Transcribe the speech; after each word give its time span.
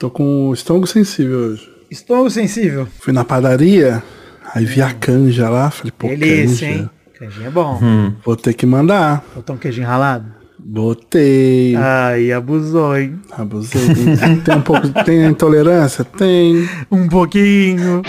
Tô 0.00 0.08
com 0.08 0.50
estômago 0.54 0.86
sensível 0.86 1.38
hoje. 1.40 1.70
Estômago 1.90 2.30
sensível. 2.30 2.88
Fui 3.00 3.12
na 3.12 3.22
padaria, 3.22 4.02
aí 4.54 4.64
vi 4.64 4.80
a 4.80 4.94
canja 4.94 5.50
lá, 5.50 5.70
falei, 5.70 5.92
pô, 5.92 6.08
Delícia, 6.08 6.68
canja. 6.68 6.80
hein? 6.80 6.90
Canjinho 7.18 7.46
é 7.46 7.50
bom. 7.50 7.78
Vou 8.24 8.34
ter 8.34 8.54
que 8.54 8.64
mandar. 8.64 9.22
Botou 9.34 9.56
um 9.56 9.58
queijinho 9.58 9.86
ralado? 9.86 10.24
Botei. 10.58 11.76
Ai, 11.76 12.32
abusou, 12.32 12.96
hein? 12.96 13.20
Abusei. 13.30 13.94
Tem, 13.94 14.40
tem 14.40 14.54
um 14.56 14.62
pouco. 14.62 14.88
Tem 15.04 15.26
intolerância? 15.26 16.02
Tem. 16.02 16.66
Um 16.90 17.06
pouquinho. 17.06 18.00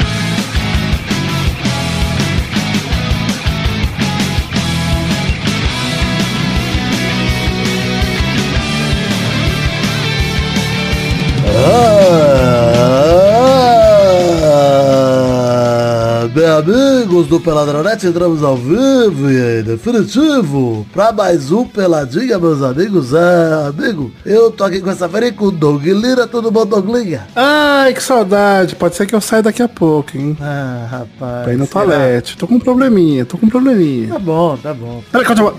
Amigos 17.12 17.28
do 17.28 17.42
Peladronete, 17.42 18.08
entramos 18.08 18.42
ao 18.42 18.56
vivo 18.56 19.30
e 19.30 19.62
definitivo 19.64 20.88
pra 20.94 21.12
mais 21.12 21.52
um 21.52 21.66
Peladinha, 21.66 22.40
meus 22.40 22.62
amigos. 22.62 23.14
É, 23.14 23.68
amigo, 23.68 24.14
eu 24.26 24.50
tô 24.50 24.64
aqui 24.64 24.80
com 24.80 24.90
essa 24.90 25.10
feira 25.10 25.30
com 25.34 25.48
o 25.48 25.52
Doug 25.52 25.84
Lira, 25.84 26.26
tudo 26.26 26.50
bom, 26.50 26.66
Douglinha? 26.66 27.28
Ai, 27.36 27.94
que 27.94 28.02
saudade. 28.02 28.78
Pode 28.78 28.96
ser 28.96 29.06
que 29.08 29.14
eu 29.14 29.20
saia 29.20 29.44
daqui 29.44 29.62
a 29.62 29.68
pouco, 29.68 30.18
hein? 30.18 30.38
Ah, 30.40 30.88
rapaz. 30.90 31.44
Pra 31.44 31.54
ir 31.54 31.58
no 31.58 31.68
toalete. 31.68 32.38
Tô 32.38 32.48
com 32.48 32.56
um 32.56 32.60
probleminha, 32.60 33.26
tô 33.26 33.38
com 33.38 33.46
um 33.46 33.50
probleminha. 33.50 34.08
Tá 34.08 34.20
bom, 34.20 34.56
tá 34.56 34.74
bom. 34.74 35.04
Peraí, 35.12 35.28
continua. 35.28 35.56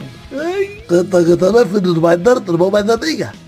Canta, 0.89 1.23
canta, 1.23 1.53
meu 1.53 1.67
filho 1.67 1.81
do 1.81 2.01
Maidana, 2.01 2.41
tudo 2.41 2.57
bom? 2.57 2.71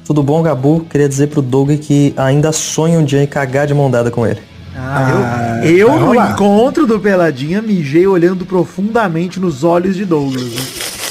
Tudo 0.05 0.23
bom, 0.23 0.43
Gabu? 0.43 0.85
Queria 0.91 1.09
dizer 1.09 1.29
pro 1.29 1.41
Doug 1.41 1.71
que 1.79 2.13
ainda 2.19 2.53
sonho 2.53 3.01
um 3.01 3.05
dia 3.05 3.23
em 3.23 3.27
cagar 3.27 3.67
de 3.67 3.73
mão 3.73 3.91
dada 3.91 4.11
com 4.11 4.27
ele. 4.27 4.41
Ah, 4.77 5.61
Ah, 5.63 5.67
eu, 5.67 5.89
eu 5.89 5.89
vai 5.89 6.29
no 6.29 6.33
encontro 6.33 6.87
do 6.87 6.99
Peladinha 6.99 7.63
mijei 7.63 8.07
olhando 8.07 8.45
profundamente 8.45 9.39
nos 9.39 9.63
olhos 9.65 9.95
de 9.97 10.05
Douglas. 10.05 10.53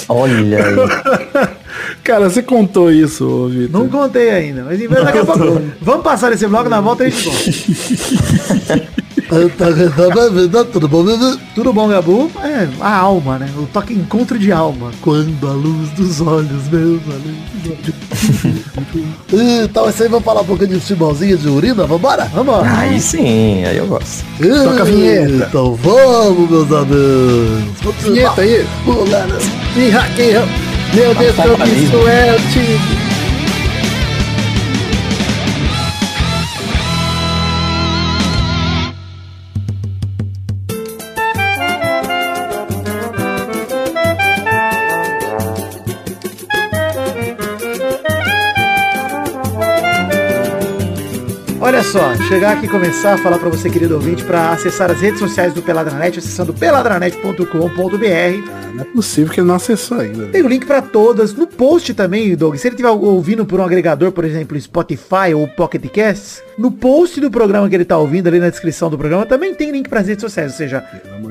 Olha 0.09 0.57
aí. 0.57 0.75
Cara, 2.03 2.29
você 2.29 2.43
contou 2.43 2.91
isso, 2.91 3.25
ô, 3.25 3.47
Vitor. 3.47 3.81
Não 3.81 3.87
contei 3.87 4.29
ainda, 4.29 4.63
mas 4.65 4.81
em 4.81 4.87
vez 4.87 5.03
daqui 5.05 5.19
a 5.19 5.25
pouco. 5.25 5.61
Vamos 5.81 6.03
passar 6.03 6.31
esse 6.33 6.45
bloco 6.45 6.69
na 6.69 6.81
volta 6.81 7.05
e 7.05 7.07
a 7.07 7.09
gente 7.09 7.23
conta. 7.23 8.87
Tudo 10.71 10.87
bom, 10.87 11.03
bebê? 11.03 11.37
Tudo 11.55 11.73
bom, 11.73 11.87
Gabu? 11.87 12.31
É, 12.43 12.67
a 12.79 12.97
alma, 12.97 13.37
né? 13.39 13.49
O 13.57 13.65
toque 13.67 13.93
encontro 13.93 14.37
de 14.37 14.51
alma. 14.51 14.91
Quando 15.01 15.47
a 15.47 15.53
luz 15.53 15.89
dos 15.91 16.21
olhos 16.21 16.67
meus, 16.71 17.01
olhos. 17.07 18.63
Então, 19.33 19.89
esse 19.89 20.03
aí, 20.03 20.09
vamos 20.09 20.23
falar 20.25 20.41
um 20.41 20.45
pouquinho 20.45 20.69
de 20.69 20.79
futebolzinho 20.79 21.37
de 21.37 21.47
urina, 21.47 21.85
vambora? 21.85 22.25
Vambora. 22.25 22.69
Aí 22.77 22.99
sim, 22.99 23.63
aí 23.65 23.77
eu 23.77 23.87
gosto. 23.87 24.23
Toca 24.37 24.81
a 24.81 24.85
vinheta. 24.85 25.47
Então 25.49 25.75
vamos, 25.75 26.49
meus 26.49 26.71
amigos. 26.71 27.63
Vamos 27.81 28.03
Vinheta 28.03 28.41
aí. 28.41 28.65
Hackeia. 29.89 30.43
Meu 30.93 31.15
Deus, 31.15 31.37
eu 31.39 31.57
Paraíso. 31.57 31.83
isso 31.83 32.07
é 32.07 32.35
o 32.35 32.51
time. 32.51 33.12
Olha 51.73 51.81
só, 51.83 52.15
chegar 52.27 52.51
aqui 52.53 52.67
e 52.67 52.69
começar 52.69 53.13
a 53.13 53.17
falar 53.17 53.39
pra 53.39 53.49
você, 53.49 53.67
querido 53.67 53.95
ouvinte, 53.95 54.23
pra 54.23 54.51
acessar 54.51 54.91
as 54.91 55.01
redes 55.01 55.19
sociais 55.19 55.53
do 55.55 55.61
Peladranet, 55.63 56.19
acessando 56.19 56.53
peladranet.com.br. 56.53 58.73
Não 58.75 58.81
é 58.81 58.85
possível 58.85 59.33
que 59.33 59.39
ele 59.39 59.47
não 59.47 59.55
acessou 59.55 59.99
ainda. 59.99 60.27
Tem 60.27 60.43
o 60.43 60.47
link 60.47 60.67
pra 60.67 60.83
todas. 60.83 61.33
No 61.33 61.47
post 61.47 61.93
também, 61.95 62.35
Doug, 62.35 62.55
se 62.57 62.67
ele 62.67 62.75
estiver 62.75 62.89
ouvindo 62.89 63.43
por 63.43 63.59
um 63.59 63.63
agregador, 63.63 64.11
por 64.11 64.23
exemplo, 64.23 64.59
Spotify 64.61 65.33
ou 65.35 65.47
Pocket 65.47 65.83
Casts, 65.91 66.43
no 66.59 66.71
post 66.71 67.19
do 67.19 67.31
programa 67.31 67.67
que 67.67 67.73
ele 67.75 67.85
tá 67.85 67.97
ouvindo, 67.97 68.27
ali 68.27 68.39
na 68.39 68.49
descrição 68.49 68.87
do 68.89 68.97
programa, 68.97 69.25
também 69.25 69.55
tem 69.55 69.71
link 69.71 69.89
pras 69.89 70.07
redes 70.07 70.21
sociais. 70.21 70.51
Ou 70.51 70.57
seja, 70.57 70.83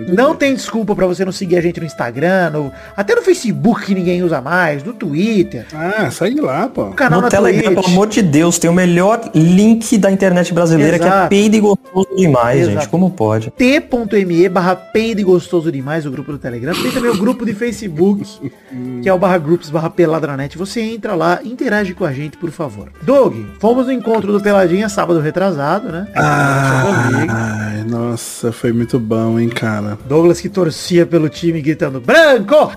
não 0.09 0.31
Deus. 0.31 0.37
tem 0.39 0.55
desculpa 0.55 0.95
pra 0.97 1.07
você 1.07 1.25
não 1.25 1.31
seguir 1.33 1.57
a 1.57 1.61
gente 1.61 1.79
no 1.79 1.87
Instagram, 1.87 2.51
no- 2.51 2.73
até 2.97 3.15
no 3.15 3.23
Facebook 3.23 3.87
que 3.87 3.95
ninguém 3.95 4.23
usa 4.25 4.41
mais, 4.41 4.83
no 4.83 4.93
Twitter, 4.93 5.67
Ah, 5.73 6.11
segue 6.11 6.41
lá, 6.41 6.69
pô. 6.69 6.87
no 6.87 6.95
canal 6.95 7.21
no 7.21 7.27
na 7.27 7.31
Telegram, 7.31 7.63
Twitch. 7.75 7.85
pelo 7.85 7.95
amor 7.95 8.09
de 8.09 8.23
Deus, 8.23 8.59
tem 8.59 8.69
o 8.69 8.75
melhor 8.75 9.31
link 9.35 9.97
da 9.99 10.11
internet 10.11 10.32
brasileira, 10.53 10.99
que 10.99 11.05
é 11.05 11.09
Exato. 11.09 11.29
peido 11.29 11.57
e 11.57 11.61
gostoso 11.61 12.09
demais, 12.17 12.61
Exato. 12.61 12.81
gente. 12.81 12.89
Como 12.89 13.11
pode? 13.11 13.51
t.me 13.51 14.49
barra 14.49 14.75
peido 14.77 15.21
e 15.21 15.25
gostoso 15.25 15.71
demais, 15.71 16.07
o 16.07 16.11
grupo 16.11 16.33
do 16.33 16.39
Telegram. 16.39 16.73
Tem 16.75 16.91
também 16.91 17.11
o 17.11 17.17
grupo 17.17 17.45
de 17.45 17.55
Facebook, 17.55 18.25
que 19.03 19.09
é 19.09 19.13
o 19.13 19.19
barra 19.19 19.39
groups 19.39 19.71
barra 19.71 19.91
peladranet. 19.91 20.57
Você 20.57 20.81
entra 20.81 21.15
lá, 21.15 21.41
interage 21.45 21.95
com 21.95 22.05
a 22.05 22.13
gente, 22.13 22.37
por 22.37 22.51
favor. 22.51 22.89
Doug, 23.03 23.35
fomos 23.61 23.87
no 23.87 23.93
encontro 23.93 24.33
do 24.33 24.41
Peladinha 24.41 24.89
sábado 24.89 25.21
retrasado, 25.21 25.89
né? 25.91 26.09
Ai, 26.15 27.85
nossa, 27.85 28.53
foi 28.53 28.73
muito 28.73 28.99
bom, 28.99 29.39
hein, 29.39 29.49
cara. 29.49 29.99
Douglas 30.07 30.41
que 30.41 30.49
torcia 30.49 31.07
pelo 31.07 31.29
time 31.29 31.61
gritando 31.61 32.01
branco! 32.01 32.73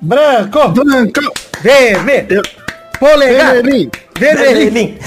Branco! 0.00 0.68
Branco! 0.68 1.32
Vermelho! 1.62 2.42
Polegar! 2.98 3.54
Vermelhinho! 3.54 3.90
Vermelhinho! 4.18 4.98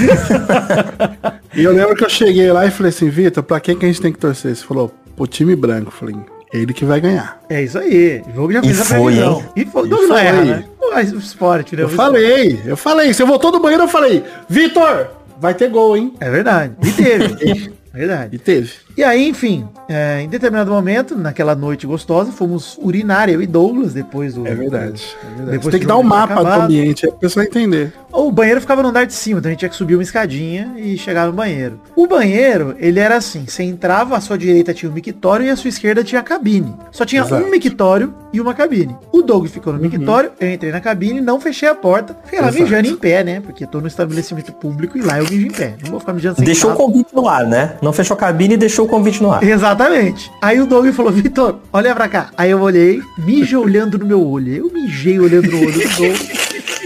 E 1.56 1.64
eu 1.64 1.74
lembro 1.74 1.96
que 1.96 2.06
eu 2.06 2.10
cheguei 2.10 2.52
lá 2.52 2.66
e 2.66 2.72
falei 2.72 2.90
assim, 2.90 3.10
Vitor, 3.10 3.44
pra 3.44 3.60
quem 3.60 3.76
que 3.78 3.86
a 3.86 3.88
gente 3.88 4.02
tem 4.02 4.12
que 4.12 4.20
torcer? 4.20 4.56
Você 4.56 4.64
falou, 4.66 4.92
pro 5.16 5.28
time 5.28 5.56
branco. 5.56 5.88
Eu 5.88 5.92
falei, 5.92 6.16
ele 6.54 6.74
que 6.74 6.86
vai 6.86 7.02
ganhar. 7.02 7.40
É 7.50 7.62
isso 7.64 7.78
aí. 7.78 8.22
O 8.32 8.36
jogo 8.36 8.54
já 8.54 8.60
E 8.60 8.64
fez 8.64 8.82
a 8.82 8.86
foi, 8.86 9.14
previsão. 9.14 9.46
E 9.56 9.66
foi. 9.66 9.88
E 9.88 9.90
não 9.90 10.08
foi. 10.08 10.22
erra, 10.22 10.42
né? 10.46 10.66
Mas 10.92 11.12
o 11.14 11.18
esporte, 11.18 11.76
né? 11.76 11.84
Eu 11.84 11.88
O 11.88 11.90
falei, 11.90 12.60
eu 12.66 12.78
falei. 12.78 13.14
Você 13.14 13.24
voltou 13.24 13.52
do 13.52 13.60
banheiro, 13.60 13.84
eu 13.84 13.88
falei, 13.88 14.24
Vitor, 14.48 15.08
vai 15.40 15.54
ter 15.54 15.70
gol, 15.70 15.96
hein? 15.98 16.14
É 16.20 16.30
verdade. 16.30 16.74
E 16.84 16.92
teve. 16.92 17.74
verdade. 17.94 18.36
E 18.36 18.40
teve. 18.40 18.72
E 19.00 19.04
aí, 19.06 19.30
enfim, 19.30 19.66
é, 19.88 20.20
em 20.24 20.28
determinado 20.28 20.70
momento, 20.72 21.16
naquela 21.16 21.56
noite 21.56 21.88
gostosa, 21.88 22.34
fomos 22.34 22.78
urinar, 22.82 23.30
eu 23.30 23.42
e 23.42 23.48
Douglas, 23.48 23.94
depois 23.94 24.34
do... 24.34 24.46
É 24.46 24.54
verdade. 24.54 25.16
É 25.24 25.28
verdade. 25.36 25.52
Depois 25.52 25.72
tem 25.72 25.80
que 25.80 25.86
o 25.86 25.88
dar 25.88 25.96
um 25.96 26.04
mapa 26.04 26.34
do 26.34 26.42
acabado. 26.42 26.64
ambiente 26.64 27.06
aí 27.06 27.12
pra 27.12 27.22
pessoa 27.22 27.46
entender. 27.46 27.94
O 28.12 28.30
banheiro 28.30 28.60
ficava 28.60 28.84
no 28.84 28.90
andar 28.90 29.06
de 29.06 29.14
cima, 29.14 29.40
então 29.40 29.50
a 29.50 29.52
gente 29.52 29.60
tinha 29.60 29.70
que 29.70 29.76
subir 29.76 29.96
uma 29.96 30.04
escadinha 30.04 30.74
e 30.76 30.98
chegar 30.98 31.28
no 31.28 31.32
banheiro. 31.32 31.80
O 31.96 32.08
banheiro, 32.08 32.76
ele 32.78 33.00
era 33.00 33.16
assim, 33.16 33.46
você 33.48 33.64
entrava, 33.64 34.18
à 34.18 34.20
sua 34.20 34.38
direita 34.38 34.74
tinha 34.74 34.92
um 34.92 34.94
mictório 34.94 35.46
e 35.46 35.50
à 35.50 35.56
sua 35.56 35.70
esquerda 35.70 36.04
tinha 36.04 36.20
a 36.20 36.24
cabine. 36.24 36.76
Só 36.92 37.06
tinha 37.06 37.22
Exato. 37.22 37.46
um 37.46 37.50
mictório 37.50 38.14
e 38.34 38.42
uma 38.42 38.54
cabine. 38.54 38.96
O 39.14 39.22
Doug 39.22 39.48
ficou 39.48 39.72
no 39.72 39.80
mictório, 39.80 40.32
eu 40.40 40.52
entrei 40.52 40.72
na 40.72 40.82
cabine, 40.82 41.22
não 41.22 41.40
fechei 41.40 41.70
a 41.70 41.76
porta, 41.76 42.18
fiquei 42.26 42.42
lá 42.42 42.50
Exato. 42.50 42.64
mijando 42.64 42.88
em 42.90 42.96
pé, 42.98 43.24
né? 43.24 43.40
Porque 43.40 43.66
tô 43.66 43.80
no 43.80 43.88
estabelecimento 43.88 44.52
público 44.54 44.98
e 44.98 45.02
lá 45.02 45.20
eu 45.20 45.26
mijo 45.30 45.46
em 45.46 45.52
pé. 45.52 45.76
Não 45.84 45.92
vou 45.92 46.00
ficar 46.00 46.14
mijando 46.14 46.36
sem 46.38 46.46
Deixou 46.46 46.74
o 46.74 46.76
convite 46.76 47.16
no 47.16 47.28
ar, 47.28 47.46
né? 47.46 47.78
Não 47.82 47.94
fechou 47.94 48.16
a 48.16 48.18
cabine 48.18 48.56
e 48.56 48.58
deixou 48.58 48.86
o 48.86 48.89
convite 48.90 49.22
no 49.22 49.32
ar. 49.32 49.44
Exatamente. 49.44 50.32
Aí 50.42 50.60
o 50.60 50.66
Doug 50.66 50.88
falou, 50.92 51.12
Vitor, 51.12 51.60
olha 51.72 51.96
pra 51.96 52.08
cá. 52.08 52.30
Aí 52.38 52.52
eu 52.52 52.60
olhei, 52.60 53.02
mija 53.18 53.60
olhando 53.60 53.98
no 53.98 54.06
meu 54.06 54.26
olho. 54.26 54.54
Eu 54.54 54.72
mijei 54.74 55.20
olhando 55.20 55.50
no 55.50 55.58
olho 55.58 55.72
do 55.72 55.96
Doug. 55.96 56.18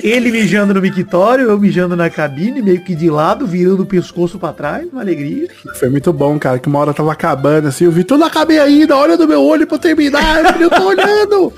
Ele 0.03 0.31
mijando 0.31 0.73
no 0.73 0.81
mictório, 0.81 1.45
eu 1.49 1.57
mijando 1.57 1.95
na 1.95 2.09
cabine, 2.09 2.61
meio 2.61 2.81
que 2.81 2.93
de 2.93 3.09
lado, 3.09 3.47
virando 3.47 3.83
o 3.83 3.85
pescoço 3.85 4.37
pra 4.37 4.51
trás, 4.51 4.85
uma 4.91 5.01
alegria. 5.01 5.47
Foi 5.79 5.87
muito 5.87 6.11
bom, 6.11 6.37
cara, 6.37 6.59
que 6.59 6.67
uma 6.67 6.79
hora 6.79 6.93
tava 6.93 7.13
acabando 7.13 7.69
assim, 7.69 7.85
eu 7.85 7.91
vi 7.91 8.03
tudo 8.03 8.25
acabei 8.25 8.59
ainda, 8.59 8.97
olha 8.97 9.15
no 9.15 9.25
meu 9.25 9.41
olho 9.41 9.65
pra 9.65 9.75
eu 9.75 9.79
terminar, 9.79 10.39
eu 10.39 10.45
falei, 10.51 10.65
eu 10.65 10.69
tô 10.69 10.83
olhando! 10.83 11.53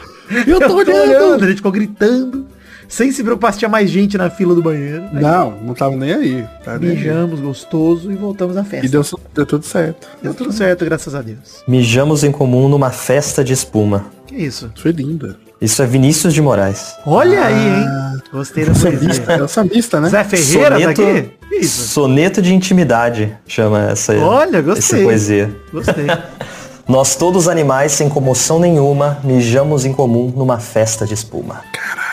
Eu 0.45 0.59
tô 0.59 0.75
olhando! 0.77 1.43
A 1.43 1.47
gente 1.47 1.57
ficou 1.57 1.71
gritando, 1.71 2.45
sem 2.87 3.11
se 3.11 3.23
preocupar 3.23 3.53
se 3.53 3.59
tinha 3.59 3.69
mais 3.69 3.89
gente 3.89 4.17
na 4.17 4.29
fila 4.29 4.53
do 4.55 4.61
banheiro. 4.61 5.03
Aí 5.13 5.21
Não, 5.21 5.51
não 5.61 5.73
tava 5.73 5.95
nem 5.95 6.13
aí. 6.13 6.45
Tá 6.63 6.77
nem 6.77 6.91
aí. 6.91 6.95
Mijamos, 6.97 7.39
gostoso, 7.39 8.11
e 8.11 8.15
voltamos 8.15 8.55
à 8.57 8.63
festa. 8.63 8.85
E 8.85 8.89
deu, 8.89 9.03
deu 9.33 9.45
tudo 9.45 9.65
certo. 9.65 10.07
Deu 10.21 10.33
tudo 10.33 10.51
certo, 10.51 10.85
graças 10.85 11.13
a 11.15 11.21
Deus. 11.21 11.63
Mijamos 11.67 12.23
em 12.23 12.31
comum 12.31 12.67
numa 12.67 12.91
festa 12.91 13.43
de 13.43 13.53
espuma. 13.53 14.05
Que 14.27 14.35
isso? 14.35 14.71
Foi 14.75 14.91
linda. 14.91 15.37
Isso 15.61 15.81
é 15.81 15.85
Vinícius 15.85 16.33
de 16.33 16.41
Moraes. 16.41 16.93
Olha 17.05 17.45
aí, 17.45 17.67
hein? 17.67 17.85
Gostei 18.31 18.65
da 18.65 18.73
poesia. 18.73 19.23
é 19.29 19.43
o 19.43 19.47
sambista, 19.47 20.01
né? 20.01 20.09
Zé 20.09 20.23
Ferreira 20.23 20.77
Soneto, 20.79 21.01
daqui? 21.01 21.31
Isso? 21.51 21.87
soneto 21.87 22.41
de 22.41 22.53
intimidade, 22.53 23.35
chama 23.47 23.91
essa, 23.91 24.13
Olha, 24.17 24.57
essa 24.57 24.61
gostei. 24.61 25.03
poesia. 25.03 25.55
Gostei. 25.71 26.05
Nós 26.87 27.15
todos 27.15 27.47
animais, 27.47 27.93
sem 27.93 28.07
comoção 28.09 28.59
nenhuma, 28.59 29.17
mijamos 29.23 29.85
em 29.85 29.93
comum 29.93 30.31
numa 30.35 30.59
festa 30.59 31.05
de 31.05 31.13
espuma. 31.15 31.61
Caralho, 31.73 32.04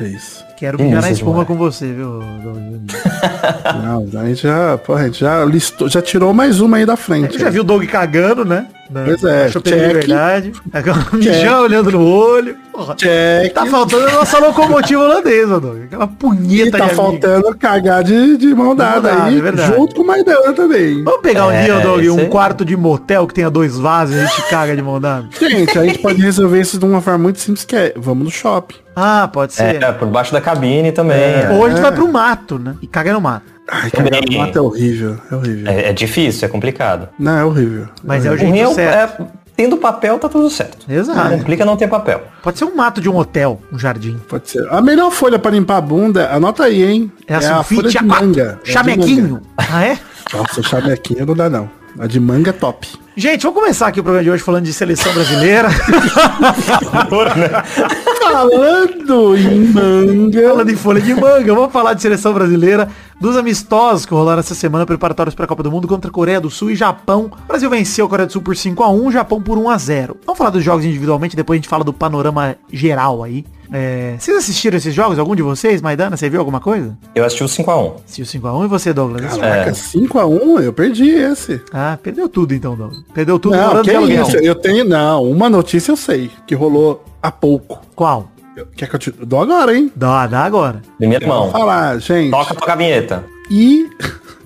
olha 0.00 0.08
isso. 0.08 0.44
Quero 0.56 0.78
Que 0.78 0.84
mijar 0.84 1.02
na 1.02 1.10
espuma 1.10 1.44
com 1.44 1.56
você, 1.56 1.92
viu? 1.92 2.20
Não, 3.82 4.20
a 4.20 4.26
gente 4.26 4.42
já, 4.42 4.76
pô, 4.78 4.94
a 4.94 5.04
gente 5.04 5.20
já 5.20 5.44
listou, 5.44 5.88
já 5.88 6.02
tirou 6.02 6.34
mais 6.34 6.60
uma 6.60 6.76
aí 6.78 6.86
da 6.86 6.96
frente. 6.96 7.38
Já 7.38 7.48
viu 7.50 7.62
o 7.62 7.64
Doug 7.64 7.84
cagando, 7.86 8.44
né? 8.44 8.66
Pois 8.92 9.22
é, 9.24 9.48
check. 9.48 9.64
verdade. 9.64 10.52
Aquela 10.72 11.06
mijão 11.12 11.62
olhando 11.62 11.92
no 11.92 12.04
olho. 12.04 12.56
Porra, 12.72 12.94
Check. 12.94 13.52
Tá 13.52 13.66
faltando 13.66 14.06
a 14.08 14.12
nossa 14.12 14.38
locomotiva 14.38 15.02
holandesa, 15.02 15.60
Doug. 15.60 15.82
Aquela 15.84 16.04
E 16.04 16.08
punheta 16.08 16.70
tá 16.72 16.76
de 16.78 16.82
amigo. 16.84 16.96
faltando 16.96 17.54
cagar 17.56 18.02
de, 18.04 18.36
de 18.36 18.54
mão 18.54 18.74
dada 18.74 19.24
aí, 19.24 19.38
é 19.38 19.40
verdade. 19.42 19.74
junto 19.76 19.94
com 19.96 20.02
o 20.02 20.06
Maidana 20.06 20.52
também. 20.52 21.02
Vamos 21.04 21.20
pegar 21.20 21.46
um 21.48 21.50
É, 21.50 21.64
dia, 21.64 21.80
Doug, 21.80 22.04
um 22.06 22.28
quarto 22.28 22.64
de 22.64 22.76
motel 22.76 23.26
que 23.26 23.34
tenha 23.34 23.50
dois 23.50 23.76
vasos 23.76 24.14
e 24.16 24.20
a 24.20 24.24
gente 24.26 24.48
caga 24.48 24.74
de 24.76 24.82
mão 24.82 25.00
dada. 25.00 25.28
Gente, 25.38 25.78
a 25.78 25.84
gente 25.84 25.98
pode 25.98 26.20
resolver 26.22 26.60
isso 26.60 26.78
de 26.78 26.84
uma 26.84 27.00
forma 27.00 27.18
muito 27.18 27.40
simples, 27.40 27.64
que 27.64 27.74
é, 27.76 27.92
vamos 27.96 28.24
no 28.24 28.30
shopping. 28.30 28.76
Ah, 28.94 29.28
pode 29.32 29.52
ser. 29.54 29.82
É, 29.82 29.92
por 29.92 30.08
baixo 30.08 30.32
da 30.32 30.40
cabine 30.40 30.92
também. 30.92 31.48
Ou 31.56 31.64
a 31.66 31.70
gente 31.70 31.80
vai 31.80 31.92
pro 31.92 32.06
mato, 32.08 32.58
né? 32.58 32.74
E 32.82 32.86
caga 32.86 33.12
no 33.12 33.20
mato. 33.20 33.46
Ai, 33.72 33.88
Também. 33.90 34.10
cagar 34.10 34.28
no 34.30 34.36
mato 34.38 34.58
é 34.58 34.60
horrível, 34.60 35.16
é 35.30 35.34
horrível. 35.34 35.70
É, 35.72 35.88
é 35.90 35.92
difícil, 35.92 36.44
é 36.44 36.48
complicado. 36.50 37.08
Não, 37.16 37.38
é 37.38 37.44
horrível. 37.44 37.86
Mas 38.02 38.26
é 38.26 38.28
o 38.30 38.32
O 38.32 38.34
é, 38.34 38.38
jeito 38.38 38.68
o- 38.70 38.74
certo. 38.74 39.22
é- 39.22 39.26
tendo 39.60 39.76
papel, 39.76 40.18
tá 40.18 40.26
tudo 40.26 40.48
certo. 40.48 40.90
Exato. 40.90 41.18
Não 41.18 41.36
complica 41.36 41.66
não 41.66 41.76
ter 41.76 41.86
papel. 41.86 42.22
Pode 42.42 42.58
ser 42.58 42.64
um 42.64 42.74
mato 42.74 42.98
de 42.98 43.10
um 43.10 43.16
hotel, 43.18 43.60
um 43.70 43.78
jardim. 43.78 44.18
Pode 44.26 44.48
ser. 44.48 44.66
A 44.72 44.80
melhor 44.80 45.10
folha 45.10 45.38
pra 45.38 45.50
limpar 45.50 45.76
a 45.76 45.80
bunda, 45.82 46.34
anota 46.34 46.64
aí, 46.64 46.82
hein? 46.82 47.12
É 47.26 47.34
a 47.34 47.58
a 47.58 47.62
folha 47.62 47.90
de 47.90 47.98
A4. 47.98 48.06
manga. 48.06 48.58
É 48.66 48.72
Chamequinho. 48.72 49.28
manga. 49.34 49.42
Ah, 49.58 49.84
é? 49.84 49.98
Nossa, 50.32 50.62
chamequinho 50.62 51.26
não 51.26 51.34
dá 51.34 51.50
não. 51.50 51.68
A 51.98 52.06
de 52.06 52.18
manga 52.18 52.48
é 52.48 52.52
top. 52.54 52.88
Gente, 53.14 53.42
vamos 53.42 53.60
começar 53.60 53.88
aqui 53.88 54.00
o 54.00 54.02
programa 54.02 54.24
de 54.24 54.30
hoje 54.30 54.42
falando 54.42 54.64
de 54.64 54.72
seleção 54.72 55.12
brasileira. 55.12 55.68
Falando 58.32 59.36
em 59.36 59.66
manga. 59.66 60.48
falando 60.48 60.70
em 60.70 60.76
folha 60.76 61.00
de 61.00 61.12
manga, 61.14 61.52
vamos 61.52 61.72
falar 61.72 61.94
de 61.94 62.02
seleção 62.02 62.32
brasileira, 62.32 62.88
dos 63.20 63.36
amistosos 63.36 64.06
que 64.06 64.14
rolaram 64.14 64.38
essa 64.38 64.54
semana 64.54 64.86
preparatórios 64.86 65.34
para 65.34 65.44
a 65.46 65.48
Copa 65.48 65.64
do 65.64 65.70
Mundo 65.70 65.88
contra 65.88 66.10
Coreia 66.10 66.40
do 66.40 66.48
Sul 66.48 66.70
e 66.70 66.76
Japão. 66.76 67.30
O 67.44 67.48
Brasil 67.48 67.68
venceu 67.68 68.06
a 68.06 68.08
Coreia 68.08 68.26
do 68.28 68.32
Sul 68.32 68.40
por 68.40 68.56
5 68.56 68.82
a 68.84 68.88
1 68.88 69.10
Japão 69.10 69.42
por 69.42 69.58
1 69.58 69.68
a 69.68 69.76
0 69.76 70.16
Vamos 70.24 70.38
falar 70.38 70.50
dos 70.50 70.62
jogos 70.62 70.84
individualmente, 70.84 71.34
depois 71.34 71.56
a 71.56 71.58
gente 71.58 71.68
fala 71.68 71.82
do 71.82 71.92
panorama 71.92 72.54
geral 72.72 73.22
aí. 73.24 73.44
É, 73.72 74.16
vocês 74.18 74.36
assistiram 74.36 74.76
esses 74.76 74.94
jogos? 74.94 75.18
Algum 75.18 75.34
de 75.34 75.42
vocês? 75.42 75.80
Maidana, 75.82 76.16
você 76.16 76.28
viu 76.28 76.40
alguma 76.40 76.60
coisa? 76.60 76.96
Eu 77.14 77.24
assisti 77.24 77.44
o 77.44 77.46
5x1. 77.46 77.92
Se 78.06 78.22
o 78.22 78.24
5x1 78.24 78.64
e 78.64 78.68
você, 78.68 78.92
Douglas? 78.92 79.36
Caraca, 79.36 79.72
5x1, 79.72 80.62
eu 80.62 80.72
perdi 80.72 81.08
esse. 81.10 81.60
Ah, 81.72 81.98
perdeu 82.02 82.28
tudo 82.28 82.54
então, 82.54 82.74
Douglas. 82.76 83.02
Perdeu 83.14 83.38
tudo 83.38 83.56
Não, 83.56 83.82
que 83.82 83.94
aluguel. 83.94 84.22
isso? 84.22 84.36
Eu 84.38 84.54
tenho, 84.56 84.84
não, 84.84 85.22
uma 85.24 85.48
notícia 85.48 85.92
eu 85.92 85.96
sei, 85.96 86.30
que 86.46 86.54
rolou 86.54 87.04
há 87.22 87.30
pouco. 87.30 87.80
Qual? 87.94 88.30
Quer 88.76 88.88
que 88.88 88.94
eu 88.96 88.98
te 88.98 89.10
dou 89.10 89.40
agora, 89.40 89.74
hein? 89.76 89.90
Dá, 89.94 90.26
dá 90.26 90.44
agora. 90.44 90.82
Primeira 90.98 91.26
Vou 91.26 91.34
mão. 91.34 91.50
falar, 91.50 91.98
gente. 91.98 92.30
Toca, 92.30 92.54
toca 92.54 92.72
a 92.72 92.76
vinheta. 92.76 93.24
E 93.50 93.88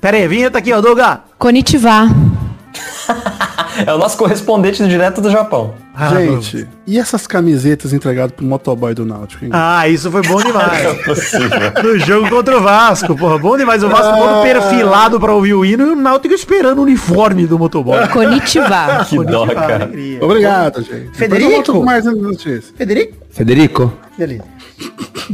Pera 0.01 0.19
aí, 0.19 0.29
vinheta 0.29 0.59
aqui, 0.59 0.73
ó, 0.73 0.81
Douglas. 0.81 1.19
Konnichiwa. 1.39 2.09
É 3.87 3.93
o 3.93 3.99
nosso 3.99 4.17
correspondente 4.17 4.87
direto 4.87 5.21
do 5.21 5.29
Japão. 5.29 5.75
Ah, 5.97 6.09
gente, 6.17 6.67
e 6.87 6.99
essas 6.99 7.25
camisetas 7.27 7.93
entregadas 7.93 8.33
pro 8.35 8.45
motoboy 8.45 8.93
do 8.95 9.05
Náutico, 9.07 9.45
hein? 9.45 9.51
Ah, 9.55 9.89
isso 9.89 10.11
foi 10.11 10.23
bom 10.23 10.43
demais. 10.43 10.83
É. 11.75 11.83
No 11.83 11.99
jogo 12.01 12.29
contra 12.29 12.59
o 12.59 12.63
Vasco, 12.63 13.17
porra. 13.17 13.39
Bom 13.39 13.57
demais. 13.57 13.83
O 13.85 13.89
Vasco 13.89 14.17
todo 14.17 14.43
perfilado 14.43 15.21
pra 15.21 15.33
ouvir 15.33 15.55
o 15.55 15.65
hino 15.65 15.87
e 15.87 15.91
o 15.91 15.95
Náutico 15.97 16.35
esperando 16.35 16.79
o 16.79 16.83
uniforme 16.83 17.47
do 17.47 17.59
motoboy. 17.59 18.07
Konnichiwa. 18.11 19.05
Que 19.09 19.25
dó, 19.25 19.45
Ah, 19.45 19.55
cara. 19.55 19.75
alegria. 19.85 20.25
Obrigado, 20.25 20.83
gente. 20.83 21.17
Federico? 21.17 21.85
mais 21.85 22.05
notícias. 22.05 22.73
Federico? 22.77 23.17
Federico. 23.31 23.93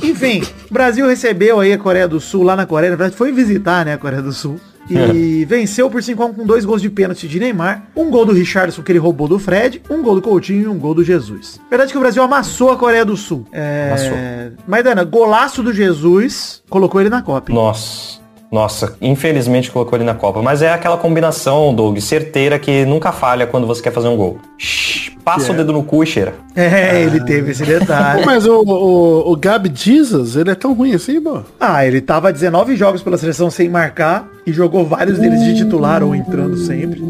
Enfim, 0.02 0.42
o 0.70 0.74
Brasil 0.74 1.06
recebeu 1.06 1.58
aí 1.60 1.72
a 1.72 1.78
Coreia 1.78 2.06
do 2.06 2.20
Sul 2.20 2.42
lá 2.42 2.54
na 2.54 2.66
Coreia. 2.66 2.90
Na 2.90 2.96
verdade, 2.96 3.16
foi 3.16 3.32
visitar, 3.32 3.84
né, 3.84 3.94
a 3.94 3.98
Coreia 3.98 4.22
do 4.22 4.32
Sul. 4.32 4.60
E 4.88 5.44
venceu 5.44 5.90
por 5.90 6.00
5x1 6.00 6.34
com 6.34 6.46
dois 6.46 6.64
gols 6.64 6.82
de 6.82 6.90
pênalti 6.90 7.28
de 7.28 7.38
Neymar. 7.38 7.86
Um 7.94 8.10
gol 8.10 8.24
do 8.24 8.32
Richardson 8.32 8.82
que 8.82 8.92
ele 8.92 8.98
roubou 8.98 9.28
do 9.28 9.38
Fred. 9.38 9.82
Um 9.90 10.02
gol 10.02 10.14
do 10.14 10.22
Coutinho 10.22 10.62
e 10.62 10.68
um 10.68 10.78
gol 10.78 10.94
do 10.94 11.04
Jesus. 11.04 11.60
Verdade 11.68 11.92
que 11.92 11.98
o 11.98 12.00
Brasil 12.00 12.22
amassou 12.22 12.70
a 12.70 12.76
Coreia 12.76 13.04
do 13.04 13.16
Sul. 13.16 13.46
É... 13.52 13.88
Amassou. 13.88 14.58
Maidana, 14.66 15.04
golaço 15.04 15.62
do 15.62 15.72
Jesus. 15.72 16.62
Colocou 16.68 17.00
ele 17.00 17.10
na 17.10 17.22
Copa. 17.22 17.52
Nossa. 17.52 18.19
Nossa, 18.50 18.96
infelizmente 19.00 19.70
colocou 19.70 19.96
ele 19.96 20.04
na 20.04 20.14
Copa. 20.14 20.42
Mas 20.42 20.60
é 20.60 20.72
aquela 20.72 20.96
combinação, 20.96 21.72
Doug, 21.72 21.98
certeira 21.98 22.58
que 22.58 22.84
nunca 22.84 23.12
falha 23.12 23.46
quando 23.46 23.66
você 23.66 23.80
quer 23.80 23.92
fazer 23.92 24.08
um 24.08 24.16
gol. 24.16 24.38
Shhh, 24.58 25.12
passa 25.24 25.52
o 25.52 25.56
dedo 25.56 25.72
no 25.72 25.84
cu 25.84 26.02
e 26.02 26.06
cheira. 26.06 26.34
É, 26.56 27.00
ele 27.02 27.22
teve 27.24 27.52
esse 27.52 27.64
detalhe. 27.64 28.26
Mas 28.26 28.46
o, 28.46 28.62
o, 28.62 29.32
o 29.32 29.36
Gabi 29.36 29.70
Jesus, 29.72 30.34
ele 30.34 30.50
é 30.50 30.54
tão 30.54 30.72
ruim 30.74 30.94
assim, 30.94 31.20
pô? 31.20 31.40
Ah, 31.60 31.86
ele 31.86 32.00
tava 32.00 32.32
19 32.32 32.74
jogos 32.74 33.02
pela 33.02 33.16
seleção 33.16 33.50
sem 33.50 33.68
marcar 33.68 34.28
e 34.44 34.52
jogou 34.52 34.84
vários 34.84 35.18
deles 35.18 35.42
de 35.44 35.54
titular 35.56 36.02
ou 36.02 36.14
entrando 36.14 36.56
sempre. 36.56 37.00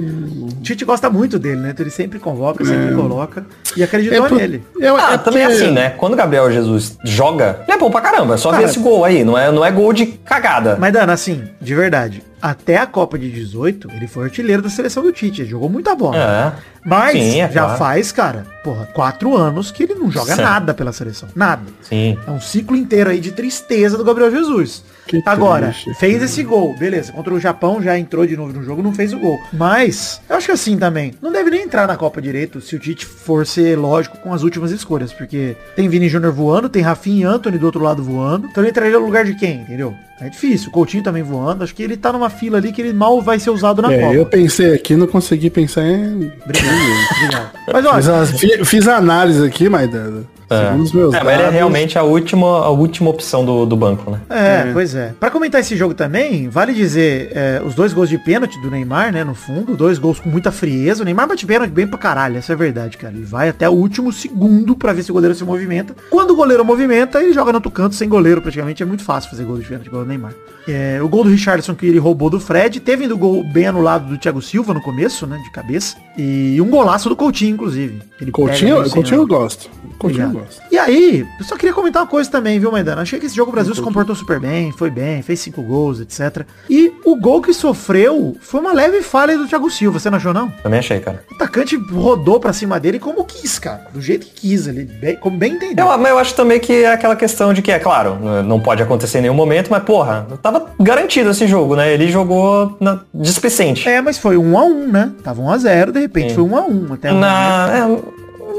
O 0.60 0.62
Tite 0.62 0.84
gosta 0.84 1.08
muito 1.08 1.38
dele, 1.38 1.56
né? 1.56 1.70
Então 1.70 1.82
ele 1.82 1.90
sempre 1.90 2.18
convoca, 2.18 2.62
sempre 2.64 2.94
coloca. 2.94 3.46
E 3.74 3.82
acreditou 3.82 4.28
por- 4.28 4.36
nele. 4.36 4.62
eu- 4.78 4.94
Ah, 4.94 5.14
é 5.14 5.18
também 5.18 5.42
é 5.42 5.48
porque- 5.48 5.62
assim, 5.64 5.72
né? 5.72 5.90
Quando 5.90 6.12
o 6.12 6.16
Gabriel 6.16 6.52
Jesus 6.52 6.98
joga, 7.02 7.60
ele 7.66 7.72
é 7.76 7.78
bom 7.78 7.90
pra 7.90 8.02
caramba. 8.02 8.34
É 8.34 8.36
só 8.36 8.50
Cara, 8.50 8.62
ver 8.64 8.68
esse 8.68 8.78
gol 8.78 9.02
aí. 9.04 9.24
Não 9.24 9.38
é, 9.38 9.50
não 9.50 9.64
é 9.64 9.70
gol 9.72 9.90
de 9.94 10.04
cagada. 10.06 10.76
Mas, 10.78 10.92
Dana, 10.92 11.14
assim, 11.14 11.44
de 11.60 11.74
verdade, 11.74 12.22
até 12.42 12.76
a 12.76 12.86
Copa 12.86 13.18
de 13.18 13.30
18, 13.30 13.90
ele 13.90 14.06
foi 14.06 14.24
artilheiro 14.24 14.60
da 14.60 14.68
seleção 14.68 15.02
do 15.02 15.10
Tite. 15.12 15.40
Ele 15.40 15.48
jogou 15.50 15.70
muita 15.70 15.94
bola. 15.94 16.16
É. 16.18 16.52
Mas 16.84 17.12
Sim, 17.12 17.40
é 17.40 17.50
já 17.50 17.62
claro. 17.64 17.78
faz, 17.78 18.12
cara, 18.12 18.46
porra, 18.62 18.86
quatro 18.92 19.34
anos 19.36 19.70
que 19.70 19.82
ele 19.84 19.94
não 19.94 20.10
joga 20.10 20.34
Certo. 20.34 20.42
nada 20.42 20.74
pela 20.74 20.92
seleção. 20.92 21.28
Nada. 21.34 21.62
Sim. 21.82 22.18
É 22.26 22.30
um 22.30 22.40
ciclo 22.40 22.76
inteiro 22.76 23.08
aí 23.10 23.20
de 23.20 23.32
tristeza 23.32 23.96
do 23.96 24.04
Gabriel 24.04 24.30
Jesus. 24.30 24.82
Que 25.10 25.22
Agora, 25.26 25.68
triste. 25.72 25.92
fez 25.94 26.22
esse 26.22 26.42
gol, 26.42 26.74
beleza. 26.78 27.12
Contra 27.12 27.34
o 27.34 27.40
Japão 27.40 27.82
já 27.82 27.98
entrou 27.98 28.24
de 28.26 28.36
novo 28.36 28.52
no 28.52 28.62
jogo, 28.64 28.82
não 28.82 28.94
fez 28.94 29.12
o 29.12 29.18
gol. 29.18 29.36
Mas, 29.52 30.20
eu 30.28 30.36
acho 30.36 30.46
que 30.46 30.52
assim 30.52 30.78
também, 30.78 31.12
não 31.20 31.32
deve 31.32 31.50
nem 31.50 31.62
entrar 31.62 31.86
na 31.88 31.96
Copa 31.96 32.22
direito 32.22 32.60
se 32.60 32.76
o 32.76 32.78
Tite 32.78 33.04
for 33.04 33.46
ser 33.46 33.76
lógico 33.76 34.18
com 34.18 34.32
as 34.32 34.42
últimas 34.42 34.70
escolhas. 34.70 35.12
Porque 35.12 35.56
tem 35.74 35.88
Vini 35.88 36.08
Júnior 36.08 36.32
voando, 36.32 36.68
tem 36.68 36.82
Rafinha 36.82 37.22
e 37.22 37.24
Anthony 37.24 37.58
do 37.58 37.66
outro 37.66 37.82
lado 37.82 38.02
voando. 38.02 38.46
Então 38.46 38.62
ele 38.62 38.70
entraria 38.70 38.98
no 38.98 39.04
lugar 39.04 39.24
de 39.24 39.34
quem, 39.34 39.62
entendeu? 39.62 39.94
É 40.20 40.28
difícil. 40.28 40.68
O 40.68 40.72
Coutinho 40.72 41.02
também 41.02 41.22
voando. 41.22 41.64
Acho 41.64 41.74
que 41.74 41.82
ele 41.82 41.96
tá 41.96 42.12
numa 42.12 42.28
fila 42.30 42.58
ali 42.58 42.72
que 42.72 42.80
ele 42.82 42.92
mal 42.92 43.20
vai 43.22 43.38
ser 43.38 43.50
usado 43.50 43.80
na 43.82 43.90
É, 43.92 44.00
Copa. 44.00 44.14
eu 44.14 44.26
pensei 44.26 44.74
aqui, 44.74 44.94
não 44.94 45.06
consegui 45.06 45.48
pensar 45.50 45.82
em... 45.82 46.30
Obrigado. 46.44 47.50
Mas 47.72 47.84
olha, 47.86 48.26
Fiz, 48.26 48.38
fi- 48.40 48.64
fiz 48.64 48.86
a 48.88 48.96
análise 48.96 49.44
aqui, 49.46 49.68
Maidana. 49.68 50.24
Segundo 50.58 50.82
os 50.82 50.92
meus 50.92 51.14
É, 51.14 51.22
mas 51.22 51.26
ele 51.26 51.34
é 51.34 51.38
dados, 51.38 51.54
realmente 51.54 51.98
a 51.98 52.02
última, 52.02 52.46
a 52.64 52.70
última 52.70 53.08
opção 53.08 53.44
do, 53.44 53.64
do 53.64 53.76
banco, 53.76 54.10
né? 54.10 54.20
É, 54.28 54.72
pois 54.72 54.94
é. 54.94 55.14
Pra 55.18 55.30
comentar 55.30 55.60
esse 55.60 55.76
jogo 55.76 55.94
também, 55.94 56.48
vale 56.48 56.72
dizer, 56.72 57.30
é, 57.32 57.62
os 57.64 57.74
dois 57.74 57.92
gols 57.92 58.08
de 58.08 58.18
pênalti 58.18 58.60
do 58.60 58.70
Neymar, 58.70 59.12
né, 59.12 59.22
no 59.22 59.34
fundo, 59.34 59.76
dois 59.76 59.98
gols 59.98 60.18
com 60.18 60.28
muita 60.28 60.50
frieza. 60.50 61.02
O 61.02 61.04
Neymar 61.04 61.28
bate 61.28 61.46
pênalti 61.46 61.70
bem 61.70 61.86
pra 61.86 61.98
caralho, 61.98 62.36
essa 62.36 62.52
é 62.52 62.56
verdade, 62.56 62.96
cara. 62.96 63.14
Ele 63.14 63.24
vai 63.24 63.48
até 63.48 63.68
o 63.68 63.72
último 63.72 64.12
segundo 64.12 64.74
pra 64.74 64.92
ver 64.92 65.04
se 65.04 65.10
o 65.10 65.14
goleiro 65.14 65.34
se 65.34 65.44
movimenta. 65.44 65.94
Quando 66.10 66.32
o 66.32 66.36
goleiro 66.36 66.64
movimenta, 66.64 67.22
ele 67.22 67.32
joga 67.32 67.52
no 67.52 67.58
outro 67.58 67.70
canto 67.70 67.94
sem 67.94 68.08
goleiro, 68.08 68.42
praticamente. 68.42 68.82
É 68.82 68.86
muito 68.86 69.04
fácil 69.04 69.30
fazer 69.30 69.44
gol 69.44 69.58
de 69.58 69.66
pênalti 69.66 69.86
igual 69.86 70.02
o 70.02 70.06
Neymar. 70.06 70.34
É, 70.68 71.00
o 71.02 71.08
gol 71.08 71.24
do 71.24 71.30
Richardson 71.30 71.74
que 71.74 71.86
ele 71.86 71.98
roubou 71.98 72.28
do 72.28 72.38
Fred, 72.38 72.80
teve 72.80 73.04
ainda 73.04 73.14
o 73.14 73.18
gol 73.18 73.42
bem 73.44 73.66
anulado 73.66 74.06
do 74.06 74.18
Thiago 74.18 74.42
Silva 74.42 74.74
no 74.74 74.80
começo, 74.80 75.26
né, 75.26 75.38
de 75.38 75.50
cabeça. 75.50 75.96
E 76.16 76.60
um 76.60 76.68
golaço 76.68 77.08
do 77.08 77.16
Coutinho, 77.16 77.54
inclusive. 77.54 78.02
Ele 78.20 78.30
Coutinho, 78.30 78.90
Coutinho 78.90 79.20
eu 79.20 79.26
gosto. 79.26 79.70
Coutinho 79.98 80.24
eu 80.24 80.28
Obrigado. 80.28 80.39
Gosto. 80.40 80.60
E 80.70 80.78
aí, 80.78 81.26
eu 81.38 81.44
só 81.44 81.56
queria 81.56 81.74
comentar 81.74 82.02
uma 82.02 82.08
coisa 82.08 82.30
também, 82.30 82.58
viu, 82.58 82.70
Maidana? 82.72 83.02
Achei 83.02 83.18
que 83.18 83.26
esse 83.26 83.34
jogo 83.36 83.50
o 83.50 83.54
Brasil 83.54 83.74
se 83.74 83.82
comportou 83.82 84.14
super 84.14 84.38
bem, 84.40 84.72
foi 84.72 84.90
bem, 84.90 85.22
fez 85.22 85.40
cinco 85.40 85.62
gols, 85.62 86.00
etc. 86.00 86.44
E 86.68 86.92
o 87.04 87.16
gol 87.16 87.40
que 87.42 87.52
sofreu 87.52 88.36
foi 88.40 88.60
uma 88.60 88.72
leve 88.72 89.02
falha 89.02 89.36
do 89.36 89.46
Thiago 89.46 89.70
Silva, 89.70 89.98
você 89.98 90.10
não 90.10 90.16
achou 90.18 90.32
não? 90.34 90.50
Também 90.62 90.78
achei, 90.78 91.00
cara. 91.00 91.24
O 91.30 91.34
atacante 91.34 91.76
rodou 91.76 92.38
pra 92.40 92.52
cima 92.52 92.78
dele 92.80 92.98
como 92.98 93.24
quis, 93.24 93.58
cara. 93.58 93.86
Do 93.92 94.00
jeito 94.00 94.26
que 94.26 94.32
quis 94.48 94.68
ali, 94.68 94.84
bem- 94.84 95.16
como 95.16 95.36
bem 95.36 95.52
entendeu. 95.54 95.86
Eu, 95.86 95.98
mas 95.98 96.10
eu 96.10 96.18
acho 96.18 96.34
também 96.34 96.58
que 96.60 96.84
é 96.84 96.92
aquela 96.92 97.16
questão 97.16 97.52
de 97.54 97.62
que, 97.62 97.70
é 97.72 97.78
claro, 97.78 98.16
não 98.44 98.60
pode 98.60 98.82
acontecer 98.82 99.18
em 99.18 99.22
nenhum 99.22 99.34
momento, 99.34 99.68
mas, 99.70 99.82
porra, 99.82 100.26
tava 100.42 100.66
garantido 100.80 101.30
esse 101.30 101.46
jogo, 101.46 101.74
né? 101.76 101.92
Ele 101.92 102.08
jogou 102.10 102.76
na 102.80 103.00
displicente. 103.14 103.88
É, 103.88 104.00
mas 104.00 104.18
foi 104.18 104.36
um 104.36 104.58
a 104.58 104.64
um, 104.64 104.86
né? 104.86 105.10
Tava 105.22 105.40
um 105.42 105.50
a 105.50 105.58
zero, 105.58 105.92
de 105.92 106.00
repente 106.00 106.34
foi 106.34 106.44
um 106.44 106.56
a 106.56 106.62
um. 106.62 106.92
Até 106.92 107.12
Na, 107.12 107.68
é, 107.72 107.98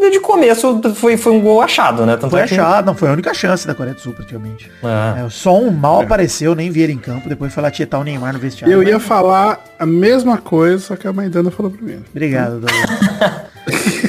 de 0.09 0.19
começo 0.19 0.81
foi, 0.95 1.17
foi 1.17 1.31
um 1.33 1.41
gol 1.41 1.61
achado, 1.61 2.05
né? 2.05 2.17
Tanto 2.17 2.31
Foi 2.31 2.41
é 2.41 2.47
que- 2.47 2.53
achado, 2.53 2.85
não, 2.85 2.95
foi 2.95 3.09
a 3.09 3.11
única 3.11 3.33
chance 3.33 3.67
da 3.67 3.75
Coreia 3.75 3.93
do 3.93 4.01
Sul, 4.01 4.13
praticamente. 4.13 4.71
É. 4.83 5.25
É, 5.25 5.29
só 5.29 5.57
um 5.59 5.69
mal 5.71 6.01
apareceu, 6.01 6.55
nem 6.55 6.71
vi 6.71 6.81
ele 6.81 6.93
em 6.93 6.97
campo, 6.97 7.27
depois 7.29 7.53
foi 7.53 7.61
lá 7.61 7.69
tietar 7.69 7.99
o 7.99 8.03
Neymar 8.03 8.33
no 8.33 8.39
vestiário. 8.39 8.73
Eu 8.73 8.79
mas- 8.79 8.87
ia 8.89 8.99
falar 8.99 9.63
a 9.77 9.85
mesma 9.85 10.37
coisa, 10.37 10.79
só 10.79 10.95
que 10.95 11.07
a 11.07 11.13
Maidana 11.13 11.51
falou 11.51 11.71
primeiro. 11.71 12.03
Obrigado, 12.09 12.59
Douglas. 12.59 12.71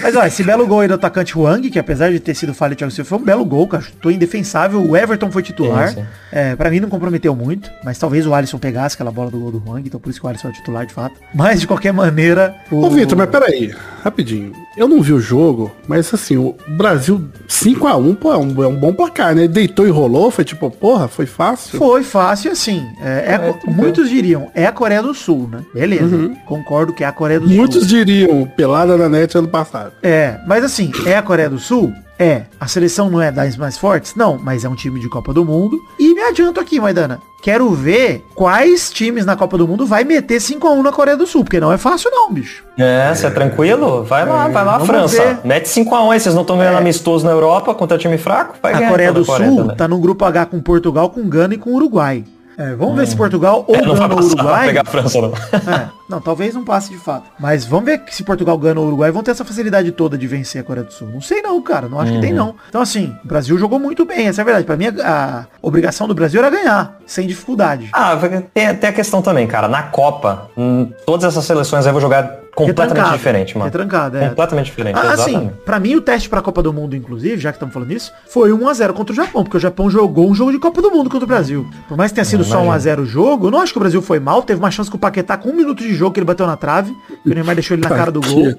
Mas 0.03 0.17
ó, 0.17 0.25
esse 0.25 0.43
belo 0.43 0.67
gol 0.67 0.81
aí 0.81 0.89
do 0.89 0.95
atacante 0.95 1.37
Huang, 1.39 1.69
que 1.71 1.79
apesar 1.79 2.11
de 2.11 2.19
ter 2.19 2.35
sido 2.35 2.55
falha 2.55 2.71
de 2.71 2.77
Thiago 2.79 2.93
Silva, 2.93 3.09
foi 3.09 3.19
um 3.19 3.23
belo 3.25 3.45
gol, 3.45 3.67
cara. 3.69 3.85
Tô 4.01 4.11
indefensável. 4.11 4.83
O 4.83 4.97
Everton 4.97 5.31
foi 5.31 5.43
titular. 5.43 5.95
É, 6.33 6.57
pra 6.57 6.71
mim 6.71 6.81
não 6.81 6.89
comprometeu 6.89 7.35
muito, 7.37 7.71
mas 7.85 7.99
talvez 7.99 8.27
o 8.27 8.35
Alisson 8.35 8.59
pegasse 8.59 8.95
aquela 8.95 9.11
bola 9.13 9.31
do 9.31 9.39
gol 9.39 9.53
do 9.53 9.63
Huang, 9.65 9.87
então 9.87 10.01
por 10.01 10.09
isso 10.11 10.19
que 10.21 10.27
o 10.27 10.29
Alisson 10.29 10.49
é 10.49 10.51
o 10.51 10.55
titular 10.55 10.87
de 10.87 10.95
fato. 10.95 11.15
Mas 11.35 11.61
de 11.61 11.67
qualquer 11.67 11.93
maneira. 11.93 12.55
O... 12.71 12.85
Ô, 12.85 12.91
Vitor, 12.91 13.17
mas 13.17 13.29
peraí, 13.29 13.75
rapidinho. 14.03 14.53
Eu 14.77 14.89
não 14.89 15.03
vi 15.03 15.13
o 15.13 15.21
jogo, 15.21 15.71
mas 15.87 16.13
assim, 16.15 16.39
o 16.39 16.55
Brasil 16.69 17.23
5x1, 17.47 18.17
pô, 18.17 18.33
é 18.33 18.37
um, 18.39 18.63
é 18.63 18.67
um 18.67 18.75
bom 18.75 18.93
placar, 18.95 19.35
né? 19.35 19.47
Deitou 19.47 19.87
e 19.87 19.91
rolou, 19.91 20.31
foi 20.31 20.45
tipo, 20.45 20.71
porra, 20.71 21.07
foi 21.09 21.27
fácil. 21.27 21.79
Foi 21.79 22.03
fácil 22.03 22.51
assim. 22.53 22.83
É, 23.03 23.25
é 23.33 23.35
a 23.35 23.39
Co- 23.53 23.71
muitos 23.71 24.09
diriam, 24.09 24.51
é 24.55 24.65
a 24.67 24.73
Coreia 24.73 25.03
do 25.03 25.13
Sul, 25.15 25.49
né? 25.53 25.61
Beleza. 25.75 26.31
Concordo 26.47 26.95
que 26.95 27.05
é 27.05 27.07
a 27.07 27.13
Coreia 27.13 27.39
do 27.39 27.47
Muitos 27.49 27.81
Sul. 27.81 27.89
diriam, 27.89 28.47
pelada 28.57 28.97
na 28.97 29.09
net 29.11 29.37
ano 29.43 29.49
passado. 29.51 29.93
É, 30.03 30.39
mas 30.47 30.65
assim, 30.65 30.91
é 31.07 31.17
a 31.17 31.23
Coreia 31.23 31.51
do 31.51 31.59
Sul? 31.59 31.93
É. 32.19 32.43
A 32.61 32.69
seleção 32.69 33.11
não 33.11 33.21
é 33.21 33.33
das 33.33 33.57
mais 33.57 33.77
fortes? 33.77 34.15
Não, 34.15 34.39
mas 34.41 34.65
é 34.65 34.69
um 34.69 34.75
time 34.77 35.01
de 35.01 35.09
Copa 35.09 35.33
do 35.33 35.45
Mundo. 35.45 35.77
E 35.99 36.15
me 36.15 36.21
adianto 36.23 36.61
aqui, 36.61 36.79
Maidana. 36.81 37.19
Quero 37.43 37.69
ver 37.71 38.25
quais 38.37 38.91
times 38.93 39.27
na 39.27 39.35
Copa 39.35 39.59
do 39.59 39.67
Mundo 39.67 39.85
vai 39.85 40.05
meter 40.05 40.39
5x1 40.41 40.83
na 40.83 40.93
Coreia 40.93 41.17
do 41.17 41.27
Sul, 41.27 41.43
porque 41.43 41.59
não 41.59 41.73
é 41.73 41.77
fácil 41.79 42.09
não, 42.13 42.33
bicho. 42.33 42.63
É, 42.79 43.13
você 43.13 43.27
é 43.27 43.31
tranquilo? 43.31 44.05
Vai 44.05 44.25
lá, 44.25 44.47
vai 44.47 44.65
lá, 44.65 44.79
França. 44.81 45.21
ver. 45.21 45.39
Mete 45.45 45.67
5x1 45.69 46.13
aí, 46.13 46.21
vocês 46.21 46.35
não 46.35 46.43
estão 46.43 46.57
ganhando 46.57 46.79
amistoso 46.79 47.25
na 47.25 47.33
Europa 47.33 47.75
contra 47.75 47.99
time 47.99 48.17
fraco? 48.17 48.55
Vai 48.63 48.73
A 48.73 48.77
ganhar 48.79 48.91
Coreia 48.91 49.09
contra 49.09 49.25
do 49.25 49.29
a 49.29 49.35
Coreia 49.35 49.51
Sul 49.51 49.61
também. 49.63 49.77
tá 49.77 49.89
no 49.89 49.99
grupo 49.99 50.25
H 50.25 50.47
com 50.47 50.61
Portugal, 50.61 51.11
com 51.11 51.29
Gana 51.29 51.55
e 51.55 51.59
com 51.59 51.71
Uruguai. 51.75 52.23
É, 52.59 52.75
vamos 52.75 52.97
ver 52.97 53.07
se 53.07 53.17
Portugal 53.17 53.65
ou 53.67 53.75
É, 53.75 53.81
Gana 53.81 54.09
pra 54.09 54.23
Uruguai. 54.25 54.67
pegar 54.67 54.83
a 54.83 54.85
França, 54.85 55.21
não. 55.21 55.33
É, 55.75 55.89
não, 56.09 56.21
talvez 56.21 56.55
não 56.55 56.65
passe 56.65 56.91
de 56.91 56.99
fato. 56.99 57.31
Mas 57.41 57.65
vamos 57.65 57.87
ver 57.87 58.03
se 58.11 58.23
Portugal 58.23 58.59
ganha 58.59 58.79
ou 58.79 58.87
Uruguai 58.87 59.11
vão 59.11 59.23
ter 59.23 59.31
essa 59.31 59.45
facilidade 59.45 59.91
toda 59.93 60.19
de 60.19 60.27
vencer 60.27 60.61
a 60.61 60.65
Coreia 60.65 60.85
do 60.87 60.93
Sul. 60.93 61.09
Não 61.09 61.21
sei 61.21 61.41
não, 61.41 61.61
cara. 61.63 61.89
Não 61.89 61.99
acho 61.99 62.13
que 62.13 62.21
tem 62.21 62.33
não. 62.33 62.55
Então 62.69 62.81
assim, 62.83 63.15
o 63.25 63.29
Brasil 63.29 63.57
jogou 63.59 63.79
muito 63.79 64.05
bem, 64.05 64.27
essa 64.29 64.41
é 64.41 64.43
a 64.43 64.45
verdade. 64.45 64.67
Pra 64.67 64.77
mim, 64.77 64.87
a, 65.03 65.41
a 65.41 65.45
obrigação 65.63 66.07
do 66.07 66.15
Brasil 66.15 66.41
era 66.41 66.51
ganhar, 66.51 66.99
sem 67.13 67.27
dificuldade. 67.27 67.89
Ah, 67.93 68.17
tem, 68.55 68.75
tem 68.75 68.91
a 68.91 68.93
questão 68.93 69.21
também, 69.21 69.47
cara. 69.47 69.69
Na 69.69 69.83
Copa, 69.83 70.51
hum, 70.57 70.91
todas 71.07 71.25
essas 71.27 71.45
seleções 71.45 71.87
aí 71.87 71.93
vão 71.93 72.01
jogar 72.01 72.41
completamente 72.55 72.89
Retrancado. 72.91 73.17
diferente, 73.17 73.57
mano. 73.57 73.65
Retrancado, 73.65 74.19
é. 74.19 74.29
Completamente 74.29 74.67
diferente, 74.67 74.99
Ah, 74.99 75.13
assim, 75.13 75.51
pra 75.65 75.81
mim 75.81 75.95
o 75.97 76.03
teste 76.03 76.29
pra 76.29 76.43
Copa 76.43 76.63
do 76.63 76.71
Mundo, 76.71 76.95
inclusive, 76.95 77.39
já 77.41 77.51
que 77.51 77.57
estamos 77.57 77.73
falando 77.73 77.91
isso, 77.93 78.13
foi 78.29 78.51
1x0 78.53 78.93
contra 78.93 79.13
o 79.13 79.17
Japão, 79.17 79.43
porque 79.43 79.57
o 79.57 79.61
Japão 79.61 79.89
jogou 79.89 80.31
um 80.31 80.35
jogo 80.35 80.53
de 80.53 80.59
Copa 80.59 80.83
do 80.83 80.91
Mundo 80.91 81.09
contra 81.09 81.25
o 81.25 81.29
Brasil. 81.29 81.67
Por 81.89 81.97
mais 81.97 82.11
que 82.11 82.17
tenha 82.17 82.25
sido 82.27 82.45
só 82.45 82.61
1x0 82.63 83.01
o 83.01 83.07
jogo, 83.07 83.47
eu 83.47 83.51
não 83.51 83.61
acho 83.61 83.73
que 83.73 83.79
o 83.79 83.81
Brasil 83.81 84.03
foi 84.03 84.21
mal, 84.21 84.43
teve 84.43 84.61
uma 84.61 84.71
chance 84.71 84.91
com 84.91 84.99
o 84.99 85.01
Paquetá 85.01 85.39
com 85.39 85.49
um 85.49 85.55
minuto 85.55 85.83
de 85.83 85.95
jogo 85.95 86.13
que 86.13 86.21
ele 86.21 86.27
bateu 86.27 86.47
na 86.47 86.57
trave, 86.57 86.95
e 87.25 87.31
o 87.31 87.35
Neymar 87.35 87.55
deixou 87.55 87.75
ele 87.75 87.83
na 87.89 87.95
cara 87.95 88.11
do 88.11 88.21
gol. 88.21 88.55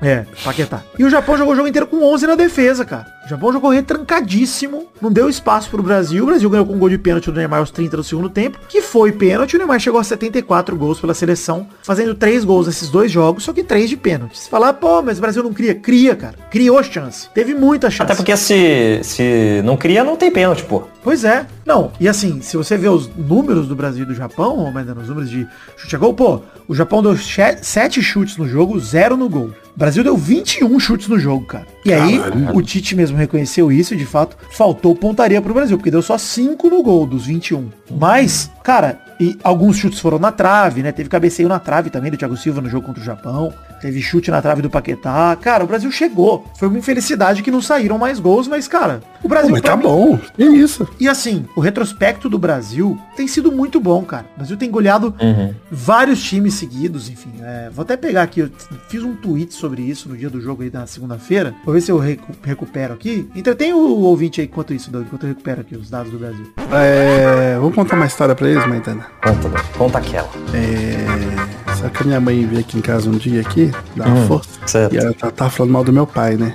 É, 0.00 0.24
Paquetá. 0.44 0.82
E 0.96 1.04
o 1.04 1.10
Japão 1.10 1.36
jogou 1.36 1.54
o 1.54 1.56
jogo 1.56 1.66
inteiro 1.68 1.86
com 1.88 2.04
11 2.04 2.26
na 2.28 2.36
defesa, 2.36 2.84
cara. 2.84 3.06
O 3.26 3.28
Japão 3.28 3.52
jogou 3.52 3.70
retrancadíssimo, 3.70 4.86
não 5.00 5.10
deu 5.12 5.28
espaço 5.28 5.70
pro 5.70 5.82
Brasil. 5.82 6.22
O 6.24 6.26
Brasil 6.26 6.48
ganhou 6.50 6.66
com 6.66 6.74
um 6.74 6.78
gol 6.78 6.88
de 6.88 6.98
pênalti 6.98 7.30
do 7.30 7.36
Neymar 7.36 7.51
aos 7.58 7.70
30 7.70 7.96
do 7.96 8.04
segundo 8.04 8.28
tempo, 8.28 8.58
que 8.68 8.80
foi 8.82 9.12
pênalti. 9.12 9.54
O 9.54 9.58
Neymar 9.58 9.80
chegou 9.80 10.00
a 10.00 10.04
74 10.04 10.76
gols 10.76 11.00
pela 11.00 11.14
seleção, 11.14 11.66
fazendo 11.82 12.14
três 12.14 12.44
gols 12.44 12.66
nesses 12.66 12.88
dois 12.88 13.10
jogos, 13.10 13.44
só 13.44 13.52
que 13.52 13.62
três 13.62 13.88
de 13.88 13.96
pênalti. 13.96 14.38
Você 14.38 14.48
fala, 14.48 14.72
pô, 14.72 15.02
mas 15.02 15.18
o 15.18 15.20
Brasil 15.20 15.42
não 15.42 15.52
cria. 15.52 15.74
Cria, 15.74 16.14
cara. 16.14 16.34
Criou 16.50 16.82
chance. 16.82 17.28
Teve 17.34 17.54
muita 17.54 17.90
chance. 17.90 18.02
Até 18.02 18.14
porque 18.14 18.36
se, 18.36 19.00
se 19.02 19.62
não 19.64 19.76
cria, 19.76 20.04
não 20.04 20.16
tem 20.16 20.30
pênalti, 20.30 20.64
pô. 20.64 20.84
Pois 21.02 21.24
é. 21.24 21.46
Não, 21.66 21.92
e 21.98 22.08
assim, 22.08 22.40
se 22.40 22.56
você 22.56 22.76
vê 22.76 22.88
os 22.88 23.08
números 23.16 23.66
do 23.66 23.74
Brasil 23.74 24.04
e 24.04 24.06
do 24.06 24.14
Japão, 24.14 24.56
ou 24.58 24.66
ainda 24.66 24.94
nos 24.94 25.08
números 25.08 25.28
de 25.28 25.46
chute 25.76 25.96
a 25.96 25.98
gol, 25.98 26.14
pô, 26.14 26.40
o 26.68 26.74
Japão 26.74 27.02
deu 27.02 27.16
7 27.16 28.02
chutes 28.02 28.36
no 28.36 28.48
jogo, 28.48 28.78
0 28.78 29.16
no 29.16 29.28
gol. 29.28 29.50
O 29.74 29.78
Brasil 29.78 30.04
deu 30.04 30.16
21 30.16 30.78
chutes 30.78 31.08
no 31.08 31.18
jogo, 31.18 31.46
cara. 31.46 31.66
E 31.84 31.92
aí, 31.92 32.20
o 32.54 32.62
Tite 32.62 32.94
mesmo 32.94 33.16
reconheceu 33.16 33.72
isso 33.72 33.94
e 33.94 33.96
de 33.96 34.04
fato 34.04 34.36
faltou 34.50 34.94
pontaria 34.94 35.40
pro 35.40 35.54
Brasil, 35.54 35.76
porque 35.76 35.90
deu 35.90 36.02
só 36.02 36.18
5 36.18 36.68
no 36.68 36.82
gol 36.82 37.06
dos 37.06 37.26
21. 37.26 37.68
Mas, 37.90 38.50
cara, 38.62 39.00
e 39.22 39.38
alguns 39.44 39.76
chutes 39.76 40.00
foram 40.00 40.18
na 40.18 40.32
trave, 40.32 40.82
né? 40.82 40.90
Teve 40.90 41.08
cabeceio 41.08 41.48
na 41.48 41.58
trave 41.60 41.90
também 41.90 42.10
do 42.10 42.16
Thiago 42.16 42.36
Silva 42.36 42.60
no 42.60 42.68
jogo 42.68 42.86
contra 42.86 43.00
o 43.00 43.04
Japão. 43.04 43.52
Teve 43.80 44.00
chute 44.02 44.30
na 44.30 44.40
trave 44.42 44.62
do 44.62 44.70
Paquetá. 44.70 45.36
Cara, 45.40 45.62
o 45.64 45.66
Brasil 45.66 45.90
chegou. 45.92 46.44
Foi 46.58 46.68
uma 46.68 46.78
infelicidade 46.78 47.42
que 47.42 47.50
não 47.50 47.60
saíram 47.62 47.98
mais 47.98 48.18
gols, 48.20 48.46
mas, 48.48 48.66
cara, 48.68 49.00
o 49.18 49.22
Pô, 49.22 49.28
Brasil 49.28 49.50
mas 49.50 49.60
pra 49.60 49.70
tá 49.72 49.76
mim- 49.76 49.82
bom. 49.84 50.18
Que 50.36 50.44
isso? 50.44 50.88
e 50.98 51.08
assim, 51.08 51.44
o 51.56 51.60
retrospecto 51.60 52.28
do 52.28 52.38
Brasil 52.38 52.98
tem 53.16 53.26
sido 53.28 53.50
muito 53.52 53.80
bom, 53.80 54.02
cara. 54.04 54.24
O 54.34 54.38
Brasil 54.38 54.56
tem 54.56 54.70
goleado 54.70 55.14
Uhum. 55.20 55.54
vários 55.70 56.22
times 56.22 56.54
seguidos, 56.54 57.08
enfim. 57.08 57.30
é, 57.40 57.70
vou 57.70 57.82
até 57.82 57.96
pegar 57.96 58.22
aqui, 58.22 58.40
eu 58.40 58.50
fiz 58.88 59.02
um 59.02 59.14
tweet 59.16 59.52
sobre 59.54 59.82
isso 59.82 60.08
no 60.08 60.16
dia 60.16 60.30
do 60.30 60.40
jogo 60.40 60.62
aí 60.62 60.70
da 60.70 60.86
segunda-feira. 60.86 61.54
Vou 61.64 61.74
ver 61.74 61.80
se 61.80 61.90
eu 61.90 61.98
recu- 61.98 62.32
recupero 62.42 62.94
aqui. 62.94 63.28
Entretém 63.34 63.72
o 63.72 63.78
ouvinte 64.00 64.40
aí 64.40 64.46
enquanto 64.46 64.72
isso, 64.74 64.90
Doug, 64.90 65.04
enquanto 65.06 65.24
eu 65.24 65.28
recupero 65.30 65.60
aqui 65.60 65.74
os 65.76 65.90
dados 65.90 66.10
do 66.12 66.18
Brasil. 66.18 66.46
É, 66.72 67.56
vamos 67.58 67.74
contar 67.74 67.96
uma 67.96 68.06
história 68.06 68.34
pra 68.34 68.48
eles, 68.48 68.64
Maitana. 68.66 69.06
Conta, 69.20 69.50
conta 69.78 69.98
aquela. 69.98 70.28
É, 70.52 71.74
só 71.76 71.88
que 71.88 72.02
a 72.02 72.06
minha 72.06 72.20
mãe 72.20 72.44
veio 72.46 72.60
aqui 72.60 72.78
em 72.78 72.80
casa 72.80 73.08
um 73.08 73.12
dia 73.16 73.40
aqui, 73.40 73.70
dar 73.96 74.06
uma 74.08 74.16
Hum, 74.20 74.26
força. 74.26 74.48
certo. 74.66 74.94
E 74.94 74.98
ela 74.98 75.12
tá- 75.12 75.30
tava 75.30 75.50
falando 75.50 75.72
mal 75.72 75.84
do 75.84 75.92
meu 75.92 76.06
pai, 76.06 76.36
né? 76.36 76.54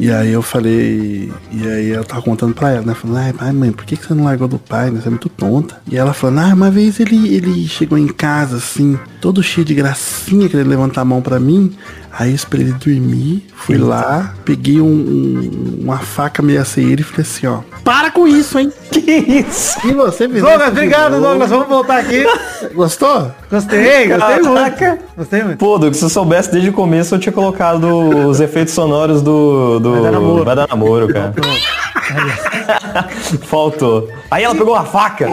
E 0.00 0.12
aí 0.12 0.32
eu 0.32 0.42
falei, 0.42 1.32
e 1.50 1.66
aí 1.66 1.88
eu 1.88 2.04
tava 2.04 2.22
contando 2.22 2.54
pra 2.54 2.70
ela, 2.70 2.82
né? 2.86 2.94
Falando, 2.94 3.16
ai, 3.18 3.32
pai, 3.32 3.52
mãe, 3.52 3.72
por 3.72 3.84
que 3.84 3.96
que 3.96 4.06
você 4.06 4.14
não 4.14 4.24
largou 4.24 4.46
do 4.46 4.56
pai, 4.58 4.90
né? 4.92 5.00
Você 5.00 5.08
é 5.08 5.10
muito 5.10 5.28
tonta. 5.28 5.80
E 5.90 5.96
ela 5.96 6.12
falando, 6.14 6.38
ah, 6.38 6.54
uma 6.54 6.70
vez 6.70 7.00
ele, 7.00 7.34
ele 7.34 7.66
chegou 7.66 7.98
em 7.98 8.06
casa, 8.06 8.58
assim, 8.58 8.96
todo 9.20 9.42
cheio 9.42 9.64
de 9.64 9.74
gracinha, 9.74 10.48
querendo 10.48 10.68
levantar 10.68 11.00
a 11.00 11.04
mão 11.04 11.20
pra 11.20 11.40
mim. 11.40 11.72
Aí 12.12 12.30
eu 12.30 12.34
esperei 12.36 12.66
ele 12.68 12.74
dormir, 12.74 13.46
fui 13.56 13.76
lá, 13.76 14.34
peguei 14.44 14.80
um- 14.80 14.86
um- 14.86 15.80
uma 15.82 15.98
faca 15.98 16.42
meio 16.42 16.60
aceira 16.60 17.00
e 17.00 17.04
falei 17.04 17.22
assim, 17.22 17.46
ó, 17.48 17.60
para 17.82 18.10
com 18.12 18.26
isso, 18.26 18.56
hein? 18.58 18.72
Que 18.90 19.44
isso? 19.46 19.78
E 19.86 19.92
você 19.92 20.28
fez 20.28 20.42
Douglas, 20.42 20.68
obrigado, 20.68 21.12
novo? 21.12 21.22
Douglas. 21.24 21.50
Vamos 21.50 21.68
voltar 21.68 21.98
aqui. 21.98 22.24
Gostou? 22.74 23.30
Gostei, 23.50 24.08
gostei 24.08 24.42
muito. 24.42 24.98
Gostei 25.16 25.42
muito. 25.42 25.58
Pô, 25.58 25.78
Doug, 25.78 25.94
se 25.94 26.04
eu 26.04 26.08
soubesse 26.08 26.50
desde 26.50 26.70
o 26.70 26.72
começo, 26.72 27.14
eu 27.14 27.18
tinha 27.18 27.32
colocado 27.32 27.84
os 28.28 28.40
efeitos 28.40 28.74
sonoros 28.74 29.22
do. 29.22 29.78
do 29.80 29.92
Vai 29.92 30.02
dar 30.02 30.12
namoro. 30.12 30.44
Vai 30.44 30.56
dar 30.56 30.68
namoro, 30.68 31.08
cara. 31.08 31.32
Faltou. 33.42 34.08
Aí 34.30 34.44
ela 34.44 34.54
pegou 34.54 34.74
uma 34.74 34.84
faca. 34.84 35.28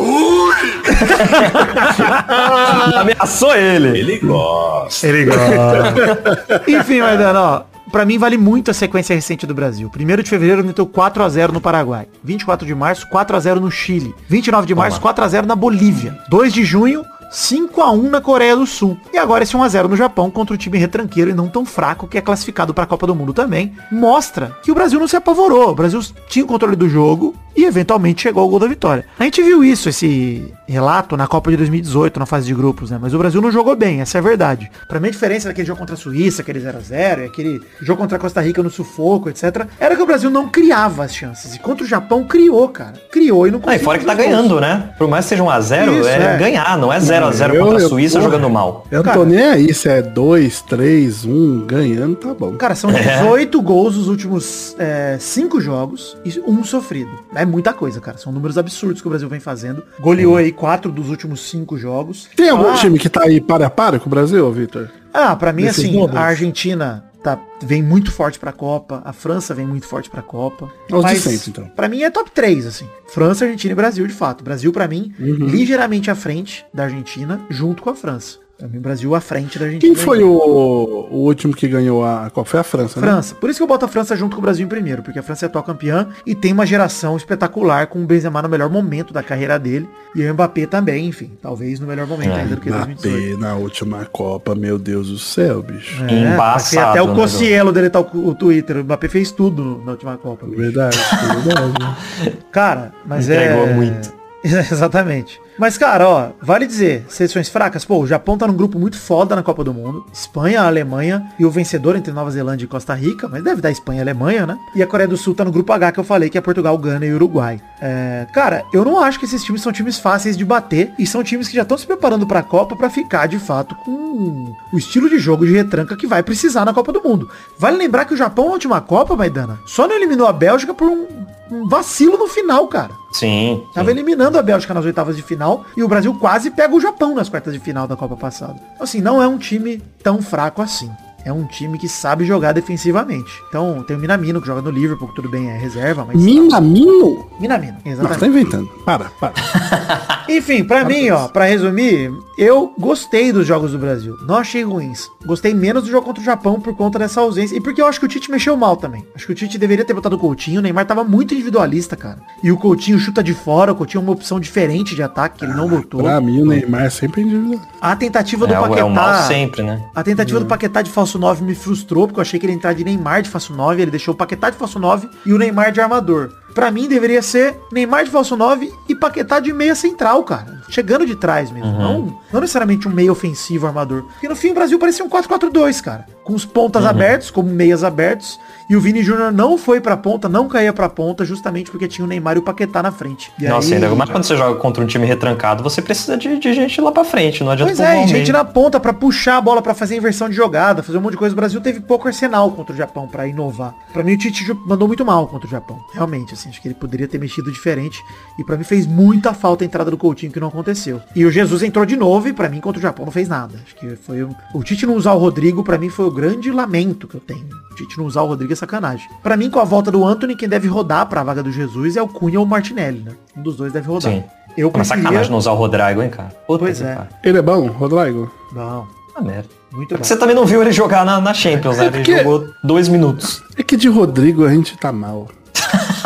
Ameaçou 2.95 3.55
ele. 3.55 3.99
Ele 3.99 4.17
gosta. 4.19 5.07
Ele 5.07 5.25
gosta. 5.25 6.61
Enfim, 6.67 7.01
Maidana, 7.01 7.41
ó. 7.41 7.61
Pra 7.91 8.05
mim 8.05 8.17
vale 8.17 8.37
muito 8.37 8.71
a 8.71 8.73
sequência 8.73 9.15
recente 9.15 9.45
do 9.45 9.53
Brasil. 9.53 9.89
1 9.95 10.23
de 10.23 10.29
fevereiro 10.29 10.63
meteu 10.63 10.87
4x0 10.87 11.51
no 11.51 11.61
Paraguai. 11.61 12.07
24 12.23 12.65
de 12.65 12.73
março, 12.73 13.07
4x0 13.09 13.55
no 13.59 13.71
Chile. 13.71 14.13
29 14.27 14.67
de 14.67 14.75
março, 14.75 14.99
4x0 14.99 15.45
na 15.45 15.55
Bolívia. 15.55 16.17
2 16.29 16.51
de 16.51 16.63
junho, 16.63 17.03
5x1 17.31 18.09
na 18.09 18.21
Coreia 18.21 18.55
do 18.55 18.65
Sul. 18.65 18.97
E 19.13 19.17
agora 19.17 19.43
esse 19.43 19.53
1x0 19.55 19.87
no 19.87 19.95
Japão 19.95 20.29
contra 20.31 20.53
o 20.53 20.57
time 20.57 20.77
retranqueiro 20.77 21.29
e 21.31 21.33
não 21.33 21.47
tão 21.47 21.65
fraco 21.65 22.07
que 22.07 22.17
é 22.17 22.21
classificado 22.21 22.73
pra 22.73 22.85
Copa 22.85 23.07
do 23.07 23.15
Mundo 23.15 23.33
também. 23.33 23.73
Mostra 23.91 24.55
que 24.63 24.71
o 24.71 24.75
Brasil 24.75 24.99
não 24.99 25.07
se 25.07 25.15
apavorou. 25.15 25.69
O 25.71 25.75
Brasil 25.75 26.01
tinha 26.27 26.45
o 26.45 26.47
controle 26.47 26.75
do 26.75 26.87
jogo 26.89 27.35
e 27.55 27.63
eventualmente 27.63 28.23
chegou 28.23 28.43
ao 28.43 28.49
gol 28.49 28.59
da 28.59 28.67
vitória. 28.67 29.05
A 29.17 29.23
gente 29.23 29.41
viu 29.41 29.63
isso, 29.63 29.87
esse 29.87 30.53
relato 30.67 31.15
na 31.15 31.25
Copa 31.25 31.49
de 31.51 31.57
2018, 31.57 32.19
na 32.19 32.25
fase 32.25 32.45
de 32.47 32.53
grupos, 32.53 32.91
né? 32.91 32.99
Mas 33.01 33.13
o 33.13 33.17
Brasil 33.17 33.41
não 33.41 33.49
jogou 33.49 33.75
bem, 33.77 34.01
essa 34.01 34.17
é 34.17 34.19
a 34.19 34.21
verdade. 34.21 34.69
Pra 34.89 34.99
mim 34.99 35.07
a 35.07 35.11
diferença 35.11 35.47
daquele 35.47 35.65
jogo 35.65 35.79
contra 35.79 35.95
a 35.95 35.97
Suíça, 35.97 36.41
aquele 36.41 36.59
0x0, 36.59 37.19
e 37.21 37.25
aquele 37.25 37.61
jogo 37.81 38.01
contra 38.01 38.17
a 38.17 38.19
Costa 38.19 38.41
Rica 38.41 38.61
no 38.61 38.69
sufoco, 38.69 39.29
etc, 39.29 39.65
era 39.79 39.95
que 39.95 40.01
o 40.01 40.05
Brasil 40.05 40.29
não 40.29 40.49
criava 40.49 41.05
as 41.05 41.15
chances. 41.15 41.55
E 41.55 41.59
contra 41.59 41.85
o 41.85 41.87
Japão 41.87 42.25
criou, 42.25 42.67
cara. 42.67 42.93
Criou 43.09 43.47
e 43.47 43.51
não 43.51 43.59
Ah, 43.59 43.61
e 43.61 43.63
conseguiu. 43.63 43.85
fora 43.85 43.99
que 43.99 44.05
tá 44.05 44.13
gols. 44.15 44.25
ganhando, 44.27 44.59
né? 44.59 44.89
Por 44.97 45.07
mais 45.07 45.23
que 45.23 45.29
seja 45.29 45.43
um 45.43 45.49
a 45.49 45.61
0 45.61 45.93
Isso, 45.99 46.09
é, 46.09 46.35
é. 46.35 46.37
ganhar, 46.37 46.77
não 46.77 46.91
é 46.91 46.99
0 46.99 47.14
a 47.23 47.31
0 47.31 47.53
Eu- 47.55 47.63
contra 47.65 47.79
a 47.79 47.81
eu- 47.81 47.89
Suíça 47.89 48.19
porra. 48.19 48.31
jogando 48.31 48.49
mal. 48.49 48.85
Eu 48.91 48.97
não 48.97 49.03
Cara. 49.03 49.17
tô 49.17 49.25
nem 49.25 49.39
aí, 49.43 49.73
se 49.73 49.87
é 49.89 50.01
2, 50.01 50.61
3, 50.61 51.25
1, 51.25 51.65
ganhando, 51.65 52.15
tá 52.15 52.33
bom. 52.33 52.53
Cara, 52.55 52.75
são 52.75 52.91
18 52.91 53.61
gols 53.61 53.95
nos 53.97 54.07
últimos 54.07 54.75
5 55.19 55.59
jogos 55.61 56.17
e 56.25 56.39
um 56.45 56.63
sofrido. 56.63 57.11
É 57.35 57.45
muita 57.45 57.73
coisa, 57.73 57.99
cara. 57.99 58.17
São 58.17 58.31
números 58.31 58.57
absurdos 58.57 59.01
que 59.01 59.07
o 59.07 59.09
Brasil 59.09 59.29
vem 59.29 59.39
fazendo. 59.39 59.83
Goleou 59.99 60.35
aí 60.37 60.51
4 60.51 60.91
dos 60.91 61.09
últimos 61.09 61.41
5 61.49 61.77
jogos. 61.77 62.27
Tem 62.35 62.49
algum 62.49 62.69
Ah, 62.69 62.73
time 62.75 62.97
que 62.99 63.09
tá 63.09 63.21
aí 63.23 63.39
para 63.39 63.67
a 63.67 63.69
para 63.69 63.99
com 63.99 64.07
o 64.07 64.09
Brasil, 64.09 64.51
Vitor? 64.51 64.89
Ah, 65.13 65.35
pra 65.35 65.53
mim, 65.53 65.63
Desses 65.63 65.85
assim, 65.85 65.93
números? 65.93 66.15
a 66.17 66.21
Argentina 66.21 67.03
tá, 67.25 67.39
vem 67.63 67.81
muito 67.81 68.11
forte 68.11 68.37
pra 68.37 68.51
Copa, 68.51 69.01
a 69.03 69.11
França 69.11 69.51
vem 69.55 69.65
muito 69.65 69.87
forte 69.87 70.09
pra 70.11 70.21
Copa. 70.21 70.65
Os 70.91 70.97
de 70.97 71.01
Mas, 71.01 71.19
sempre, 71.23 71.49
então. 71.49 71.67
Pra 71.75 71.89
mim 71.89 72.03
é 72.03 72.09
top 72.11 72.29
3, 72.29 72.67
assim. 72.67 72.87
França, 73.07 73.45
Argentina 73.45 73.71
e 73.71 73.75
Brasil, 73.75 74.05
de 74.05 74.13
fato. 74.13 74.43
Brasil, 74.43 74.71
pra 74.71 74.87
mim, 74.87 75.11
Uhum. 75.19 75.47
ligeiramente 75.47 76.11
à 76.11 76.15
frente 76.15 76.63
da 76.71 76.83
Argentina, 76.83 77.41
junto 77.49 77.81
com 77.81 77.89
a 77.89 77.95
França. 77.95 78.37
Mim, 78.61 78.77
o 78.77 78.81
Brasil 78.81 79.13
à 79.13 79.19
frente 79.19 79.59
da 79.59 79.65
Argentina. 79.65 79.93
Quem 79.93 80.01
foi 80.01 80.23
o, 80.23 80.29
o 80.31 81.17
último 81.17 81.53
que 81.53 81.67
ganhou 81.67 82.05
a 82.05 82.29
Copa? 82.29 82.49
Foi 82.49 82.59
a 82.61 82.63
França, 82.63 83.01
né? 83.01 83.07
França. 83.07 83.35
Por 83.35 83.49
isso 83.49 83.59
que 83.59 83.63
eu 83.63 83.67
boto 83.67 83.83
a 83.83 83.87
França 83.87 84.15
junto 84.15 84.35
com 84.35 84.39
o 84.39 84.41
Brasil 84.41 84.65
em 84.65 84.69
primeiro, 84.69 85.03
porque 85.03 85.19
a 85.19 85.23
França 85.23 85.45
é 85.45 85.47
atual 85.47 85.63
campeã 85.63 86.07
e 86.25 86.33
tem 86.33 86.53
uma 86.53 86.65
geração 86.65 87.17
espetacular 87.17 87.87
com 87.87 88.01
o 88.01 88.05
Benzema 88.05 88.41
no 88.41 88.47
melhor 88.47 88.69
momento 88.69 89.13
da 89.13 89.21
carreira 89.21 89.59
dele 89.59 89.89
e 90.15 90.23
o 90.25 90.33
Mbappé 90.33 90.65
também, 90.67 91.05
enfim, 91.05 91.31
talvez 91.41 91.81
no 91.81 91.87
melhor 91.87 92.07
momento 92.07 92.31
É, 92.31 92.41
ainda 92.41 92.55
do 92.55 92.61
que 92.61 92.69
2018. 92.69 93.17
Mbappé 93.17 93.41
na 93.41 93.55
última 93.55 94.05
Copa, 94.05 94.55
meu 94.55 94.79
Deus 94.79 95.09
do 95.09 95.19
céu, 95.19 95.61
bicho. 95.61 96.01
É, 96.05 96.33
Embaçado, 96.33 96.91
Até 96.91 97.01
o 97.01 97.07
né, 97.07 97.15
Cossielo 97.15 97.73
deletar 97.73 98.01
o, 98.01 98.29
o 98.29 98.33
Twitter. 98.33 98.77
O 98.77 98.83
Mbappé 98.85 99.09
fez 99.09 99.31
tudo 99.31 99.81
na 99.85 99.91
última 99.91 100.17
Copa. 100.17 100.45
bicho. 100.45 100.57
Verdade, 100.57 100.97
verdade. 101.43 102.37
Cara, 102.51 102.93
mas 103.05 103.27
Entregou 103.27 103.67
é... 103.67 103.73
muito. 103.73 104.13
Exatamente. 104.41 105.41
Mas, 105.57 105.77
cara, 105.77 106.07
ó, 106.07 106.29
vale 106.41 106.67
dizer, 106.67 107.05
seleções 107.07 107.47
fracas, 107.47 107.85
pô, 107.85 107.99
o 107.99 108.07
Japão 108.07 108.37
tá 108.37 108.45
num 108.45 108.55
grupo 108.55 108.77
muito 108.77 108.97
foda 108.97 109.35
na 109.35 109.43
Copa 109.43 109.63
do 109.63 109.73
Mundo. 109.73 110.05
Espanha, 110.11 110.63
Alemanha 110.63 111.31
e 111.39 111.45
o 111.45 111.51
vencedor 111.51 111.95
entre 111.95 112.11
Nova 112.11 112.29
Zelândia 112.31 112.65
e 112.65 112.67
Costa 112.67 112.93
Rica, 112.93 113.27
mas 113.27 113.43
deve 113.43 113.61
dar 113.61 113.71
Espanha 113.71 113.99
e 113.99 114.01
Alemanha, 114.01 114.45
né? 114.45 114.57
E 114.75 114.83
a 114.83 114.87
Coreia 114.87 115.07
do 115.07 115.17
Sul 115.17 115.33
tá 115.33 115.45
no 115.45 115.51
grupo 115.51 115.71
H 115.71 115.93
que 115.93 115.99
eu 115.99 116.03
falei, 116.03 116.29
que 116.29 116.37
é 116.37 116.41
Portugal, 116.41 116.77
Gana 116.77 117.05
e 117.05 117.13
Uruguai. 117.13 117.61
É, 117.81 118.27
cara, 118.33 118.63
eu 118.73 118.83
não 118.83 118.99
acho 118.99 119.19
que 119.19 119.25
esses 119.25 119.43
times 119.43 119.61
são 119.61 119.71
times 119.71 119.97
fáceis 119.97 120.35
de 120.37 120.43
bater 120.43 120.93
e 120.99 121.07
são 121.07 121.23
times 121.23 121.47
que 121.47 121.55
já 121.55 121.61
estão 121.61 121.77
se 121.77 121.87
preparando 121.87 122.27
pra 122.27 122.43
Copa 122.43 122.75
pra 122.75 122.89
ficar, 122.89 123.27
de 123.27 123.39
fato, 123.39 123.75
com 123.75 124.53
o 124.73 124.77
estilo 124.77 125.09
de 125.09 125.17
jogo 125.19 125.45
de 125.45 125.53
retranca 125.53 125.95
que 125.95 126.07
vai 126.07 126.21
precisar 126.21 126.65
na 126.65 126.73
Copa 126.73 126.91
do 126.91 127.01
Mundo. 127.01 127.29
Vale 127.57 127.77
lembrar 127.77 128.05
que 128.05 128.13
o 128.13 128.17
Japão 128.17 128.45
na 128.45 128.51
última 128.53 128.81
Copa, 128.81 129.15
Maidana, 129.15 129.59
só 129.65 129.87
não 129.87 129.95
eliminou 129.95 130.27
a 130.27 130.33
Bélgica 130.33 130.73
por 130.73 130.87
um, 130.87 131.07
um 131.51 131.67
vacilo 131.67 132.17
no 132.17 132.27
final, 132.27 132.67
cara. 132.67 132.91
Sim. 133.11 133.63
Tava 133.73 133.91
eliminando 133.91 134.37
a 134.37 134.41
Bélgica 134.41 134.73
nas 134.73 134.85
oitavas 134.85 135.15
de 135.15 135.21
final 135.21 135.44
e 135.75 135.83
o 135.83 135.87
Brasil 135.87 136.13
quase 136.15 136.49
pega 136.51 136.73
o 136.75 136.79
Japão 136.81 137.15
nas 137.15 137.29
quartas 137.29 137.53
de 137.53 137.59
final 137.59 137.87
da 137.87 137.95
Copa 137.95 138.15
passada. 138.15 138.55
Assim, 138.79 139.01
não 139.01 139.21
é 139.21 139.27
um 139.27 139.37
time 139.37 139.81
tão 140.03 140.21
fraco 140.21 140.61
assim. 140.61 140.89
É 141.25 141.33
um 141.33 141.43
time 141.43 141.79
que 141.79 141.89
sabe 141.89 142.23
jogar 142.23 142.51
defensivamente. 142.51 143.31
Então, 143.49 143.83
tem 143.87 143.97
o 143.97 143.99
Minamino 143.99 144.39
que 144.39 144.45
joga 144.45 144.61
no 144.61 144.69
Liverpool, 144.69 145.07
que 145.07 145.15
tudo 145.15 145.27
bem, 145.27 145.49
é 145.49 145.57
reserva, 145.57 146.05
mas... 146.05 146.21
Minamino? 146.21 147.27
Minamino, 147.39 147.77
Não, 147.83 147.91
exatamente. 147.91 148.13
você 148.13 148.19
tá 148.19 148.27
inventando. 148.27 148.67
Para, 148.85 149.05
para. 149.19 149.33
Enfim, 150.27 150.63
pra 150.63 150.83
mim, 150.83 151.09
ó, 151.09 151.27
pra 151.27 151.45
resumir, 151.45 152.11
eu 152.37 152.73
gostei 152.79 153.31
dos 153.31 153.45
jogos 153.45 153.71
do 153.71 153.77
Brasil. 153.77 154.15
Não 154.27 154.35
achei 154.35 154.63
ruins. 154.63 155.07
Gostei 155.25 155.53
menos 155.53 155.83
do 155.83 155.89
jogo 155.89 156.05
contra 156.05 156.21
o 156.21 156.25
Japão 156.25 156.59
por 156.59 156.75
conta 156.75 156.97
dessa 156.99 157.21
ausência. 157.21 157.55
E 157.55 157.61
porque 157.61 157.81
eu 157.81 157.87
acho 157.87 157.99
que 157.99 158.05
o 158.05 158.09
Tite 158.09 158.29
mexeu 158.31 158.55
mal 158.57 158.75
também. 158.77 159.05
Acho 159.15 159.25
que 159.27 159.31
o 159.31 159.35
Tite 159.35 159.57
deveria 159.57 159.85
ter 159.85 159.93
botado 159.93 160.15
o 160.15 160.19
Coutinho. 160.19 160.59
O 160.59 160.63
Neymar 160.63 160.85
tava 160.85 161.03
muito 161.03 161.33
individualista, 161.33 161.95
cara. 161.95 162.19
E 162.43 162.51
o 162.51 162.57
Coutinho 162.57 162.99
chuta 162.99 163.23
de 163.23 163.33
fora. 163.33 163.71
O 163.71 163.75
Coutinho 163.75 164.01
é 164.01 164.03
uma 164.03 164.13
opção 164.13 164.39
diferente 164.39 164.95
de 164.95 165.03
ataque 165.03 165.39
que 165.39 165.45
ele 165.45 165.53
não 165.53 165.67
botou. 165.67 166.01
Pra 166.01 166.19
mim, 166.21 166.41
o 166.41 166.45
Neymar 166.45 166.83
é 166.85 166.89
sempre 166.89 167.21
individual. 167.21 167.61
A 167.81 167.95
tentativa 167.95 168.47
do 168.47 168.53
É, 168.53 168.59
Paquetá. 168.59 168.79
é 168.79 168.83
o 168.83 168.89
mal 168.89 169.23
sempre, 169.27 169.63
né? 169.63 169.81
A 169.95 170.03
tentativa 170.03 170.39
do 170.39 170.45
Paquetá 170.45 170.81
de 170.81 170.89
falso 170.91 171.17
9 171.19 171.43
me 171.43 171.55
frustrou, 171.55 172.07
porque 172.07 172.19
eu 172.19 172.21
achei 172.23 172.39
que 172.39 172.45
ele 172.45 172.53
ia 172.53 172.57
entrar 172.57 172.73
de 172.73 172.83
Neymar 172.83 173.21
de 173.21 173.29
falso 173.29 173.53
9, 173.53 173.81
ele 173.81 173.91
deixou 173.91 174.13
o 174.13 174.17
Paquetá 174.17 174.49
de 174.49 174.57
falso 174.57 174.79
9 174.79 175.07
e 175.25 175.33
o 175.33 175.37
Neymar 175.37 175.71
de 175.71 175.79
armador. 175.81 176.31
Pra 176.55 176.71
mim 176.71 176.87
deveria 176.87 177.21
ser 177.21 177.59
Neymar 177.71 178.05
de 178.05 178.09
falso 178.09 178.35
9 178.37 178.71
e 178.89 178.95
Paquetá 178.95 179.39
de 179.41 179.51
meia 179.53 179.75
central, 179.75 180.23
cara. 180.23 180.55
Chegando 180.69 181.05
de 181.05 181.15
trás 181.15 181.51
mesmo. 181.51 181.71
Não, 181.73 182.17
não 182.33 182.41
necessariamente 182.41 182.87
um 182.87 182.91
meio 182.91 183.11
ofensivo 183.11 183.67
armador. 183.67 184.03
Porque 184.03 184.27
no 184.27 184.35
fim 184.35 184.49
o 184.51 184.53
Brasil 184.55 184.79
parecia 184.79 185.05
um 185.05 185.09
4-4-2, 185.09 185.81
cara. 185.81 186.05
Com 186.23 186.33
os 186.33 186.43
pontas 186.43 186.83
abertos, 186.85 187.29
como 187.29 187.49
meias 187.49 187.83
abertos. 187.83 188.39
E 188.67 188.75
o 188.75 188.81
Vini 188.81 189.03
Júnior 189.03 189.31
não 189.31 189.59
foi 189.59 189.79
pra 189.79 189.95
ponta, 189.95 190.27
não 190.27 190.47
caía 190.47 190.73
pra 190.73 190.89
ponta, 190.89 191.23
justamente 191.23 191.69
porque 191.69 191.87
tinha 191.87 192.03
o 192.03 192.07
Neymar 192.07 192.35
e 192.37 192.39
o 192.39 192.41
Paquetá 192.41 192.81
na 192.81 192.91
frente. 192.91 193.31
E 193.39 193.47
Nossa, 193.47 193.67
aí- 193.67 193.73
ainda 193.75 193.93
mais 193.93 194.09
quando 194.09 194.23
você 194.23 194.35
joga 194.35 194.59
contra 194.59 194.83
um 194.83 194.87
time 194.87 195.05
retrancado, 195.05 195.61
você 195.61 195.83
precisa 195.83 196.17
de, 196.17 196.39
de 196.39 196.53
gente 196.53 196.81
lá 196.81 196.91
pra 196.91 197.03
frente, 197.03 197.43
não 197.43 197.51
adianta 197.51 197.73
Pois 197.75 197.79
é, 197.79 198.03
o 198.03 198.07
gente 198.07 198.31
na 198.31 198.43
ponta 198.43 198.79
pra 198.79 198.91
puxar 198.91 199.37
a 199.37 199.41
bola 199.41 199.61
pra 199.61 199.75
fazer 199.75 199.97
inversão 199.97 200.27
de 200.27 200.35
jogada, 200.35 200.81
fazer 200.81 200.97
um 200.97 201.01
monte 201.01 201.11
de 201.11 201.17
coisa. 201.17 201.33
O 201.33 201.35
Brasil 201.35 201.61
teve 201.61 201.79
pouco 201.79 202.07
arsenal 202.07 202.49
contra 202.53 202.73
o 202.73 202.77
Japão 202.77 203.07
pra 203.07 203.27
inovar. 203.27 203.75
Pra 203.93 204.01
mim 204.03 204.13
o 204.13 204.17
Tite 204.17 204.51
mandou 204.65 204.87
muito 204.87 205.05
mal 205.05 205.27
contra 205.27 205.45
o 205.47 205.51
Japão. 205.51 205.79
Realmente, 205.93 206.33
assim, 206.33 206.44
acho 206.49 206.61
que 206.61 206.67
ele 206.67 206.75
poderia 206.75 207.07
ter 207.07 207.17
mexido 207.19 207.51
diferente. 207.51 207.97
E 208.39 208.43
pra 208.43 208.57
mim 208.57 208.63
fez 208.63 208.85
muita 208.87 209.33
falta 209.33 209.63
a 209.63 209.65
entrada 209.65 209.89
do 209.91 209.97
Coutinho 209.97 210.31
que 210.31 210.39
não 210.39 210.47
aconteceu. 210.49 211.01
E 211.15 211.25
o 211.25 211.31
Jesus 211.31 211.63
entrou 211.63 211.85
de 211.85 211.95
novo 211.95 212.27
e 212.27 212.33
pra 212.33 212.49
mim 212.49 212.59
contra 212.59 212.79
o 212.79 212.81
Japão 212.81 213.05
não 213.05 213.11
fez 213.11 213.27
nada. 213.27 213.59
Acho 213.65 213.75
que 213.75 213.95
foi 213.95 214.23
um... 214.23 214.33
o 214.53 214.63
Tite 214.63 214.85
não 214.85 214.95
usar 214.95 215.13
o 215.13 215.17
Rodrigo 215.17 215.63
pra 215.63 215.77
mim 215.77 215.89
foi 215.89 216.05
o 216.05 216.11
grande 216.11 216.51
lamento 216.51 217.07
que 217.07 217.15
eu 217.15 217.21
tenho. 217.21 217.45
O 217.71 217.75
Tite 217.75 217.97
não 217.97 218.05
usar 218.05 218.21
o 218.21 218.27
Rodrigo 218.27 218.53
é 218.53 218.55
sacanagem. 218.55 219.07
Pra 219.23 219.35
mim 219.35 219.49
com 219.49 219.59
a 219.59 219.63
volta 219.65 219.91
do 219.91 220.03
Anthony 220.05 220.35
quem 220.35 220.47
deve 220.49 220.67
rodar 220.67 221.05
pra 221.07 221.23
vaga 221.23 221.41
do 221.43 221.51
Jesus 221.51 221.97
é 221.97 222.01
o 222.01 222.07
Cunha 222.07 222.39
ou 222.39 222.45
o 222.45 222.47
Martinelli, 222.49 222.99
né? 222.99 223.11
Um 223.35 223.41
dos 223.41 223.55
dois 223.57 223.73
deve 223.73 223.87
rodar. 223.87 224.11
Sim. 224.11 224.23
Eu 224.57 224.71
Mas 224.73 224.87
preferia... 224.87 225.03
sacanagem 225.03 225.31
não 225.31 225.37
usar 225.37 225.51
o 225.51 225.55
Rodrigo, 225.55 226.01
hein, 226.01 226.09
cara? 226.09 226.29
Puta 226.47 226.59
Pois 226.63 226.81
é. 226.81 226.95
pariu. 226.95 227.09
Ele 227.23 227.37
é 227.37 227.41
bom, 227.41 227.67
Rodrigo? 227.67 228.31
Não, 228.53 228.87
Ah, 229.13 229.21
merda. 229.21 229.49
muito 229.73 229.93
É 229.93 229.97
bom. 229.97 230.03
Você 230.05 230.15
também 230.15 230.33
não 230.33 230.45
viu 230.45 230.61
ele 230.61 230.71
jogar 230.71 231.03
na, 231.05 231.19
na 231.19 231.33
Champions, 231.33 231.77
né? 231.77 231.87
Ele 231.87 231.97
porque- 231.97 232.17
jogou 232.19 232.47
dois 232.63 232.87
minutos. 232.87 233.43
É 233.57 233.63
que 233.63 233.75
de 233.75 233.89
Rodrigo 233.89 234.45
a 234.45 234.49
gente 234.53 234.77
tá 234.77 234.93
mal. 234.93 235.27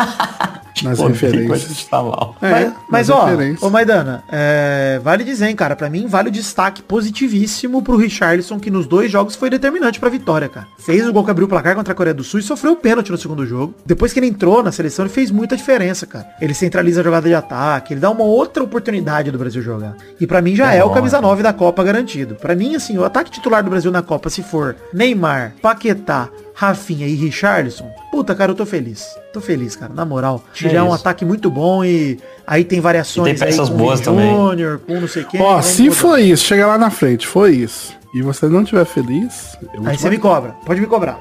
Nas 0.82 1.00
a 1.00 1.08
referências. 1.08 1.84
tá 1.84 2.02
mal. 2.02 2.36
É, 2.40 2.50
mas, 2.50 2.74
mas, 2.88 3.10
ó, 3.10 3.28
ô 3.60 3.70
Maidana, 3.70 4.24
é, 4.30 5.00
vale 5.02 5.24
dizer, 5.24 5.48
hein, 5.48 5.56
cara, 5.56 5.76
pra 5.76 5.90
mim 5.90 6.06
vale 6.06 6.28
o 6.28 6.32
destaque 6.32 6.82
positivíssimo 6.82 7.82
pro 7.82 7.96
Richarlison, 7.96 8.58
que 8.58 8.70
nos 8.70 8.86
dois 8.86 9.10
jogos 9.10 9.36
foi 9.36 9.50
determinante 9.50 10.00
pra 10.00 10.08
vitória, 10.08 10.48
cara. 10.48 10.66
Fez 10.78 11.06
o 11.06 11.12
gol 11.12 11.24
que 11.24 11.30
abriu 11.30 11.46
o 11.46 11.48
placar 11.48 11.74
contra 11.74 11.92
a 11.92 11.96
Coreia 11.96 12.14
do 12.14 12.24
Sul 12.24 12.40
e 12.40 12.42
sofreu 12.42 12.72
o 12.72 12.76
pênalti 12.76 13.10
no 13.10 13.18
segundo 13.18 13.44
jogo. 13.44 13.74
Depois 13.84 14.12
que 14.12 14.20
ele 14.20 14.26
entrou 14.26 14.62
na 14.62 14.72
seleção, 14.72 15.04
ele 15.04 15.12
fez 15.12 15.30
muita 15.30 15.56
diferença, 15.56 16.06
cara. 16.06 16.26
Ele 16.40 16.54
centraliza 16.54 17.00
a 17.00 17.04
jogada 17.04 17.28
de 17.28 17.34
ataque, 17.34 17.92
ele 17.92 18.00
dá 18.00 18.10
uma 18.10 18.24
outra 18.24 18.62
oportunidade 18.62 19.30
do 19.30 19.38
Brasil 19.38 19.62
jogar. 19.62 19.96
E 20.18 20.26
pra 20.26 20.40
mim 20.40 20.56
já 20.56 20.72
é, 20.72 20.82
o 20.82 20.88
bom, 20.88 20.94
camisa 20.94 21.18
é. 21.18 21.20
9 21.20 21.42
da 21.42 21.52
Copa 21.52 21.84
garantido. 21.84 22.36
Pra 22.36 22.54
mim, 22.54 22.74
assim, 22.74 22.96
o 22.96 23.04
ataque 23.04 23.30
titular 23.30 23.62
do 23.62 23.70
Brasil 23.70 23.90
na 23.90 24.02
Copa, 24.02 24.30
se 24.30 24.42
for 24.42 24.76
Neymar, 24.94 25.54
Paquetá, 25.60 26.28
Rafinha 26.60 27.06
e 27.06 27.14
Richarlison, 27.14 27.90
puta, 28.10 28.34
cara, 28.34 28.52
eu 28.52 28.54
tô 28.54 28.66
feliz. 28.66 29.06
Tô 29.32 29.40
feliz, 29.40 29.74
cara, 29.74 29.94
na 29.94 30.04
moral. 30.04 30.44
Tirar 30.52 30.84
um 30.84 30.88
isso. 30.88 30.96
ataque 30.96 31.24
muito 31.24 31.50
bom 31.50 31.82
e 31.82 32.20
aí 32.46 32.64
tem 32.64 32.82
variações 32.82 33.28
E 33.28 33.34
tem 33.34 33.48
peças 33.48 33.70
aí 33.70 33.72
com 33.74 33.78
boas 33.78 33.98
também. 34.02 34.30
Júnior, 34.30 34.78
com 34.86 35.00
não 35.00 35.08
sei 35.08 35.24
quem. 35.24 35.40
Ó, 35.40 35.62
se 35.62 35.84
mudar. 35.84 35.94
foi 35.94 36.22
isso, 36.24 36.44
chega 36.44 36.66
lá 36.66 36.76
na 36.76 36.90
frente, 36.90 37.26
foi 37.26 37.52
isso. 37.52 37.96
E 38.12 38.20
você 38.20 38.46
não 38.46 38.62
tiver 38.62 38.84
feliz, 38.84 39.56
eu 39.72 39.80
vou 39.80 39.88
Aí 39.88 39.96
te 39.96 40.02
você 40.02 40.10
me 40.10 40.18
cobra. 40.18 40.54
Pode 40.66 40.82
me 40.82 40.86
cobrar. 40.86 41.18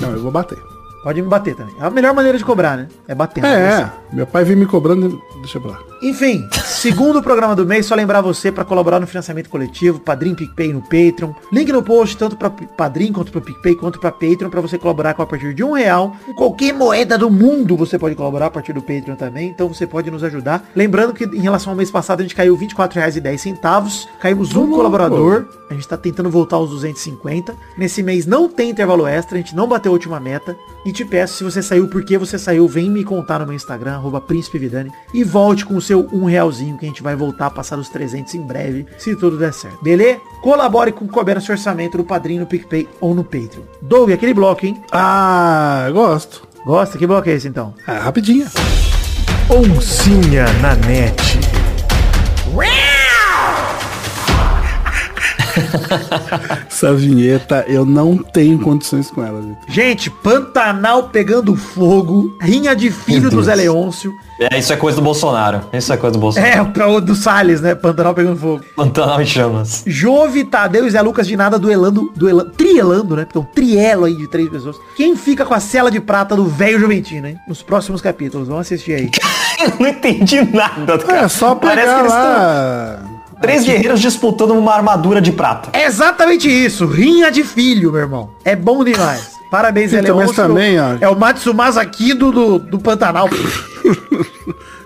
Não, 0.00 0.12
eu 0.12 0.22
vou 0.22 0.32
bater. 0.32 0.56
Pode 1.02 1.22
me 1.22 1.28
bater 1.28 1.54
também. 1.54 1.74
É 1.80 1.84
a 1.84 1.90
melhor 1.90 2.12
maneira 2.12 2.36
de 2.36 2.44
cobrar, 2.44 2.76
né? 2.76 2.88
É 3.06 3.14
batendo. 3.14 3.46
É, 3.46 3.90
meu 4.12 4.26
pai 4.26 4.44
vem 4.44 4.56
me 4.56 4.66
cobrando, 4.66 5.22
deixa 5.40 5.60
pra 5.60 5.72
lá. 5.72 5.78
Enfim, 6.02 6.48
segundo 6.64 7.22
programa 7.22 7.56
do 7.56 7.66
mês, 7.66 7.86
só 7.86 7.94
lembrar 7.94 8.20
você 8.20 8.52
para 8.52 8.64
colaborar 8.64 9.00
no 9.00 9.06
financiamento 9.06 9.48
coletivo, 9.48 9.98
Padrim, 9.98 10.34
PicPay 10.34 10.72
no 10.72 10.80
Patreon. 10.82 11.32
Link 11.52 11.72
no 11.72 11.82
post, 11.82 12.16
tanto 12.16 12.36
para 12.36 12.50
Padrim, 12.50 13.12
quanto 13.12 13.32
para 13.32 13.40
PicPay, 13.40 13.74
quanto 13.74 13.98
para 13.98 14.12
Patreon, 14.12 14.48
para 14.48 14.60
você 14.60 14.78
colaborar 14.78 15.14
com 15.14 15.22
a 15.22 15.26
partir 15.26 15.54
de 15.54 15.64
um 15.64 15.72
real. 15.72 16.14
Com 16.26 16.34
qualquer 16.34 16.72
moeda 16.72 17.18
do 17.18 17.30
mundo 17.30 17.76
você 17.76 17.98
pode 17.98 18.14
colaborar 18.14 18.46
a 18.46 18.50
partir 18.50 18.72
do 18.72 18.80
Patreon 18.80 19.16
também, 19.16 19.48
então 19.48 19.66
você 19.68 19.86
pode 19.86 20.10
nos 20.10 20.22
ajudar. 20.22 20.68
Lembrando 20.74 21.12
que 21.12 21.24
em 21.24 21.40
relação 21.40 21.72
ao 21.72 21.76
mês 21.76 21.90
passado 21.90 22.20
a 22.20 22.22
gente 22.22 22.34
caiu 22.34 22.54
R$ 22.54 22.66
24,10, 22.66 24.06
caímos 24.20 24.54
um 24.54 24.70
colaborador, 24.70 25.46
a 25.68 25.74
gente 25.74 25.88
tá 25.88 25.96
tentando 25.96 26.30
voltar 26.30 26.56
aos 26.56 26.70
250. 26.70 27.54
Nesse 27.76 28.02
mês 28.02 28.24
não 28.24 28.48
tem 28.48 28.70
intervalo 28.70 29.06
extra, 29.06 29.36
a 29.36 29.40
gente 29.40 29.54
não 29.54 29.66
bateu 29.66 29.90
a 29.90 29.94
última 29.94 30.20
meta. 30.20 30.56
E 30.84 30.92
te 30.98 31.04
peço, 31.04 31.34
se 31.34 31.44
você 31.44 31.62
saiu, 31.62 31.86
por 31.86 32.04
que 32.04 32.18
você 32.18 32.36
saiu, 32.36 32.66
vem 32.66 32.90
me 32.90 33.04
contar 33.04 33.38
no 33.38 33.46
meu 33.46 33.54
Instagram, 33.54 33.94
arroba 33.94 34.20
Príncipe 34.20 34.58
Vidani, 34.58 34.90
e 35.14 35.22
volte 35.22 35.64
com 35.64 35.76
o 35.76 35.80
seu 35.80 36.08
um 36.12 36.24
realzinho, 36.24 36.76
que 36.76 36.84
a 36.84 36.88
gente 36.88 37.04
vai 37.04 37.14
voltar 37.14 37.46
a 37.46 37.50
passar 37.50 37.78
os 37.78 37.88
300 37.88 38.34
em 38.34 38.42
breve, 38.42 38.84
se 38.98 39.14
tudo 39.14 39.38
der 39.38 39.52
certo. 39.52 39.78
Beleza? 39.80 40.20
Colabore 40.42 40.90
com 40.90 41.04
o 41.04 41.40
seu 41.40 41.54
orçamento 41.54 41.98
no 41.98 42.04
Padrinho, 42.04 42.40
no 42.40 42.46
PicPay 42.46 42.88
ou 43.00 43.14
no 43.14 43.22
Patreon. 43.22 43.62
Doug, 43.80 44.10
aquele 44.10 44.34
bloco, 44.34 44.66
hein? 44.66 44.82
Ah, 44.90 45.88
gosto. 45.92 46.48
Gosta? 46.66 46.98
Que 46.98 47.06
bloco 47.06 47.28
é 47.28 47.34
esse, 47.34 47.46
então? 47.46 47.74
Ah, 47.86 48.00
rapidinho. 48.00 48.46
Oncinha 49.48 50.46
na 50.60 50.74
net. 50.74 51.38
Essa 56.68 56.94
vinheta, 56.94 57.64
eu 57.68 57.84
não 57.84 58.18
tenho 58.18 58.58
condições 58.58 59.10
com 59.10 59.22
ela, 59.22 59.40
Vitor. 59.40 59.56
Gente, 59.68 60.10
Pantanal 60.10 61.04
pegando 61.04 61.56
fogo, 61.56 62.36
rinha 62.40 62.74
de 62.74 62.90
filho 62.90 63.30
do. 63.30 63.42
Zé 63.42 63.54
Leôncio. 63.54 64.12
É, 64.38 64.58
isso 64.58 64.72
é 64.72 64.76
coisa 64.76 64.96
do 64.96 65.02
Bolsonaro. 65.02 65.62
Isso 65.72 65.92
é 65.92 65.96
coisa 65.96 66.12
do 66.12 66.18
Bolsonaro. 66.20 66.60
É, 66.60 66.64
pra 66.64 66.88
o 66.88 67.00
do 67.00 67.14
Salles, 67.14 67.60
né? 67.60 67.74
Pantanal 67.74 68.14
pegando 68.14 68.36
fogo. 68.36 68.64
Pantanal 68.76 69.20
em 69.20 69.26
chamas. 69.26 69.82
Jove, 69.86 70.44
Tadeu 70.44 70.86
e 70.86 70.90
Zé 70.90 71.00
Lucas 71.00 71.26
de 71.26 71.36
nada 71.36 71.58
duelando, 71.58 72.12
duelando, 72.14 72.50
trielando, 72.50 73.16
né? 73.16 73.24
Porque 73.24 73.38
é 73.38 73.40
um 73.40 73.44
trielo 73.44 74.04
aí 74.04 74.16
de 74.16 74.28
três 74.28 74.48
pessoas. 74.48 74.76
Quem 74.96 75.16
fica 75.16 75.44
com 75.44 75.54
a 75.54 75.60
cela 75.60 75.90
de 75.90 76.00
prata 76.00 76.36
do 76.36 76.44
velho 76.44 76.78
Juventino, 76.78 77.26
hein? 77.26 77.38
Nos 77.48 77.62
próximos 77.62 78.00
capítulos. 78.00 78.48
Vamos 78.48 78.62
assistir 78.62 78.92
aí. 78.92 79.10
Eu 79.60 79.72
não 79.80 79.88
entendi 79.88 80.42
nada, 80.42 80.98
cara. 80.98 81.22
É 81.22 81.28
só 81.28 81.54
Parece 81.54 81.80
pegar 81.80 81.94
que 81.94 82.00
eles 82.00 82.12
lá. 82.12 83.17
Três 83.40 83.64
guerreiros 83.64 84.00
disputando 84.00 84.50
uma 84.52 84.74
armadura 84.74 85.20
de 85.20 85.30
prata. 85.32 85.70
É 85.72 85.84
exatamente 85.86 86.48
isso. 86.48 86.86
Rinha 86.86 87.30
de 87.30 87.44
filho, 87.44 87.92
meu 87.92 88.00
irmão. 88.00 88.30
É 88.44 88.56
bom 88.56 88.84
demais. 88.84 89.30
Parabéns, 89.50 89.92
Então, 89.92 90.16
mas 90.16 90.26
Leôncio. 90.26 90.34
também, 90.46 90.78
ó. 90.78 90.96
É 91.00 91.08
o 91.08 91.18
Matsumasa 91.18 91.84
Kido 91.86 92.30
do, 92.32 92.58
do 92.58 92.78
Pantanal. 92.78 93.28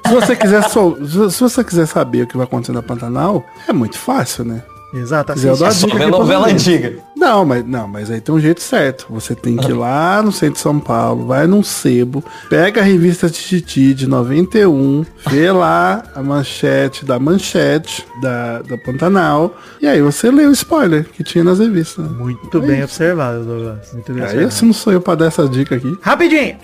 Se 0.06 0.12
você 0.14 0.36
quiser 0.36 0.62
se 0.68 1.40
você 1.40 1.64
quiser 1.64 1.86
saber 1.86 2.22
o 2.22 2.26
que 2.26 2.36
vai 2.36 2.44
acontecer 2.44 2.72
na 2.72 2.82
Pantanal, 2.82 3.44
é 3.68 3.72
muito 3.72 3.96
fácil, 3.96 4.44
né? 4.44 4.62
Exato, 4.94 5.32
quiser, 5.32 5.48
eu 5.48 5.56
dou 5.56 5.68
dica 5.68 5.80
Só 5.80 5.88
pra 5.88 6.06
novela 6.08 6.48
antiga. 6.48 6.94
Não, 7.16 7.44
mas 7.44 7.64
não, 7.64 7.88
mas 7.88 8.10
aí 8.10 8.20
tem 8.20 8.34
um 8.34 8.40
jeito 8.40 8.60
certo. 8.60 9.06
Você 9.08 9.34
tem 9.34 9.56
que 9.56 9.70
ir 9.70 9.74
lá 9.74 10.20
no 10.22 10.32
centro 10.32 10.54
de 10.54 10.60
São 10.60 10.78
Paulo, 10.78 11.26
vai 11.26 11.46
num 11.46 11.62
sebo, 11.62 12.22
pega 12.50 12.80
a 12.80 12.84
revista 12.84 13.30
Tititi 13.30 13.94
de 13.94 14.06
91, 14.06 15.04
vê 15.28 15.50
lá 15.52 16.02
a 16.14 16.22
manchete 16.22 17.04
da 17.04 17.18
manchete 17.18 18.04
da, 18.20 18.60
da 18.62 18.76
Pantanal, 18.76 19.56
e 19.80 19.86
aí 19.86 20.02
você 20.02 20.30
lê 20.30 20.44
o 20.46 20.50
spoiler 20.52 21.04
que 21.04 21.22
tinha 21.24 21.44
nas 21.44 21.58
revistas. 21.58 22.10
Muito 22.10 22.60
bem 22.60 22.82
observado, 22.82 23.44
Douglas. 23.44 23.92
Muito 23.92 24.12
bem 24.12 24.22
Aí 24.22 24.28
observado. 24.28 24.48
esse 24.48 24.64
não 24.64 24.72
sou 24.72 24.92
eu 24.92 25.00
pra 25.00 25.14
dar 25.14 25.26
essa 25.26 25.48
dica 25.48 25.76
aqui. 25.76 25.96
Rapidinho. 26.02 26.56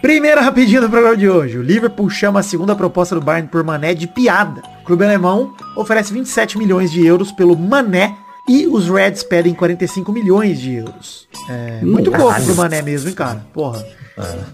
Primeira 0.00 0.40
rapidinha 0.40 0.80
do 0.80 0.88
programa 0.88 1.14
de 1.16 1.28
hoje. 1.28 1.58
O 1.58 1.62
Liverpool 1.62 2.08
chama 2.08 2.40
a 2.40 2.42
segunda 2.42 2.74
proposta 2.74 3.14
do 3.14 3.20
Bayern 3.20 3.48
por 3.48 3.62
Mané 3.62 3.92
de 3.92 4.06
piada. 4.06 4.62
O 4.82 4.86
clube 4.86 5.04
alemão 5.04 5.54
oferece 5.80 6.12
27 6.12 6.58
milhões 6.58 6.90
de 6.90 7.04
euros 7.04 7.32
pelo 7.32 7.56
Mané 7.56 8.16
e 8.48 8.66
os 8.66 8.88
Reds 8.88 9.22
pedem 9.22 9.54
45 9.54 10.12
milhões 10.12 10.60
de 10.60 10.74
euros. 10.74 11.28
É, 11.48 11.84
muito 11.84 12.10
pouco 12.10 12.42
pro 12.42 12.54
Mané 12.56 12.82
mesmo, 12.82 13.08
hein, 13.08 13.14
cara? 13.14 13.46
Porra. 13.52 13.84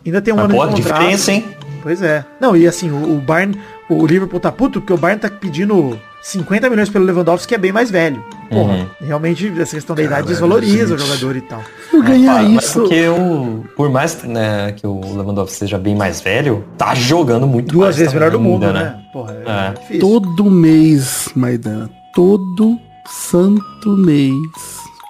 Ainda 0.04 0.20
tem 0.22 0.32
um 0.32 0.36
Mas, 0.36 0.44
ano 0.46 0.54
pô, 0.54 0.66
de 0.66 0.82
contrato. 0.82 0.98
diferença, 1.00 1.32
hein? 1.32 1.44
Pois 1.86 2.02
é. 2.02 2.24
Não, 2.40 2.56
e 2.56 2.66
assim, 2.66 2.90
o, 2.90 3.16
o 3.16 3.20
Bayern, 3.20 3.56
o 3.88 4.04
Liverpool 4.04 4.40
tá 4.40 4.50
puto 4.50 4.80
porque 4.80 4.92
o 4.92 4.96
Bayern 4.96 5.20
tá 5.22 5.30
pedindo 5.30 5.96
50 6.20 6.68
milhões 6.68 6.88
pelo 6.88 7.04
Lewandowski, 7.04 7.46
que 7.46 7.54
é 7.54 7.58
bem 7.58 7.70
mais 7.70 7.92
velho. 7.92 8.24
Porra, 8.50 8.74
Uhum. 8.74 8.86
realmente 9.06 9.46
essa 9.60 9.76
questão 9.76 9.94
da 9.94 10.02
idade 10.02 10.22
Caralho, 10.22 10.28
desvaloriza 10.28 10.96
o 10.96 10.98
jogador 10.98 11.36
e 11.36 11.40
tal. 11.42 11.62
Eu 11.92 12.02
ganhar 12.02 12.38
Ah, 12.40 12.42
mas 12.42 12.64
isso. 12.64 12.80
porque 12.80 13.06
o, 13.06 13.64
por 13.76 13.88
mais 13.88 14.20
né, 14.24 14.72
que 14.72 14.84
o 14.84 14.98
Lewandowski 15.16 15.56
seja 15.56 15.78
bem 15.78 15.94
mais 15.94 16.20
velho, 16.20 16.64
tá 16.76 16.92
jogando 16.92 17.46
muito 17.46 17.70
Duas 17.70 17.84
mais 17.86 17.96
vezes 17.98 18.12
melhor 18.14 18.32
do 18.32 18.40
mundo, 18.40 18.72
né? 18.72 18.98
Porra, 19.12 19.34
é, 19.46 19.94
É. 19.96 19.98
Todo 20.00 20.50
mês, 20.50 21.28
Maidana, 21.36 21.88
todo 22.12 22.76
santo 23.08 23.90
mês 23.96 24.34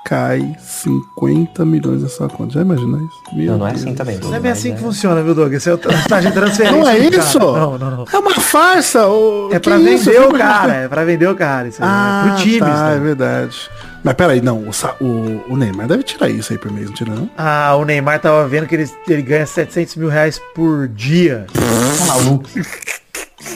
cai 0.04 0.54
50 0.90 1.64
milhões 1.64 2.02
na 2.02 2.08
sua 2.08 2.28
conta. 2.28 2.54
Já 2.54 2.60
imaginou 2.62 2.98
isso? 3.00 3.16
Meu 3.34 3.52
Não, 3.52 3.58
não 3.58 3.66
é 3.66 3.70
Deus. 3.70 3.82
assim 3.82 3.94
também. 3.94 4.18
Não 4.18 4.34
é 4.34 4.40
bem 4.40 4.52
assim 4.52 4.74
que 4.74 4.80
funciona. 4.80 5.16
funciona, 5.16 5.22
viu, 5.22 5.34
Doug? 5.34 5.52
Esse 5.52 5.68
é 5.70 5.74
o 5.74 5.78
tá 6.08 6.20
de 6.20 6.30
transferência. 6.32 6.78
Não 6.80 6.88
é 6.88 6.98
isso? 6.98 7.38
Não, 7.38 7.76
não, 7.78 7.90
não. 7.90 8.04
É 8.12 8.18
uma 8.18 8.34
farsa! 8.34 9.06
ô, 9.08 9.48
É 9.52 9.54
que 9.58 9.68
pra 9.68 9.78
isso? 9.78 10.04
vender 10.06 10.20
o 10.20 10.26
Fica- 10.26 10.38
cara, 10.38 10.72
é 10.74 10.88
pra 10.88 11.04
vender 11.04 11.28
o 11.28 11.34
cara. 11.34 11.68
Isso 11.68 11.82
aí, 11.82 11.88
Ah, 11.90 12.24
é 12.26 12.30
pro 12.34 12.42
time. 12.42 12.58
tá, 12.60 12.72
isso 12.74 12.84
é 12.84 12.98
verdade. 13.00 13.70
Mas 14.04 14.14
peraí, 14.14 14.40
não, 14.40 14.58
o, 14.58 14.70
o, 15.04 15.42
o 15.52 15.56
Neymar 15.56 15.88
deve 15.88 16.04
tirar 16.04 16.28
isso 16.28 16.52
aí 16.52 16.58
por 16.58 16.70
mês, 16.70 16.86
não 16.86 16.94
tira 16.94 17.12
não? 17.12 17.28
Ah, 17.36 17.74
o 17.76 17.84
Neymar 17.84 18.20
tava 18.20 18.46
vendo 18.46 18.66
que 18.66 18.76
ele, 18.76 18.88
ele 19.08 19.22
ganha 19.22 19.44
700 19.44 19.96
mil 19.96 20.08
reais 20.08 20.40
por 20.54 20.86
dia. 20.86 21.44
Tá 21.52 22.06
maluco. 22.14 22.48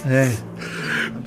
É. 0.06 0.30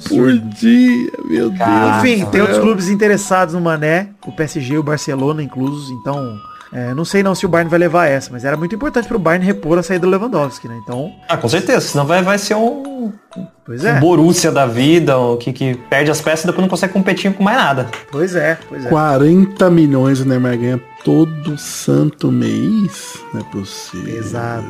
Por 0.07 0.37
dia, 0.37 1.11
meu 1.25 1.49
Deus. 1.49 1.97
Enfim, 1.99 2.25
tem 2.25 2.41
outros 2.41 2.59
clubes 2.59 2.89
interessados 2.89 3.53
no 3.53 3.61
Mané, 3.61 4.09
o 4.25 4.31
PSG 4.31 4.73
e 4.75 4.77
o 4.77 4.83
Barcelona 4.83 5.41
inclusos, 5.41 5.89
então... 5.91 6.37
é, 6.73 6.93
não 6.93 7.05
sei 7.05 7.21
não 7.21 7.35
se 7.35 7.45
o 7.45 7.49
Bayern 7.49 7.69
vai 7.69 7.79
levar 7.79 8.07
essa, 8.07 8.29
mas 8.31 8.43
era 8.43 8.57
muito 8.57 8.73
importante 8.75 9.07
pro 9.07 9.19
Bayern 9.19 9.45
repor 9.45 9.77
a 9.77 9.83
saída 9.83 10.07
do 10.07 10.11
Lewandowski, 10.11 10.67
né? 10.67 10.77
Então, 10.83 11.11
Ah, 11.29 11.37
com 11.37 11.47
certeza, 11.47 11.81
senão 11.81 12.05
vai, 12.05 12.21
vai 12.23 12.37
ser 12.39 12.55
um, 12.55 13.13
pois 13.65 13.83
um 13.83 13.87
é, 13.87 13.99
Borussia 13.99 14.51
da 14.51 14.65
vida, 14.65 15.17
o 15.17 15.37
que, 15.37 15.53
que 15.53 15.75
perde 15.89 16.09
as 16.09 16.19
peças 16.19 16.43
e 16.43 16.47
depois 16.47 16.63
não 16.63 16.69
consegue 16.69 16.91
competir 16.93 17.31
com 17.33 17.43
mais 17.43 17.57
nada. 17.57 17.87
pois 18.11 18.35
é, 18.35 18.57
pois 18.67 18.85
é. 18.85 18.89
40 18.89 19.69
milhões 19.69 20.19
o 20.19 20.25
Neymar 20.25 20.57
ganha 20.57 20.81
todo 21.05 21.57
santo 21.57 22.31
mês? 22.31 23.17
Não 23.33 23.41
é 23.41 23.43
possível. 23.45 24.17
Exato. 24.17 24.65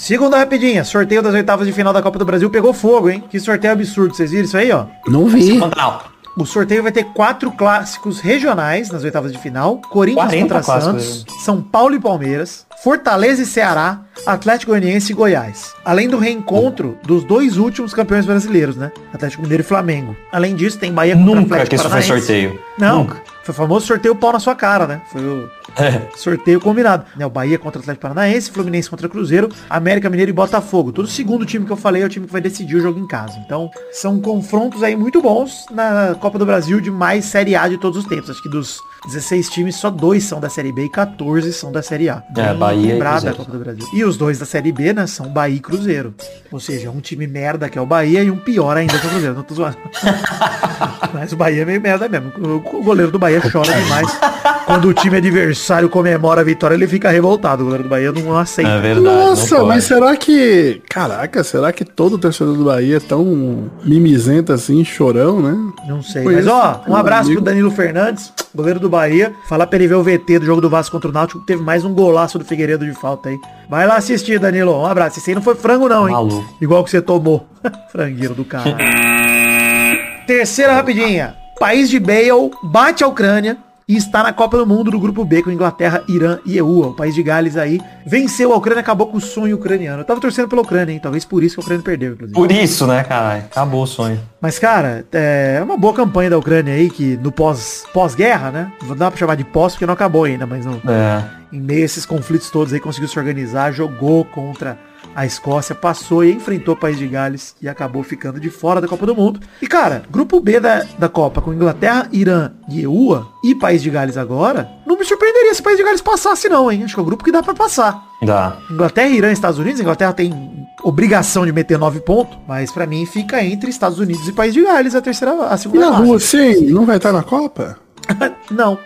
Segunda 0.00 0.38
rapidinha, 0.38 0.82
sorteio 0.82 1.22
das 1.22 1.34
oitavas 1.34 1.66
de 1.66 1.74
final 1.74 1.92
da 1.92 2.00
Copa 2.00 2.18
do 2.18 2.24
Brasil 2.24 2.48
pegou 2.48 2.72
fogo, 2.72 3.10
hein? 3.10 3.22
Que 3.28 3.38
sorteio 3.38 3.74
absurdo, 3.74 4.16
vocês 4.16 4.30
viram 4.30 4.44
isso 4.46 4.56
aí, 4.56 4.72
ó? 4.72 4.86
Não 5.06 5.26
vi. 5.26 5.58
Pantanal. 5.60 6.04
O 6.38 6.46
sorteio 6.46 6.82
vai 6.82 6.90
ter 6.90 7.04
quatro 7.12 7.50
clássicos 7.52 8.18
regionais 8.18 8.90
nas 8.90 9.04
oitavas 9.04 9.30
de 9.30 9.38
final. 9.38 9.76
Corinthians 9.90 10.26
40 10.30 10.54
contra 10.54 10.80
Santos, 10.80 11.26
São 11.44 11.60
Paulo 11.60 11.94
e 11.94 12.00
Palmeiras, 12.00 12.66
Fortaleza 12.82 13.42
e 13.42 13.46
Ceará, 13.46 14.00
Atlético 14.24 14.72
Goianiense 14.72 15.12
e 15.12 15.14
Goiás. 15.14 15.74
Além 15.84 16.08
do 16.08 16.16
reencontro 16.16 16.96
dos 17.02 17.22
dois 17.22 17.58
últimos 17.58 17.92
campeões 17.92 18.24
brasileiros, 18.24 18.76
né? 18.76 18.90
Atlético 19.12 19.42
Mineiro 19.42 19.62
e 19.62 19.66
Flamengo. 19.66 20.16
Além 20.32 20.56
disso, 20.56 20.78
tem 20.78 20.94
Bahia 20.94 21.14
contra 21.14 21.34
Nunca 21.34 21.42
Atlético 21.56 21.68
que 21.68 21.74
isso 21.76 21.84
foi 21.84 22.00
Paranaense. 22.00 22.26
sorteio. 22.26 22.58
Não, 22.78 23.00
Nunca. 23.00 23.29
Foi 23.42 23.52
o 23.52 23.56
famoso 23.56 23.86
sorteio 23.86 24.14
pau 24.14 24.32
na 24.32 24.38
sua 24.40 24.54
cara, 24.54 24.86
né? 24.86 25.02
Foi 25.10 25.22
o 25.22 25.50
É. 25.76 26.02
sorteio 26.16 26.60
combinado. 26.60 27.04
Né, 27.16 27.24
o 27.24 27.30
Bahia 27.30 27.58
contra 27.58 27.78
o 27.78 27.82
Atlético 27.82 28.02
Paranaense, 28.02 28.50
Fluminense 28.50 28.90
contra 28.90 29.08
Cruzeiro, 29.08 29.48
América 29.68 30.10
Mineiro 30.10 30.30
e 30.30 30.34
Botafogo. 30.34 30.92
Todo 30.92 31.08
segundo 31.08 31.46
time 31.46 31.64
que 31.64 31.72
eu 31.72 31.76
falei 31.76 32.02
é 32.02 32.06
o 32.06 32.08
time 32.08 32.26
que 32.26 32.32
vai 32.32 32.40
decidir 32.40 32.76
o 32.76 32.80
jogo 32.80 32.98
em 32.98 33.06
casa. 33.06 33.38
Então, 33.44 33.70
são 33.92 34.20
confrontos 34.20 34.82
aí 34.82 34.94
muito 34.96 35.22
bons 35.22 35.66
na 35.70 36.14
Copa 36.20 36.38
do 36.38 36.44
Brasil 36.46 36.80
de 36.80 36.90
mais 36.90 37.24
Série 37.24 37.54
A 37.56 37.68
de 37.68 37.78
todos 37.78 37.98
os 37.98 38.04
tempos. 38.04 38.30
Acho 38.30 38.42
que 38.42 38.48
dos 38.48 38.78
16 39.06 39.48
times, 39.48 39.76
só 39.76 39.90
dois 39.90 40.24
são 40.24 40.40
da 40.40 40.48
Série 40.50 40.72
B 40.72 40.84
e 40.84 40.88
14 40.88 41.52
são 41.52 41.72
da 41.72 41.82
Série 41.82 42.08
A. 42.08 42.22
É, 42.36 42.48
Bem 42.48 42.56
Bahia 42.56 42.80
e 42.80 42.84
equilibrada 42.84 43.30
a. 43.30 43.34
Copa 43.34 43.50
do 43.52 43.58
Brasil. 43.58 43.86
E 43.92 44.04
os 44.04 44.16
dois 44.16 44.38
da 44.38 44.44
Série 44.44 44.72
B, 44.72 44.92
né, 44.92 45.06
são 45.06 45.28
Bahia 45.28 45.56
e 45.56 45.60
Cruzeiro. 45.60 46.14
Ou 46.52 46.60
seja, 46.60 46.90
um 46.90 47.00
time 47.00 47.26
merda 47.26 47.68
que 47.68 47.78
é 47.78 47.80
o 47.80 47.86
Bahia 47.86 48.22
e 48.22 48.30
um 48.30 48.36
pior 48.36 48.76
ainda 48.76 48.98
que 48.98 49.04
é 49.04 49.08
o 49.08 49.10
Cruzeiro. 49.10 49.34
Não 49.34 49.42
tô 49.42 49.54
zoando. 49.54 49.76
Mas 51.14 51.32
o 51.32 51.36
Bahia 51.36 51.62
é 51.62 51.64
meio 51.64 51.80
merda 51.80 52.08
mesmo. 52.08 52.32
O 52.72 52.82
goleiro 52.82 53.10
do 53.10 53.18
Bahia 53.18 53.40
chora 53.50 53.72
demais. 53.72 54.18
Quando 54.66 54.88
o 54.88 54.94
time 54.94 55.16
adversário 55.16 55.88
comemora 55.88 56.42
a 56.42 56.44
vitória, 56.44 56.74
ele 56.74 56.86
fica 56.86 57.10
revoltado. 57.10 57.62
O 57.62 57.64
goleiro 57.64 57.84
do 57.84 57.90
Bahia 57.90 58.12
não 58.12 58.36
aceita. 58.36 58.70
É 58.70 58.80
verdade. 58.80 59.04
Nossa, 59.04 59.64
mas 59.64 59.84
será 59.84 60.16
que. 60.16 60.80
Caraca, 60.88 61.42
será 61.42 61.72
que 61.72 61.84
todo 61.84 62.18
torcedor 62.18 62.56
do 62.56 62.64
Bahia 62.64 62.98
é 62.98 63.00
tão 63.00 63.70
mimizento 63.84 64.52
assim, 64.52 64.84
chorão, 64.84 65.40
né? 65.40 65.56
Não 65.88 66.02
sei. 66.02 66.22
Conheço 66.22 66.48
Mas 66.48 66.54
ó, 66.54 66.84
um 66.86 66.92
um 66.92 66.96
abraço 66.96 67.28
amigo. 67.28 67.42
pro 67.42 67.50
Danilo 67.50 67.70
Fernandes, 67.70 68.32
goleiro 68.54 68.78
do 68.78 68.89
Bahia. 68.90 69.34
Falar 69.48 69.66
pra 69.66 69.78
ele 69.78 69.88
ver 69.88 69.94
o 69.94 70.02
VT 70.02 70.40
do 70.40 70.44
jogo 70.44 70.60
do 70.60 70.68
Vasco 70.68 70.92
contra 70.92 71.08
o 71.08 71.12
Náutico, 71.12 71.40
que 71.40 71.46
teve 71.46 71.62
mais 71.62 71.84
um 71.84 71.94
golaço 71.94 72.38
do 72.38 72.44
Figueiredo 72.44 72.84
de 72.84 72.92
falta 72.92 73.28
aí. 73.28 73.38
Vai 73.68 73.86
lá 73.86 73.96
assistir, 73.96 74.38
Danilo. 74.38 74.76
Um 74.76 74.86
abraço. 74.86 75.18
Esse 75.18 75.30
aí 75.30 75.34
não 75.34 75.42
foi 75.42 75.54
frango 75.54 75.88
não, 75.88 76.08
hein? 76.08 76.14
Maluco. 76.14 76.54
Igual 76.60 76.84
que 76.84 76.90
você 76.90 77.00
tomou. 77.00 77.46
Frangueiro 77.90 78.34
do 78.34 78.44
cara. 78.44 78.76
Terceira 80.26 80.74
rapidinha. 80.74 81.36
País 81.58 81.88
de 81.88 81.98
Bale 81.98 82.50
bate 82.62 83.04
a 83.04 83.06
Ucrânia 83.06 83.58
e 83.90 83.96
está 83.96 84.22
na 84.22 84.32
Copa 84.32 84.56
do 84.56 84.64
Mundo 84.64 84.88
do 84.92 85.00
Grupo 85.00 85.24
B 85.24 85.42
com 85.42 85.50
Inglaterra, 85.50 86.04
Irã 86.08 86.38
e 86.46 86.56
EUA. 86.56 86.88
O 86.88 86.94
país 86.94 87.12
de 87.12 87.22
Gales 87.24 87.56
aí 87.56 87.80
venceu 88.06 88.52
a 88.52 88.56
Ucrânia, 88.56 88.80
acabou 88.80 89.08
com 89.08 89.16
o 89.16 89.20
sonho 89.20 89.56
ucraniano. 89.56 90.02
Eu 90.02 90.04
tava 90.04 90.20
torcendo 90.20 90.46
pela 90.48 90.62
Ucrânia, 90.62 90.92
hein? 90.92 91.00
Talvez 91.02 91.24
por 91.24 91.42
isso 91.42 91.56
que 91.56 91.60
a 91.60 91.64
Ucrânia 91.64 91.82
perdeu, 91.82 92.12
inclusive. 92.12 92.34
Por 92.38 92.52
isso, 92.52 92.86
né, 92.86 93.02
caralho? 93.02 93.42
Acabou 93.50 93.82
o 93.82 93.86
sonho. 93.88 94.20
Mas, 94.40 94.60
cara, 94.60 95.04
é 95.10 95.60
uma 95.64 95.76
boa 95.76 95.92
campanha 95.92 96.30
da 96.30 96.38
Ucrânia 96.38 96.72
aí, 96.72 96.88
que 96.88 97.16
no 97.20 97.32
pós- 97.32 97.84
pós-guerra, 97.92 98.52
né? 98.52 98.72
Não 98.86 98.94
dá 98.94 99.10
pra 99.10 99.18
chamar 99.18 99.34
de 99.34 99.42
pós, 99.44 99.72
porque 99.72 99.86
não 99.86 99.94
acabou 99.94 100.22
ainda, 100.22 100.46
mas 100.46 100.64
no, 100.64 100.74
É. 100.88 101.24
em 101.52 101.60
meio 101.60 101.82
a 101.82 101.84
esses 101.84 102.06
conflitos 102.06 102.48
todos 102.48 102.72
aí, 102.72 102.78
conseguiu 102.78 103.08
se 103.08 103.18
organizar, 103.18 103.72
jogou 103.72 104.24
contra 104.24 104.78
a 105.14 105.26
Escócia, 105.26 105.74
passou 105.74 106.24
e 106.24 106.32
enfrentou 106.32 106.74
o 106.74 106.76
País 106.76 106.98
de 106.98 107.06
Gales 107.06 107.54
e 107.60 107.68
acabou 107.68 108.02
ficando 108.02 108.38
de 108.40 108.50
fora 108.50 108.80
da 108.80 108.88
Copa 108.88 109.06
do 109.06 109.14
Mundo. 109.14 109.40
E, 109.60 109.66
cara, 109.66 110.02
grupo 110.10 110.40
B 110.40 110.60
da, 110.60 110.84
da 110.98 111.08
Copa 111.08 111.40
com 111.40 111.52
Inglaterra, 111.52 112.08
Irã 112.12 112.52
e 112.68 112.82
EUA 112.82 113.26
e 113.44 113.54
País 113.54 113.82
de 113.82 113.90
Gales 113.90 114.16
agora, 114.16 114.68
não 114.86 114.96
me 114.98 115.04
surpreenderia 115.04 115.54
se 115.54 115.60
o 115.60 115.64
País 115.64 115.76
de 115.76 115.82
Gales 115.84 116.00
passasse 116.00 116.48
não, 116.48 116.70
hein? 116.70 116.84
Acho 116.84 116.94
que 116.94 117.00
é 117.00 117.02
o 117.02 117.06
grupo 117.06 117.24
que 117.24 117.32
dá 117.32 117.42
pra 117.42 117.54
passar. 117.54 118.02
Dá. 118.22 118.56
Inglaterra, 118.70 119.08
Irã 119.08 119.30
e 119.30 119.32
Estados 119.32 119.58
Unidos. 119.58 119.80
Inglaterra 119.80 120.12
tem 120.12 120.66
obrigação 120.82 121.44
de 121.44 121.52
meter 121.52 121.78
nove 121.78 122.00
pontos, 122.00 122.38
mas 122.46 122.70
pra 122.70 122.86
mim 122.86 123.04
fica 123.06 123.42
entre 123.44 123.70
Estados 123.70 123.98
Unidos 123.98 124.26
e 124.28 124.32
País 124.32 124.54
de 124.54 124.62
Gales 124.62 124.94
a 124.94 125.00
terceira, 125.00 125.48
a 125.50 125.54
E 125.54 125.58
segunda 125.58 125.88
a 125.88 125.92
fase. 125.92 126.04
Rússia, 126.06 126.60
não 126.70 126.84
vai 126.86 126.96
estar 126.96 127.12
na 127.12 127.22
Copa? 127.22 127.76
Não, 128.50 128.76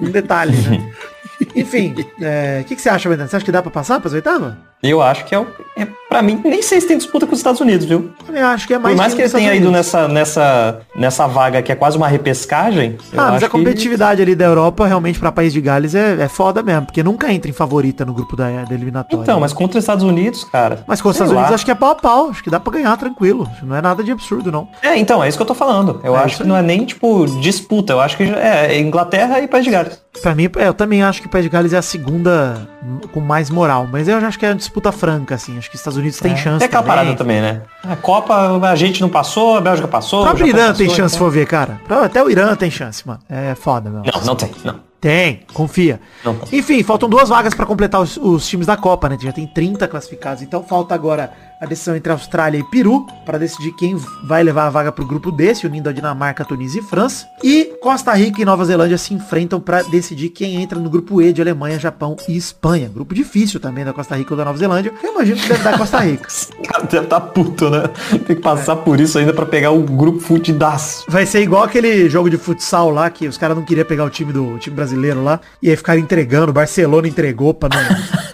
um 0.00 0.10
detalhe, 0.10 0.56
né? 0.56 0.90
Enfim, 1.54 1.94
é, 2.20 2.60
o 2.62 2.64
que, 2.64 2.74
que 2.74 2.82
você 2.82 2.88
acha, 2.88 3.08
Bernardo? 3.08 3.30
Você 3.30 3.36
acha 3.36 3.44
que 3.44 3.52
dá 3.52 3.62
pra 3.62 3.70
passar 3.70 4.00
pras 4.00 4.12
oitavas? 4.14 4.54
Eu 4.84 5.00
acho 5.02 5.24
que 5.24 5.34
é 5.34 5.38
o. 5.38 5.46
É, 5.76 5.88
pra 6.08 6.22
mim, 6.22 6.40
nem 6.44 6.62
sei 6.62 6.80
se 6.80 6.86
tem 6.86 6.96
disputa 6.96 7.26
com 7.26 7.32
os 7.32 7.38
Estados 7.40 7.60
Unidos, 7.60 7.84
viu? 7.86 8.10
Também 8.24 8.40
acho 8.42 8.64
que 8.66 8.74
é 8.74 8.78
mais 8.78 8.94
Por 8.94 8.98
mais 9.02 9.14
que 9.14 9.22
dos 9.22 9.32
tenham 9.32 9.52
Estados 9.52 9.58
ido 9.58 9.68
Unidos. 9.68 9.92
nessa, 9.92 10.08
nessa, 10.08 10.80
nessa 10.94 11.26
vaga 11.26 11.62
que 11.62 11.72
é 11.72 11.74
quase 11.74 11.96
uma 11.96 12.06
repescagem. 12.06 12.96
eu 13.12 13.20
Ah, 13.20 13.30
mas 13.32 13.42
a 13.42 13.48
competitividade 13.48 14.22
ali 14.22 14.34
da 14.36 14.44
Europa, 14.44 14.86
realmente, 14.86 15.18
pra 15.18 15.32
País 15.32 15.52
de 15.52 15.60
Gales 15.60 15.94
é, 15.94 16.22
é 16.22 16.28
foda 16.28 16.62
mesmo, 16.62 16.86
porque 16.86 17.02
nunca 17.02 17.32
entra 17.32 17.50
em 17.50 17.54
favorita 17.54 18.04
no 18.04 18.12
grupo 18.14 18.36
da, 18.36 18.48
da 18.50 18.64
Que... 18.66 18.74
eliminatória. 18.74 19.22
Então, 19.22 19.40
mas 19.40 19.52
contra 19.52 19.78
os 19.78 19.82
Estados 19.82 20.04
Unidos, 20.04 20.44
cara. 20.44 20.84
Mas 20.86 21.00
com 21.00 21.08
os 21.08 21.16
Estados 21.16 21.32
Unidos 21.32 21.48
lá. 21.50 21.54
acho 21.56 21.64
que 21.64 21.70
é 21.70 21.74
pau 21.74 21.90
a 21.90 21.94
pau, 21.96 22.28
acho 22.30 22.44
que 22.44 22.50
dá 22.50 22.60
pra 22.60 22.72
ganhar 22.74 22.96
tranquilo. 22.96 23.48
Que 23.58 23.64
Não 23.66 23.74
é 23.74 23.82
nada 23.82 24.04
de 24.04 24.12
absurdo, 24.12 24.52
não. 24.52 24.68
É, 24.82 24.96
então, 24.96 25.24
é 25.24 25.28
isso 25.28 25.36
que 25.38 25.42
eu 25.42 25.46
tô 25.46 25.54
falando. 25.54 26.00
Eu 26.04 26.14
É 26.16 26.20
acho 26.22 26.36
que 26.38 26.44
não 26.44 26.56
é 26.56 26.62
nem, 26.62 26.84
tipo, 26.84 27.26
disputa. 27.40 27.94
Eu 27.94 28.00
acho 28.00 28.16
que 28.16 28.26
já- 28.26 28.36
é 28.38 28.78
Inglaterra 28.78 29.40
e 29.40 29.48
País 29.48 29.64
de 29.64 29.70
Gales. 29.72 30.04
Pra 30.22 30.34
mim, 30.36 30.48
é, 30.58 30.68
eu 30.68 30.74
também 30.74 31.02
acho 31.02 31.20
que 31.20 31.26
o 31.26 31.30
País 31.30 31.42
de 31.44 31.48
Gales 31.50 31.72
é 31.72 31.78
a 31.78 31.82
segunda 31.82 32.68
com 33.12 33.18
mais 33.18 33.50
moral, 33.50 33.88
mas 33.90 34.06
eu 34.06 34.20
já 34.20 34.28
acho 34.28 34.38
que 34.38 34.46
é 34.46 34.50
uma 34.50 34.54
disputa 34.54 34.73
franca, 34.92 35.34
assim. 35.34 35.56
Acho 35.58 35.68
que 35.70 35.76
os 35.76 35.80
Estados 35.80 35.96
Unidos 35.98 36.18
tem 36.18 36.36
chance 36.36 36.62
É 36.62 36.66
aquela 36.66 36.82
parada 36.82 37.14
também, 37.14 37.40
né? 37.40 37.62
A 37.82 37.96
Copa, 37.96 38.34
a 38.68 38.76
gente 38.76 39.00
não 39.00 39.08
passou, 39.08 39.56
a 39.56 39.60
Bélgica 39.60 39.88
passou. 39.88 40.20
O 40.20 40.24
próprio 40.24 40.46
Irã 40.46 40.72
tem 40.72 40.86
passou, 40.86 40.96
chance 40.96 41.14
se 41.14 41.16
então- 41.16 41.28
for 41.28 41.32
ver, 41.32 41.46
cara. 41.46 41.80
Até 42.04 42.22
o 42.22 42.30
Irã 42.30 42.54
tem 42.54 42.70
chance, 42.70 43.06
mano. 43.06 43.20
É 43.28 43.54
foda, 43.54 43.90
meu. 43.90 44.02
Não, 44.02 44.20
não 44.24 44.36
tem, 44.36 44.50
não. 44.64 44.80
Tem, 45.04 45.40
confia. 45.52 46.00
Não. 46.24 46.34
Enfim, 46.50 46.82
faltam 46.82 47.10
duas 47.10 47.28
vagas 47.28 47.52
pra 47.52 47.66
completar 47.66 48.00
os, 48.00 48.16
os 48.16 48.48
times 48.48 48.66
da 48.66 48.74
Copa, 48.74 49.06
né? 49.06 49.18
Já 49.20 49.32
tem 49.32 49.46
30 49.46 49.86
classificados. 49.86 50.42
Então 50.42 50.64
falta 50.64 50.94
agora 50.94 51.30
a 51.60 51.66
decisão 51.66 51.94
entre 51.94 52.10
Austrália 52.10 52.58
e 52.58 52.64
Peru 52.64 53.06
para 53.24 53.38
decidir 53.38 53.72
quem 53.72 53.96
vai 54.24 54.42
levar 54.42 54.66
a 54.66 54.70
vaga 54.70 54.90
pro 54.90 55.06
grupo 55.06 55.30
desse, 55.30 55.66
unindo 55.66 55.88
a 55.88 55.92
Dinamarca, 55.92 56.44
Tunísia 56.44 56.80
e 56.80 56.82
França. 56.82 57.26
E 57.42 57.76
Costa 57.82 58.12
Rica 58.14 58.40
e 58.40 58.44
Nova 58.44 58.64
Zelândia 58.64 58.96
se 58.96 59.12
enfrentam 59.12 59.60
para 59.60 59.82
decidir 59.82 60.30
quem 60.30 60.62
entra 60.62 60.78
no 60.78 60.88
grupo 60.88 61.20
E 61.20 61.32
de 61.32 61.42
Alemanha, 61.42 61.78
Japão 61.78 62.16
e 62.26 62.36
Espanha. 62.36 62.88
Grupo 62.88 63.14
difícil 63.14 63.60
também 63.60 63.84
da 63.84 63.92
Costa 63.92 64.16
Rica 64.16 64.32
ou 64.32 64.38
da 64.38 64.44
Nova 64.44 64.56
Zelândia. 64.56 64.92
Eu 65.02 65.12
imagino 65.12 65.38
que 65.38 65.48
deve 65.48 65.62
dar 65.62 65.76
Costa 65.78 65.98
Rica. 65.98 66.28
O 66.64 66.66
cara 66.66 66.86
deve 66.86 67.06
tá 67.06 67.20
puto, 67.20 67.68
né? 67.68 67.84
Tem 68.26 68.36
que 68.36 68.42
passar 68.42 68.76
por 68.76 68.98
isso 68.98 69.18
ainda 69.18 69.32
pra 69.34 69.44
pegar 69.44 69.70
o 69.70 69.82
grupo 69.82 70.18
fudidaço. 70.18 71.04
Vai 71.06 71.26
ser 71.26 71.42
igual 71.42 71.62
aquele 71.62 72.08
jogo 72.08 72.30
de 72.30 72.38
futsal 72.38 72.90
lá, 72.90 73.10
que 73.10 73.28
os 73.28 73.36
caras 73.36 73.56
não 73.56 73.64
queriam 73.64 73.84
pegar 73.84 74.04
o 74.04 74.10
time 74.10 74.32
do 74.32 74.54
o 74.54 74.58
time 74.58 74.74
brasileiro 74.74 74.93
lá, 75.22 75.40
e 75.62 75.70
aí 75.70 75.76
ficaram 75.76 76.00
entregando, 76.00 76.52
Barcelona 76.52 77.08
entregou 77.08 77.52
pra 77.54 77.68
não 77.68 77.80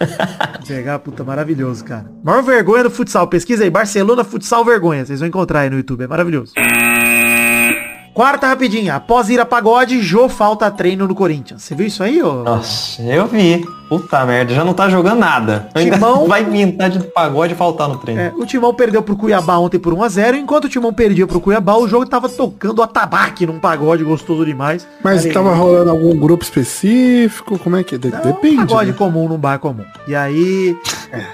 pegar, 0.67 0.99
puta, 0.99 1.23
maravilhoso, 1.23 1.83
cara. 1.83 2.05
Maior 2.23 2.43
vergonha 2.43 2.83
do 2.83 2.91
futsal, 2.91 3.27
pesquisa 3.27 3.63
aí, 3.63 3.69
Barcelona 3.69 4.23
futsal 4.23 4.63
vergonha, 4.63 5.05
vocês 5.05 5.19
vão 5.19 5.27
encontrar 5.27 5.61
aí 5.61 5.69
no 5.69 5.77
YouTube, 5.77 6.03
é 6.03 6.07
maravilhoso. 6.07 6.53
Quarta 8.13 8.47
rapidinha, 8.47 8.95
após 8.95 9.29
ir 9.29 9.39
a 9.39 9.45
pagode, 9.45 10.01
Jô 10.01 10.27
falta 10.27 10.69
treino 10.69 11.07
no 11.07 11.15
Corinthians. 11.15 11.63
Você 11.63 11.73
viu 11.73 11.87
isso 11.87 12.03
aí, 12.03 12.21
ô? 12.21 12.43
Nossa, 12.43 13.01
eu 13.01 13.25
vi. 13.27 13.65
Puta 13.91 14.25
merda, 14.25 14.53
já 14.53 14.63
não 14.63 14.73
tá 14.73 14.87
jogando 14.87 15.19
nada. 15.19 15.67
Ainda 15.75 15.95
Timão- 15.95 16.23
vai 16.29 16.45
pintar 16.45 16.89
de 16.89 16.99
pagode 17.07 17.53
faltar 17.55 17.89
no 17.89 17.97
treino. 17.97 18.21
É, 18.21 18.31
o 18.37 18.45
Timão 18.45 18.73
perdeu 18.73 19.03
pro 19.03 19.17
Cuiabá 19.17 19.57
ontem 19.57 19.77
por 19.77 19.93
1x0, 19.93 20.35
enquanto 20.37 20.63
o 20.65 20.69
Timão 20.69 20.93
perdia 20.93 21.27
pro 21.27 21.41
Cuiabá, 21.41 21.75
o 21.75 21.89
jogo 21.89 22.05
tava 22.05 22.29
tocando 22.29 22.81
atabaque 22.81 23.45
num 23.45 23.59
pagode 23.59 24.01
gostoso 24.05 24.45
demais. 24.45 24.87
Mas 25.03 25.25
Ali- 25.25 25.33
tava 25.33 25.53
rolando 25.53 25.89
algum 25.91 26.15
grupo 26.17 26.41
específico? 26.41 27.59
Como 27.59 27.75
é 27.75 27.83
que? 27.83 27.97
De- 27.97 28.11
Não, 28.11 28.21
depende. 28.21 28.55
Um 28.63 28.65
pagode 28.67 28.91
né? 28.91 28.97
comum 28.97 29.27
num 29.27 29.37
bar 29.37 29.59
comum. 29.59 29.83
E 30.07 30.15
aí, 30.15 30.73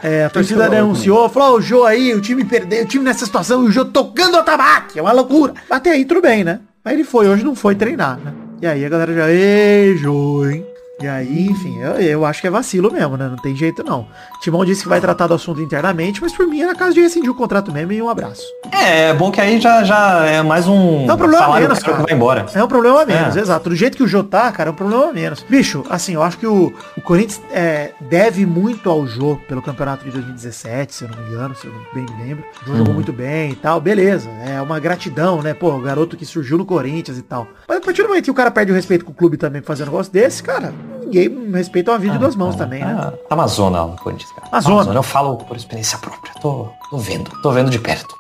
é, 0.02 0.26
a 0.26 0.30
torcida 0.32 0.64
falar 0.64 0.76
denunciou, 0.78 1.30
falou, 1.30 1.54
"Ó, 1.54 1.58
o 1.60 1.62
Jô 1.62 1.84
aí, 1.86 2.12
o 2.16 2.22
time 2.22 2.44
perdeu, 2.44 2.84
o 2.84 2.88
time 2.88 3.04
nessa 3.06 3.24
situação, 3.24 3.66
e 3.66 3.68
o 3.68 3.72
Jô 3.72 3.86
tocando 3.86 4.36
o 4.36 4.42
tabaque, 4.42 4.98
é 4.98 5.02
uma 5.04 5.12
loucura. 5.12 5.54
Até 5.70 5.92
aí 5.92 6.06
tudo 6.06 6.22
bem, 6.22 6.44
né? 6.44 6.62
Aí 6.84 6.96
ele 6.96 7.04
foi, 7.04 7.28
hoje 7.30 7.44
não 7.44 7.54
foi 7.54 7.76
treinar, 7.76 8.18
né? 8.18 8.34
E 8.64 8.66
aí 8.66 8.84
a 8.84 8.90
galera 8.90 9.14
já, 9.14 9.30
ei, 9.30 9.96
Jô, 9.98 10.44
hein? 10.50 10.66
E 11.00 11.08
aí, 11.08 11.48
enfim, 11.48 11.78
eu, 11.80 11.92
eu 12.02 12.26
acho 12.26 12.42
que 12.42 12.48
é 12.48 12.50
vacilo 12.50 12.92
mesmo, 12.92 13.16
né? 13.16 13.28
Não 13.28 13.36
tem 13.36 13.56
jeito 13.56 13.84
não. 13.84 14.08
Timão 14.42 14.66
disse 14.66 14.82
que 14.82 14.90
vai 14.90 15.00
tratar 15.00 15.28
do 15.28 15.36
assunto 15.36 15.62
internamente, 15.62 16.20
mas 16.22 16.34
por 16.34 16.48
mim 16.48 16.62
era 16.62 16.74
caso 16.74 16.96
de 16.96 17.02
rescindir 17.02 17.30
o 17.30 17.36
contrato 17.36 17.72
mesmo 17.72 17.92
e 17.92 18.02
um 18.02 18.10
abraço. 18.10 18.42
É, 18.72 19.10
é 19.10 19.14
bom 19.14 19.30
que 19.30 19.40
aí 19.40 19.62
já, 19.62 19.84
já 19.84 20.26
é 20.26 20.42
mais 20.42 20.68
um 20.68 21.08
É 21.08 21.14
um 21.14 21.18
problema 21.18 21.44
salário 21.44 21.68
menos, 21.68 21.84
cara. 21.84 21.98
que 21.98 22.04
vai 22.04 22.14
embora. 22.16 22.46
É 22.52 22.64
um 22.64 22.68
problema 22.68 23.04
a 23.04 23.06
menos, 23.06 23.38
É. 23.38 23.40
exato. 23.40 23.70
Do 23.70 23.76
jeito 23.76 23.96
que 23.96 24.02
o 24.02 24.08
Jô 24.08 24.24
tá, 24.24 24.52
cara, 24.52 24.70
é 24.70 24.74
um 24.74 24.76
problema 24.76 25.10
a 25.10 25.14
menos. 25.14 25.44
Bicho, 25.48 25.84
assim, 25.88 26.16
eu 26.16 26.24
acho 26.24 26.40
que 26.40 26.48
o, 26.48 26.74
o 26.98 27.02
Corinthians 27.02 27.42
é, 27.52 27.92
deve 28.02 28.44
muito 28.48 28.90
ao 28.90 29.06
Jô 29.06 29.38
pelo 29.48 29.62
campeonato 29.62 30.04
de 30.04 30.10
2017, 30.10 30.96
se 30.96 31.04
eu 31.04 31.10
não 31.12 31.18
me 31.24 31.30
engano, 31.30 31.56
se 31.56 31.68
eu 31.68 31.74
não 31.74 31.82
bem 31.94 32.06
me 32.18 32.24
lembro. 32.24 32.44
O 32.64 32.66
Jô 32.66 32.72
Uhum. 32.72 32.78
jogou 32.80 32.94
muito 32.96 33.14
bem 33.14 33.52
e 33.52 33.56
tal, 33.56 33.80
beleza. 33.80 34.28
É 34.48 34.60
uma 34.62 34.80
gratidão, 34.80 35.44
né? 35.44 35.54
Pô, 35.54 35.72
o 35.76 35.80
garoto 35.82 36.18
que 36.18 36.26
surgiu 36.26 36.58
no 36.58 36.66
Corinthians 36.66 37.20
e 37.20 37.22
tal. 37.22 37.48
Mas 37.68 37.78
a 37.78 37.82
partir 37.82 38.02
do 38.02 38.08
momento 38.08 38.24
que 38.24 38.32
o 38.32 38.34
cara 38.34 38.50
perde 38.50 38.72
o 38.72 38.76
respeito 38.76 39.06
com 39.06 39.12
o 39.12 39.16
clube 39.16 39.38
também 39.38 39.62
pra 39.62 39.68
fazer 39.68 39.84
um 39.84 39.86
negócio 39.88 40.12
desse, 40.12 40.42
cara, 40.42 40.74
ninguém 41.08 41.52
respeita 41.52 41.92
uma 41.92 41.98
vida 41.98 42.14
de 42.14 42.20
duas 42.20 42.36
mãos 42.36 42.56
também, 42.56 42.84
né? 42.84 42.96
Ah, 42.98 43.14
tá 43.30 43.36
uma 43.36 43.48
zona 43.48 43.82
lá 43.82 43.88
no 43.88 43.98
Corinthians, 43.98 44.32
cara. 44.34 44.48
Uma 44.52 44.62
zona. 44.62 44.94
Eu 44.94 45.04
falo 45.04 45.38
por 45.38 45.58
experiência 45.58 45.98
própria. 45.98 46.34
Tô, 46.42 46.68
tô 46.90 46.98
vendo. 46.98 47.32
Tô 47.42 47.52
vendo 47.52 47.70
de 47.70 47.80
perto. 47.80 48.16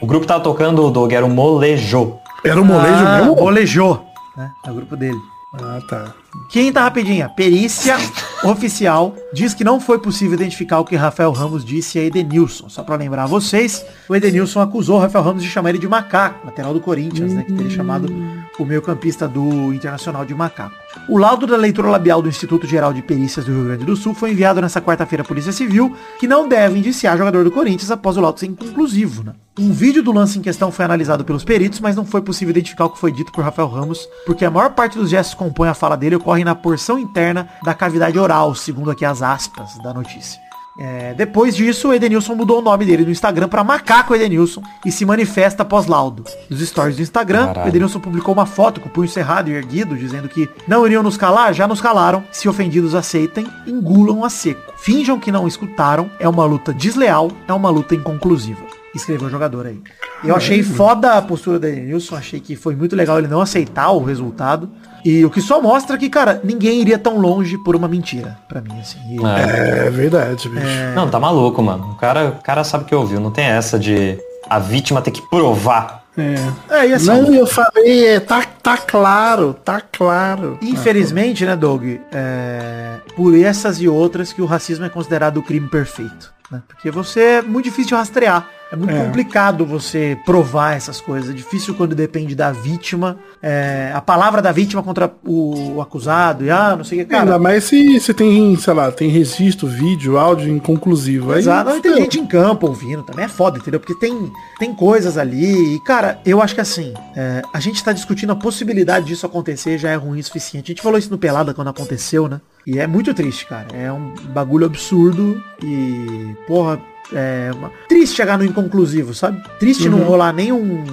O 0.00 0.06
grupo 0.06 0.26
tava 0.26 0.42
tocando, 0.42 0.90
Doug, 0.90 1.12
era 1.12 1.24
o 1.24 1.30
Molejo. 1.30 2.18
Era 2.44 2.60
o 2.60 2.64
molejo 2.64 3.06
ah, 3.06 3.16
mesmo? 3.16 3.34
Bolejou, 3.36 4.04
né? 4.36 4.52
É 4.66 4.70
o 4.70 4.74
grupo 4.74 4.94
dele. 4.96 5.16
Ah, 5.54 5.78
tá. 5.88 6.12
Quinta 6.48 6.80
rapidinha. 6.80 7.28
Perícia 7.28 7.96
oficial 8.44 9.14
diz 9.32 9.54
que 9.54 9.64
não 9.64 9.80
foi 9.80 9.98
possível 9.98 10.34
identificar 10.34 10.78
o 10.78 10.84
que 10.84 10.96
Rafael 10.96 11.32
Ramos 11.32 11.64
disse 11.64 11.98
a 11.98 12.04
Edenilson. 12.04 12.68
Só 12.68 12.82
pra 12.82 12.96
lembrar 12.96 13.26
vocês, 13.26 13.84
o 14.08 14.14
Edenilson 14.14 14.60
acusou 14.60 14.96
o 14.96 15.00
Rafael 15.00 15.24
Ramos 15.24 15.42
de 15.42 15.48
chamar 15.48 15.70
ele 15.70 15.78
de 15.78 15.88
macaco, 15.88 16.46
lateral 16.46 16.72
do 16.72 16.80
Corinthians, 16.80 17.32
né? 17.32 17.42
Que 17.42 17.52
teria 17.52 17.70
chamado 17.70 18.12
o 18.58 18.64
meio 18.64 18.82
campista 18.82 19.26
do 19.26 19.72
Internacional 19.72 20.24
de 20.24 20.34
macaco. 20.34 20.74
O 21.08 21.18
laudo 21.18 21.46
da 21.46 21.56
leitura 21.56 21.88
labial 21.88 22.22
do 22.22 22.28
Instituto 22.28 22.66
Geral 22.66 22.92
de 22.92 23.02
Perícias 23.02 23.44
do 23.44 23.52
Rio 23.52 23.64
Grande 23.64 23.84
do 23.84 23.96
Sul 23.96 24.14
foi 24.14 24.30
enviado 24.30 24.60
nessa 24.60 24.80
quarta-feira 24.80 25.22
à 25.22 25.26
Polícia 25.26 25.52
Civil, 25.52 25.96
que 26.18 26.28
não 26.28 26.48
deve 26.48 26.78
indiciar 26.78 27.18
jogador 27.18 27.44
do 27.44 27.50
Corinthians 27.50 27.90
após 27.90 28.16
o 28.16 28.20
laudo 28.20 28.38
ser 28.38 28.46
inconclusivo, 28.46 29.24
né? 29.24 29.32
Um 29.56 29.72
vídeo 29.72 30.02
do 30.02 30.10
lance 30.10 30.36
em 30.36 30.42
questão 30.42 30.72
foi 30.72 30.84
analisado 30.84 31.24
pelos 31.24 31.44
peritos, 31.44 31.78
mas 31.78 31.94
não 31.94 32.04
foi 32.04 32.20
possível 32.20 32.50
identificar 32.50 32.86
o 32.86 32.90
que 32.90 32.98
foi 32.98 33.12
dito 33.12 33.30
por 33.30 33.44
Rafael 33.44 33.68
Ramos, 33.68 34.08
porque 34.26 34.44
a 34.44 34.50
maior 34.50 34.70
parte 34.70 34.98
dos 34.98 35.08
gestos 35.08 35.34
que 35.34 35.38
compõem 35.38 35.68
a 35.68 35.74
fala 35.74 35.96
dele 35.96 36.16
ocorre 36.24 36.42
na 36.42 36.54
porção 36.54 36.98
interna 36.98 37.46
da 37.62 37.74
cavidade 37.74 38.18
oral, 38.18 38.54
segundo 38.54 38.90
aqui 38.90 39.04
as 39.04 39.20
aspas 39.20 39.76
da 39.82 39.92
notícia. 39.92 40.40
É, 40.76 41.14
depois 41.14 41.54
disso, 41.54 41.88
o 41.88 41.94
Edenilson 41.94 42.34
mudou 42.34 42.58
o 42.58 42.62
nome 42.62 42.84
dele 42.84 43.04
no 43.04 43.10
Instagram 43.10 43.46
para 43.46 43.62
Macaco 43.62 44.12
Edenilson 44.12 44.60
e 44.84 44.90
se 44.90 45.04
manifesta 45.04 45.62
após 45.62 45.86
laudo. 45.86 46.24
Nos 46.50 46.66
stories 46.66 46.96
do 46.96 47.02
Instagram, 47.02 47.46
Caralho. 47.46 47.66
o 47.66 47.68
Edenilson 47.68 48.00
publicou 48.00 48.34
uma 48.34 48.46
foto 48.46 48.80
com 48.80 48.88
o 48.88 48.90
punho 48.90 49.08
cerrado 49.08 49.48
e 49.48 49.52
erguido, 49.52 49.96
dizendo 49.96 50.28
que 50.28 50.48
não 50.66 50.84
iriam 50.84 51.02
nos 51.02 51.16
calar, 51.16 51.52
já 51.54 51.68
nos 51.68 51.80
calaram. 51.80 52.24
Se 52.32 52.48
ofendidos 52.48 52.94
aceitem, 52.94 53.46
engulam 53.66 54.24
a 54.24 54.30
seco. 54.30 54.72
Finjam 54.76 55.20
que 55.20 55.30
não 55.30 55.46
escutaram, 55.46 56.10
é 56.18 56.28
uma 56.28 56.44
luta 56.44 56.74
desleal, 56.74 57.30
é 57.46 57.52
uma 57.52 57.70
luta 57.70 57.94
inconclusiva. 57.94 58.64
Escreveu 58.92 59.28
o 59.28 59.30
jogador 59.30 59.66
aí. 59.66 59.80
Eu 60.24 60.34
achei 60.34 60.62
foda 60.62 61.12
a 61.12 61.22
postura 61.22 61.58
do 61.58 61.66
Edenilson, 61.66 62.16
achei 62.16 62.40
que 62.40 62.56
foi 62.56 62.74
muito 62.74 62.96
legal 62.96 63.18
ele 63.18 63.28
não 63.28 63.40
aceitar 63.40 63.90
o 63.90 64.02
resultado. 64.02 64.68
E 65.04 65.24
o 65.24 65.30
que 65.30 65.40
só 65.42 65.60
mostra 65.60 65.98
que, 65.98 66.08
cara, 66.08 66.40
ninguém 66.42 66.80
iria 66.80 66.98
tão 66.98 67.18
longe 67.18 67.58
por 67.58 67.76
uma 67.76 67.86
mentira, 67.86 68.38
pra 68.48 68.60
mim, 68.60 68.78
assim. 68.80 68.98
E- 69.10 69.24
É. 69.24 69.86
É 69.86 69.90
verdade, 69.90 70.48
bicho. 70.48 70.66
Não, 70.94 71.08
tá 71.10 71.20
maluco, 71.20 71.62
mano. 71.62 71.90
O 71.92 71.94
cara, 71.96 72.28
o 72.40 72.42
cara 72.42 72.64
sabe 72.64 72.84
que 72.86 72.94
ouviu. 72.94 73.20
Não 73.20 73.30
tem 73.30 73.44
essa 73.44 73.78
de 73.78 74.18
a 74.48 74.58
vítima 74.58 75.02
ter 75.02 75.10
que 75.10 75.20
provar. 75.28 76.04
É. 76.16 76.34
É, 76.82 76.88
e 76.88 76.94
assim, 76.94 77.06
Não, 77.06 77.34
eu 77.34 77.46
falei, 77.46 78.06
é, 78.06 78.20
tá, 78.20 78.44
tá 78.62 78.76
claro, 78.78 79.52
tá 79.52 79.80
claro. 79.80 80.58
Infelizmente, 80.62 81.44
né, 81.44 81.56
Doug, 81.56 81.82
é, 82.12 82.98
por 83.16 83.36
essas 83.36 83.80
e 83.80 83.88
outras 83.88 84.32
que 84.32 84.40
o 84.40 84.46
racismo 84.46 84.84
é 84.84 84.88
considerado 84.88 85.38
o 85.38 85.42
crime 85.42 85.68
perfeito. 85.68 86.32
Né? 86.50 86.62
Porque 86.68 86.90
você 86.90 87.20
é 87.20 87.42
muito 87.42 87.64
difícil 87.64 87.88
de 87.88 87.94
rastrear. 87.94 88.46
É 88.74 88.76
muito 88.76 88.92
É. 88.94 89.04
complicado 89.06 89.64
você 89.64 90.18
provar 90.26 90.76
essas 90.76 91.00
coisas. 91.00 91.30
É 91.30 91.32
difícil 91.32 91.74
quando 91.74 91.94
depende 91.94 92.34
da 92.34 92.52
vítima. 92.52 93.16
é, 93.42 93.92
a 93.94 94.00
palavra 94.00 94.40
da 94.40 94.50
vítima 94.52 94.82
contra 94.82 95.12
o, 95.24 95.74
o 95.76 95.80
acusado. 95.82 96.44
E 96.44 96.50
ah, 96.50 96.74
não 96.76 96.84
sei 96.84 97.02
o 97.02 97.06
que, 97.06 97.14
Ainda 97.14 97.26
cara. 97.26 97.38
mais 97.38 97.64
se, 97.64 98.00
se 98.00 98.12
tem, 98.14 98.56
sei 98.56 98.72
lá, 98.74 98.90
tem 98.90 99.08
registro, 99.10 99.68
vídeo, 99.68 100.18
áudio 100.18 100.48
inconclusivo. 100.50 101.32
Aí, 101.32 101.38
Exato, 101.40 101.70
não, 101.70 101.76
e 101.76 101.80
tem 101.82 101.94
gente 101.96 102.18
em 102.20 102.26
campo 102.26 102.66
ouvindo, 102.66 103.02
também 103.02 103.24
é 103.26 103.28
foda, 103.28 103.58
entendeu? 103.58 103.78
Porque 103.78 103.94
tem, 103.94 104.32
tem 104.58 104.74
coisas 104.74 105.16
ali, 105.18 105.74
e 105.74 105.80
cara, 105.80 106.18
eu 106.24 106.40
acho 106.42 106.54
que 106.54 106.60
assim, 106.60 106.94
é, 107.14 107.42
a 107.52 107.60
gente 107.60 107.84
tá 107.84 107.92
discutindo 107.92 108.32
a 108.32 108.36
possibilidade 108.36 109.06
disso 109.06 109.26
acontecer, 109.26 109.76
já 109.78 109.90
é 109.90 109.94
ruim 109.96 110.20
o 110.20 110.24
suficiente. 110.24 110.72
A 110.72 110.74
gente 110.74 110.82
falou 110.82 110.98
isso 110.98 111.10
no 111.10 111.18
Pelada 111.18 111.52
quando 111.52 111.68
aconteceu, 111.68 112.26
né? 112.28 112.40
E 112.66 112.78
é 112.78 112.86
muito 112.86 113.12
triste, 113.12 113.46
cara. 113.46 113.66
É 113.74 113.92
um 113.92 114.14
bagulho 114.32 114.64
absurdo 114.66 115.42
e, 115.62 116.34
porra, 116.46 116.80
é 117.12 117.50
uma... 117.54 117.70
triste 117.88 118.16
chegar 118.16 118.38
no 118.38 118.44
inconclusivo, 118.44 119.14
sabe? 119.14 119.42
Triste 119.58 119.88
não 119.88 119.98
rolar 120.04 120.32
nenhum... 120.32 120.84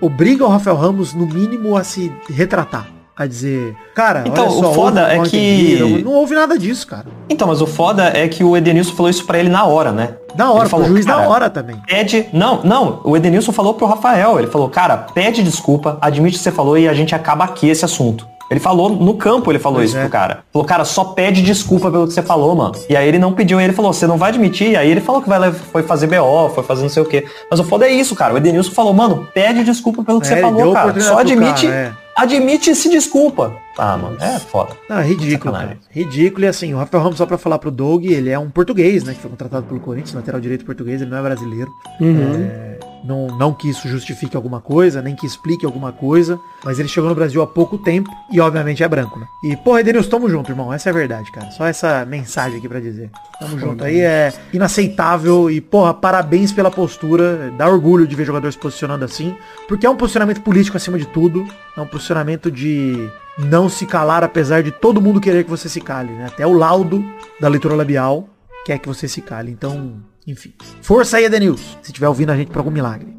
Obriga 0.00 0.44
o 0.44 0.48
Rafael 0.48 0.76
Ramos, 0.76 1.14
no 1.14 1.26
mínimo, 1.26 1.76
a 1.76 1.82
se 1.82 2.12
retratar. 2.28 2.88
A 3.18 3.26
dizer, 3.26 3.74
cara, 3.94 4.24
Então, 4.26 4.44
olha 4.44 4.52
o 4.52 4.60
só, 4.60 4.72
foda 4.74 5.00
é 5.10 5.18
que- 5.20 5.36
entendido. 5.38 6.04
Não 6.04 6.12
houve 6.12 6.34
nada 6.34 6.58
disso, 6.58 6.86
cara. 6.86 7.06
Então, 7.30 7.48
mas 7.48 7.62
o 7.62 7.66
foda 7.66 8.04
é 8.14 8.28
que 8.28 8.44
o 8.44 8.54
Edenilson 8.54 8.92
falou 8.94 9.08
isso 9.08 9.24
pra 9.24 9.38
ele 9.38 9.48
na 9.48 9.64
hora, 9.64 9.90
né? 9.90 10.16
Da 10.34 10.50
hora, 10.50 10.64
Ele 10.64 10.68
falou, 10.68 10.84
pro 10.84 10.92
juiz 10.94 11.06
da 11.06 11.26
hora 11.26 11.48
também. 11.48 11.76
Pede. 11.86 12.26
Não, 12.30 12.62
não. 12.62 13.00
O 13.04 13.16
Edenilson 13.16 13.52
falou 13.52 13.72
pro 13.72 13.86
Rafael. 13.86 14.38
Ele 14.38 14.48
falou, 14.48 14.68
cara, 14.68 14.98
pede 14.98 15.42
desculpa, 15.42 15.96
admite 16.02 16.36
o 16.36 16.38
que 16.38 16.44
você 16.44 16.52
falou 16.52 16.76
e 16.76 16.86
a 16.86 16.92
gente 16.92 17.14
acaba 17.14 17.44
aqui 17.44 17.66
esse 17.70 17.86
assunto. 17.86 18.28
Ele 18.50 18.60
falou 18.60 18.88
no 18.90 19.14
campo, 19.14 19.50
ele 19.50 19.58
falou 19.58 19.78
Pois 19.78 19.90
isso 19.90 19.98
é. 19.98 20.02
pro 20.02 20.10
cara. 20.10 20.44
Falou, 20.52 20.66
cara, 20.66 20.84
só 20.84 21.04
pede 21.04 21.42
desculpa 21.42 21.90
pelo 21.90 22.06
que 22.06 22.12
você 22.12 22.22
falou, 22.22 22.54
mano. 22.54 22.74
E 22.88 22.96
aí 22.96 23.08
ele 23.08 23.18
não 23.18 23.32
pediu, 23.32 23.60
ele 23.60 23.72
falou, 23.72 23.92
você 23.92 24.06
não 24.06 24.16
vai 24.16 24.28
admitir. 24.30 24.70
E 24.70 24.76
aí 24.76 24.90
ele 24.90 25.00
falou 25.00 25.20
que 25.20 25.28
vai, 25.28 25.50
foi 25.52 25.82
fazer 25.82 26.06
BO, 26.06 26.48
foi 26.54 26.62
fazer 26.62 26.82
não 26.82 26.88
sei 26.88 27.02
o 27.02 27.06
quê. 27.06 27.24
Mas 27.50 27.58
o 27.58 27.64
foda 27.64 27.86
é 27.86 27.90
isso, 27.92 28.14
cara. 28.14 28.32
O 28.34 28.36
Edenilson 28.36 28.70
falou, 28.70 28.92
mano, 28.94 29.26
pede 29.34 29.64
desculpa 29.64 30.02
pelo 30.04 30.20
que 30.20 30.26
É, 30.28 30.36
você 30.36 30.40
falou, 30.40 30.72
cara. 30.72 31.00
Só 31.00 31.18
admite. 31.18 31.66
cara, 31.66 31.74
é. 32.02 32.06
Admite 32.16 32.70
e 32.70 32.74
se 32.74 32.88
desculpa. 32.88 33.52
Ah, 33.76 33.98
mano, 33.98 34.16
é 34.20 34.38
foda. 34.38 34.70
Não, 34.88 34.98
é 35.00 35.02
ridículo, 35.04 35.52
Sacanagem. 35.52 35.68
cara. 35.76 35.78
Ridículo 35.90 36.46
e 36.46 36.48
assim, 36.48 36.72
o 36.72 36.78
Rafael 36.78 37.02
Ramos, 37.02 37.18
só 37.18 37.26
pra 37.26 37.36
falar 37.36 37.58
pro 37.58 37.70
Doug, 37.70 38.06
ele 38.06 38.30
é 38.30 38.38
um 38.38 38.48
português, 38.48 39.04
né? 39.04 39.12
Que 39.12 39.20
foi 39.20 39.28
contratado 39.30 39.66
pelo 39.66 39.80
Corinthians, 39.80 40.14
lateral 40.14 40.40
direito 40.40 40.64
português, 40.64 41.02
ele 41.02 41.10
não 41.10 41.18
é 41.18 41.22
brasileiro. 41.22 41.70
É, 42.00 42.78
Não, 43.06 43.28
não 43.28 43.54
que 43.54 43.68
isso 43.68 43.88
justifique 43.88 44.36
alguma 44.36 44.60
coisa, 44.60 45.00
nem 45.00 45.14
que 45.14 45.24
explique 45.24 45.64
alguma 45.64 45.92
coisa, 45.92 46.40
mas 46.64 46.78
ele 46.78 46.88
chegou 46.88 47.08
no 47.08 47.14
Brasil 47.14 47.40
há 47.40 47.46
pouco 47.46 47.78
tempo 47.78 48.10
e 48.32 48.40
obviamente 48.40 48.82
é 48.82 48.88
branco, 48.88 49.18
né? 49.18 49.26
E, 49.44 49.56
porra, 49.56 49.80
Edenilson, 49.80 50.10
tamo 50.10 50.28
junto, 50.28 50.50
irmão. 50.50 50.72
Essa 50.72 50.88
é 50.88 50.90
a 50.90 50.94
verdade, 50.94 51.30
cara. 51.30 51.50
Só 51.52 51.64
essa 51.66 52.04
mensagem 52.04 52.58
aqui 52.58 52.68
pra 52.68 52.80
dizer. 52.80 53.10
Tamo 53.38 53.58
junto. 53.58 53.84
Aí 53.84 54.00
é 54.00 54.32
inaceitável 54.52 55.50
e, 55.50 55.60
porra, 55.60 55.94
parabéns 55.94 56.52
pela 56.52 56.70
postura. 56.70 57.52
Dá 57.56 57.68
orgulho 57.68 58.06
de 58.06 58.16
ver 58.16 58.24
jogador 58.24 58.50
se 58.50 58.58
posicionando 58.58 59.04
assim, 59.04 59.36
porque 59.68 59.86
é 59.86 59.90
um 59.90 59.96
posicionamento 59.96 60.40
político 60.40 60.76
acima 60.76 60.98
de 60.98 61.06
tudo. 61.06 61.46
É 61.76 61.80
um 61.80 61.86
posicionamento 61.86 62.50
de 62.50 63.08
não 63.38 63.68
se 63.68 63.86
calar 63.86 64.24
apesar 64.24 64.62
de 64.62 64.70
todo 64.70 65.00
mundo 65.00 65.20
querer 65.20 65.44
que 65.44 65.50
você 65.50 65.68
se 65.68 65.80
cale, 65.80 66.12
né? 66.12 66.26
Até 66.26 66.46
o 66.46 66.52
laudo 66.52 67.04
da 67.40 67.48
leitura 67.48 67.74
labial 67.74 68.28
quer 68.64 68.78
que 68.78 68.88
você 68.88 69.06
se 69.06 69.20
cale. 69.20 69.52
Então, 69.52 70.02
enfim. 70.26 70.52
Força 70.82 71.16
aí, 71.16 71.24
Edenilson, 71.24 71.62
se 71.82 71.90
estiver 71.90 72.08
ouvindo 72.08 72.30
a 72.30 72.36
gente 72.36 72.50
por 72.50 72.58
algum 72.58 72.70
milagre. 72.70 73.14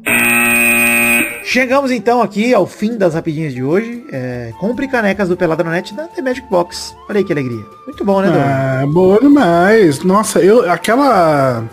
Chegamos 1.44 1.90
então 1.90 2.20
aqui 2.20 2.52
ao 2.52 2.66
fim 2.66 2.98
das 2.98 3.14
rapidinhas 3.14 3.54
de 3.54 3.62
hoje. 3.62 4.04
É, 4.12 4.52
compre 4.60 4.86
canecas 4.86 5.30
do 5.30 5.36
Peladranet 5.36 5.94
da 5.94 6.06
The 6.06 6.20
Magic 6.20 6.46
Box. 6.50 6.94
Olha 7.08 7.18
aí 7.18 7.24
que 7.24 7.32
alegria. 7.32 7.64
Muito 7.86 8.04
bom, 8.04 8.20
né, 8.20 8.30
Dom? 8.30 8.38
Ah, 8.38 8.86
boa 8.86 9.18
demais. 9.18 10.02
Nossa, 10.02 10.40
eu, 10.40 10.70
aquela 10.70 11.64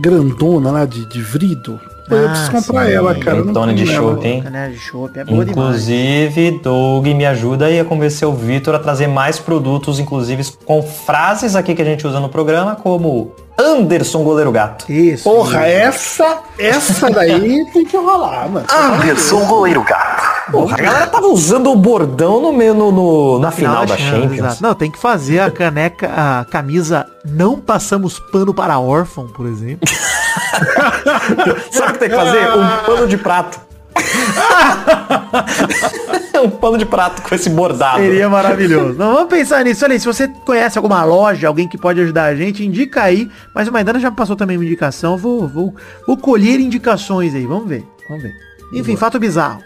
grandona 0.00 0.72
lá 0.72 0.84
de, 0.84 1.08
de 1.08 1.22
vrido, 1.22 1.80
pô, 2.08 2.14
eu 2.14 2.26
Ah, 2.26 2.30
preciso 2.30 2.52
comprar 2.52 2.86
sim, 2.86 2.92
ela, 2.92 3.14
cara. 3.14 3.42
grandona 3.42 3.74
de 3.74 3.86
chopp, 3.86 4.26
hein? 4.26 4.44
De 4.72 4.78
chopp 4.78 5.18
é 5.18 5.24
boa 5.24 5.44
demais. 5.44 5.50
Inclusive, 5.50 6.60
Doug, 6.62 7.06
me 7.06 7.26
ajuda 7.26 7.66
aí 7.66 7.78
a 7.80 7.84
convencer 7.84 8.26
o 8.26 8.32
Vitor 8.32 8.74
a 8.74 8.78
trazer 8.78 9.06
mais 9.06 9.38
produtos, 9.38 9.98
inclusive 9.98 10.44
com 10.64 10.82
frases 10.82 11.54
aqui 11.56 11.74
que 11.74 11.82
a 11.82 11.84
gente 11.84 12.06
usa 12.06 12.20
no 12.20 12.28
programa, 12.28 12.76
como 12.76 13.32
Anderson 13.58 14.22
Goleiro 14.22 14.52
Gato. 14.52 14.90
Isso. 14.90 15.24
Porra, 15.24 15.66
essa, 15.66 16.38
essa 16.58 17.10
daí 17.10 17.64
tem 17.72 17.84
que 17.84 17.96
rolar, 17.96 18.48
mano. 18.48 18.66
Anderson 18.70 19.44
Goleiro 19.46 19.82
Gato. 19.82 20.26
Porra, 20.52 20.76
a 20.76 20.80
galera 20.80 21.06
tava 21.08 21.26
usando 21.26 21.72
o 21.72 21.74
bordão 21.76 22.40
no 22.40 22.52
meio 22.52 22.72
no, 22.72 22.92
no- 22.92 23.38
na 23.40 23.50
final 23.50 23.84
da 23.84 23.96
Champions. 23.96 24.32
exato. 24.38 24.62
Não, 24.62 24.74
tem 24.74 24.88
que 24.90 24.98
fazer 24.98 25.40
a 25.40 25.50
caneca, 25.50 26.08
a 26.14 26.44
camisa 26.44 27.04
Não 27.24 27.58
Passamos 27.58 28.20
Pano 28.30 28.54
para 28.54 28.78
Órfão, 28.78 29.26
por 29.26 29.46
exemplo. 29.46 29.80
Sabe 31.70 31.90
o 31.90 31.92
que 31.92 31.98
tem 31.98 32.08
que 32.08 32.14
fazer? 32.14 32.48
Um 32.48 32.84
pano 32.84 33.08
de 33.08 33.16
prato. 33.16 33.60
um 36.42 36.50
pano 36.50 36.78
de 36.78 36.84
prato 36.84 37.22
com 37.22 37.34
esse 37.34 37.48
bordado. 37.50 37.98
Seria 37.98 38.28
maravilhoso. 38.28 38.98
Não, 38.98 39.14
vamos 39.14 39.30
pensar 39.30 39.64
nisso. 39.64 39.84
Olha 39.84 39.94
aí, 39.94 40.00
se 40.00 40.06
você 40.06 40.28
conhece 40.44 40.78
alguma 40.78 41.02
loja, 41.04 41.48
alguém 41.48 41.68
que 41.68 41.78
pode 41.78 42.00
ajudar 42.00 42.24
a 42.24 42.34
gente, 42.34 42.64
indica 42.64 43.02
aí. 43.02 43.30
Mas 43.54 43.68
o 43.68 43.72
Maidana 43.72 43.98
já 43.98 44.10
me 44.10 44.16
passou 44.16 44.36
também 44.36 44.56
uma 44.56 44.64
indicação. 44.64 45.16
Vou, 45.16 45.48
vou, 45.48 45.74
vou 46.06 46.16
colher 46.16 46.60
indicações 46.60 47.34
aí. 47.34 47.46
Vamos 47.46 47.68
ver. 47.68 47.84
Vamos 48.08 48.22
ver. 48.22 48.32
Enfim, 48.72 48.96
fato 48.96 49.18
bizarro. 49.18 49.62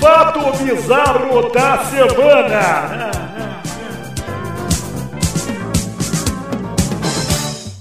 Fato 0.00 0.64
bizarro 0.64 1.52
da 1.52 1.78
semana. 1.84 3.17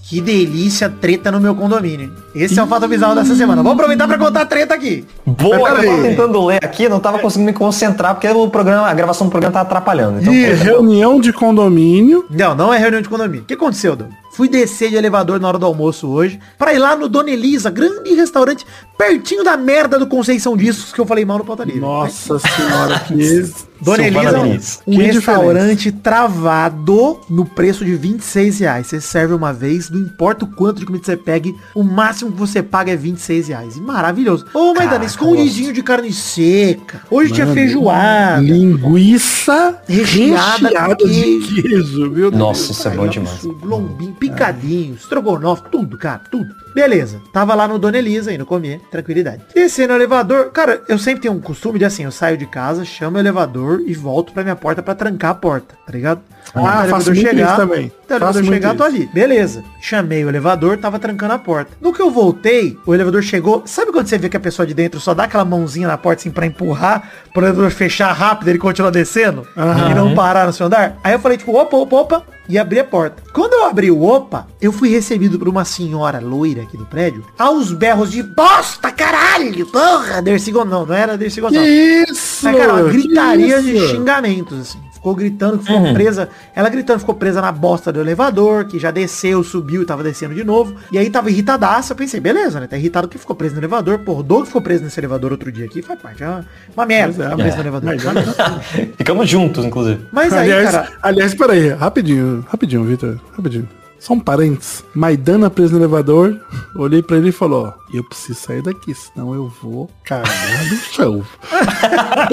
Que 0.07 0.21
delícia, 0.21 0.89
treta 0.89 1.29
no 1.29 1.41
meu 1.41 1.53
condomínio. 1.53 2.13
Esse 2.33 2.57
é 2.57 2.63
o 2.63 2.67
fato 2.67 2.87
bizarro 2.87 3.13
dessa 3.13 3.35
semana. 3.35 3.61
Vamos 3.61 3.77
aproveitar 3.77 4.07
pra 4.07 4.17
contar 4.17 4.41
a 4.41 4.45
treta 4.45 4.73
aqui. 4.73 5.05
Boa, 5.25 5.57
eu 5.57 5.63
tava 5.63 5.81
tentando 6.01 6.45
ler 6.45 6.63
aqui, 6.63 6.87
não 6.87 6.97
tava 6.97 7.19
conseguindo 7.19 7.51
me 7.51 7.57
concentrar, 7.57 8.15
porque 8.15 8.25
o 8.29 8.49
programa, 8.49 8.87
a 8.87 8.93
gravação 8.93 9.27
do 9.27 9.31
programa 9.31 9.51
tava 9.51 9.65
atrapalhando. 9.65 10.21
Então, 10.21 10.33
E 10.33 10.55
pô, 10.55 10.63
reunião 10.63 11.19
de 11.19 11.33
condomínio. 11.33 12.25
Não, 12.29 12.55
não 12.55 12.73
é 12.73 12.77
reunião 12.77 13.01
de 13.01 13.09
condomínio. 13.09 13.41
O 13.41 13.45
que 13.45 13.55
aconteceu, 13.55 13.97
Dom? 13.97 14.07
Fui 14.31 14.47
descer 14.47 14.91
de 14.91 14.95
elevador 14.95 15.41
na 15.41 15.47
hora 15.47 15.57
do 15.57 15.65
almoço 15.65 16.07
hoje 16.07 16.39
pra 16.59 16.71
ir 16.71 16.77
lá 16.77 16.95
no 16.95 17.09
Dona 17.09 17.31
Elisa, 17.31 17.69
grande 17.69 18.13
restaurante, 18.13 18.65
pertinho 18.97 19.43
da 19.43 19.55
merda 19.55 19.99
do 19.99 20.07
Conceição 20.07 20.57
Discos 20.57 20.91
que 20.91 20.99
eu 20.99 21.05
falei 21.05 21.23
mal 21.23 21.37
no 21.37 21.45
pauta 21.45 21.63
livre. 21.63 21.81
Nossa 21.81 22.39
senhora, 22.39 22.99
que... 22.99 23.67
Dona 23.79 24.07
Elisa, 24.07 24.79
um 24.87 24.95
Que 24.95 25.03
restaurante 25.03 25.91
travado 25.91 27.19
no 27.29 27.45
preço 27.45 27.85
de 27.85 27.95
26 27.95 28.59
reais. 28.59 28.87
Você 28.87 28.99
serve 28.99 29.33
uma 29.33 29.53
vez, 29.53 29.89
não 29.89 29.99
importa 29.99 30.45
o 30.45 30.47
quanto 30.47 30.79
de 30.79 30.85
comida 30.85 31.05
você 31.05 31.15
pegue, 31.15 31.55
o 31.75 31.83
máximo 31.83 32.31
que 32.31 32.37
você 32.37 32.63
paga 32.63 32.91
é 32.91 32.95
26 32.95 33.49
reais. 33.49 33.77
E 33.77 33.81
maravilhoso. 33.81 34.45
Ô, 34.53 34.73
Maidana, 34.73 35.05
escondidinho 35.05 35.71
de 35.71 35.83
carne 35.83 36.11
seca. 36.11 37.01
Hoje 37.09 37.33
tinha 37.33 37.47
feijoada. 37.47 38.41
Linguiça 38.41 39.79
Recheada 39.87 40.69
recheada, 40.69 40.95
de 40.95 41.61
queijo, 41.61 42.11
viu? 42.11 42.31
Nossa, 42.31 42.71
isso 42.71 42.87
é 42.87 42.91
bom 42.91 43.07
demais. 43.07 43.43
Lombinho, 43.43 44.13
picadinho, 44.13 44.95
estrogonofe, 44.95 45.63
tudo, 45.71 45.97
cara, 45.97 46.21
tudo. 46.31 46.49
Beleza. 46.77 47.19
Tava 47.33 47.55
lá 47.55 47.67
no 47.67 47.79
Dona 47.79 47.97
Elisa, 47.97 48.31
indo 48.31 48.45
comer, 48.45 48.79
tranquilidade. 48.91 49.41
Descer 49.55 49.87
no 49.87 49.95
elevador, 49.95 50.51
cara, 50.51 50.83
eu 50.87 50.99
sempre 50.99 51.21
tenho 51.23 51.33
um 51.33 51.39
costume 51.39 51.79
de 51.79 51.85
assim, 51.85 52.03
eu 52.03 52.11
saio 52.11 52.37
de 52.37 52.45
casa, 52.45 52.85
chamo 52.85 53.17
o 53.17 53.19
elevador 53.19 53.81
e 53.87 53.95
volto 53.95 54.31
pra 54.31 54.43
minha 54.43 54.55
porta 54.55 54.83
pra 54.83 54.93
trancar 54.93 55.31
a 55.31 55.33
porta, 55.33 55.73
tá 55.83 55.91
ligado? 55.91 56.21
Ah, 56.53 56.59
Até 56.59 56.77
o 56.77 56.83
elevador 56.83 57.15
isso 57.15 57.55
também. 57.55 57.87
O 57.87 57.91
Faço 58.07 58.13
elevador 58.13 58.43
chegar, 58.45 58.75
tô 58.75 58.83
ali. 58.83 59.09
Beleza. 59.11 59.63
Chamei 59.81 60.23
o 60.23 60.29
elevador, 60.29 60.77
tava 60.77 60.99
trancando 60.99 61.33
a 61.33 61.39
porta. 61.39 61.71
No 61.81 61.91
que 61.91 62.01
eu 62.01 62.11
voltei, 62.11 62.77
o 62.85 62.93
elevador 62.93 63.23
chegou. 63.23 63.63
Sabe 63.65 63.91
quando 63.91 64.07
você 64.07 64.17
vê 64.19 64.29
que 64.29 64.37
a 64.37 64.39
pessoa 64.39 64.65
de 64.65 64.75
dentro 64.75 64.99
só 64.99 65.15
dá 65.15 65.23
aquela 65.23 65.43
mãozinha 65.43 65.87
na 65.87 65.97
porta 65.97 66.21
assim 66.21 66.31
pra 66.31 66.45
empurrar, 66.45 67.09
pro 67.33 67.43
elevador 67.43 67.71
fechar 67.71 68.13
rápido 68.13 68.47
e 68.47 68.51
ele 68.51 68.59
continua 68.59 68.91
descendo? 68.91 69.47
E 69.89 69.93
não 69.95 70.13
parar 70.13 70.45
no 70.45 70.53
seu 70.53 70.67
andar? 70.67 70.95
Aí 71.03 71.13
eu 71.13 71.19
falei, 71.19 71.39
tipo, 71.39 71.57
opa, 71.57 71.75
opa, 71.75 71.95
opa, 71.97 72.23
e 72.49 72.57
abri 72.57 72.79
a 72.79 72.83
porta. 72.83 73.23
Quando 73.33 73.53
eu 73.53 73.65
abri 73.65 73.91
o 73.91 74.03
opa, 74.03 74.47
eu 74.61 74.71
fui 74.71 74.89
recebido 74.89 75.37
por 75.37 75.47
uma 75.47 75.65
senhora 75.65 76.19
loira 76.19 76.63
aqui 76.63 76.77
do 76.77 76.85
prédio, 76.85 77.25
aos 77.37 77.71
berros 77.71 78.11
de 78.11 78.23
bosta, 78.23 78.91
caralho, 78.91 79.65
porra, 79.67 80.21
Dercy 80.21 80.51
Não, 80.51 80.85
não 80.85 80.93
era 80.93 81.17
Dercy 81.17 81.35
Que 81.35 81.41
Gonçalves. 81.41 82.09
isso? 82.09 82.45
Mas, 82.45 82.57
cara, 82.57 82.73
uma 82.73 82.83
gritaria 82.89 83.61
de 83.61 83.79
xingamentos, 83.87 84.59
assim. 84.59 84.79
Ficou 84.97 85.13
gritando 85.13 85.59
que 85.59 85.65
ficou 85.65 85.93
presa. 85.93 86.27
Ela 86.55 86.69
gritando, 86.69 86.99
ficou 86.99 87.13
presa 87.13 87.39
na 87.39 87.51
bosta 87.51 87.91
do 87.93 88.01
elevador, 88.01 88.65
que 88.65 88.79
já 88.79 88.89
desceu, 88.89 89.43
subiu 89.43 89.83
e 89.83 89.85
tava 89.85 90.03
descendo 90.03 90.33
de 90.33 90.43
novo. 90.43 90.75
E 90.91 90.97
aí 90.97 91.07
tava 91.09 91.29
irritadaça. 91.29 91.93
Eu 91.93 91.97
pensei, 91.97 92.19
beleza, 92.19 92.59
né? 92.59 92.67
Tá 92.67 92.77
irritado 92.77 93.07
que 93.07 93.17
ficou 93.17 93.35
preso 93.35 93.53
no 93.53 93.59
elevador. 93.61 94.01
O 94.05 94.23
Doug 94.23 94.47
ficou 94.47 94.61
preso 94.61 94.83
nesse 94.83 94.99
elevador 94.99 95.31
outro 95.31 95.51
dia 95.51 95.65
aqui. 95.65 95.83
Faz 95.83 96.01
parte. 96.01 96.23
É 96.23 96.27
uma, 96.27 96.45
uma 96.75 96.85
merda. 96.85 97.25
É, 97.25 97.29
ficar 97.29 97.35
preso 97.37 97.53
é. 97.53 97.57
no 97.57 97.63
elevador. 97.63 97.95
Mas- 97.95 98.87
Ficamos 98.97 99.29
juntos, 99.29 99.63
inclusive. 99.63 100.05
Mas 100.11 100.33
aí, 100.33 100.51
aliás, 100.51 100.71
cara. 100.71 100.89
aliás, 101.01 101.33
peraí, 101.35 101.69
rapidinho, 101.69 102.43
rapidinho, 102.49 102.83
Vitor, 102.83 103.19
rapidinho. 103.35 103.69
Só 103.99 104.13
um 104.13 104.19
parênteses. 104.19 104.83
Maidana 104.93 105.49
preso 105.49 105.73
no 105.73 105.79
elevador, 105.79 106.39
olhei 106.75 107.01
pra 107.01 107.17
ele 107.17 107.29
e 107.29 107.31
falou, 107.31 107.67
ó, 107.67 107.73
eu 107.95 108.03
preciso 108.03 108.39
sair 108.39 108.61
daqui, 108.61 108.93
senão 108.93 109.33
eu 109.33 109.51
vou 109.61 109.89
cagar 110.03 110.27
no 110.69 110.77
chão. 110.77 111.23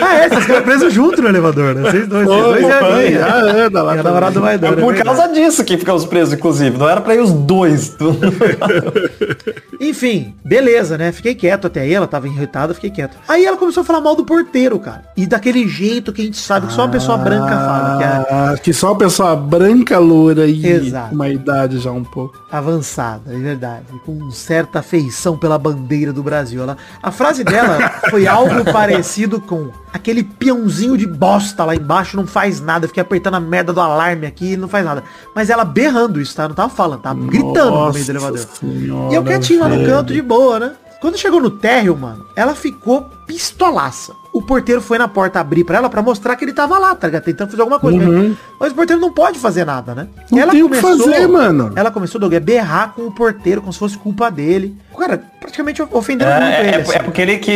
Ah, 0.00 0.14
é, 0.14 0.28
vocês 0.28 0.42
ficaram 0.42 0.62
presos 0.64 0.92
junto 0.92 1.20
no 1.22 1.28
elevador, 1.28 1.74
né? 1.74 1.90
Vocês 1.90 2.08
dois. 2.08 2.26
Vocês 2.26 2.42
dois 2.42 2.62
e 2.62 2.70
a 2.72 2.82
minha. 2.82 3.18
já 3.18 3.66
anda 3.66 3.82
lá. 3.82 3.92
A 3.92 4.02
namorada 4.02 4.32
do 4.32 4.40
Maidana. 4.40 4.76
Por 4.76 4.94
é 4.94 4.96
verdade. 4.96 5.16
causa 5.18 5.32
disso 5.34 5.64
que 5.64 5.76
ficamos 5.76 6.04
presos, 6.04 6.34
inclusive. 6.34 6.76
Não 6.78 6.88
era 6.88 7.00
pra 7.00 7.14
ir 7.14 7.20
os 7.20 7.32
dois. 7.32 7.96
Enfim, 9.80 10.34
beleza, 10.44 10.96
né? 10.98 11.12
Fiquei 11.12 11.34
quieto 11.34 11.66
até 11.66 11.80
aí, 11.80 11.92
ela 11.94 12.06
tava 12.06 12.26
irritada, 12.28 12.74
fiquei 12.74 12.90
quieto. 12.90 13.16
Aí 13.28 13.44
ela 13.44 13.56
começou 13.56 13.82
a 13.82 13.84
falar 13.84 14.00
mal 14.00 14.14
do 14.16 14.24
porteiro, 14.24 14.78
cara. 14.78 15.04
E 15.16 15.26
daquele 15.26 15.66
jeito 15.68 16.12
que 16.12 16.22
a 16.22 16.24
gente 16.24 16.38
sabe 16.38 16.66
que 16.66 16.72
só 16.72 16.82
uma 16.82 16.90
pessoa 16.90 17.16
branca 17.18 17.48
fala, 17.56 17.98
que 17.98 18.04
é 18.04 18.06
Ah, 18.06 18.54
que 18.62 18.72
só 18.72 18.88
uma 18.88 18.98
pessoa 18.98 19.34
branca, 19.36 19.98
loura 19.98 20.39
Exato. 20.46 21.14
uma 21.14 21.28
idade 21.28 21.78
já 21.78 21.90
um 21.90 22.04
pouco. 22.04 22.40
avançada, 22.50 23.32
é 23.32 23.38
verdade. 23.38 23.84
Com 24.04 24.30
certa 24.30 24.80
afeição 24.80 25.36
pela 25.36 25.58
bandeira 25.58 26.12
do 26.12 26.22
Brasil. 26.22 26.62
Ela, 26.62 26.76
a 27.02 27.10
frase 27.10 27.44
dela 27.44 27.78
foi 28.10 28.26
algo 28.26 28.64
parecido 28.72 29.40
com 29.40 29.70
aquele 29.92 30.22
peãozinho 30.22 30.96
de 30.96 31.06
bosta 31.06 31.64
lá 31.64 31.74
embaixo 31.74 32.16
não 32.16 32.26
faz 32.26 32.60
nada. 32.60 32.86
Fiquei 32.86 33.02
apertando 33.02 33.34
a 33.34 33.40
merda 33.40 33.72
do 33.72 33.80
alarme 33.80 34.26
aqui 34.26 34.52
e 34.52 34.56
não 34.56 34.68
faz 34.68 34.84
nada. 34.84 35.02
Mas 35.34 35.50
ela 35.50 35.64
berrando 35.64 36.20
isso, 36.20 36.34
tá? 36.34 36.48
Não 36.48 36.54
tava 36.54 36.70
falando, 36.70 37.00
tava 37.00 37.20
gritando 37.20 37.70
no 37.70 37.92
meio 37.92 38.04
do 38.04 38.10
elevador. 38.10 38.38
Senhora, 38.38 39.12
E 39.12 39.16
eu 39.16 39.24
quietinho 39.24 39.60
lá 39.60 39.68
no 39.68 39.84
canto 39.84 40.12
de 40.12 40.22
boa, 40.22 40.58
né? 40.58 40.72
Quando 41.00 41.16
chegou 41.16 41.40
no 41.40 41.50
térreo, 41.50 41.96
mano, 41.96 42.26
ela 42.36 42.54
ficou 42.54 43.08
pistolaça. 43.26 44.12
O 44.32 44.40
porteiro 44.40 44.80
foi 44.80 44.96
na 44.96 45.08
porta 45.08 45.40
abrir 45.40 45.64
pra 45.64 45.78
ela 45.78 45.88
pra 45.90 46.00
mostrar 46.02 46.36
que 46.36 46.44
ele 46.44 46.52
tava 46.52 46.78
lá, 46.78 46.94
tá 46.94 47.08
ligado? 47.08 47.24
Tentando 47.24 47.50
fazer 47.50 47.62
alguma 47.62 47.80
coisa. 47.80 47.98
Mas, 47.98 48.36
mas 48.60 48.72
o 48.72 48.74
porteiro 48.76 49.00
não 49.00 49.12
pode 49.12 49.38
fazer 49.38 49.64
nada, 49.64 49.94
né? 49.94 50.06
Uhum. 50.30 50.38
Não 50.38 50.48
tem 50.48 50.62
o 50.62 50.70
que 50.70 50.76
fazer, 50.76 51.26
mano. 51.26 51.72
Ela 51.74 51.90
começou, 51.90 52.20
Doug, 52.20 52.32
a 52.34 52.40
berrar 52.40 52.92
com 52.94 53.02
o 53.02 53.10
porteiro, 53.12 53.60
como 53.60 53.72
se 53.72 53.78
fosse 53.78 53.98
culpa 53.98 54.30
dele. 54.30 54.76
Cara, 54.96 55.20
praticamente 55.40 55.82
ofendendo 55.90 56.30
muito 56.30 56.44
É, 56.44 56.60
ele. 56.60 56.68
é, 56.70 56.80
assim. 56.80 56.92
é 56.94 56.98
porque 57.00 57.22
ele 57.22 57.38
que, 57.38 57.50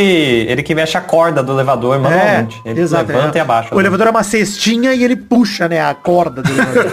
ele 0.48 0.62
que 0.62 0.74
mexe 0.74 0.96
a 0.96 1.00
corda 1.00 1.42
do 1.42 1.52
elevador 1.52 2.00
manualmente. 2.00 2.60
ele 2.64 2.80
exato, 2.80 3.12
levanta 3.12 3.36
é. 3.36 3.40
e 3.40 3.42
abaixa. 3.42 3.74
O 3.74 3.80
elevador 3.80 4.06
é 4.06 4.10
uma 4.10 4.22
cestinha 4.22 4.94
e 4.94 5.04
ele 5.04 5.14
puxa, 5.14 5.68
né, 5.68 5.80
a 5.80 5.94
corda 5.94 6.42
do 6.42 6.50
elevador. 6.50 6.92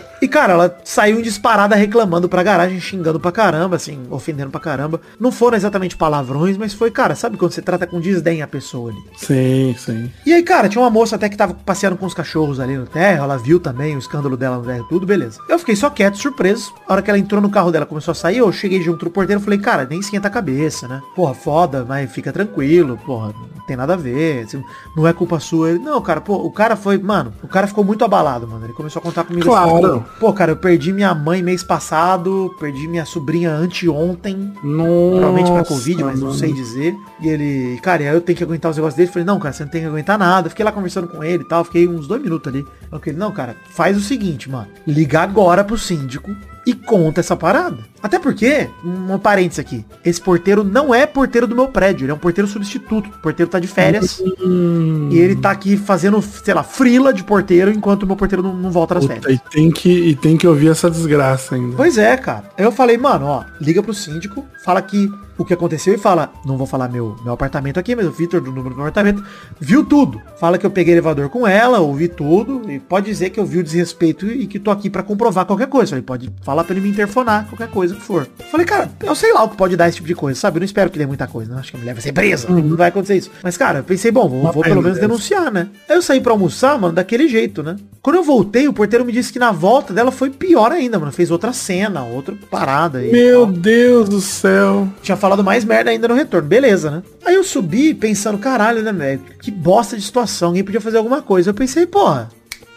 Cara, 0.34 0.54
ela 0.54 0.78
saiu 0.82 1.20
em 1.20 1.22
disparada 1.22 1.76
reclamando 1.76 2.28
pra 2.28 2.42
garagem, 2.42 2.80
xingando 2.80 3.20
pra 3.20 3.30
caramba, 3.30 3.76
assim, 3.76 4.02
ofendendo 4.10 4.50
pra 4.50 4.60
caramba. 4.60 5.00
Não 5.20 5.30
foram 5.30 5.56
exatamente 5.56 5.96
palavrões, 5.96 6.56
mas 6.56 6.74
foi, 6.74 6.90
cara, 6.90 7.14
sabe 7.14 7.36
quando 7.36 7.52
você 7.52 7.62
trata 7.62 7.86
com 7.86 8.00
desdém 8.00 8.42
a 8.42 8.48
pessoa 8.48 8.90
ali? 8.90 8.98
Sim, 9.16 9.76
sim. 9.78 10.10
E 10.26 10.32
aí, 10.32 10.42
cara, 10.42 10.68
tinha 10.68 10.82
uma 10.82 10.90
moça 10.90 11.14
até 11.14 11.28
que 11.28 11.36
tava 11.36 11.54
passeando 11.54 11.96
com 11.96 12.04
os 12.04 12.12
cachorros 12.12 12.58
ali 12.58 12.76
no 12.76 12.84
terra, 12.84 13.22
ela 13.22 13.38
viu 13.38 13.60
também 13.60 13.94
o 13.94 13.98
escândalo 14.00 14.36
dela 14.36 14.56
no 14.56 14.64
terra, 14.64 14.84
tudo, 14.88 15.06
beleza. 15.06 15.38
Eu 15.48 15.56
fiquei 15.56 15.76
só 15.76 15.88
quieto, 15.88 16.18
surpreso. 16.18 16.74
A 16.88 16.94
hora 16.94 17.02
que 17.02 17.10
ela 17.10 17.18
entrou 17.20 17.40
no 17.40 17.48
carro 17.48 17.70
dela, 17.70 17.86
começou 17.86 18.10
a 18.10 18.16
sair, 18.16 18.38
eu 18.38 18.50
cheguei 18.50 18.82
junto 18.82 19.04
do 19.04 19.12
porteiro 19.12 19.40
e 19.40 19.44
falei, 19.44 19.60
cara, 19.60 19.86
nem 19.88 20.00
esquenta 20.00 20.26
a 20.26 20.32
cabeça, 20.32 20.88
né? 20.88 21.00
Porra, 21.14 21.32
foda, 21.32 21.86
mas 21.88 22.10
fica 22.10 22.32
tranquilo, 22.32 22.98
porra, 23.06 23.28
não 23.28 23.64
tem 23.68 23.76
nada 23.76 23.94
a 23.94 23.96
ver, 23.96 24.44
assim, 24.44 24.60
não 24.96 25.06
é 25.06 25.12
culpa 25.12 25.38
sua. 25.38 25.70
Ele, 25.70 25.78
não, 25.78 26.00
cara, 26.02 26.20
pô, 26.20 26.34
o 26.34 26.50
cara 26.50 26.74
foi, 26.74 26.98
mano, 26.98 27.32
o 27.40 27.46
cara 27.46 27.68
ficou 27.68 27.84
muito 27.84 28.04
abalado, 28.04 28.48
mano. 28.48 28.64
Ele 28.66 28.72
começou 28.72 28.98
a 28.98 29.02
contar 29.02 29.22
comigo 29.22 29.46
Claro. 29.46 30.04
Pô, 30.24 30.32
cara, 30.32 30.52
eu 30.52 30.56
perdi 30.56 30.90
minha 30.90 31.14
mãe 31.14 31.42
mês 31.42 31.62
passado, 31.62 32.56
perdi 32.58 32.88
minha 32.88 33.04
sobrinha 33.04 33.50
anteontem, 33.50 34.54
Nossa, 34.62 35.10
Provavelmente 35.10 35.52
pra 35.52 35.64
Covid, 35.66 36.02
mas 36.02 36.18
não 36.18 36.28
mano. 36.28 36.38
sei 36.38 36.50
dizer. 36.50 36.96
E 37.20 37.28
ele, 37.28 37.78
cara, 37.82 38.04
e 38.04 38.08
aí 38.08 38.14
eu 38.14 38.22
tenho 38.22 38.38
que 38.38 38.42
aguentar 38.42 38.70
os 38.70 38.76
negócios 38.78 38.96
dele. 38.96 39.10
Falei, 39.10 39.26
não, 39.26 39.38
cara, 39.38 39.52
você 39.52 39.64
não 39.64 39.70
tem 39.70 39.82
que 39.82 39.86
aguentar 39.86 40.18
nada. 40.18 40.48
Fiquei 40.48 40.64
lá 40.64 40.72
conversando 40.72 41.08
com 41.08 41.22
ele 41.22 41.42
e 41.42 41.46
tal. 41.46 41.62
Fiquei 41.62 41.86
uns 41.86 42.08
dois 42.08 42.22
minutos 42.22 42.50
ali. 42.50 42.66
Falei, 42.90 43.12
não, 43.12 43.32
cara, 43.32 43.54
faz 43.68 43.98
o 43.98 44.00
seguinte, 44.00 44.48
mano. 44.48 44.66
Liga 44.86 45.20
agora 45.20 45.62
pro 45.62 45.76
síndico 45.76 46.34
e 46.66 46.72
conta 46.72 47.20
essa 47.20 47.36
parada. 47.36 47.76
Até 48.04 48.18
porque, 48.18 48.68
um 48.84 49.18
parênteses 49.18 49.58
aqui, 49.58 49.82
esse 50.04 50.20
porteiro 50.20 50.62
não 50.62 50.94
é 50.94 51.06
porteiro 51.06 51.46
do 51.46 51.54
meu 51.56 51.68
prédio, 51.68 52.04
ele 52.04 52.12
é 52.12 52.14
um 52.14 52.18
porteiro 52.18 52.46
substituto. 52.46 53.08
O 53.08 53.22
porteiro 53.22 53.50
tá 53.50 53.58
de 53.58 53.66
férias 53.66 54.22
Hum, 54.44 55.08
e 55.10 55.18
ele 55.18 55.34
tá 55.34 55.50
aqui 55.50 55.74
fazendo, 55.78 56.20
sei 56.20 56.52
lá, 56.52 56.62
frila 56.62 57.14
de 57.14 57.24
porteiro 57.24 57.70
enquanto 57.70 58.02
o 58.02 58.06
meu 58.06 58.14
porteiro 58.14 58.42
não, 58.42 58.54
não 58.54 58.70
volta 58.70 58.96
das 58.96 59.04
puta, 59.04 59.14
férias. 59.22 59.40
e, 59.40 59.50
tem 59.50 59.70
que, 59.70 59.88
e 59.90 60.14
tem 60.14 60.36
que 60.36 60.46
ouvir 60.46 60.68
essa 60.68 60.90
desgraça 60.90 61.54
ainda. 61.54 61.76
Pois 61.76 61.96
é, 61.96 62.14
cara. 62.18 62.44
Aí 62.58 62.64
eu 62.66 62.70
falei, 62.70 62.98
mano, 62.98 63.24
ó, 63.24 63.44
liga 63.58 63.82
pro 63.82 63.94
síndico, 63.94 64.44
fala 64.62 64.82
que 64.82 65.08
o 65.36 65.44
que 65.44 65.54
aconteceu 65.54 65.94
e 65.94 65.98
fala, 65.98 66.32
não 66.44 66.56
vou 66.56 66.66
falar 66.66 66.88
meu, 66.88 67.16
meu 67.24 67.32
apartamento 67.32 67.78
aqui, 67.80 67.96
mas 67.96 68.06
o 68.06 68.12
Vitor 68.12 68.40
do 68.40 68.50
número 68.52 68.70
do 68.70 68.76
meu 68.76 68.86
apartamento, 68.86 69.24
viu 69.58 69.84
tudo. 69.84 70.20
Fala 70.38 70.58
que 70.58 70.64
eu 70.64 70.70
peguei 70.70 70.94
elevador 70.94 71.28
com 71.28 71.46
ela, 71.46 71.80
ouvi 71.80 72.06
tudo, 72.08 72.70
e 72.70 72.78
pode 72.78 73.06
dizer 73.06 73.30
que 73.30 73.40
eu 73.40 73.44
vi 73.44 73.58
o 73.58 73.64
desrespeito 73.64 74.26
e 74.26 74.46
que 74.46 74.60
tô 74.60 74.70
aqui 74.70 74.88
pra 74.88 75.02
comprovar 75.02 75.44
qualquer 75.44 75.66
coisa. 75.66 75.90
Falei, 75.90 76.02
pode 76.02 76.30
falar 76.42 76.62
pra 76.64 76.74
ele 76.74 76.84
me 76.84 76.90
interfonar, 76.90 77.48
qualquer 77.48 77.68
coisa 77.68 77.93
que 77.94 78.02
for. 78.02 78.26
Falei, 78.50 78.66
cara, 78.66 78.90
eu 79.02 79.14
sei 79.14 79.32
lá 79.32 79.44
o 79.44 79.48
que 79.48 79.56
pode 79.56 79.76
dar 79.76 79.88
esse 79.88 79.96
tipo 79.96 80.08
de 80.08 80.14
coisa, 80.14 80.38
sabe? 80.38 80.56
Eu 80.56 80.60
não 80.60 80.66
espero 80.66 80.90
que 80.90 80.98
dê 80.98 81.06
muita 81.06 81.26
coisa, 81.26 81.52
não 81.52 81.58
acho 81.58 81.70
que 81.70 81.76
a 81.76 81.80
mulher 81.80 81.94
vai 81.94 82.02
ser 82.02 82.12
presa, 82.12 82.48
não 82.48 82.76
vai 82.76 82.88
acontecer 82.88 83.16
isso. 83.16 83.30
Mas, 83.42 83.56
cara, 83.56 83.80
eu 83.80 83.84
pensei, 83.84 84.10
bom, 84.10 84.28
vou, 84.28 84.52
vou 84.52 84.62
pelo 84.62 84.82
menos 84.82 84.94
dessa. 84.96 85.00
denunciar, 85.08 85.50
né? 85.52 85.68
Aí 85.88 85.96
eu 85.96 86.02
saí 86.02 86.20
pra 86.20 86.32
almoçar, 86.32 86.78
mano, 86.78 86.94
daquele 86.94 87.28
jeito, 87.28 87.62
né? 87.62 87.76
Quando 88.02 88.16
eu 88.16 88.22
voltei, 88.22 88.68
o 88.68 88.72
porteiro 88.72 89.04
me 89.04 89.12
disse 89.12 89.32
que 89.32 89.38
na 89.38 89.50
volta 89.50 89.92
dela 89.94 90.10
foi 90.10 90.30
pior 90.30 90.70
ainda, 90.70 90.98
mano. 90.98 91.10
Fez 91.10 91.30
outra 91.30 91.52
cena, 91.52 92.04
outra 92.04 92.34
parada. 92.50 92.98
aí. 92.98 93.10
Meu 93.10 93.46
Deus 93.46 94.08
do 94.08 94.20
céu. 94.20 94.88
Tinha 95.02 95.16
falado 95.16 95.42
mais 95.42 95.64
merda 95.64 95.90
ainda 95.90 96.06
no 96.08 96.14
retorno. 96.14 96.46
Beleza, 96.46 96.90
né? 96.90 97.02
Aí 97.24 97.34
eu 97.34 97.42
subi 97.42 97.94
pensando, 97.94 98.36
caralho, 98.36 98.82
né, 98.82 98.92
velho? 98.92 99.20
Que 99.40 99.50
bosta 99.50 99.96
de 99.96 100.02
situação. 100.02 100.48
Alguém 100.48 100.62
podia 100.64 100.80
fazer 100.80 100.98
alguma 100.98 101.22
coisa. 101.22 101.50
Eu 101.50 101.54
pensei, 101.54 101.86
porra, 101.86 102.28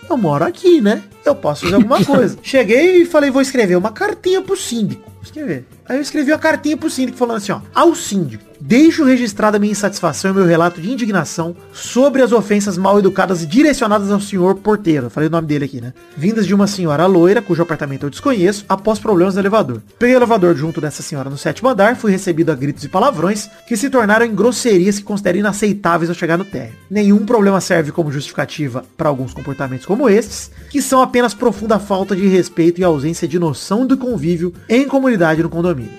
eu 0.09 0.17
moro 0.17 0.45
aqui, 0.45 0.81
né? 0.81 1.03
Eu 1.25 1.35
posso 1.35 1.65
fazer 1.65 1.75
alguma 1.75 2.03
coisa. 2.05 2.37
Cheguei 2.41 3.01
e 3.01 3.05
falei, 3.05 3.29
vou 3.29 3.41
escrever 3.41 3.75
uma 3.75 3.91
cartinha 3.91 4.41
pro 4.41 4.55
síndico. 4.55 5.16
Escrever. 5.27 5.65
Aí 5.87 5.97
eu 5.97 6.01
escrevi 6.01 6.31
uma 6.31 6.39
cartinha 6.39 6.77
pro 6.77 6.89
síndico 6.89 7.17
falando 7.17 7.37
assim, 7.37 7.51
ó. 7.51 7.59
Ao 7.73 7.93
síndico, 7.93 8.43
deixo 8.59 9.03
registrada 9.03 9.57
a 9.57 9.59
minha 9.59 9.71
insatisfação 9.71 10.31
e 10.31 10.33
meu 10.33 10.45
relato 10.45 10.81
de 10.81 10.89
indignação 10.89 11.55
sobre 11.73 12.21
as 12.21 12.31
ofensas 12.31 12.77
mal 12.77 12.97
educadas 12.97 13.45
direcionadas 13.45 14.09
ao 14.09 14.19
senhor 14.19 14.55
porteiro. 14.55 15.09
Falei 15.09 15.27
o 15.27 15.31
nome 15.31 15.47
dele 15.47 15.65
aqui, 15.65 15.81
né? 15.81 15.93
Vindas 16.15 16.47
de 16.47 16.53
uma 16.53 16.65
senhora 16.65 17.05
loira, 17.05 17.41
cujo 17.41 17.61
apartamento 17.61 18.05
eu 18.05 18.09
desconheço, 18.09 18.65
após 18.67 18.99
problemas 18.99 19.35
no 19.35 19.41
elevador. 19.41 19.81
Peguei 19.99 20.15
o 20.15 20.19
elevador 20.19 20.55
junto 20.55 20.79
dessa 20.79 21.03
senhora 21.03 21.29
no 21.29 21.37
sétimo 21.37 21.69
andar, 21.69 21.95
fui 21.97 22.11
recebido 22.11 22.51
a 22.51 22.55
gritos 22.55 22.83
e 22.83 22.89
palavrões 22.89 23.49
que 23.67 23.77
se 23.77 23.89
tornaram 23.89 24.25
em 24.25 24.33
grosserias 24.33 24.97
que 24.97 25.03
considero 25.03 25.37
inaceitáveis 25.37 26.09
ao 26.09 26.15
chegar 26.15 26.37
no 26.37 26.45
térreo. 26.45 26.75
Nenhum 26.89 27.25
problema 27.25 27.61
serve 27.61 27.91
como 27.91 28.11
justificativa 28.11 28.85
para 28.95 29.09
alguns 29.09 29.33
comportamentos 29.33 29.85
como 29.85 30.09
estes, 30.09 30.51
que 30.69 30.81
são 30.81 31.01
apenas 31.01 31.33
profunda 31.33 31.79
falta 31.79 32.15
de 32.15 32.27
respeito 32.27 32.79
e 32.79 32.83
ausência 32.83 33.27
de 33.27 33.37
noção 33.37 33.85
do 33.85 33.97
convívio 33.97 34.53
em 34.69 34.87
comunidade 34.87 35.16
no 35.43 35.49
condomínio. 35.49 35.91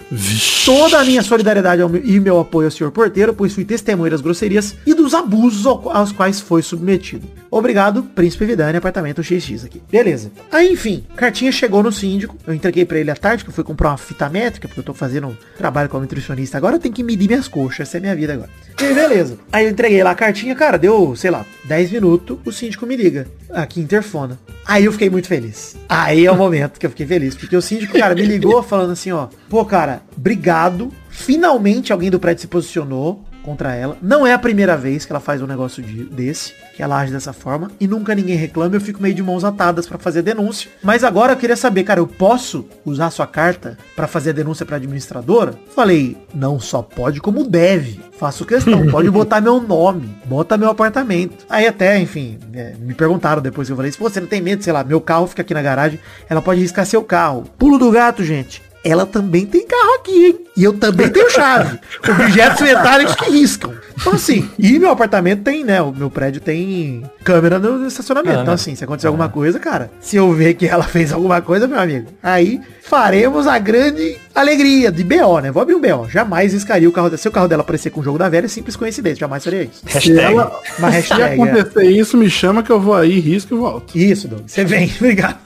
Toda 0.64 0.98
a 1.00 1.04
minha 1.04 1.22
solidariedade 1.22 1.80
ao 1.82 1.88
meu- 1.88 2.02
e 2.04 2.20
meu 2.20 2.38
apoio 2.40 2.66
ao 2.66 2.70
senhor 2.70 2.90
porteiro, 2.90 3.32
pois 3.34 3.52
fui 3.54 3.64
testemunha 3.64 4.10
das 4.10 4.20
grosserias 4.20 4.74
e 4.86 4.92
dos 4.94 5.14
abusos 5.14 5.66
ao- 5.66 5.90
aos 5.90 6.12
quais 6.12 6.40
foi 6.40 6.62
submetido. 6.62 7.26
Obrigado, 7.50 8.02
Príncipe 8.02 8.44
Vidani, 8.44 8.76
apartamento 8.76 9.22
XX 9.22 9.64
aqui. 9.64 9.80
Beleza. 9.90 10.30
Aí, 10.52 10.72
enfim, 10.72 11.04
cartinha 11.16 11.50
chegou 11.50 11.82
no 11.82 11.90
síndico. 11.90 12.36
Eu 12.46 12.52
entreguei 12.52 12.84
pra 12.84 12.98
ele 12.98 13.10
à 13.10 13.16
tarde, 13.16 13.42
que 13.44 13.50
eu 13.50 13.54
fui 13.54 13.64
comprar 13.64 13.88
uma 13.90 13.96
fita 13.96 14.28
métrica, 14.28 14.68
porque 14.68 14.80
eu 14.80 14.84
tô 14.84 14.92
fazendo 14.92 15.28
um 15.28 15.36
trabalho 15.56 15.88
como 15.88 16.02
nutricionista. 16.02 16.58
Agora 16.58 16.76
eu 16.76 16.80
tenho 16.80 16.94
que 16.94 17.02
medir 17.02 17.26
minhas 17.28 17.48
coxas. 17.48 17.80
Essa 17.88 17.96
é 17.96 18.00
minha 18.00 18.14
vida 18.14 18.34
agora. 18.34 18.50
E 18.80 18.92
beleza. 18.94 19.38
Aí 19.50 19.64
eu 19.64 19.70
entreguei 19.70 20.02
lá 20.02 20.10
a 20.10 20.14
cartinha, 20.14 20.54
cara, 20.54 20.76
deu, 20.78 21.16
sei 21.16 21.30
lá, 21.30 21.44
10 21.64 21.90
minutos, 21.90 22.36
o 22.44 22.52
síndico 22.52 22.86
me 22.86 22.96
liga. 22.96 23.26
Aqui 23.50 23.80
interfona. 23.80 24.38
Aí 24.66 24.84
eu 24.84 24.92
fiquei 24.92 25.08
muito 25.08 25.26
feliz. 25.26 25.74
Aí 25.88 26.26
é 26.26 26.30
o 26.30 26.36
momento 26.36 26.78
que 26.78 26.84
eu 26.84 26.90
fiquei 26.90 27.06
feliz. 27.06 27.34
Porque 27.34 27.56
o 27.56 27.62
síndico, 27.62 27.98
cara, 27.98 28.14
me 28.14 28.20
ligou 28.22 28.62
falando 28.62 28.90
assim, 28.92 29.07
ó. 29.12 29.28
Pô, 29.48 29.64
cara, 29.64 30.02
obrigado. 30.16 30.90
Finalmente 31.10 31.92
alguém 31.92 32.10
do 32.10 32.20
prédio 32.20 32.42
se 32.42 32.46
posicionou 32.46 33.24
contra 33.42 33.74
ela. 33.74 33.96
Não 34.02 34.26
é 34.26 34.32
a 34.34 34.38
primeira 34.38 34.76
vez 34.76 35.06
que 35.06 35.12
ela 35.12 35.20
faz 35.20 35.40
um 35.40 35.46
negócio 35.46 35.82
de- 35.82 36.04
desse, 36.04 36.52
que 36.76 36.82
ela 36.82 36.98
age 37.00 37.10
dessa 37.12 37.32
forma, 37.32 37.70
e 37.80 37.86
nunca 37.88 38.14
ninguém 38.14 38.36
reclama, 38.36 38.76
eu 38.76 38.80
fico 38.80 39.00
meio 39.02 39.14
de 39.14 39.22
mãos 39.22 39.42
atadas 39.42 39.86
pra 39.86 39.96
fazer 39.96 40.18
a 40.18 40.22
denúncia. 40.22 40.70
Mas 40.82 41.02
agora 41.02 41.32
eu 41.32 41.36
queria 41.36 41.56
saber, 41.56 41.82
cara, 41.84 41.98
eu 41.98 42.06
posso 42.06 42.66
usar 42.84 43.06
a 43.06 43.10
sua 43.10 43.26
carta 43.26 43.78
pra 43.96 44.06
fazer 44.06 44.30
a 44.30 44.32
denúncia 44.34 44.66
pra 44.66 44.76
administradora? 44.76 45.54
Falei, 45.74 46.16
não 46.34 46.60
só 46.60 46.82
pode, 46.82 47.20
como 47.20 47.42
deve. 47.48 48.00
Faço 48.18 48.44
questão, 48.44 48.86
pode 48.90 49.10
botar 49.10 49.40
meu 49.40 49.60
nome, 49.62 50.10
bota 50.26 50.58
meu 50.58 50.68
apartamento. 50.68 51.46
Aí 51.48 51.66
até, 51.66 51.98
enfim, 51.98 52.38
é, 52.52 52.74
me 52.78 52.92
perguntaram 52.92 53.40
depois 53.40 53.66
que 53.68 53.72
eu 53.72 53.76
falei, 53.76 53.90
se 53.92 53.98
você 53.98 54.20
não 54.20 54.26
tem 54.28 54.42
medo, 54.42 54.62
sei 54.62 54.72
lá, 54.74 54.84
meu 54.84 55.00
carro 55.00 55.26
fica 55.26 55.40
aqui 55.42 55.54
na 55.54 55.62
garagem, 55.62 55.98
ela 56.28 56.42
pode 56.42 56.60
riscar 56.60 56.84
seu 56.84 57.02
carro. 57.02 57.44
Pulo 57.58 57.78
do 57.78 57.90
gato, 57.90 58.22
gente 58.22 58.67
ela 58.84 59.04
também 59.04 59.44
tem 59.44 59.66
carro 59.66 59.94
aqui, 59.96 60.26
hein? 60.26 60.38
E 60.56 60.64
eu 60.64 60.72
também 60.72 61.08
tenho 61.08 61.30
chave. 61.30 61.78
Objetos 62.08 62.60
metálicos 62.62 63.14
que 63.14 63.30
riscam. 63.30 63.72
Então 64.00 64.12
assim, 64.14 64.48
e 64.58 64.78
meu 64.78 64.90
apartamento 64.90 65.42
tem, 65.42 65.64
né? 65.64 65.82
O 65.82 65.92
meu 65.92 66.08
prédio 66.10 66.40
tem 66.40 67.02
câmera 67.24 67.58
no 67.58 67.86
estacionamento. 67.86 68.28
Câmera. 68.28 68.42
Então 68.42 68.54
assim, 68.54 68.74
se 68.74 68.84
acontecer 68.84 69.08
alguma 69.08 69.28
coisa, 69.28 69.58
cara, 69.58 69.90
se 70.00 70.16
eu 70.16 70.32
ver 70.32 70.54
que 70.54 70.66
ela 70.66 70.84
fez 70.88 71.12
alguma 71.12 71.40
coisa, 71.40 71.66
meu 71.66 71.78
amigo, 71.78 72.06
aí 72.22 72.60
faremos 72.82 73.46
a 73.46 73.58
grande 73.58 74.16
alegria 74.34 74.90
de 74.92 75.02
BO, 75.04 75.40
né? 75.40 75.50
Vou 75.50 75.62
abrir 75.62 75.74
um 75.74 75.80
BO. 75.80 76.08
Jamais 76.08 76.52
riscaria 76.52 76.88
o 76.88 76.92
carro 76.92 77.08
dela. 77.08 77.18
Se 77.18 77.28
o 77.28 77.32
carro 77.32 77.48
dela 77.48 77.62
aparecer 77.62 77.90
com 77.90 78.00
o 78.00 78.04
jogo 78.04 78.18
da 78.18 78.28
velha, 78.28 78.46
é 78.46 78.48
simples 78.48 78.76
coincidência. 78.76 79.18
Jamais 79.20 79.44
faria 79.44 79.64
isso. 79.64 79.82
Se, 79.86 79.92
Hashtag. 79.94 80.20
ela, 80.20 80.60
Uma 80.78 80.90
se 80.90 80.96
hashtag. 80.96 81.22
é. 81.22 81.34
acontecer 81.34 81.84
isso, 81.90 82.16
me 82.16 82.30
chama 82.30 82.62
que 82.62 82.70
eu 82.70 82.80
vou 82.80 82.94
aí, 82.94 83.18
risco 83.18 83.54
e 83.54 83.58
volto. 83.58 83.98
Isso, 83.98 84.28
Doug. 84.28 84.42
Você 84.46 84.64
vem, 84.64 84.90
obrigado. 84.96 85.38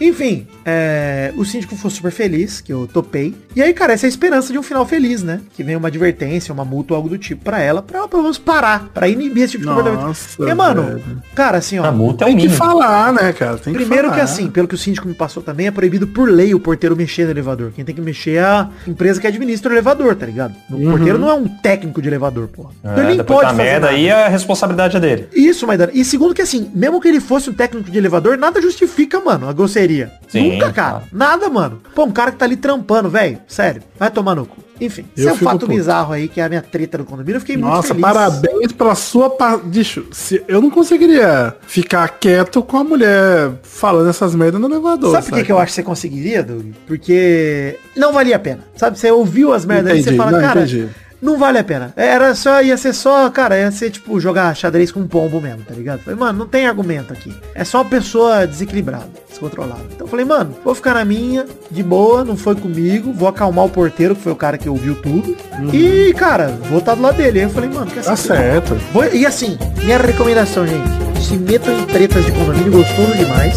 Enfim, 0.00 0.48
é, 0.64 1.32
o 1.36 1.44
síndico 1.44 1.76
foi 1.76 1.90
super 1.90 2.10
feliz, 2.12 2.60
que 2.60 2.72
eu 2.72 2.86
topei. 2.92 3.34
E 3.54 3.62
aí, 3.62 3.72
cara, 3.72 3.92
essa 3.92 4.06
é 4.06 4.08
a 4.08 4.10
esperança 4.10 4.52
de 4.52 4.58
um 4.58 4.62
final 4.62 4.86
feliz, 4.86 5.22
né? 5.22 5.40
Que 5.54 5.62
venha 5.62 5.78
uma 5.78 5.88
advertência, 5.88 6.52
uma 6.52 6.64
multa 6.64 6.94
ou 6.94 6.96
algo 6.96 7.08
do 7.08 7.18
tipo 7.18 7.44
pra 7.44 7.60
ela, 7.60 7.82
pra 7.82 7.98
ela 7.98 8.08
pelo 8.08 8.22
menos 8.22 8.38
parar, 8.38 8.88
pra 8.94 9.08
inibir 9.08 9.44
esse 9.44 9.52
tipo 9.52 9.64
de 9.64 9.68
comportamento. 9.68 10.02
Nossa, 10.06 10.36
Porque, 10.36 10.54
mano, 10.54 10.82
velho. 10.82 11.22
cara, 11.34 11.58
assim, 11.58 11.78
ó. 11.78 11.84
A 11.84 11.92
multa 11.92 12.24
é 12.24 12.26
o 12.26 12.28
Tem 12.28 12.36
que 12.36 12.42
mínimo. 12.44 12.56
falar, 12.58 13.12
né, 13.12 13.32
cara? 13.32 13.56
Tem 13.58 13.72
que 13.72 13.78
Primeiro 13.80 14.12
que 14.12 14.20
assim, 14.20 14.48
pelo 14.50 14.68
que 14.68 14.74
o 14.74 14.78
síndico 14.78 15.06
me 15.08 15.14
passou 15.14 15.42
também, 15.42 15.66
é 15.66 15.70
proibido 15.70 16.06
por 16.06 16.28
lei 16.30 16.54
o 16.54 16.60
porteiro 16.60 16.96
mexer 16.96 17.24
no 17.24 17.30
elevador. 17.30 17.72
Quem 17.74 17.84
tem 17.84 17.94
que 17.94 18.00
mexer 18.00 18.36
é 18.36 18.40
a 18.44 18.68
empresa 18.86 19.20
que 19.20 19.26
administra 19.26 19.70
o 19.70 19.74
elevador, 19.74 20.14
tá 20.16 20.26
ligado? 20.26 20.54
O 20.70 20.76
porteiro 20.90 21.18
não 21.18 21.28
é 21.30 21.34
um 21.34 21.46
técnico 21.48 22.00
de 22.00 22.08
elevador, 22.08 22.48
porra. 22.48 22.70
Então 22.80 22.92
ele 23.04 23.12
É, 23.12 23.16
nem 23.16 23.24
pode 23.24 23.42
da 23.42 23.48
fazer 23.50 23.62
merda 23.62 23.86
nada. 23.86 23.96
aí 23.98 24.10
a 24.10 24.28
responsabilidade 24.28 24.96
é 24.96 25.00
dele. 25.00 25.28
Isso, 25.34 25.66
Maidana. 25.66 25.90
E 25.94 26.04
segundo 26.04 26.34
que 26.34 26.42
assim, 26.42 26.70
mesmo 26.74 27.00
que 27.00 27.08
ele 27.08 27.20
fosse 27.20 27.50
um 27.50 27.52
técnico 27.52 27.90
de 27.90 27.98
elevador, 27.98 28.36
nada 28.38 28.60
justifica, 28.62 29.20
mano, 29.20 29.48
a 29.48 29.52
grosseria. 29.52 30.10
Sim, 30.28 30.51
Nunca, 30.54 30.72
cara. 30.72 31.02
Nada, 31.12 31.48
mano. 31.48 31.80
Pô, 31.94 32.04
um 32.04 32.10
cara 32.10 32.30
que 32.30 32.38
tá 32.38 32.44
ali 32.44 32.56
trampando, 32.56 33.08
velho. 33.08 33.38
Sério. 33.46 33.82
Vai 33.98 34.10
tomar 34.10 34.34
no 34.34 34.46
cu. 34.46 34.62
Enfim, 34.80 35.04
Eu 35.16 35.28
é 35.28 35.32
um 35.32 35.36
fato 35.36 35.60
puto. 35.60 35.68
bizarro 35.68 36.12
aí, 36.12 36.26
que 36.26 36.40
é 36.40 36.44
a 36.44 36.48
minha 36.48 36.62
treta 36.62 36.98
no 36.98 37.04
condomínio. 37.04 37.36
Eu 37.36 37.40
fiquei 37.40 37.56
muito 37.56 37.68
Nossa, 37.68 37.88
feliz. 37.88 38.02
parabéns 38.02 38.72
pela 38.72 38.94
sua... 38.96 39.30
Pa... 39.30 39.56
Bicho, 39.56 40.06
se... 40.10 40.42
eu 40.48 40.60
não 40.60 40.70
conseguiria 40.70 41.54
ficar 41.68 42.08
quieto 42.08 42.62
com 42.62 42.78
a 42.78 42.82
mulher 42.84 43.52
falando 43.62 44.10
essas 44.10 44.34
merdas 44.34 44.60
no 44.60 44.66
elevador. 44.66 45.12
Sabe 45.12 45.28
por 45.28 45.38
que, 45.38 45.44
que 45.44 45.52
eu 45.52 45.58
acho 45.58 45.66
que 45.68 45.76
você 45.76 45.82
conseguiria, 45.84 46.42
Doug? 46.42 46.66
Porque 46.86 47.78
não 47.96 48.12
valia 48.12 48.34
a 48.34 48.40
pena. 48.40 48.64
Sabe, 48.74 48.98
você 48.98 49.08
ouviu 49.10 49.52
as 49.52 49.64
merdas 49.64 49.92
aí 49.92 50.00
e 50.00 50.02
você 50.02 50.16
fala, 50.16 50.32
não, 50.32 50.40
cara, 50.40 50.60
entendi 50.62 50.88
não 51.22 51.38
vale 51.38 51.58
a 51.58 51.64
pena. 51.64 51.92
Era 51.96 52.34
só, 52.34 52.60
ia 52.60 52.76
ser 52.76 52.92
só, 52.92 53.30
cara, 53.30 53.56
ia 53.56 53.70
ser 53.70 53.90
tipo 53.90 54.18
jogar 54.18 54.56
xadrez 54.56 54.90
com 54.90 54.98
um 54.98 55.06
pombo 55.06 55.40
mesmo, 55.40 55.62
tá 55.62 55.72
ligado? 55.72 56.00
Falei, 56.00 56.18
mano, 56.18 56.40
não 56.40 56.48
tem 56.48 56.66
argumento 56.66 57.12
aqui. 57.12 57.32
É 57.54 57.62
só 57.64 57.78
uma 57.78 57.88
pessoa 57.88 58.44
desequilibrada, 58.44 59.08
descontrolada. 59.28 59.84
Então 59.94 60.08
falei, 60.08 60.24
mano, 60.24 60.52
vou 60.64 60.74
ficar 60.74 60.94
na 60.94 61.04
minha, 61.04 61.46
de 61.70 61.82
boa, 61.82 62.24
não 62.24 62.36
foi 62.36 62.56
comigo, 62.56 63.12
vou 63.12 63.28
acalmar 63.28 63.66
o 63.66 63.70
porteiro, 63.70 64.16
que 64.16 64.22
foi 64.22 64.32
o 64.32 64.36
cara 64.36 64.58
que 64.58 64.68
ouviu 64.68 64.96
tudo. 64.96 65.36
Uhum. 65.60 65.70
E, 65.72 66.12
cara, 66.14 66.48
vou 66.68 66.80
estar 66.80 66.96
do 66.96 67.02
lado 67.02 67.16
dele. 67.16 67.38
Aí 67.38 67.44
eu 67.44 67.50
falei, 67.50 67.70
mano, 67.70 67.86
quer 67.86 68.02
tá 68.02 68.16
saber? 68.16 68.60
Tá 68.60 68.66
certo. 68.66 68.74
Vou... 68.92 69.04
e 69.04 69.24
assim, 69.24 69.56
minha 69.84 69.98
recomendação, 69.98 70.66
gente, 70.66 71.22
se 71.22 71.36
metam 71.36 71.78
em 71.78 71.86
tretas 71.86 72.24
de 72.26 72.32
condomínio 72.32 72.72
gostoso 72.72 73.14
demais. 73.14 73.54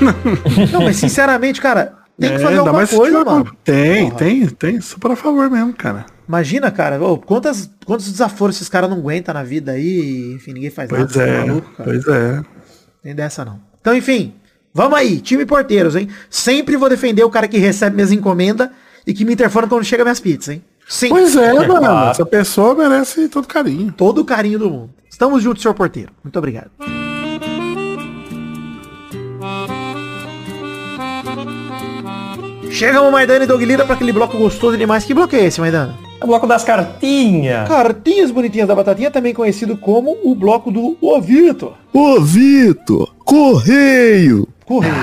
Não, 0.72 0.82
mas 0.82 0.96
sinceramente, 0.96 1.60
cara, 1.60 1.99
tem 2.20 2.36
que 2.36 2.38
fazer 2.42 2.54
É, 2.54 2.58
alguma 2.58 2.86
coisa, 2.86 3.18
tiver- 3.18 3.24
mano. 3.30 3.56
Tem, 3.64 4.04
Porra. 4.06 4.18
tem, 4.18 4.46
tem. 4.48 4.80
Super 4.80 5.10
a 5.12 5.16
favor 5.16 5.50
mesmo, 5.50 5.72
cara. 5.74 6.06
Imagina, 6.28 6.70
cara, 6.70 7.02
ô, 7.02 7.18
quantas, 7.18 7.68
quantos 7.84 8.10
desaforos 8.10 8.56
esses 8.56 8.68
caras 8.68 8.88
não 8.88 8.98
aguentam 8.98 9.34
na 9.34 9.42
vida 9.42 9.72
aí, 9.72 9.82
e, 10.30 10.34
enfim, 10.34 10.52
ninguém 10.52 10.70
faz 10.70 10.88
Pois 10.88 11.00
nada, 11.16 11.22
é, 11.22 11.40
tá 11.40 11.46
maluco, 11.46 11.70
cara. 11.76 11.90
pois 11.90 12.06
é. 12.06 12.42
Tem 13.02 13.14
dessa 13.14 13.44
não. 13.44 13.58
Então, 13.80 13.96
enfim, 13.96 14.34
vamos 14.72 14.96
aí, 14.98 15.20
time 15.20 15.44
porteiros, 15.44 15.96
hein? 15.96 16.08
Sempre 16.28 16.76
vou 16.76 16.88
defender 16.88 17.24
o 17.24 17.30
cara 17.30 17.48
que 17.48 17.58
recebe 17.58 17.96
minhas 17.96 18.12
encomendas 18.12 18.68
e 19.06 19.12
que 19.12 19.24
me 19.24 19.32
interfona 19.32 19.66
quando 19.66 19.82
chega 19.84 20.04
minhas 20.04 20.20
pizzas, 20.20 20.50
hein? 20.54 20.64
Sim. 20.88 21.08
Pois 21.08 21.34
é, 21.34 21.52
mano. 21.66 21.78
claro. 21.78 22.10
Essa 22.10 22.26
pessoa 22.26 22.74
merece 22.74 23.28
todo 23.28 23.46
carinho. 23.48 23.92
Todo 23.96 24.18
o 24.20 24.24
carinho 24.24 24.58
do 24.58 24.70
mundo. 24.70 24.90
Estamos 25.10 25.42
juntos, 25.42 25.62
senhor 25.62 25.74
porteiro. 25.74 26.12
Muito 26.22 26.36
obrigado. 26.38 26.70
Chegamos, 32.70 33.10
Maidana 33.10 33.44
e 33.44 33.46
Doug 33.46 33.60
Lira, 33.62 33.84
pra 33.84 33.94
aquele 33.94 34.12
bloco 34.12 34.38
gostoso 34.38 34.78
demais. 34.78 35.04
Que 35.04 35.12
bloco 35.12 35.34
é 35.34 35.44
esse, 35.44 35.60
Maidana? 35.60 35.98
É 36.20 36.24
o 36.24 36.28
bloco 36.28 36.46
das 36.46 36.64
cartinhas. 36.64 37.68
Cartinhas 37.68 38.30
bonitinhas 38.30 38.68
da 38.68 38.74
batatinha, 38.74 39.10
também 39.10 39.34
conhecido 39.34 39.76
como 39.76 40.16
o 40.22 40.34
bloco 40.34 40.70
do 40.70 40.96
Ô 41.00 41.20
Vitor. 41.20 41.74
Ô, 41.92 42.20
Vitor, 42.20 43.12
correio. 43.24 44.48
Correio. 44.64 44.94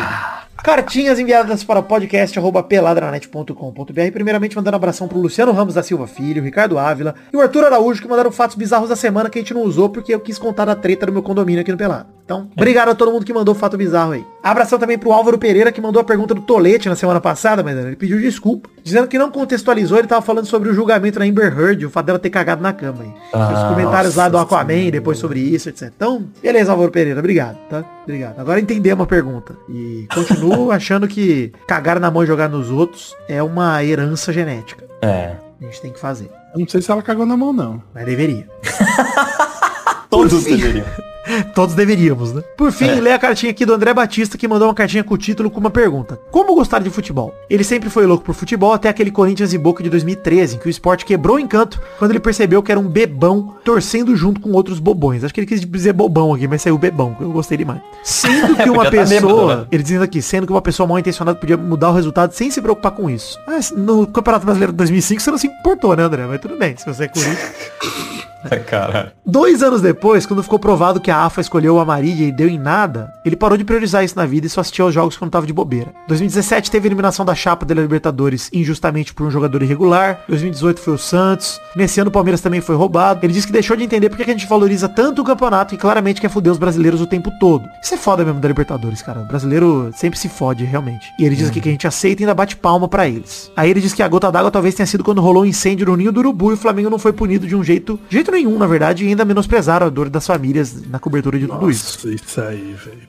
Cartinhas 0.63 1.19
enviadas 1.19 1.63
para 1.63 1.81
podcast.peladranet.com.br. 1.81 4.11
Primeiramente, 4.11 4.55
mandando 4.55 4.75
um 4.75 4.79
abração 4.79 5.07
pro 5.07 5.19
Luciano 5.19 5.51
Ramos 5.51 5.75
da 5.75 5.83
Silva 5.83 6.07
Filho, 6.07 6.43
Ricardo 6.43 6.77
Ávila 6.77 7.15
e 7.31 7.37
o 7.37 7.41
Arthur 7.41 7.65
Araújo, 7.65 8.01
que 8.01 8.07
mandaram 8.07 8.31
fatos 8.31 8.55
bizarros 8.55 8.89
da 8.89 8.95
semana 8.95 9.29
que 9.29 9.39
a 9.39 9.41
gente 9.41 9.53
não 9.53 9.61
usou 9.61 9.89
porque 9.89 10.13
eu 10.13 10.19
quis 10.19 10.37
contar 10.37 10.65
da 10.65 10.75
treta 10.75 11.05
do 11.05 11.13
meu 11.13 11.23
condomínio 11.23 11.61
aqui 11.61 11.71
no 11.71 11.77
Pelado. 11.77 12.07
Então, 12.25 12.49
obrigado 12.53 12.89
a 12.89 12.95
todo 12.95 13.11
mundo 13.11 13.25
que 13.25 13.33
mandou 13.33 13.55
fato 13.55 13.77
bizarro 13.77 14.11
aí. 14.11 14.25
Abração 14.51 14.77
também 14.79 14.97
pro 14.97 15.11
Álvaro 15.11 15.37
Pereira, 15.37 15.71
que 15.71 15.81
mandou 15.81 16.01
a 16.01 16.05
pergunta 16.05 16.33
do 16.33 16.41
Tolete 16.41 16.89
na 16.89 16.95
semana 16.95 17.19
passada, 17.21 17.63
mas 17.63 17.77
ele 17.77 17.95
pediu 17.95 18.19
desculpa, 18.19 18.69
dizendo 18.83 19.07
que 19.07 19.17
não 19.17 19.29
contextualizou, 19.31 19.97
ele 19.97 20.07
tava 20.07 20.21
falando 20.21 20.45
sobre 20.45 20.69
o 20.69 20.73
julgamento 20.73 21.19
na 21.19 21.25
Amber 21.25 21.57
Heard, 21.57 21.85
o 21.85 21.89
fato 21.89 22.05
dela 22.07 22.19
ter 22.19 22.29
cagado 22.29 22.61
na 22.61 22.73
cama 22.73 23.03
aí. 23.03 23.09
Os 23.09 23.59
Ah, 23.59 23.69
comentários 23.69 24.15
lá 24.15 24.29
do 24.29 24.37
Aquaman, 24.37 24.89
depois 24.91 25.17
sobre 25.17 25.39
isso, 25.39 25.69
etc. 25.69 25.91
Então, 25.95 26.25
beleza, 26.41 26.71
Álvaro 26.71 26.91
Pereira, 26.91 27.19
obrigado, 27.19 27.57
tá? 27.69 27.83
Obrigado. 28.03 28.39
Agora 28.39 28.59
entendemos 28.59 29.03
a 29.03 29.07
pergunta. 29.07 29.55
E 29.69 30.07
continuo 30.13 30.71
achando 30.71 31.07
que 31.07 31.51
cagar 31.67 31.99
na 31.99 32.09
mão 32.11 32.23
e 32.23 32.27
jogar 32.27 32.49
nos 32.49 32.69
outros 32.69 33.15
é 33.27 33.41
uma 33.43 33.83
herança 33.83 34.31
genética. 34.31 34.85
É. 35.01 35.35
A 35.61 35.65
gente 35.65 35.81
tem 35.81 35.91
que 35.91 35.99
fazer. 35.99 36.29
Eu 36.53 36.59
não 36.61 36.67
sei 36.67 36.81
se 36.81 36.89
ela 36.91 37.01
cagou 37.01 37.25
na 37.25 37.35
mão, 37.35 37.51
não. 37.51 37.81
Mas 37.93 38.05
deveria. 38.05 38.47
Todos 40.09 40.43
deveriam. 40.43 40.85
Todos 41.53 41.75
deveríamos, 41.75 42.33
né? 42.33 42.43
Por 42.55 42.71
fim, 42.71 42.99
lê 42.99 43.11
a 43.11 43.19
cartinha 43.19 43.51
aqui 43.51 43.65
do 43.65 43.73
André 43.73 43.93
Batista, 43.93 44.37
que 44.37 44.47
mandou 44.47 44.67
uma 44.67 44.73
cartinha 44.73 45.03
com 45.03 45.13
o 45.13 45.17
título 45.17 45.49
com 45.49 45.59
uma 45.59 45.69
pergunta. 45.69 46.19
Como 46.31 46.55
gostar 46.55 46.79
de 46.79 46.89
futebol? 46.89 47.33
Ele 47.49 47.63
sempre 47.63 47.89
foi 47.89 48.05
louco 48.05 48.23
por 48.23 48.33
futebol 48.33 48.73
até 48.73 48.89
aquele 48.89 49.11
Corinthians 49.11 49.53
e 49.53 49.57
Boca 49.57 49.83
de 49.83 49.89
2013, 49.89 50.55
em 50.55 50.59
que 50.59 50.67
o 50.67 50.69
esporte 50.69 51.05
quebrou 51.05 51.37
o 51.37 51.39
encanto 51.39 51.81
quando 51.97 52.11
ele 52.11 52.19
percebeu 52.19 52.61
que 52.63 52.71
era 52.71 52.79
um 52.79 52.87
bebão 52.87 53.55
torcendo 53.63 54.15
junto 54.15 54.39
com 54.39 54.51
outros 54.51 54.79
bobões. 54.79 55.23
Acho 55.23 55.33
que 55.33 55.39
ele 55.41 55.47
quis 55.47 55.61
dizer 55.61 55.93
bobão 55.93 56.33
aqui, 56.33 56.47
mas 56.47 56.61
saiu 56.61 56.77
bebão, 56.77 57.13
que 57.13 57.23
eu 57.23 57.31
gostei 57.31 57.57
demais. 57.57 57.81
Sendo 58.03 58.55
que 58.57 58.69
uma 58.69 58.85
Podia 58.85 59.03
tá 59.03 59.09
pessoa, 59.09 59.67
ele 59.71 59.83
dizendo 59.83 60.03
aqui, 60.03 60.21
sendo 60.21 60.45
que 60.45 60.53
uma 60.53 60.61
pessoa 60.61 60.87
mal 60.87 60.99
intencionada 60.99 61.37
podia 61.37 61.57
mudar 61.57 61.89
o 61.89 61.93
resultado 61.93 62.31
sem 62.33 62.49
se 62.49 62.61
preocupar 62.61 62.91
com 62.91 63.09
isso. 63.09 63.37
Mas 63.45 63.71
no 63.71 64.07
Campeonato 64.07 64.45
Brasileiro 64.45 64.71
de 64.71 64.77
2005 64.77 65.21
você 65.21 65.31
não 65.31 65.37
se 65.37 65.47
importou, 65.47 65.95
né, 65.95 66.03
André? 66.03 66.25
Mas 66.25 66.39
tudo 66.39 66.57
bem, 66.57 66.75
se 66.77 66.85
você 66.85 67.05
é 67.05 67.07
Corinthians. 67.17 68.17
Cara. 68.67 69.13
Dois 69.25 69.61
anos 69.61 69.81
depois, 69.81 70.25
quando 70.25 70.43
ficou 70.43 70.59
provado 70.59 70.99
que 70.99 71.11
a 71.11 71.25
AFA 71.25 71.41
escolheu 71.41 71.75
o 71.75 71.79
Amarília 71.79 72.27
e 72.27 72.31
deu 72.31 72.47
em 72.47 72.57
nada, 72.57 73.11
ele 73.25 73.35
parou 73.35 73.57
de 73.57 73.63
priorizar 73.63 74.03
isso 74.03 74.15
na 74.15 74.25
vida 74.25 74.47
e 74.47 74.49
só 74.49 74.61
assistia 74.61 74.83
aos 74.83 74.93
jogos 74.93 75.17
quando 75.17 75.31
tava 75.31 75.45
de 75.45 75.53
bobeira. 75.53 75.93
2017 76.07 76.71
teve 76.71 76.87
a 76.87 76.89
eliminação 76.89 77.25
da 77.25 77.35
chapa 77.35 77.65
da 77.65 77.73
Libertadores 77.73 78.49
injustamente 78.53 79.13
por 79.13 79.25
um 79.25 79.31
jogador 79.31 79.61
irregular. 79.61 80.21
2018 80.27 80.79
foi 80.79 80.93
o 80.93 80.97
Santos. 80.97 81.59
Nesse 81.75 81.99
ano 81.99 82.09
o 82.09 82.13
Palmeiras 82.13 82.41
também 82.41 82.61
foi 82.61 82.75
roubado. 82.75 83.19
Ele 83.23 83.33
disse 83.33 83.47
que 83.47 83.53
deixou 83.53 83.75
de 83.75 83.83
entender 83.83 84.09
porque 84.09 84.23
que 84.23 84.31
a 84.31 84.33
gente 84.33 84.47
valoriza 84.47 84.87
tanto 84.87 85.21
o 85.21 85.25
campeonato 85.25 85.75
e 85.75 85.77
claramente 85.77 86.21
quer 86.21 86.29
foder 86.29 86.51
os 86.51 86.57
brasileiros 86.57 87.01
o 87.01 87.07
tempo 87.07 87.31
todo. 87.39 87.67
Isso 87.81 87.93
é 87.93 87.97
foda 87.97 88.23
mesmo 88.23 88.39
da 88.39 88.47
Libertadores, 88.47 89.01
cara. 89.01 89.21
O 89.21 89.25
brasileiro 89.25 89.91
sempre 89.95 90.19
se 90.19 90.29
fode, 90.29 90.63
realmente. 90.63 91.05
E 91.19 91.25
ele 91.25 91.35
diz 91.35 91.49
aqui 91.49 91.61
que 91.61 91.69
a 91.69 91.71
gente 91.71 91.87
aceita 91.87 92.21
e 92.21 92.23
ainda 92.23 92.33
bate 92.33 92.55
palma 92.55 92.87
pra 92.87 93.07
eles. 93.07 93.51
Aí 93.55 93.69
ele 93.69 93.81
diz 93.81 93.93
que 93.93 94.03
a 94.03 94.07
gota 94.07 94.31
d'água 94.31 94.51
talvez 94.51 94.75
tenha 94.75 94.85
sido 94.85 95.03
quando 95.03 95.21
rolou 95.21 95.43
um 95.43 95.45
incêndio 95.45 95.85
no 95.87 95.95
ninho 95.95 96.11
do 96.11 96.19
urubu 96.19 96.51
e 96.51 96.53
o 96.53 96.57
Flamengo 96.57 96.89
não 96.89 96.99
foi 96.99 97.13
punido 97.13 97.47
de 97.47 97.55
um 97.55 97.63
jeito, 97.63 97.99
de 98.09 98.17
jeito 98.27 98.31
nenhum, 98.31 98.57
na 98.57 98.67
verdade, 98.67 99.05
e 99.05 99.07
ainda 99.07 99.25
menosprezaram 99.25 99.87
a 99.87 99.89
dor 99.89 100.09
das 100.09 100.25
famílias 100.25 100.83
na 100.87 100.99
cobertura 100.99 101.39
de 101.39 101.47
tudo 101.47 101.69
isso. 101.69 101.97
Nossa, 101.97 102.09
isso 102.09 102.41
aí, 102.41 102.73
velho. 102.73 103.07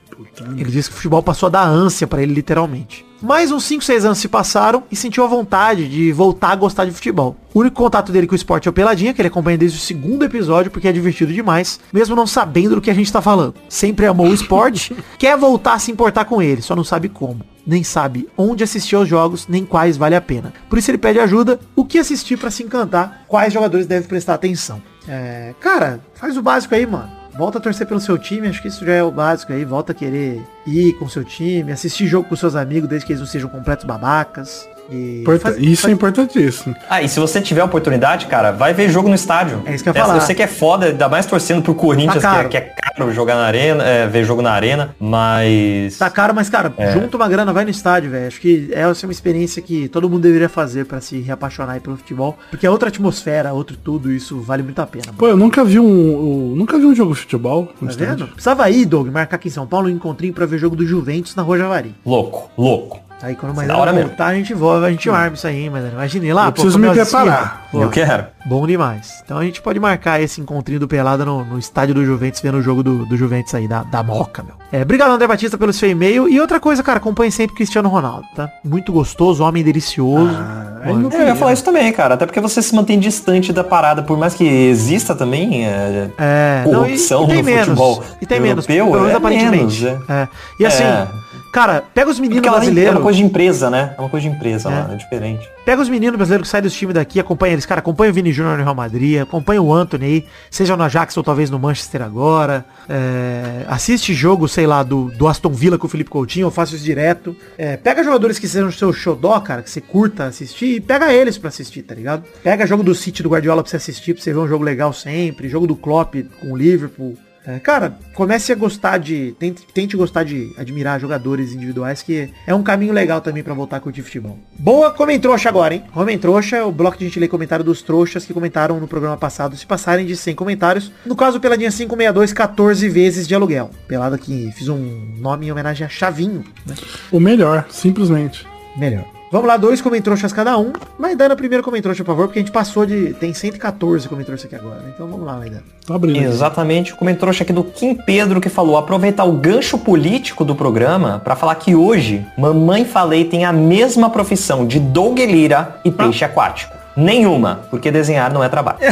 Ele 0.57 0.71
disse 0.71 0.89
que 0.89 0.95
o 0.95 0.97
futebol 0.97 1.23
passou 1.23 1.47
a 1.47 1.49
dar 1.49 1.65
ânsia 1.65 2.05
pra 2.05 2.21
ele, 2.21 2.33
literalmente. 2.33 3.05
Mais 3.21 3.51
uns 3.51 3.63
5, 3.65 3.83
6 3.83 4.05
anos 4.05 4.17
se 4.17 4.27
passaram 4.27 4.83
e 4.91 4.95
sentiu 4.95 5.23
a 5.23 5.27
vontade 5.27 5.87
de 5.87 6.11
voltar 6.11 6.51
a 6.51 6.55
gostar 6.55 6.85
de 6.85 6.91
futebol. 6.91 7.35
O 7.53 7.59
único 7.59 7.75
contato 7.75 8.11
dele 8.11 8.27
com 8.27 8.33
o 8.33 8.35
esporte 8.35 8.67
é 8.67 8.71
o 8.71 8.73
Peladinha, 8.73 9.13
que 9.13 9.21
ele 9.21 9.27
acompanha 9.27 9.57
desde 9.57 9.77
o 9.77 9.81
segundo 9.81 10.23
episódio, 10.23 10.71
porque 10.71 10.87
é 10.87 10.91
divertido 10.91 11.33
demais, 11.33 11.79
mesmo 11.91 12.15
não 12.15 12.27
sabendo 12.27 12.75
do 12.75 12.81
que 12.81 12.89
a 12.89 12.93
gente 12.93 13.11
tá 13.11 13.21
falando. 13.21 13.55
Sempre 13.67 14.05
amou 14.05 14.27
o 14.27 14.33
esporte, 14.33 14.95
quer 15.17 15.37
voltar 15.37 15.73
a 15.73 15.79
se 15.79 15.91
importar 15.91 16.25
com 16.25 16.41
ele, 16.41 16.61
só 16.61 16.75
não 16.75 16.83
sabe 16.83 17.09
como. 17.09 17.41
Nem 17.65 17.83
sabe 17.83 18.27
onde 18.37 18.63
assistir 18.63 18.95
aos 18.95 19.07
jogos, 19.07 19.47
nem 19.47 19.65
quais 19.65 19.97
vale 19.97 20.15
a 20.15 20.21
pena. 20.21 20.53
Por 20.69 20.79
isso 20.79 20.89
ele 20.89 20.97
pede 20.97 21.19
ajuda, 21.19 21.59
o 21.75 21.85
que 21.85 21.99
assistir 21.99 22.37
pra 22.37 22.51
se 22.51 22.63
encantar, 22.63 23.25
quais 23.27 23.53
jogadores 23.53 23.85
deve 23.85 24.07
prestar 24.07 24.35
atenção. 24.35 24.81
É, 25.09 25.55
cara, 25.59 25.99
faz 26.13 26.37
o 26.37 26.41
básico 26.41 26.75
aí, 26.75 26.85
mano. 26.85 27.09
Volta 27.35 27.57
a 27.57 27.61
torcer 27.61 27.87
pelo 27.87 27.99
seu 27.99 28.17
time, 28.17 28.47
acho 28.47 28.61
que 28.61 28.67
isso 28.67 28.85
já 28.85 28.93
é 28.93 29.01
o 29.01 29.09
básico 29.09 29.51
aí. 29.51 29.65
Volta 29.65 29.91
a 29.91 29.95
querer 29.95 30.45
ir 30.67 30.93
com 30.99 31.09
seu 31.09 31.23
time, 31.23 31.71
assistir 31.71 32.05
jogo 32.05 32.29
com 32.29 32.35
seus 32.35 32.55
amigos, 32.55 32.87
desde 32.87 33.07
que 33.07 33.13
eles 33.13 33.21
não 33.21 33.27
sejam 33.27 33.49
completos 33.49 33.85
babacas. 33.85 34.68
E 34.91 35.23
faz- 35.39 35.57
Isso 35.57 35.87
é 35.87 35.91
importantíssimo. 35.91 36.75
Ah, 36.89 37.01
e 37.01 37.09
se 37.09 37.19
você 37.19 37.39
tiver 37.41 37.61
a 37.61 37.65
oportunidade, 37.65 38.25
cara, 38.27 38.51
vai 38.51 38.73
ver 38.73 38.89
jogo 38.89 39.07
no 39.09 39.15
estádio. 39.15 39.61
É 39.65 39.73
isso 39.75 39.83
que 39.83 39.89
eu 39.89 39.93
ia 39.93 40.01
falar. 40.01 40.15
Eu 40.15 40.21
sei 40.21 40.35
que 40.35 40.43
é 40.43 40.47
foda, 40.47 40.87
ainda 40.87 41.07
mais 41.09 41.25
torcendo 41.25 41.61
pro 41.61 41.75
Corinthians, 41.75 42.21
Tá 42.21 42.29
que, 42.31 42.35
é, 42.35 42.37
caro. 42.37 42.49
que 42.49 42.57
é 42.57 42.61
caro 42.61 43.13
jogar 43.13 43.35
na 43.35 43.43
arena, 43.43 43.83
é, 43.83 44.07
ver 44.07 44.23
jogo 44.23 44.41
na 44.41 44.51
arena, 44.51 44.95
mas. 44.99 45.97
Tá 45.97 46.09
caro, 46.09 46.33
mas, 46.33 46.49
cara, 46.49 46.73
É. 46.77 46.91
junta 46.91 47.15
uma 47.17 47.27
grana, 47.27 47.53
vai 47.53 47.63
no 47.63 47.69
estádio, 47.71 48.11
velho. 48.11 48.27
Acho 48.27 48.39
que 48.41 48.69
essa 48.71 49.05
é 49.05 49.07
uma 49.07 49.11
experiência 49.11 49.61
que 49.61 49.87
todo 49.87 50.09
mundo 50.09 50.21
deveria 50.21 50.49
fazer 50.49 50.85
pra 50.85 50.99
se 51.01 51.19
reapaixonar 51.19 51.75
aí 51.75 51.79
pelo 51.79 51.97
futebol. 51.97 52.37
Porque 52.49 52.65
é 52.65 52.69
outra 52.69 52.89
atmosfera, 52.89 53.53
outro 53.53 53.77
tudo, 53.77 54.11
isso 54.11 54.39
vale 54.41 54.63
muito 54.63 54.79
a 54.81 54.87
pena. 54.87 55.05
mano. 55.07 55.17
Pô, 55.17 55.27
eu 55.27 55.37
nunca 55.37 55.63
vi 55.63 55.79
um, 55.79 56.49
eu 56.51 56.55
nunca 56.55 56.77
vi 56.77 56.85
um 56.85 56.95
jogo 56.95 57.13
de 57.13 57.19
futebol 57.21 57.69
no 57.81 57.87
Tá 57.87 57.93
estádio. 57.93 58.15
vendo? 58.25 58.27
Precisava 58.33 58.69
ir, 58.69 58.85
Doug, 58.85 59.07
marcar 59.09 59.35
aqui 59.37 59.47
em 59.47 59.51
São 59.51 59.65
Paulo 59.67 59.87
um 59.87 59.91
encontrinho 59.91 60.33
pra 60.33 60.45
ver 60.45 60.57
jogo 60.57 60.75
do 60.75 60.85
Juventus 60.85 61.35
na 61.35 61.43
Rua 61.43 61.57
Javari. 61.57 61.93
Louco, 62.05 62.49
louco. 62.57 62.99
Aí 63.21 63.35
quando 63.35 63.53
mais 63.53 63.67
mesmo. 63.91 64.07
voltar, 64.09 64.27
a 64.27 64.33
gente 64.33 64.53
volta, 64.53 64.85
a 64.85 64.91
gente 64.91 65.09
arma 65.09 65.35
isso 65.35 65.45
aí, 65.45 65.63
hein, 65.63 65.69
mas 65.69 65.91
imagine 65.91 66.33
lá, 66.33 66.45
Eu 66.45 66.51
preciso 66.53 66.79
me 66.79 66.89
preparar. 66.89 67.67
Pô, 67.71 67.83
Eu 67.83 67.89
quero. 67.89 68.27
Bom 68.49 68.65
demais. 68.65 69.21
Então 69.23 69.37
a 69.37 69.43
gente 69.43 69.61
pode 69.61 69.79
marcar 69.79 70.19
esse 70.21 70.41
encontrinho 70.41 70.79
do 70.79 70.87
Pelada 70.87 71.23
no, 71.23 71.45
no 71.45 71.59
estádio 71.59 71.93
do 71.93 72.03
Juventus, 72.03 72.41
vendo 72.41 72.57
o 72.57 72.61
jogo 72.63 72.81
do, 72.81 73.05
do 73.05 73.15
Juventus 73.15 73.53
aí, 73.53 73.67
da, 73.67 73.83
da 73.83 74.01
Moca, 74.01 74.41
meu. 74.43 74.55
É, 74.71 74.81
obrigado, 74.81 75.11
André 75.11 75.27
Batista, 75.27 75.57
pelo 75.57 75.71
seu 75.71 75.89
e-mail. 75.89 76.27
E 76.27 76.39
outra 76.41 76.59
coisa, 76.59 76.81
cara, 76.81 76.97
acompanhe 76.97 77.31
sempre 77.31 77.55
Cristiano 77.55 77.87
Ronaldo, 77.89 78.25
tá? 78.35 78.49
Muito 78.63 78.91
gostoso, 78.91 79.43
homem 79.43 79.63
delicioso. 79.63 80.35
Ah, 80.35 80.81
não 80.93 81.09
Eu 81.11 81.27
ia 81.27 81.35
falar 81.35 81.53
isso 81.53 81.63
também, 81.63 81.91
cara. 81.93 82.15
Até 82.15 82.25
porque 82.25 82.39
você 82.39 82.61
se 82.61 82.73
mantém 82.75 82.99
distante 82.99 83.53
da 83.53 83.63
parada, 83.63 84.01
por 84.03 84.17
mais 84.17 84.33
que 84.33 84.43
exista 84.47 85.13
também 85.13 85.65
é, 85.67 86.09
É, 86.17 86.63
não, 86.65 86.71
e, 86.71 86.89
corrupção 86.89 87.23
e 87.25 87.27
tem 87.27 87.37
no 87.37 87.43
menos. 87.43 87.65
futebol 87.67 88.03
E 88.21 88.25
tem 88.25 88.39
menos, 88.39 88.67
europeu, 88.67 88.85
pelo 88.91 88.99
menos 89.05 89.13
é 89.13 89.17
aparentemente. 89.17 89.83
menos, 89.83 90.01
é. 90.09 90.27
E 90.59 90.65
assim, 90.65 90.83
É. 90.83 91.07
cara, 91.51 91.83
pega 91.93 92.09
os 92.09 92.19
meninos 92.19 92.41
nem- 92.41 92.49
é 92.49 92.55
brasileiros. 92.55 92.95
uma 92.95 93.01
coisa 93.01 93.17
de 93.17 93.23
empresa, 93.25 93.69
né? 93.69 93.93
É 93.97 94.01
uma 94.01 94.09
coisa 94.09 94.27
de 94.29 94.35
empresa 94.35 94.69
É. 94.69 94.71
lá, 94.71 94.89
é 94.93 94.95
diferente. 94.95 95.47
Pega 95.65 95.81
os 95.81 95.89
meninos 95.89 96.15
brasileiros 96.15 96.47
que 96.47 96.51
saem 96.51 96.63
dos 96.63 96.73
times 96.73 96.95
daqui, 96.95 97.19
acompanha 97.19 97.53
eles. 97.53 97.65
Cara, 97.65 97.79
acompanha 97.79 98.11
o 98.11 98.13
Vini 98.13 98.31
Júnior 98.39 98.57
no 98.57 98.63
Real 98.63 98.75
Madrid, 98.75 99.21
acompanha 99.21 99.61
o 99.61 99.73
Anthony 99.73 100.05
aí, 100.05 100.25
seja 100.49 100.75
no 100.75 100.83
Ajax 100.83 101.15
ou 101.17 101.23
talvez 101.23 101.49
no 101.49 101.59
Manchester 101.59 102.01
agora. 102.01 102.65
É, 102.87 103.65
assiste 103.67 104.13
jogo, 104.13 104.47
sei 104.47 104.65
lá, 104.65 104.81
do, 104.81 105.11
do 105.11 105.27
Aston 105.27 105.51
Villa 105.51 105.77
com 105.77 105.87
o 105.87 105.89
Felipe 105.89 106.09
Coutinho, 106.09 106.47
eu 106.47 106.51
faço 106.51 106.75
isso 106.75 106.83
direto. 106.83 107.35
É, 107.57 107.77
pega 107.77 108.03
jogadores 108.03 108.39
que 108.39 108.47
sejam 108.47 108.71
seu 108.71 108.93
xodó, 108.93 109.39
cara, 109.39 109.61
que 109.61 109.69
você 109.69 109.81
curta 109.81 110.25
assistir, 110.25 110.75
e 110.75 110.79
pega 110.79 111.13
eles 111.13 111.37
pra 111.37 111.49
assistir, 111.49 111.83
tá 111.83 111.93
ligado? 111.93 112.23
Pega 112.43 112.65
jogo 112.65 112.83
do 112.83 112.95
City 112.95 113.21
do 113.21 113.29
Guardiola 113.29 113.61
pra 113.61 113.69
você 113.69 113.77
assistir, 113.77 114.13
pra 114.13 114.23
você 114.23 114.33
ver 114.33 114.39
um 114.39 114.47
jogo 114.47 114.63
legal 114.63 114.93
sempre, 114.93 115.49
jogo 115.49 115.67
do 115.67 115.75
Klopp 115.75 116.15
com 116.39 116.51
o 116.51 116.57
Liverpool. 116.57 117.17
É, 117.45 117.59
cara, 117.59 117.97
comece 118.13 118.51
a 118.51 118.55
gostar 118.55 118.97
de. 118.97 119.35
Tente, 119.39 119.65
tente 119.73 119.97
gostar 119.97 120.23
de 120.23 120.53
admirar 120.57 120.99
jogadores 120.99 121.53
individuais, 121.53 122.01
que 122.01 122.29
é 122.45 122.53
um 122.53 122.63
caminho 122.63 122.93
legal 122.93 123.21
também 123.21 123.43
pra 123.43 123.53
voltar 123.53 123.77
a 123.77 123.79
curtir 123.79 124.01
futebol. 124.01 124.37
Boa, 124.57 124.91
Comentrouxa 124.91 125.49
agora, 125.49 125.73
hein? 125.73 125.83
Comentrouxa 125.93 126.57
é 126.57 126.63
o 126.63 126.71
bloco 126.71 126.97
de 126.97 127.05
gente 127.05 127.19
lê 127.19 127.27
comentário 127.27 127.63
dos 127.63 127.81
trouxas 127.81 128.25
que 128.25 128.33
comentaram 128.33 128.79
no 128.79 128.87
programa 128.87 129.17
passado. 129.17 129.55
Se 129.55 129.65
passarem 129.65 130.05
de 130.05 130.15
100 130.15 130.35
comentários, 130.35 130.91
no 131.05 131.15
caso, 131.15 131.39
Peladinha 131.39 131.71
562, 131.71 132.33
14 132.33 132.89
vezes 132.89 133.27
de 133.27 133.35
aluguel. 133.35 133.69
Pelada 133.87 134.17
que 134.17 134.51
fiz 134.53 134.67
um 134.67 135.15
nome 135.17 135.47
em 135.47 135.51
homenagem 135.51 135.85
a 135.85 135.89
Chavinho, 135.89 136.43
né? 136.65 136.75
O 137.11 137.19
melhor, 137.19 137.65
simplesmente. 137.69 138.45
Melhor. 138.77 139.18
Vamos 139.31 139.47
lá, 139.47 139.57
dois 139.57 139.79
comentrouxas 139.79 140.33
cada 140.33 140.57
um. 140.57 140.73
Maidana 140.97 141.35
primeiro 141.35 141.63
comentrouxa, 141.63 142.03
por 142.03 142.13
favor, 142.13 142.27
porque 142.27 142.39
a 142.39 142.41
gente 142.41 142.51
passou 142.51 142.83
de... 142.83 143.13
Tem 143.13 143.31
114 143.31 144.09
comentrouxas 144.09 144.45
aqui 144.45 144.55
agora? 144.55 144.83
Então 144.87 145.07
vamos 145.07 145.23
lá, 145.23 145.37
Maidana. 145.37 145.63
Tô 145.85 145.93
abrindo. 145.93 146.17
aqui. 146.17 146.25
Exatamente, 146.25 146.93
o 146.93 146.95
comentário 146.95 147.31
aqui 147.39 147.53
do 147.53 147.63
Kim 147.63 147.93
Pedro 147.93 148.41
que 148.41 148.49
falou 148.49 148.75
aproveitar 148.75 149.25
o 149.25 149.33
gancho 149.33 149.77
político 149.77 150.43
do 150.43 150.55
programa 150.55 151.21
pra 151.23 151.35
falar 151.35 151.53
que 151.55 151.75
hoje 151.75 152.25
Mamãe 152.37 152.85
Falei 152.85 153.23
tem 153.23 153.45
a 153.45 153.53
mesma 153.53 154.09
profissão 154.09 154.65
de 154.65 154.79
Doug 154.79 155.19
Lira 155.19 155.79
e 155.85 155.91
peixe 155.91 156.25
aquático. 156.25 156.75
Nenhuma, 156.97 157.61
porque 157.69 157.91
desenhar 157.91 158.33
não 158.33 158.43
é 158.43 158.49
trabalho. 158.49 158.79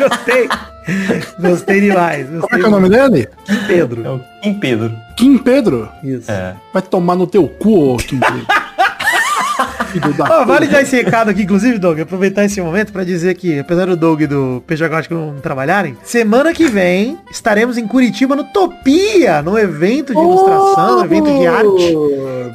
Gostei. 0.00 0.48
Gostei 1.38 1.80
demais. 1.82 2.26
Como 2.26 2.36
é 2.36 2.40
Gostei 2.40 2.58
que 2.58 2.64
é 2.64 2.68
o 2.68 2.70
nome 2.70 2.88
dele? 2.88 3.28
Kim 3.44 3.66
Pedro. 3.66 4.06
É 4.06 4.10
o 4.10 4.20
Kim 4.42 4.54
Pedro. 4.54 4.92
Kim 5.16 5.38
Pedro? 5.38 5.88
Isso. 6.02 6.30
É. 6.30 6.56
Vai 6.72 6.80
tomar 6.80 7.14
no 7.14 7.26
teu 7.26 7.46
cu, 7.46 7.94
ô 7.94 7.96
Kim 7.98 8.18
Pedro. 8.18 8.46
Filho 9.90 10.12
da 10.14 10.42
Ó, 10.42 10.44
vale 10.44 10.66
dar 10.66 10.82
esse 10.82 10.96
recado 10.96 11.30
aqui, 11.30 11.42
inclusive, 11.42 11.78
Doug, 11.78 12.00
aproveitar 12.00 12.44
esse 12.44 12.60
momento 12.60 12.92
pra 12.92 13.04
dizer 13.04 13.34
que, 13.34 13.58
apesar 13.58 13.86
do 13.86 13.96
Doug 13.96 14.22
e 14.22 14.26
do 14.26 14.62
Peixe 14.66 14.84
Aquático 14.84 15.14
não 15.14 15.34
trabalharem, 15.40 15.96
semana 16.04 16.52
que 16.52 16.66
vem 16.66 17.18
estaremos 17.30 17.76
em 17.76 17.86
Curitiba 17.86 18.36
no 18.36 18.44
Topia, 18.44 19.42
no 19.42 19.58
evento 19.58 20.14
de 20.14 20.20
ilustração, 20.20 21.04
evento 21.04 21.26
de 21.26 21.46
arte. 21.46 21.94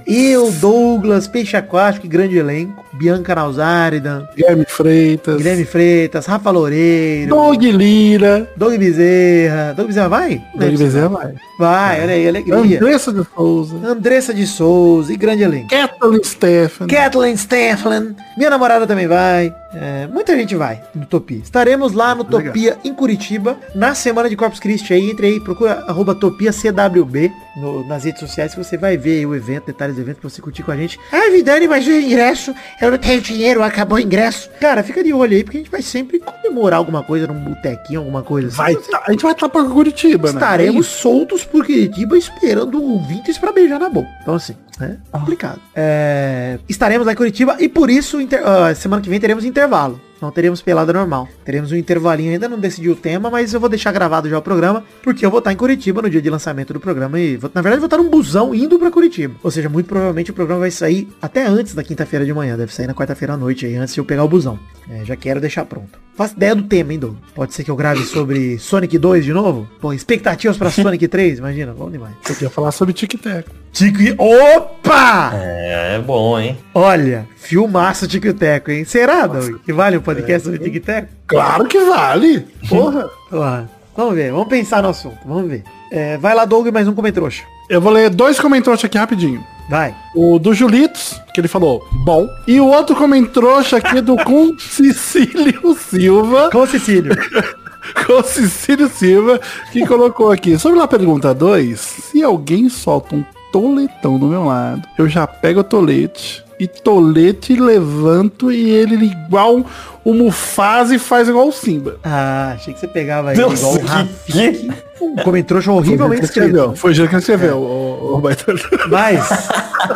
Eu, 0.07 0.51
Douglas, 0.51 1.27
Peixe 1.27 1.57
Aquático 1.57 2.05
e 2.05 2.09
grande 2.09 2.38
elenco, 2.38 2.83
Bianca 2.93 3.36
Nausárida, 3.36 4.27
Guilherme 4.36 4.65
Freitas. 4.67 5.38
Guilherme 5.38 5.65
Freitas, 5.65 6.25
Rafa 6.25 6.49
Loureiro, 6.51 7.29
Doug 7.29 7.61
Lira. 7.63 8.49
Doug 8.55 8.77
Bezerra. 8.77 9.73
Doug 9.75 9.88
Bezerra 9.88 10.09
vai? 10.09 10.41
Doug 10.55 10.77
Bezerra 10.77 11.09
vai. 11.09 11.33
Vai, 11.57 12.01
olha 12.03 12.13
aí, 12.13 12.27
alegria. 12.27 12.77
Andressa 12.77 13.13
de 13.13 13.25
Souza. 13.36 13.75
Andressa 13.88 14.33
de 14.33 14.45
Souza 14.45 15.13
e 15.13 15.17
grande 15.17 15.43
elenco. 15.43 15.69
Kathleen 15.69 16.23
Stephan. 16.23 16.88
Kathleen 16.88 17.24
Stefan, 17.36 18.15
minha 18.38 18.49
namorada 18.49 18.86
também 18.86 19.07
vai. 19.07 19.53
É, 19.76 20.07
muita 20.07 20.36
gente 20.36 20.55
vai 20.55 20.82
no 20.93 21.05
Topia. 21.05 21.39
Estaremos 21.39 21.91
lá 21.93 22.15
no 22.15 22.23
Legal. 22.23 22.41
Topia 22.53 22.78
em 22.84 22.93
Curitiba 22.93 23.57
na 23.73 23.93
semana 23.93 24.30
de 24.30 24.36
Corpus 24.36 24.59
Christi 24.59 24.93
aí. 24.93 25.09
Entre 25.11 25.28
aí, 25.28 25.39
procura 25.39 25.84
arroba 25.88 26.15
Topia 26.15 26.51
CWB 26.51 27.32
no- 27.57 27.86
nas 27.88 28.03
redes 28.03 28.19
sociais 28.19 28.53
que 28.53 28.63
você 28.63 28.78
vai 28.78 28.97
ver 28.97 29.19
aí 29.19 29.26
o 29.26 29.36
evento, 29.36 29.65
detalhes 29.67 29.95
do 29.95 30.01
evento 30.01 30.17
pra 30.21 30.30
você 30.30 30.41
curtir 30.41 30.63
com 30.63 30.71
a 30.71 30.78
gente. 30.78 30.99
Ai, 31.11 31.32
Vidani, 31.32 31.67
mas 31.67 31.86
o 31.88 31.91
ingresso, 31.91 32.53
eu 32.82 32.91
não 32.91 32.97
tenho 32.97 33.21
dinheiro, 33.21 33.61
acabou 33.63 33.97
o 33.97 34.01
ingresso. 34.01 34.49
Cara, 34.59 34.84
fica 34.84 35.03
de 35.03 35.13
olho 35.13 35.36
aí, 35.36 35.43
porque 35.43 35.57
a 35.57 35.61
gente 35.61 35.71
vai 35.71 35.82
sempre 35.82 36.19
comemorar 36.19 36.78
alguma 36.80 37.03
coisa 37.03 37.28
num 37.28 37.39
botequinho, 37.39 37.99
alguma 37.99 38.23
coisa 38.23 38.47
assim. 38.47 38.57
Vai 38.57 38.76
tá- 38.76 39.03
a 39.07 39.11
gente 39.11 39.23
vai 39.23 39.32
estar 39.34 39.49
pra 39.49 39.63
Curitiba, 39.65 40.30
né? 40.32 40.36
Estaremos 40.36 40.88
soltos 40.88 41.43
por 41.43 41.65
Curitiba 41.65 42.17
esperando 42.17 42.82
ouvintes 42.82 43.38
pra 43.38 43.51
beijar 43.51 43.80
na 43.80 43.89
boca. 43.89 44.07
Então 44.21 44.36
assim, 44.36 44.55
é 44.82 44.95
complicado. 45.11 45.59
É, 45.76 46.59
estaremos 46.67 47.05
lá 47.05 47.13
em 47.13 47.15
Curitiba 47.15 47.55
e 47.59 47.67
por 47.69 47.89
isso 47.89 48.19
inter- 48.21 48.41
ah, 48.45 48.73
semana 48.76 49.01
que 49.01 49.09
vem 49.09 49.19
teremos 49.19 49.45
intervalo. 49.66 49.99
Não 50.22 50.32
teremos 50.32 50.61
pelada 50.61 50.93
normal. 50.93 51.28
Teremos 51.43 51.72
um 51.72 51.76
intervalinho, 51.76 52.32
ainda 52.32 52.47
não 52.47 52.57
decidi 52.57 52.89
o 52.89 52.95
tema, 52.95 53.30
mas 53.30 53.53
eu 53.53 53.59
vou 53.59 53.68
deixar 53.68 53.91
gravado 53.91 54.30
já 54.30 54.38
o 54.38 54.41
programa, 54.41 54.84
porque 55.03 55.26
eu 55.26 55.30
vou 55.30 55.39
estar 55.39 55.51
em 55.51 55.55
Curitiba 55.57 56.01
no 56.01 56.09
dia 56.09 56.22
de 56.22 56.30
lançamento 56.30 56.72
do 56.74 56.80
programa 56.80 57.20
e, 57.20 57.36
vou- 57.36 57.51
na 57.53 57.61
verdade, 57.61 57.80
vou 57.82 57.88
estar 57.88 57.97
num 57.97 58.09
busão 58.09 58.55
indo 58.55 58.80
pra 58.80 58.89
Curitiba. 58.89 59.36
Ou 59.43 59.51
seja, 59.51 59.68
muito 59.68 59.88
provavelmente 59.88 60.32
o 60.32 60.34
programa 60.34 60.61
vai 60.61 60.72
sair 60.72 61.09
até 61.22 61.45
antes 61.45 61.76
da 61.76 61.84
quinta-feira 61.84 62.26
de 62.26 62.34
manhã, 62.34 62.55
deve 62.55 62.74
sair 62.74 62.88
na 62.88 62.93
quarta-feira 62.93 63.34
à 63.34 63.38
noite 63.38 63.66
aí, 63.66 63.76
antes 63.76 63.93
de 63.93 63.99
eu 63.99 64.05
pegar 64.05 64.24
o 64.24 64.28
busão. 64.30 64.57
É, 64.89 65.03
já 65.03 65.16
quero 65.18 65.41
deixar 65.41 65.66
pronto. 65.66 65.99
Faço 66.16 66.34
ideia 66.36 66.55
do 66.55 66.63
tema, 66.63 66.93
hein, 66.93 66.99
Doug? 66.99 67.16
Pode 67.34 67.53
ser 67.53 67.63
que 67.66 67.70
eu 67.70 67.76
grave 67.76 68.03
sobre 68.05 68.57
Sonic 68.57 68.97
2 68.97 69.26
de 69.26 69.34
novo? 69.34 69.68
Pô, 69.82 69.91
expectativas 69.91 70.57
pra 70.57 70.72
Sonic 70.72 71.07
3? 71.09 71.39
Imagina, 71.39 71.74
bom 71.74 71.91
demais. 71.91 72.13
Eu 72.30 72.34
queria 72.36 72.49
falar 72.49 72.72
sobre 72.72 72.93
Tic 72.93 73.20
Tac. 73.22 73.49
Tico 73.74 74.01
e... 74.01 74.16
Opa! 74.18 75.32
É, 75.34 75.95
é 75.95 75.99
bom, 75.99 76.39
hein? 76.39 76.57
Olha, 76.74 77.28
filmaço 77.36 78.07
Tico 78.07 78.28
e 78.28 78.34
Teco, 78.34 78.72
hein? 78.72 78.86
Será, 78.86 79.28
Doug? 79.28 79.57
Que 79.66 79.74
vale 79.74 79.97
o 79.97 80.01
podcast 80.01 80.45
sobre 80.45 80.59
Tico 80.59 80.78
e 80.78 80.80
Teco? 80.80 81.09
Claro 81.28 81.66
que 81.66 81.80
vale. 81.84 82.47
Porra. 82.70 83.09
Vamos 83.97 84.13
ver, 84.16 84.30
vamos 84.30 84.49
pensar 84.49 84.84
no 84.84 84.89
assunto, 84.89 85.20
vamos 85.26 85.49
ver. 85.49 85.63
É, 85.89 86.18
vai 86.18 86.36
lá, 86.36 86.43
Doug, 86.43 86.68
mais 86.68 86.86
um 86.86 86.93
comentrouxa. 86.93 87.43
Eu 87.70 87.80
vou 87.80 87.93
ler 87.93 88.09
dois 88.09 88.38
comentários 88.38 88.84
aqui 88.84 88.97
rapidinho. 88.97 89.41
Vai. 89.70 89.95
O 90.16 90.38
do 90.39 90.53
Julitos, 90.53 91.20
que 91.34 91.41
ele 91.41 91.47
falou, 91.47 91.82
bom. 92.05 92.28
E 92.47 92.59
o 92.59 92.68
outro 92.68 92.95
comentrouxa 92.95 93.78
aqui 93.78 93.99
do 94.01 94.16
com 94.18 94.53
Cecílio 94.59 95.76
Silva. 95.76 96.49
Com 96.51 96.66
Cecílio. 96.68 97.16
com 98.05 98.24
Cecílio 98.24 98.88
Silva, 98.89 99.39
que 99.72 99.86
colocou 99.86 100.32
aqui. 100.32 100.57
Sobre 100.59 100.80
a 100.80 100.88
pergunta 100.88 101.34
2, 101.34 101.80
se 101.80 102.24
alguém 102.24 102.70
solta 102.70 103.16
um 103.16 103.26
toletão 103.51 104.20
do 104.20 104.28
meu 104.28 104.45
lado, 104.45 104.82
eu 104.97 105.07
já 105.07 105.26
pego 105.26 105.61
o 105.61 105.63
tolete 105.63 106.43
e 106.59 106.68
tolete 106.68 107.55
levanto 107.55 108.51
e 108.51 108.70
ele 108.70 108.95
igual 109.05 109.66
o 110.03 110.13
Mufasa 110.13 110.95
e 110.95 110.99
faz 110.99 111.28
igual 111.28 111.47
o 111.47 111.51
Simba. 111.51 111.97
Ah, 112.03 112.53
achei 112.55 112.74
que 112.74 112.80
você 112.80 112.88
pegava 112.88 113.32
ele 113.34 113.41
Nossa, 113.41 113.55
igual 113.55 113.74
o 113.76 113.80
que- 113.80 113.86
Rafik. 113.86 114.72
Um 115.01 115.15
comentrouxa 115.17 115.71
horrivelmente 115.71 116.21
o 116.21 116.25
escreveu. 116.25 116.75
Foi 116.75 116.91
o 116.91 116.93
Jean 116.93 117.07
que 117.07 117.15
escreveu, 117.15 117.57
o, 117.57 118.15
o 118.15 118.21
Baitola. 118.21 118.57
Mas 118.89 119.27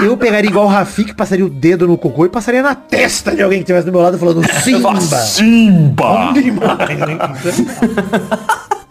eu 0.01 0.17
pegaria 0.17 0.49
igual 0.49 0.65
o 0.65 0.69
Rafik, 0.69 1.13
passaria 1.13 1.45
o 1.45 1.49
dedo 1.49 1.87
no 1.87 1.97
cocô 1.97 2.25
e 2.25 2.29
passaria 2.29 2.61
na 2.61 2.75
testa 2.75 3.35
de 3.35 3.41
alguém 3.41 3.59
que 3.59 3.63
estivesse 3.63 3.85
do 3.85 3.91
meu 3.91 4.01
lado 4.01 4.17
falando 4.17 4.41
Simba. 4.61 4.99
Simba! 4.99 6.31
Demais? 6.33 7.55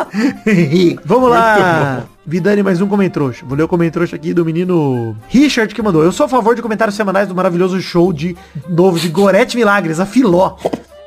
Vamos 1.05 1.31
lá. 1.31 2.05
Vidani, 2.27 2.63
mais 2.63 2.81
um 2.81 2.87
comentrouxa. 2.87 3.45
Vou 3.47 3.57
ler 3.57 3.65
o 3.65 3.69
comentrouxa 3.69 4.17
aqui 4.17 4.35
do 4.35 4.45
menino 4.45 5.17
Richard 5.29 5.75
que 5.75 5.83
mandou. 5.83 6.03
Eu 6.03 6.13
sou 6.13 6.27
a 6.27 6.29
favor 6.29 6.55
de 6.55 6.63
comentários 6.63 6.97
semanais 6.97 7.29
do 7.29 7.35
maravilhoso 7.35 7.81
show 7.81 8.13
de 8.13 8.37
novo 8.69 8.99
de 8.99 9.09
Gorete 9.09 9.57
Milagres, 9.57 10.01
a 10.01 10.07
Filó. 10.07 10.57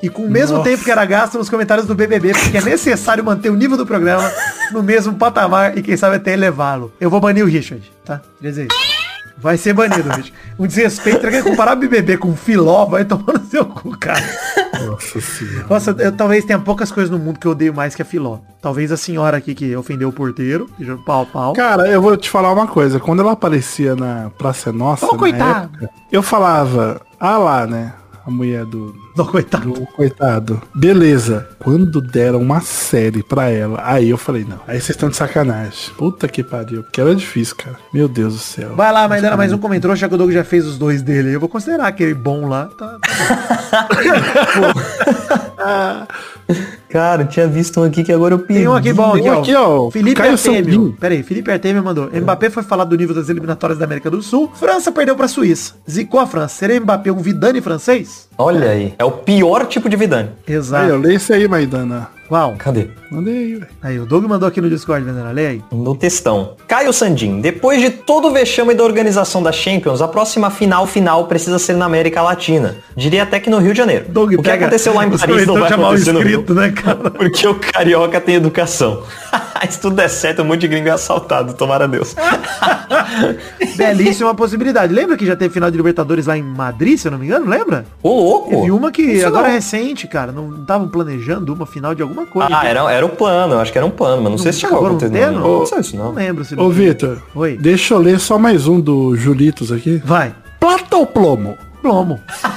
E 0.01 0.09
com 0.09 0.23
o 0.23 0.29
mesmo 0.29 0.57
Nossa. 0.57 0.69
tempo 0.69 0.83
que 0.83 0.91
era 0.91 1.05
gasto 1.05 1.37
nos 1.37 1.49
comentários 1.49 1.85
do 1.85 1.93
BBB, 1.93 2.33
porque 2.33 2.57
é 2.57 2.61
necessário 2.61 3.23
manter 3.23 3.49
o 3.49 3.55
nível 3.55 3.77
do 3.77 3.85
programa 3.85 4.31
no 4.71 4.81
mesmo 4.81 5.13
patamar 5.13 5.77
e 5.77 5.81
quem 5.81 5.95
sabe 5.95 6.15
até 6.15 6.33
elevá-lo. 6.33 6.91
Eu 6.99 7.09
vou 7.09 7.19
banir 7.19 7.43
o 7.43 7.47
Richard, 7.47 7.91
tá? 8.03 8.21
Queria 8.37 8.51
dizer 8.51 8.67
isso. 8.67 8.91
Vai 9.41 9.57
ser 9.57 9.73
banido, 9.73 10.07
Richard. 10.09 10.33
Um 10.59 10.67
desrespeito, 10.67 11.21
quer 11.21 11.43
comparar 11.43 11.75
BBB 11.75 12.17
com 12.17 12.35
Filó, 12.35 12.85
vai 12.85 13.03
tomar 13.03 13.33
no 13.33 13.45
seu 13.45 13.65
cu, 13.65 13.97
cara. 13.97 14.23
Nossa 14.85 15.19
senhora. 15.19 15.65
Nossa, 15.67 15.95
eu 15.97 16.11
talvez 16.11 16.45
tenha 16.45 16.59
poucas 16.59 16.91
coisas 16.91 17.09
no 17.09 17.17
mundo 17.17 17.39
que 17.39 17.47
eu 17.47 17.51
odeio 17.51 17.73
mais 17.73 17.95
que 17.95 18.03
a 18.03 18.05
Filó. 18.05 18.37
Talvez 18.61 18.91
a 18.91 18.97
senhora 18.97 19.37
aqui 19.37 19.55
que 19.55 19.75
ofendeu 19.75 20.09
o 20.09 20.13
porteiro, 20.13 20.69
que 20.77 20.85
jogou 20.85 21.03
pau 21.03 21.25
pau. 21.25 21.53
Cara, 21.53 21.87
eu 21.87 21.99
vou 21.99 22.15
te 22.15 22.29
falar 22.29 22.53
uma 22.53 22.67
coisa. 22.67 22.99
Quando 22.99 23.21
ela 23.21 23.31
aparecia 23.31 23.95
na 23.95 24.29
Praça 24.37 24.71
Nossa, 24.71 25.07
Ô, 25.07 25.15
na 25.15 25.57
época, 25.63 25.89
eu 26.11 26.21
falava, 26.21 27.01
ah 27.19 27.37
lá, 27.37 27.65
né? 27.65 27.93
A 28.23 28.29
mulher 28.29 28.63
do, 28.65 28.93
Não, 29.15 29.25
coitado. 29.25 29.71
do 29.71 29.85
coitado. 29.87 30.61
Beleza. 30.73 31.49
Quando 31.59 32.01
deram 32.01 32.39
uma 32.39 32.61
série 32.61 33.21
pra 33.21 33.49
ela, 33.49 33.79
aí 33.83 34.09
eu 34.09 34.17
falei, 34.17 34.45
não. 34.47 34.59
Aí 34.67 34.79
vocês 34.79 34.91
estão 34.91 35.09
de 35.09 35.15
sacanagem. 35.15 35.93
Puta 35.97 36.27
que 36.27 36.43
pariu. 36.43 36.83
Porque 36.83 36.99
era 36.99 37.15
difícil, 37.15 37.55
cara. 37.55 37.75
Meu 37.93 38.07
Deus 38.07 38.33
do 38.33 38.39
céu. 38.39 38.75
Vai 38.75 38.91
lá, 38.91 39.07
mas 39.07 39.23
era 39.23 39.37
mais 39.37 39.53
um 39.53 39.57
comentário, 39.57 39.95
já 39.95 40.07
que 40.07 40.15
o 40.15 40.17
Doug 40.17 40.31
já 40.31 40.43
fez 40.43 40.65
os 40.65 40.77
dois 40.77 41.01
dele. 41.01 41.35
Eu 41.35 41.39
vou 41.39 41.49
considerar 41.49 41.87
aquele 41.87 42.13
bom 42.13 42.47
lá. 42.47 42.69
Tá, 42.77 42.97
tá 42.99 43.87
Cara, 46.89 47.21
eu 47.21 47.27
tinha 47.27 47.47
visto 47.47 47.79
um 47.79 47.83
aqui 47.83 48.03
que 48.03 48.11
agora 48.11 48.33
eu 48.33 48.39
perdi. 48.39 48.61
Tem 48.61 48.67
um 48.67 48.75
aqui 48.75 48.91
bom, 48.91 49.13
aqui, 49.13 49.21
Tem 49.21 49.31
ó. 49.31 49.39
aqui, 49.39 49.55
ó, 49.55 49.91
Felipe 49.91 50.15
Caio 50.15 50.33
Artemio. 50.33 50.97
Pera 50.99 51.13
aí, 51.13 51.23
Felipe 51.23 51.49
Artemio 51.49 51.81
mandou. 51.81 52.09
Mbappé 52.13 52.49
foi 52.49 52.63
falar 52.63 52.83
do 52.83 52.97
nível 52.97 53.15
das 53.15 53.29
eliminatórias 53.29 53.79
da 53.79 53.85
América 53.85 54.09
do 54.09 54.21
Sul. 54.21 54.51
França 54.53 54.91
perdeu 54.91 55.15
pra 55.15 55.29
Suíça. 55.29 55.75
Zicou 55.89 56.19
a 56.19 56.27
França. 56.27 56.55
Seria 56.55 56.79
Mbappé 56.81 57.11
um 57.11 57.17
Vidane 57.17 57.61
francês? 57.61 58.27
Olha 58.37 58.71
aí. 58.71 58.93
É 59.01 59.03
o 59.03 59.09
pior 59.09 59.65
tipo 59.65 59.89
de 59.89 59.97
Vidani. 59.97 60.29
Aí, 60.47 60.53
Exato. 60.53 60.93
ó, 60.93 60.97
lê 60.97 61.15
isso 61.15 61.33
aí, 61.33 61.47
Maidana. 61.47 62.07
Qual? 62.31 62.55
Cadê? 62.57 62.87
Mandei 63.11 63.37
aí, 63.37 63.53
velho. 63.55 63.67
Aí, 63.81 63.99
o 63.99 64.05
Doug 64.05 64.23
mandou 64.23 64.47
aqui 64.47 64.61
no 64.61 64.69
Discord, 64.69 65.03
Vendana. 65.03 65.31
Lê 65.31 65.47
aí. 65.47 65.61
No 65.69 65.93
textão. 65.93 66.55
Caio 66.65 66.93
Sandin, 66.93 67.41
depois 67.41 67.81
de 67.81 67.89
todo 67.89 68.29
o 68.29 68.31
vexame 68.31 68.73
da 68.73 68.85
organização 68.85 69.43
da 69.43 69.51
Champions, 69.51 70.01
a 70.01 70.07
próxima 70.07 70.49
final 70.49 70.87
final 70.87 71.27
precisa 71.27 71.59
ser 71.59 71.75
na 71.75 71.83
América 71.83 72.21
Latina. 72.21 72.77
Diria 72.95 73.23
até 73.23 73.37
que 73.37 73.49
no 73.49 73.57
Rio 73.57 73.73
de 73.73 73.79
Janeiro. 73.79 74.05
Doug, 74.07 74.35
o 74.35 74.41
que 74.41 74.49
aconteceu 74.49 74.93
lá 74.93 75.05
em 75.05 75.09
Paris 75.09 75.45
não 75.45 75.59
vai 75.59 75.73
acontecer 75.73 76.13
no 76.13 76.21
Rio. 76.21 76.45
né, 76.53 76.71
cara? 76.71 77.11
Porque 77.11 77.45
o 77.45 77.55
carioca 77.55 78.21
tem 78.21 78.35
educação. 78.35 79.03
Se 79.69 79.79
tudo 79.79 79.95
der 79.95 80.09
certo, 80.09 80.41
um 80.41 80.45
monte 80.45 80.61
de 80.61 80.67
gringo 80.69 80.87
é 80.87 80.91
assaltado, 80.91 81.53
tomara 81.53 81.87
Deus. 81.87 82.15
Belíssima 83.77 84.33
possibilidade. 84.33 84.91
Lembra 84.91 85.15
que 85.15 85.25
já 85.25 85.35
teve 85.35 85.53
final 85.53 85.69
de 85.69 85.77
Libertadores 85.77 86.25
lá 86.25 86.37
em 86.37 86.41
Madrid, 86.41 86.97
se 86.97 87.07
eu 87.07 87.11
não 87.11 87.19
me 87.19 87.25
engano? 87.25 87.47
Lembra? 87.47 87.85
Ô, 88.01 88.09
louco! 88.09 88.49
Teve 88.49 88.71
uma 88.71 88.91
que 88.91 89.03
Isso 89.03 89.27
agora 89.27 89.43
não. 89.43 89.51
é 89.51 89.53
recente, 89.53 90.07
cara. 90.07 90.31
Não 90.31 90.61
estavam 90.61 90.87
planejando 90.87 91.53
uma 91.53 91.65
final 91.67 91.93
de 91.93 92.01
alguma 92.01 92.20
coisa. 92.25 92.49
Ah, 92.51 92.65
era, 92.65 92.91
era 92.91 93.05
o 93.05 93.09
plano, 93.09 93.53
eu 93.55 93.59
acho 93.59 93.71
que 93.71 93.77
era 93.77 93.85
um 93.87 93.91
plano, 93.91 94.21
mas 94.21 94.31
não, 94.31 94.37
sei 94.37 94.51
se 94.53 94.59
chegou 94.61 94.77
a 94.77 94.81
não 94.81 94.87
acontecer. 94.89 95.11
Não, 95.31 95.39
não 95.39 95.55
aconteceu 95.55 95.79
isso, 95.79 95.95
Não 95.97 96.05
não. 96.05 96.11
lembro 96.13 96.45
se 96.45 96.59
Ô, 96.59 96.69
Vitor. 96.69 97.21
Oi. 97.35 97.57
Deixa 97.57 97.93
eu 97.93 97.99
ler 97.99 98.19
só 98.19 98.37
mais 98.37 98.67
um 98.67 98.79
do 98.79 99.15
Julitos 99.15 99.71
aqui. 99.71 100.01
Vai. 100.05 100.33
Plata 100.59 100.95
ou 100.97 101.05
plomo? 101.05 101.57
Plomo. 101.81 102.19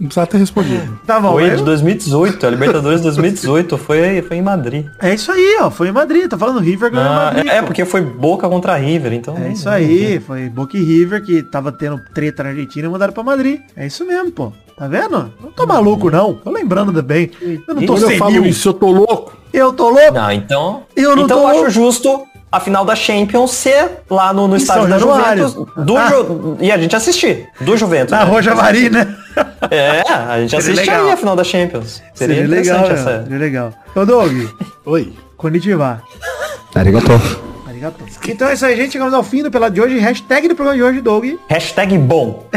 Não 0.00 0.08
precisava 0.08 0.26
ter 0.26 0.38
respondido. 0.38 0.98
Tá 1.06 1.20
bom. 1.20 1.34
Foi 1.34 1.48
eu- 1.52 1.56
de 1.58 1.62
2018, 1.62 2.44
a 2.44 2.50
Libertadores 2.50 2.98
de 2.98 3.04
2018 3.04 3.78
foi, 3.78 4.20
foi 4.22 4.36
em 4.36 4.42
Madrid. 4.42 4.86
É 5.00 5.14
isso 5.14 5.30
aí, 5.30 5.58
ó. 5.60 5.70
Foi 5.70 5.86
em 5.88 5.92
Madrid. 5.92 6.28
Tô 6.28 6.36
falando 6.36 6.58
River 6.58 6.90
ganhou 6.90 7.08
Ah, 7.08 7.24
Madrid. 7.32 7.46
é, 7.46 7.60
pô. 7.60 7.66
porque 7.68 7.84
foi 7.84 8.00
Boca 8.00 8.48
contra 8.48 8.74
River, 8.74 9.12
então... 9.12 9.36
É 9.38 9.52
isso 9.52 9.68
aí, 9.68 10.18
foi 10.18 10.48
Boca 10.48 10.76
e 10.76 10.82
River 10.82 11.22
que 11.22 11.40
tava 11.44 11.70
tendo 11.70 12.00
treta 12.12 12.42
na 12.42 12.48
Argentina 12.48 12.88
e 12.88 12.90
mandaram 12.90 13.12
pra 13.12 13.22
Madrid. 13.22 13.60
É 13.76 13.86
isso 13.86 14.04
mesmo, 14.04 14.32
pô. 14.32 14.52
Tá 14.82 14.88
vendo? 14.88 15.32
Não 15.40 15.52
tô 15.52 15.64
maluco, 15.64 16.10
não. 16.10 16.34
Tô 16.34 16.50
lembrando 16.50 17.00
bem. 17.04 17.30
Eu 17.40 17.72
não 17.72 17.86
tô 17.86 17.92
Quando 17.94 18.10
eu 18.10 18.18
falo 18.18 18.44
isso, 18.44 18.70
eu 18.70 18.72
tô 18.72 18.90
louco. 18.90 19.32
Eu 19.52 19.72
tô 19.72 19.88
louco. 19.88 20.12
Não, 20.12 20.32
então... 20.32 20.82
Eu 20.96 21.14
não 21.14 21.22
então 21.22 21.38
tô 21.38 21.44
eu 21.44 21.52
louco. 21.52 21.66
acho 21.66 21.70
justo 21.70 22.26
a 22.50 22.58
final 22.58 22.84
da 22.84 22.96
Champions 22.96 23.52
ser 23.52 24.02
lá 24.10 24.32
no, 24.32 24.48
no 24.48 24.56
estádio 24.56 24.88
da. 24.88 24.98
Juventus. 24.98 25.54
Do 25.76 25.96
Ah. 25.96 26.08
Ju- 26.08 26.56
E 26.58 26.72
a 26.72 26.76
gente 26.78 26.96
assistir. 26.96 27.48
Do 27.60 27.76
Juventus. 27.76 28.10
Na 28.10 28.24
né? 28.24 28.30
Roja 28.32 28.56
Vari, 28.56 28.90
né? 28.90 29.16
É, 29.70 30.00
a 30.12 30.44
gente 30.44 30.80
aí 30.90 31.12
a 31.12 31.16
final 31.16 31.36
da 31.36 31.44
Champions. 31.44 32.02
Seria, 32.12 32.34
Seria 32.34 32.50
legal, 32.50 32.78
interessante 32.80 33.08
essa... 33.08 33.22
Seria 33.22 33.38
legal. 33.38 33.72
Ô, 33.94 34.04
Doug, 34.04 34.32
Oi. 34.84 35.12
konnichiwa. 35.36 36.02
Arigato. 37.82 38.04
Arigato. 38.04 38.30
Então 38.30 38.48
é 38.48 38.54
isso 38.54 38.64
aí, 38.64 38.76
gente. 38.76 38.92
Chegamos 38.92 39.12
ao 39.12 39.24
fim 39.24 39.42
do 39.42 39.50
Pela 39.50 39.68
de 39.68 39.80
hoje. 39.80 39.98
Hashtag 39.98 40.46
do 40.48 40.54
programa 40.54 40.76
de 40.76 40.82
hoje, 40.84 41.00
Doug. 41.00 41.24
Hashtag 41.48 41.98
bom. 41.98 42.46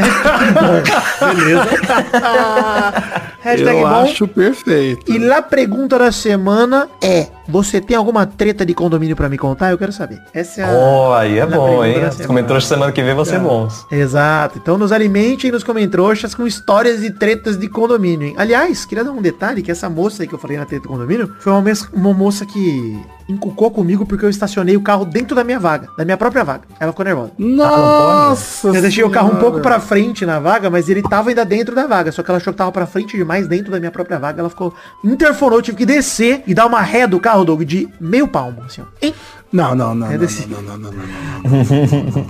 Hashtag 3.40 3.78
eu 3.78 3.80
bom. 3.80 3.86
acho 3.86 4.28
perfeito. 4.28 5.10
E 5.12 5.18
lá 5.18 5.42
pergunta 5.42 5.98
da 5.98 6.12
semana 6.12 6.88
é: 7.02 7.26
Você 7.48 7.80
tem 7.80 7.96
alguma 7.96 8.26
treta 8.26 8.64
de 8.66 8.74
condomínio 8.74 9.14
pra 9.16 9.28
me 9.28 9.38
contar? 9.38 9.70
Eu 9.70 9.78
quero 9.78 9.92
saber. 9.92 10.20
Essa 10.34 10.62
é 10.62 10.64
a. 10.64 10.68
Oh, 10.72 11.12
aí 11.12 11.38
é 11.38 11.46
bom, 11.46 11.84
hein? 11.84 11.96
Os 12.04 12.14
semana. 12.14 12.26
comentários 12.26 12.66
semana 12.66 12.92
que 12.92 13.02
vem 13.02 13.14
vão 13.14 13.24
ser 13.24 13.38
bons. 13.38 13.86
Exato. 13.90 14.58
Então 14.58 14.76
nos 14.78 14.92
alimentem 14.92 15.50
nos 15.50 15.62
comentroxas 15.64 16.34
com 16.34 16.46
histórias 16.46 17.02
e 17.02 17.10
tretas 17.10 17.56
de 17.56 17.68
condomínio, 17.68 18.28
hein? 18.28 18.34
Aliás, 18.36 18.84
queria 18.84 19.04
dar 19.04 19.12
um 19.12 19.22
detalhe 19.22 19.62
que 19.62 19.70
essa 19.70 19.88
moça 19.88 20.22
aí 20.22 20.28
que 20.28 20.34
eu 20.34 20.38
falei 20.38 20.56
na 20.56 20.64
treta 20.64 20.82
do 20.84 20.88
condomínio 20.88 21.32
foi 21.38 21.52
uma, 21.52 21.62
mes- 21.62 21.88
uma 21.92 22.12
moça 22.12 22.44
que 22.46 23.00
encucou 23.28 23.70
comigo 23.72 24.06
porque 24.06 24.24
eu 24.24 24.30
estacionei 24.30 24.76
o 24.76 24.80
carro 24.80 25.04
dentro 25.04 25.34
da 25.34 25.42
minha 25.42 25.58
vaga, 25.58 25.88
da 25.98 26.04
minha 26.04 26.16
própria 26.16 26.44
vaga. 26.44 26.62
Ela 26.78 26.92
ficou 26.92 27.04
nervosa. 27.04 27.32
Nossa 27.38 28.68
Eu 28.68 28.80
deixei 28.82 29.02
o 29.04 29.10
carro 29.10 29.26
um 29.26 29.30
Senhora. 29.30 29.44
pouco 29.44 29.60
pra 29.60 29.80
frente 29.80 30.24
na 30.24 30.38
vaga, 30.38 30.70
mas 30.70 30.88
ele 30.88 31.02
tava 31.02 31.30
ainda 31.30 31.44
dentro 31.44 31.74
da 31.74 31.86
vaga. 31.86 32.12
Só 32.12 32.22
que 32.22 32.30
ela 32.30 32.38
achou 32.38 32.52
que 32.52 32.56
tava 32.58 32.70
pra 32.72 32.86
frente 32.86 33.16
demais 33.16 33.48
dentro 33.48 33.70
da 33.72 33.78
minha 33.80 33.90
própria 33.90 34.18
vaga. 34.18 34.40
Ela 34.40 34.48
ficou. 34.48 34.72
Interfonou, 35.04 35.58
eu 35.58 35.62
tive 35.62 35.76
que 35.78 35.86
descer 35.86 36.42
e 36.46 36.54
dar 36.54 36.66
uma 36.66 36.80
ré 36.80 37.06
do 37.06 37.18
carro, 37.18 37.35
Doug, 37.44 37.62
de 37.62 37.88
meio 38.00 38.26
palmo, 38.28 38.62
assim, 38.66 38.82
ó. 38.82 38.84
Hein? 39.00 39.14
Não, 39.52 39.74
não, 39.74 39.94
não. 39.94 40.06
É 40.08 40.10
não, 40.12 40.18
desse- 40.18 40.46
não, 40.48 40.60
não, 40.62 40.76
não, 40.76 40.90
não, 40.90 40.98
não, 40.98 41.54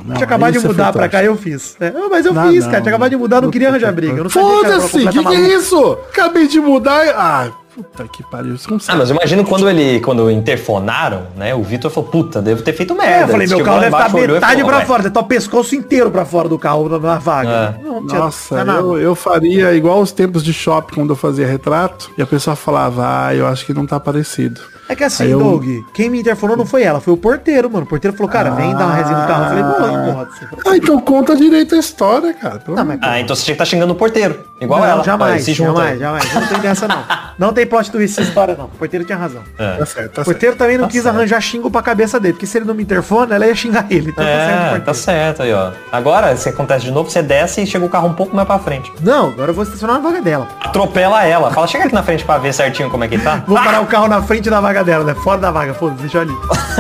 não. 0.05 0.15
Tinha 0.15 0.25
acabado 0.25 0.53
de 0.53 0.59
isso 0.59 0.67
é 0.67 0.71
mudar 0.71 0.93
pra 0.93 1.09
cá 1.09 1.23
e 1.23 1.27
eu 1.27 1.37
fiz. 1.37 1.77
É, 1.81 1.89
ah, 1.89 2.09
mas 2.11 2.27
eu 2.27 2.33
Não, 2.35 2.49
fiz, 2.49 2.65
não, 2.65 2.71
cara. 2.71 2.83
Tinha 2.83 2.95
acabado 2.95 3.11
de 3.11 3.17
mudar, 3.17 3.41
não 3.41 3.51
queria 3.51 3.69
arranjar 3.69 3.93
briga. 3.93 4.29
Foda-se, 4.29 5.07
que 5.09 5.25
que 5.25 5.35
é 5.35 5.41
isso? 5.57 5.99
Acabei 6.11 6.47
de 6.47 6.61
mudar. 6.61 7.05
e- 7.07 7.11
Ah, 7.11 7.51
puta 7.77 8.09
que 8.09 8.23
pariu. 8.23 8.57
Você 8.57 8.71
não 8.71 8.79
Ah, 8.89 8.97
mas 8.97 9.11
eu 9.11 9.17
imagino 9.17 9.45
quando 9.45 9.69
ele, 9.69 10.01
quando 10.01 10.31
interfonaram, 10.31 11.27
né? 11.37 11.55
O 11.55 11.63
Vitor 11.63 11.91
falou, 11.91 12.09
puta, 12.11 12.41
devo 12.41 12.63
ter 12.63 12.73
feito 12.73 12.95
merda. 12.95 13.13
É, 13.13 13.23
eu 13.25 13.29
falei, 13.29 13.47
meu 13.47 13.63
carro 13.63 13.81
deve 13.81 13.95
estar 13.97 14.09
e 14.19 14.27
metade 14.27 14.53
falou, 14.55 14.67
pra 14.69 14.79
"Ué, 14.79 14.85
fora, 14.87 14.99
deve 15.03 15.09
estar 15.11 15.21
o 15.21 15.25
pescoço 15.25 15.75
inteiro 15.75 16.11
pra 16.11 16.25
fora 16.25 16.49
do 16.49 16.59
carro 16.59 16.89
na, 16.89 16.99
na 16.99 17.19
vaga. 17.19 17.77
É. 17.79 17.85
Não, 17.85 18.07
tinha- 18.07 18.19
Nossa, 18.21 18.63
tinha 18.65 18.75
eu, 18.77 18.99
eu 18.99 19.15
faria 19.15 19.73
igual 19.75 20.01
os 20.01 20.11
tempos 20.13 20.43
de 20.43 20.53
shopping 20.53 20.95
quando 20.95 21.11
eu 21.11 21.17
fazia 21.17 21.47
retrato 21.47 22.11
e 22.17 22.23
a 22.23 22.27
pessoa 22.27 22.57
falava, 22.57 23.27
ah, 23.27 23.35
eu 23.35 23.47
acho 23.47 23.67
que 23.67 23.75
não 23.75 23.87
tá 23.87 24.01
parecido. 24.01 24.61
É 24.89 24.95
que 24.95 25.03
assim, 25.03 25.25
eu- 25.27 25.41
Doug, 25.41 25.65
quem 25.93 26.09
me 26.09 26.21
interfonou 26.21 26.57
não 26.57 26.65
foi 26.65 26.85
ela, 26.85 27.01
foi 27.01 27.13
o 27.13 27.17
porteiro, 27.17 27.69
mano. 27.69 27.85
O 27.85 27.89
porteiro 27.89 28.17
falou, 28.17 28.31
cara, 28.31 28.51
vem 28.51 28.73
dar 28.73 28.87
uma 28.87 28.95
resinha 28.95 29.19
no 29.19 29.27
carro. 29.27 29.43
Eu 29.43 29.49
falei, 29.49 29.63
não. 29.97 30.25
Você 30.27 30.47
falou, 30.47 30.65
Ah, 30.67 30.77
então 30.77 31.01
conta 31.01 31.35
direito 31.37 31.75
a 31.75 31.79
história, 31.79 32.33
cara. 32.33 32.63
Não, 32.69 32.85
mas 32.85 32.99
Ah, 33.03 33.21
então 33.21 33.35
você 33.35 33.43
tinha 33.45 33.57
que 33.57 33.63
estar 33.63 33.65
xingando 33.65 33.93
o 33.93 33.97
porteiro. 33.97 34.39
Igual 34.61 34.81
não, 34.81 34.87
ela. 34.87 35.03
jamais, 35.05 35.45
jamais, 35.45 35.99
jamais. 35.99 36.33
Não 36.35 36.47
tem 36.47 36.59
dessa, 36.61 36.87
não. 36.89 37.05
Não 37.37 37.53
tem 37.53 37.66
plot 37.67 37.91
twist 37.91 38.19
essa 38.21 38.29
história, 38.29 38.55
não. 38.57 38.67
O 38.67 38.69
porteiro 38.69 39.05
tinha 39.05 39.19
razão. 39.19 39.43
É. 39.59 39.77
Tá 39.77 39.87
certo, 39.87 40.13
tá 40.13 40.23
O 40.23 40.25
porteiro 40.25 40.57
também 40.57 40.77
não 40.79 40.85
Tá 40.87 40.91
quis 40.91 41.03
certo. 41.03 41.15
arranjar 41.17 41.41
xingo 41.41 41.71
pra 41.71 41.83
cabeça 41.83 42.19
dele, 42.21 42.35
porque 42.35 42.47
se 42.47 42.59
ele 42.59 42.65
não 42.65 42.75
me 42.75 42.83
interfona, 42.83 43.35
ela 43.35 43.47
ia 43.47 43.55
xingar 43.55 43.87
ele. 43.91 44.11
Então 44.11 44.25
tá 44.25 44.31
certo, 44.31 44.77
É, 44.77 44.81
tá 44.81 44.95
certo 44.95 45.43
aí, 45.43 45.53
ó. 45.53 45.71
Agora, 45.93 46.37
se 46.37 46.49
acontece 46.49 46.85
de 46.85 46.91
novo, 46.91 47.11
você 47.11 47.23
desce 47.23 47.63
e 47.63 47.67
chega 47.67 47.85
o 47.85 47.89
carro 47.89 48.09
um 48.09 48.15
pouco 48.15 48.35
mais 48.35 48.47
pra 48.47 48.59
frente. 48.59 48.93
Não, 49.01 49.29
agora 49.29 49.51
eu 49.51 49.55
vou 49.55 49.65
estacionar 49.65 49.97
na 50.01 50.03
vaga 50.09 50.21
dela. 50.23 50.49
Atropela 50.63 51.25
ela. 51.25 51.51
Fala, 51.51 51.67
chega 51.67 51.85
aqui 51.85 51.95
na 51.95 52.03
frente 52.03 52.25
pra 52.25 52.39
ver 52.39 52.53
certinho 52.53 52.91
como 52.91 53.05
é 53.05 53.09
que 53.09 53.19
tá. 53.19 53.43
Vou 53.47 53.57
parar 53.57 53.81
o 53.81 53.87
carro 53.87 54.09
na 54.09 54.23
frente 54.23 54.49
da 54.51 54.61
vaga 54.61 54.83
dela, 54.85 55.05
né? 55.05 55.15
Fora 55.15 55.39
da 55.41 55.51
vaga, 55.51 55.73
foda-se, 55.75 56.01
deixa 56.03 56.19
eu 56.19 56.23
ali. 56.23 56.33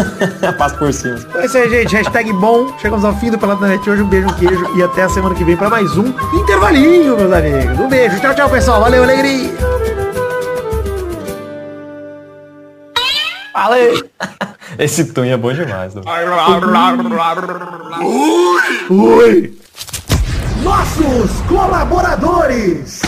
Passa 0.58 0.76
por 0.76 0.92
cima. 0.92 1.16
Então 1.18 1.40
é 1.40 1.46
isso 1.46 1.56
aí, 1.56 1.70
gente. 1.70 1.94
Hashtag 1.96 2.32
bom. 2.34 2.72
Chegamos 2.78 3.04
ao 3.04 3.14
fim 3.16 3.30
do 3.30 3.38
Pelado 3.38 3.60
da 3.60 3.68
Net 3.68 3.88
hoje. 3.88 4.02
Um 4.02 4.06
beijo, 4.08 4.28
um 4.28 4.32
queijo. 4.34 4.76
E 4.76 4.82
até 4.82 5.02
a 5.02 5.08
semana 5.08 5.34
que 5.34 5.44
vem 5.44 5.56
pra 5.56 5.68
mais 5.68 5.96
um 5.96 6.12
intervalinho, 6.34 7.16
meus 7.16 7.32
amigos. 7.32 7.78
Um 7.78 7.88
beijo. 7.88 8.18
Tchau, 8.20 8.34
tchau, 8.34 8.50
pessoal. 8.50 8.80
Valeu, 8.80 9.02
alegria. 9.02 9.85
Fala 13.56 13.76
aí. 13.76 14.02
Esse 14.78 15.14
Tunha 15.14 15.32
é 15.32 15.36
bom 15.38 15.50
demais. 15.50 15.94
né? 15.94 16.02
Oi. 18.90 19.58
Nossos 20.62 21.40
colaboradores. 21.48 23.00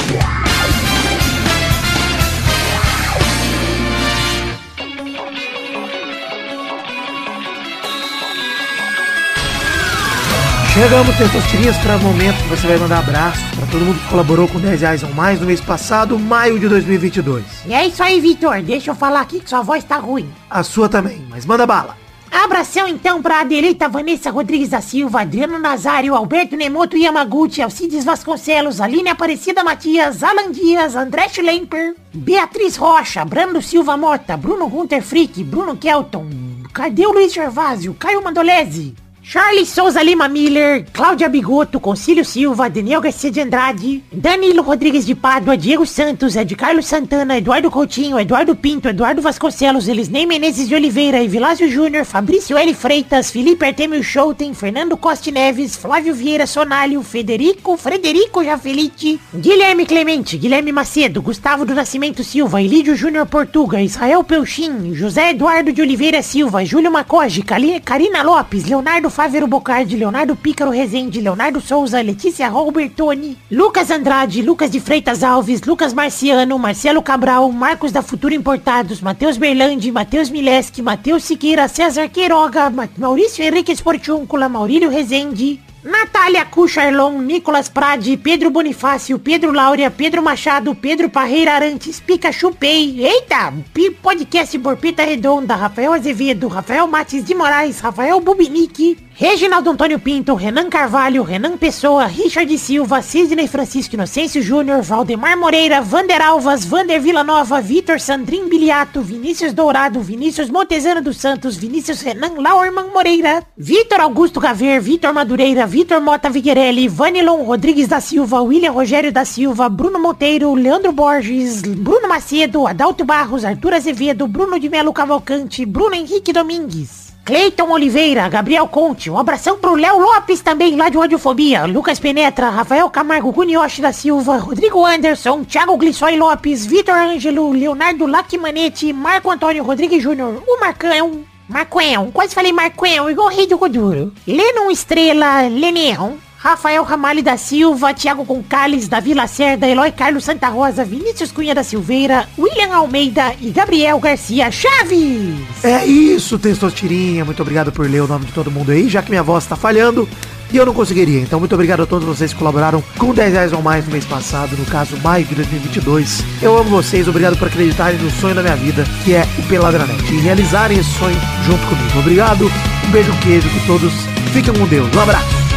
Chegamos, 10.79 11.17
testosterinhas, 11.17 11.77
para 11.79 11.97
o 11.97 12.01
momento 12.01 12.41
que 12.41 12.51
você 12.51 12.69
vai 12.69 12.79
mandar 12.79 13.01
abraço 13.01 13.41
para 13.57 13.67
todo 13.67 13.85
mundo 13.85 13.99
que 13.99 14.09
colaborou 14.09 14.47
com 14.47 14.61
10 14.61 14.81
reais 14.81 15.03
ou 15.03 15.13
mais 15.13 15.41
no 15.41 15.47
mês 15.47 15.61
passado, 15.61 16.17
maio 16.17 16.57
de 16.57 16.69
2022. 16.69 17.45
E 17.67 17.75
é 17.75 17.85
isso 17.89 18.01
aí, 18.01 18.21
Vitor. 18.21 18.63
Deixa 18.63 18.93
eu 18.93 18.95
falar 18.95 19.23
aqui 19.23 19.41
que 19.41 19.51
sua 19.51 19.61
voz 19.61 19.83
tá 19.83 19.97
ruim. 19.97 20.31
A 20.49 20.63
sua 20.63 20.89
também, 20.89 21.27
mas 21.29 21.45
manda 21.45 21.67
bala. 21.67 21.97
Abração 22.31 22.87
então 22.87 23.21
pra 23.21 23.41
Adelita 23.41 23.89
Vanessa 23.89 24.31
Rodrigues 24.31 24.69
da 24.69 24.81
Silva, 24.81 25.23
Adriano 25.23 25.59
Nazário, 25.59 26.15
Alberto 26.15 26.57
Nemoto 26.57 26.97
Yamaguchi, 26.97 27.61
Alcides 27.61 28.05
Vasconcelos, 28.05 28.81
Aline 28.81 29.09
Aparecida 29.09 29.65
Matias, 29.65 30.23
Alan 30.23 30.53
Dias, 30.53 30.95
André 30.95 31.29
Schlemper, 31.29 31.97
Beatriz 32.15 32.77
Rocha, 32.77 33.25
Brando 33.25 33.61
Silva 33.61 33.97
Mota, 33.97 34.37
Bruno 34.37 34.69
Gunter 34.69 35.03
Frick, 35.03 35.43
Bruno 35.43 35.77
Kelton, 35.77 36.29
cadê 36.73 37.05
o 37.05 37.11
Luiz 37.11 37.33
Gervásio, 37.33 37.95
Caio 37.95 38.23
Mandolese, 38.23 38.95
Charles 39.31 39.69
Souza 39.69 40.03
Lima 40.03 40.27
Miller, 40.27 40.87
Cláudia 40.91 41.29
Bigoto, 41.29 41.79
Concílio 41.79 42.25
Silva, 42.25 42.71
Daniel 42.71 43.03
Garcia 43.03 43.31
de 43.31 43.43
Andrade, 43.43 44.03
Danilo 44.11 44.63
Rodrigues 44.63 45.05
de 45.05 45.15
Pádua, 45.15 45.55
Diego 45.55 45.85
Santos, 45.85 46.35
Ed 46.35 46.57
Carlos 46.57 46.87
Santana, 46.87 47.37
Eduardo 47.37 47.71
Coutinho, 47.71 48.19
Eduardo 48.19 48.57
Pinto, 48.57 48.89
Eduardo 48.89 49.21
Vasconcelos, 49.21 49.87
Elisnei 49.87 50.25
Menezes 50.25 50.67
de 50.67 50.75
Oliveira, 50.75 51.23
Evilásio 51.23 51.71
Júnior, 51.71 52.07
Fabrício 52.07 52.57
L. 52.57 52.73
Freitas, 52.73 53.31
Felipe 53.31 53.67
Artemio 53.67 54.03
Schouten, 54.03 54.55
Fernando 54.55 54.97
Costa 54.97 55.31
Neves, 55.31 55.77
Flávio 55.77 56.15
Vieira 56.15 56.47
Sonalho, 56.47 57.03
Federico, 57.03 57.77
Frederico 57.77 58.43
Jafelite, 58.43 59.21
Guilherme 59.35 59.85
Clemente, 59.85 60.39
Guilherme 60.39 60.73
Macedo, 60.73 61.21
Gustavo 61.21 61.67
do 61.67 61.75
Nascimento 61.75 62.25
Silva, 62.25 62.63
Elídio 62.63 62.97
Júnior 62.97 63.27
Portuga, 63.27 63.83
Israel 63.83 64.25
Peuchim, 64.25 64.99
José 64.99 65.33
Eduardo 65.33 65.71
de 65.71 65.83
Oliveira 65.83 66.23
Silva, 66.23 66.65
Júlio 66.65 66.91
Macoge, 66.91 67.43
Karina 67.43 68.23
Lopes, 68.23 68.65
Leonardo 68.65 69.11
Fávero 69.19 69.49
Bocardi, 69.49 69.97
Leonardo 69.97 70.37
Pícaro 70.37 70.71
Rezende, 70.71 71.21
Leonardo 71.21 71.61
Souza, 71.61 72.01
Letícia 72.01 72.49
Robertoni, 72.49 73.37
Lucas 73.51 73.91
Andrade, 73.91 74.43
Lucas 74.43 74.71
de 74.71 74.79
Freitas 74.79 75.25
Alves, 75.25 75.63
Lucas 75.63 75.93
Marciano, 75.93 76.57
Marcelo 76.57 77.03
Cabral, 77.03 77.51
Marcos 77.51 77.91
da 77.91 78.01
Futuro 78.01 78.33
Importados, 78.33 79.01
Matheus 79.01 79.37
Berlandi, 79.37 79.91
Matheus 79.91 80.31
Mileski, 80.31 80.83
Matheus 80.83 81.25
Siqueira, 81.25 81.67
César 81.67 82.09
Queiroga, 82.11 82.71
Ma- 82.71 82.89
Maurício 82.97 83.45
Henrique 83.45 83.73
Esportiúncula, 83.73 84.49
Maurílio 84.49 84.89
Rezende, 84.89 85.59
Natália 85.83 86.45
Cucharlon, 86.45 87.21
Nicolas 87.27 87.69
Prade, 87.69 88.17
Pedro 88.19 88.51
Bonifácio, 88.51 89.19
Pedro 89.19 89.51
Laura, 89.51 89.91
Pedro 89.91 90.23
Machado, 90.23 90.77
Pedro 90.77 91.09
Parreira 91.11 91.57
Arantes, 91.57 91.99
Pikachu 91.99 92.53
Pay, 92.55 93.05
eita, 93.05 93.53
podcast 94.01 94.57
Borpita 94.59 95.05
Redonda, 95.05 95.57
Rafael 95.57 95.93
Azevedo, 95.93 96.47
Rafael 96.47 96.87
Matis 96.87 97.25
de 97.25 97.35
Moraes, 97.35 97.81
Rafael 97.81 98.21
Bubinique, 98.21 99.08
Reginaldo 99.21 99.71
Antônio 99.71 99.99
Pinto, 99.99 100.37
Renan 100.37 100.71
Carvalho, 100.71 101.25
Renan 101.25 101.57
Pessoa, 101.59 102.07
Richard 102.07 102.57
Silva, 102.57 103.03
Sidney 103.03 103.49
Francisco 103.49 103.97
Inocêncio 103.97 104.41
Júnior, 104.41 104.81
Valdemar 104.81 105.37
Moreira, 105.37 105.81
Vander 105.81 106.23
Alvas, 106.23 106.65
Vander 106.65 107.01
Villanova, 107.01 107.61
Vitor 107.61 107.99
Sandrin 107.99 108.49
Biliato, 108.49 109.03
Vinícius 109.03 109.53
Dourado, 109.53 110.01
Vinícius 110.01 110.49
Montezano 110.49 111.03
dos 111.03 111.17
Santos, 111.17 111.57
Vinícius 111.57 112.01
Renan 112.01 112.41
Lauerman 112.41 112.93
Moreira, 112.95 113.45
Vitor 113.57 114.03
Augusto 114.03 114.39
Gaver, 114.39 114.81
Vitor 114.81 115.13
Madureira, 115.13 115.67
Vitor 115.67 116.01
Mota 116.01 116.31
Viguerelli, 116.31 116.87
Vanilon 116.87 117.43
Rodrigues 117.43 117.89
da 117.89 118.01
Silva, 118.01 118.41
William 118.41 118.73
Rogério 118.73 119.11
da 119.11 119.25
Silva, 119.25 119.69
Bruno 119.69 119.99
Monteiro, 119.99 120.55
Leandro 120.55 120.93
Borges, 120.93 121.63
Bruno 121.63 122.07
Macedo, 122.07 122.69
Adalto 122.69 123.05
Barros, 123.05 123.45
Arthur 123.45 123.75
Azevedo, 123.75 124.29
Bruno 124.29 124.61
de 124.61 124.69
Melo 124.69 124.93
Cavalcante, 124.93 125.67
Bruno 125.67 125.97
Henrique 125.97 126.33
Domingues. 126.33 127.08
Cleiton 127.29 127.71
Oliveira, 127.71 128.27
Gabriel 128.27 128.67
Conte, 128.67 129.11
um 129.11 129.19
abração 129.19 129.59
pro 129.59 129.75
Léo 129.75 129.99
Lopes 129.99 130.41
também, 130.41 130.75
lá 130.77 130.89
de 130.89 130.97
Radiofobia, 130.97 131.67
Lucas 131.67 132.01
Penetra, 132.01 132.49
Rafael 132.49 132.89
Camargo, 132.89 133.35
Cunioche 133.35 133.83
da 133.83 133.93
Silva, 133.93 134.39
Rodrigo 134.39 134.83
Anderson, 134.83 135.45
Thiago 135.45 135.77
Glissói 135.77 136.17
Lopes, 136.17 136.65
Vitor 136.65 136.95
Ângelo, 136.95 137.53
Leonardo 137.53 138.07
Lacmanete, 138.07 138.95
Marco 138.95 139.31
Antônio 139.31 139.63
Rodrigues 139.63 140.03
Júnior, 140.03 140.43
o 140.49 140.59
Marcão, 140.59 141.23
Marcoão, 141.47 142.11
quase 142.11 142.35
falei 142.35 142.51
Marcoão, 142.51 143.11
igual 143.11 143.27
o 143.27 143.31
rei 143.31 143.47
do 143.47 143.59
Coduro, 143.59 144.11
Lennon 144.27 144.71
Estrela, 144.71 145.43
Leneão, 145.49 146.17
Rafael 146.39 146.85
Ramalho 146.85 147.21
da 147.21 147.37
Silva, 147.37 147.93
Thiago 147.93 148.25
Concales, 148.25 148.87
Davi 148.87 149.13
Lacerda, 149.13 149.67
Eloy 149.67 149.91
Carlos 149.91 150.23
Santa 150.23 150.49
Rosa, 150.49 150.85
Vinícius 150.85 151.33
Cunha 151.33 151.53
da 151.53 151.65
Silveira, 151.65 152.29
William 152.39 152.77
Almeida 152.77 153.35
e 153.41 153.51
Gabriel 153.51 153.99
Garcia 153.99 154.49
Chaves. 154.49 155.35
É 155.65 155.85
isso, 155.85 156.39
Testostirinha. 156.39 157.25
Muito 157.25 157.43
obrigado 157.43 157.73
por 157.73 157.91
ler 157.91 158.03
o 158.03 158.07
nome 158.07 158.27
de 158.27 158.33
todo 158.33 158.53
mundo 158.53 158.71
aí, 158.71 158.89
já 158.89 159.03
que 159.03 159.11
minha 159.11 159.23
voz 159.23 159.47
tá 159.47 159.57
falhando 159.57 160.09
e 160.53 160.57
eu 160.57 160.65
não 160.65 160.73
conseguiria. 160.73 161.21
Então, 161.21 161.41
muito 161.41 161.55
obrigado 161.57 161.83
a 161.83 161.87
todos 161.87 162.07
vocês 162.07 162.33
que 162.33 162.39
colaboraram 162.39 162.83
com 162.97 163.13
10 163.13 163.33
reais 163.33 163.53
ou 163.53 163.61
mais 163.61 163.85
no 163.85 163.91
mês 163.91 164.05
passado, 164.05 164.57
no 164.57 164.65
caso, 164.67 164.97
maio 164.99 165.25
de 165.25 165.35
2022. 165.35 166.23
Eu 166.41 166.57
amo 166.57 166.71
vocês, 166.71 167.09
obrigado 167.09 167.37
por 167.37 167.49
acreditarem 167.49 167.99
no 167.99 168.11
sonho 168.13 168.37
da 168.37 168.43
minha 168.43 168.57
vida, 168.57 168.85
que 169.05 169.13
é 169.13 169.27
o 169.39 169.43
Peladranet, 169.49 170.05
e 170.13 170.21
realizarem 170.21 170.79
esse 170.79 170.91
sonho 170.99 171.19
junto 171.45 171.67
comigo. 171.67 171.99
Obrigado, 171.99 172.45
um 172.87 172.91
beijo 172.93 173.13
queijo, 173.23 173.49
que 173.49 173.67
todos 173.67 173.93
fiquem 174.33 174.55
com 174.55 174.67
Deus. 174.67 174.89
Um 174.95 175.01
abraço. 175.01 175.48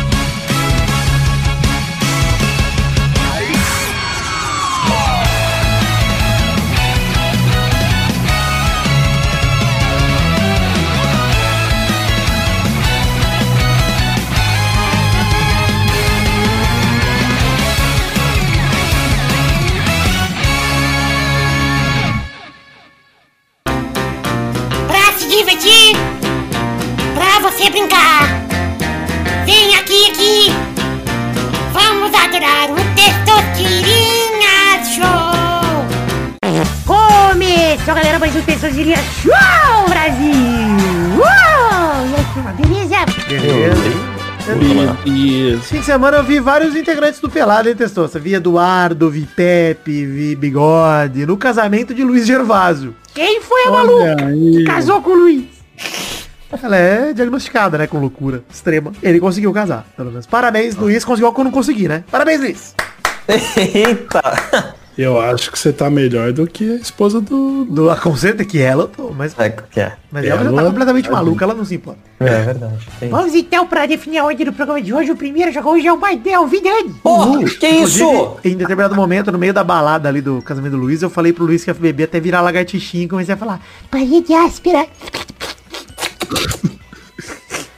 Esse 45.62 45.76
fim 45.76 45.80
de 45.80 45.86
semana 45.86 46.18
eu 46.18 46.24
vi 46.24 46.40
vários 46.40 46.76
integrantes 46.76 47.20
do 47.20 47.30
Pelado, 47.30 47.70
hein, 47.70 47.76
Testosta? 47.76 48.18
Vi 48.18 48.34
Eduardo, 48.34 49.12
vi 49.12 49.28
Pepe, 49.28 50.08
vi 50.08 50.36
Bigode, 50.36 51.24
no 51.28 51.38
casamento 51.38 51.94
de 51.94 52.04
Luiz 52.04 52.26
Gervásio. 52.26 52.96
Quem 53.14 53.40
foi 53.42 53.66
a 53.66 53.72
olha 53.72 53.78
maluca 53.78 54.26
aí. 54.26 54.52
que 54.54 54.64
casou 54.64 55.04
com 55.04 55.12
o 55.12 55.16
Luiz? 55.16 55.46
Ela 56.64 56.78
é 56.78 57.14
diagnosticada, 57.14 57.78
né, 57.78 57.86
com 57.86 58.00
loucura 58.00 58.44
extrema. 58.52 58.92
Ele 59.04 59.20
conseguiu 59.20 59.54
casar, 59.54 59.86
pelo 59.96 60.10
menos. 60.10 60.26
Parabéns, 60.26 60.76
Luiz, 60.76 61.06
conseguiu 61.06 61.28
algo 61.28 61.36
que 61.36 61.42
eu 61.42 61.46
não 61.46 61.52
consegui, 61.52 61.88
né? 61.88 62.04
Parabéns, 62.10 62.42
Luiz. 62.42 62.76
Eita! 63.56 64.76
Eu 64.98 65.20
acho 65.20 65.52
que 65.52 65.58
você 65.58 65.72
tá 65.72 65.90
melhor 65.90 66.32
do 66.32 66.46
que 66.46 66.72
a 66.72 66.76
esposa 66.76 67.20
do. 67.22 67.66
Do 67.66 67.90
aconselho 67.90 68.46
que 68.46 68.60
ela, 68.62 68.88
tô, 68.88 69.12
mas, 69.12 69.34
É, 69.40 69.50
que 69.50 69.80
é. 69.80 69.94
mas 70.12 70.26
ela, 70.26 70.44
já 70.44 70.50
Ela- 70.50 70.62
tá 70.62 70.68
completamente 70.70 71.10
maluca, 71.12 71.46
ela 71.46 71.54
não 71.54 71.64
se 71.66 71.76
importa. 71.76 72.00
É 72.20 72.44
verdade. 72.44 72.88
Tem. 73.00 73.10
Vamos 73.10 73.34
então 73.34 73.66
pra 73.66 73.86
definir 73.86 74.20
a 74.20 74.26
ordem 74.26 74.46
do 74.46 74.54
programa 74.54 74.82
de 74.82 74.94
hoje. 74.94 75.12
O 75.12 75.16
primeiro 75.16 75.50
a 75.50 75.54
jogar 75.54 75.70
hoje 75.72 75.88
é 75.88 75.94
o 75.94 76.00
Maidel 76.00 76.46
Vidani. 76.48 76.94
Porra, 77.02 77.44
que 77.46 77.68
isso? 77.68 78.38
Em 78.44 78.56
determinado 78.56 78.96
momento, 78.96 79.32
no 79.32 79.38
meio 79.40 79.54
da 79.54 79.64
balada 79.64 80.08
ali 80.10 80.22
do 80.22 80.42
casamento 80.42 80.72
do 80.74 80.78
Luiz, 80.78 81.02
eu 81.02 81.10
falei 81.10 81.34
pro 81.34 81.46
Luiz 81.46 81.64
que 81.64 81.70
ia 81.70 81.74
beber 81.74 82.04
até 82.04 82.20
virar 82.20 82.42
lagartixinha 82.42 83.06
e 83.06 83.08
comecei 83.08 83.34
a 83.34 83.38
falar. 83.38 83.60
Parede 83.90 84.34
áspera. 84.34 84.86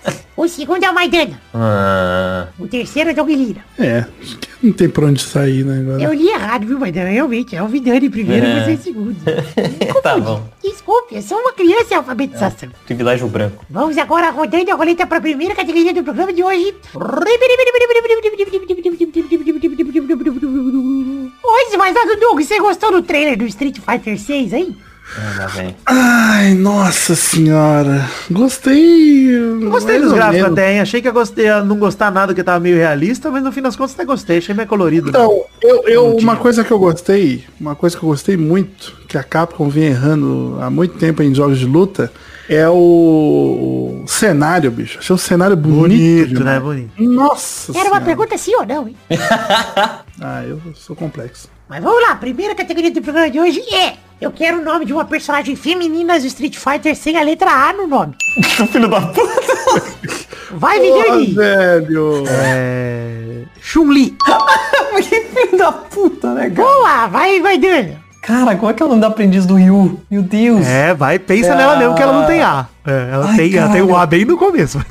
O 0.35 0.47
segundo 0.47 0.83
é 0.83 0.89
o 0.89 0.95
Maidana. 0.95 1.39
Ah, 1.53 2.47
O 2.57 2.67
terceiro 2.67 3.11
é 3.11 3.21
o 3.21 3.23
Guilherme. 3.23 3.61
É, 3.77 4.03
acho 4.19 4.37
que 4.39 4.49
não 4.63 4.73
tem 4.73 4.89
pra 4.89 5.05
onde 5.05 5.21
sair, 5.21 5.63
né? 5.63 5.81
Agora. 5.81 6.01
Eu 6.01 6.11
li 6.11 6.27
errado, 6.27 6.65
viu, 6.65 6.79
Maidana? 6.79 7.09
Realmente, 7.09 7.55
é 7.55 7.61
o 7.61 7.67
Vidani 7.67 8.09
primeiro 8.09 8.43
e 8.43 8.49
É. 8.49 8.63
você 8.65 8.71
em 8.71 8.77
segundo. 8.77 9.15
tá 10.01 10.17
bom. 10.17 10.43
Desculpe, 10.63 11.15
eu 11.15 11.21
sou 11.21 11.37
uma 11.37 11.53
criança 11.53 11.93
em 11.93 11.97
alfabetização. 11.97 12.69
Privilégio 12.85 13.27
branco. 13.27 13.63
Vamos 13.69 13.95
agora 13.99 14.31
rodando 14.31 14.71
a 14.71 14.75
roleta 14.75 15.05
para 15.05 15.19
a 15.19 15.21
primeira 15.21 15.53
categoria 15.53 15.93
do 15.93 16.03
programa 16.03 16.33
de 16.33 16.43
hoje. 16.43 16.73
Oi, 21.43 21.77
mas 21.77 21.93
do 21.93 22.19
Doug, 22.19 22.41
você 22.41 22.59
gostou 22.59 22.91
do 22.91 23.01
trailer 23.03 23.37
do 23.37 23.45
Street 23.45 23.77
Fighter 23.79 24.19
6 24.19 24.53
aí? 24.53 24.75
Ah. 25.15 25.73
Ai, 25.85 26.53
nossa 26.55 27.15
senhora. 27.15 28.05
Gostei. 28.31 29.29
Gostei 29.69 29.99
dos 29.99 30.11
gráficos 30.13 30.51
até, 30.51 30.73
hein? 30.73 30.79
Achei 30.81 31.01
que 31.01 31.07
eu 31.07 31.13
gostei, 31.13 31.45
ia 31.45 31.63
não 31.63 31.77
gostar 31.77 32.11
nada 32.11 32.33
que 32.33 32.43
tava 32.43 32.59
meio 32.59 32.77
realista, 32.77 33.29
mas 33.29 33.43
no 33.43 33.51
fim 33.51 33.61
das 33.61 33.75
contas 33.75 33.93
até 33.93 34.05
gostei, 34.05 34.37
achei 34.39 34.55
meio 34.55 34.67
colorido. 34.67 35.05
né? 35.05 35.09
Então, 35.11 35.43
eu, 35.61 35.83
eu, 35.87 36.15
uma 36.17 36.35
coisa 36.35 36.63
que 36.63 36.71
eu 36.71 36.79
gostei, 36.79 37.43
uma 37.59 37.75
coisa 37.75 37.97
que 37.97 38.03
eu 38.03 38.09
gostei 38.09 38.35
muito, 38.37 38.95
que 39.07 39.17
a 39.17 39.23
Capcom 39.23 39.69
vem 39.69 39.85
errando 39.85 40.57
há 40.61 40.69
muito 40.69 40.97
tempo 40.97 41.21
em 41.21 41.33
jogos 41.33 41.59
de 41.59 41.65
luta, 41.65 42.11
é 42.49 42.67
o, 42.67 44.03
cenário, 44.07 44.69
bicho. 44.71 44.99
Achei 44.99 45.15
o 45.15 45.17
cenário 45.19 45.55
bonito. 45.55 46.25
bonito, 46.27 46.43
né? 46.43 46.59
Bonito. 46.59 46.91
Nossa 47.03 47.71
Era 47.71 47.79
uma 47.79 47.85
senhora. 47.85 48.05
pergunta 48.05 48.37
sim 48.37 48.55
ou 48.55 48.65
não, 48.65 48.87
hein? 48.87 48.95
Ah, 50.21 50.43
eu 50.45 50.61
sou 50.75 50.95
complexo. 50.95 51.49
Mas 51.69 51.81
vamos 51.83 52.01
lá, 52.01 52.11
a 52.11 52.15
primeira 52.15 52.53
categoria 52.55 52.91
do 52.91 53.01
programa 53.01 53.29
de 53.29 53.39
hoje 53.39 53.61
é... 53.73 53.93
Eu 54.21 54.31
quero 54.31 54.59
o 54.61 54.63
nome 54.63 54.85
de 54.85 54.93
uma 54.93 55.03
personagem 55.03 55.53
feminina 55.53 56.17
do 56.17 56.25
Street 56.27 56.55
Fighter 56.55 56.95
sem 56.95 57.17
a 57.17 57.23
letra 57.23 57.49
A 57.51 57.73
no 57.73 57.87
nome. 57.87 58.13
Filho 58.71 58.87
da 58.87 59.01
puta. 59.01 59.83
Vai, 60.51 60.79
Vidani! 60.79 61.33
velho. 61.33 62.23
É... 62.29 63.43
Chun-Li. 63.59 64.15
que 65.09 65.21
filho 65.21 65.57
da 65.57 65.71
puta, 65.73 66.33
né, 66.33 66.49
cara? 66.51 66.67
Boa, 66.67 67.07
vai, 67.07 67.41
vai, 67.41 67.57
Dana. 67.57 68.01
Cara, 68.21 68.55
qual 68.55 68.71
é 68.71 68.73
que 68.73 68.81
é 68.81 68.85
o 68.85 68.89
nome 68.89 69.01
da 69.01 69.07
aprendiz 69.07 69.45
do 69.45 69.55
Ryu? 69.55 69.99
Meu 70.09 70.21
Deus. 70.21 70.65
É, 70.65 70.93
vai, 70.93 71.19
pensa 71.19 71.49
É 71.49 71.55
nela 71.55 71.73
a- 71.73 71.77
mesmo 71.77 71.95
que 71.95 72.01
ela 72.01 72.13
não 72.13 72.25
tem 72.25 72.41
A. 72.41 72.65
É, 72.85 73.09
ela, 73.11 73.25
Ai, 73.29 73.35
tem, 73.35 73.55
ela 73.57 73.69
tem 73.73 73.81
o. 73.81 73.97
A 73.97 74.05
bem 74.05 74.23
no 74.23 74.37
começo. 74.37 74.79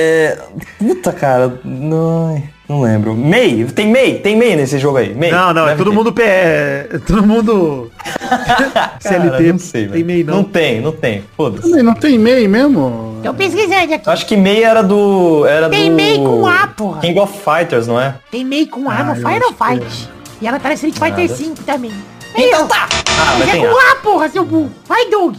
É. 0.00 0.38
Puta, 0.78 1.12
cara. 1.12 1.60
Não, 1.64 2.42
não 2.68 2.80
lembro. 2.80 3.14
Mei? 3.14 3.64
Tem 3.66 3.86
Mei? 3.88 4.18
Tem 4.18 4.34
Mei 4.36 4.56
nesse 4.56 4.78
jogo 4.78 4.96
aí? 4.96 5.12
Mei? 5.14 5.30
Não, 5.30 5.52
não, 5.52 5.68
é 5.68 5.74
todo 5.74 5.90
ter. 5.90 5.96
mundo 5.96 6.12
P. 6.12 6.22
É, 6.22 6.88
todo 7.06 7.26
mundo. 7.26 7.90
Cara, 8.30 8.98
CLT. 9.00 9.52
não 9.52 9.58
sei, 9.58 9.88
tem 9.88 10.04
meio 10.04 10.24
não. 10.26 10.36
Não 10.36 10.44
tem, 10.44 10.80
não 10.80 10.92
tem. 10.92 11.24
Foda-se. 11.36 11.82
Não 11.82 11.94
tem 11.94 12.14
e-mail 12.14 12.48
mesmo? 12.48 13.20
Tô 13.22 13.34
pesquisando 13.34 13.94
aqui. 13.94 14.08
Eu 14.08 14.12
Acho 14.12 14.24
que 14.26 14.36
Mei 14.36 14.62
era 14.64 14.82
do. 14.82 15.44
Era 15.46 15.68
Tem 15.68 15.90
do. 15.90 15.96
Mei 15.96 16.16
com 16.16 16.46
A, 16.46 16.66
porra. 16.68 17.00
King 17.00 17.18
of 17.20 17.32
Fighters, 17.38 17.86
não 17.86 18.00
é? 18.00 18.14
Tem 18.30 18.44
meio 18.44 18.68
com 18.68 18.88
A 18.88 18.94
Ah, 18.98 19.04
no 19.04 19.10
eu 19.12 19.16
Final 19.16 19.52
que 19.52 19.80
Fight. 19.80 20.08
E 20.40 20.46
ela 20.46 20.58
tá 20.58 20.68
no 20.68 20.74
Street 20.74 20.94
Fighter 20.94 21.28
Nada. 21.28 21.36
5 21.36 21.62
também. 21.64 21.92
Então 22.36 22.66
tá! 22.66 22.88
Ah, 22.90 23.36
Mas 23.38 23.38
mas 23.40 23.48
é 23.48 23.52
tem 23.52 23.60
com 23.62 23.76
A. 23.76 23.92
A, 23.92 23.96
porra, 23.96 24.28
seu 24.30 24.44
burro. 24.44 24.70
Vai, 24.86 25.10
Doug. 25.10 25.34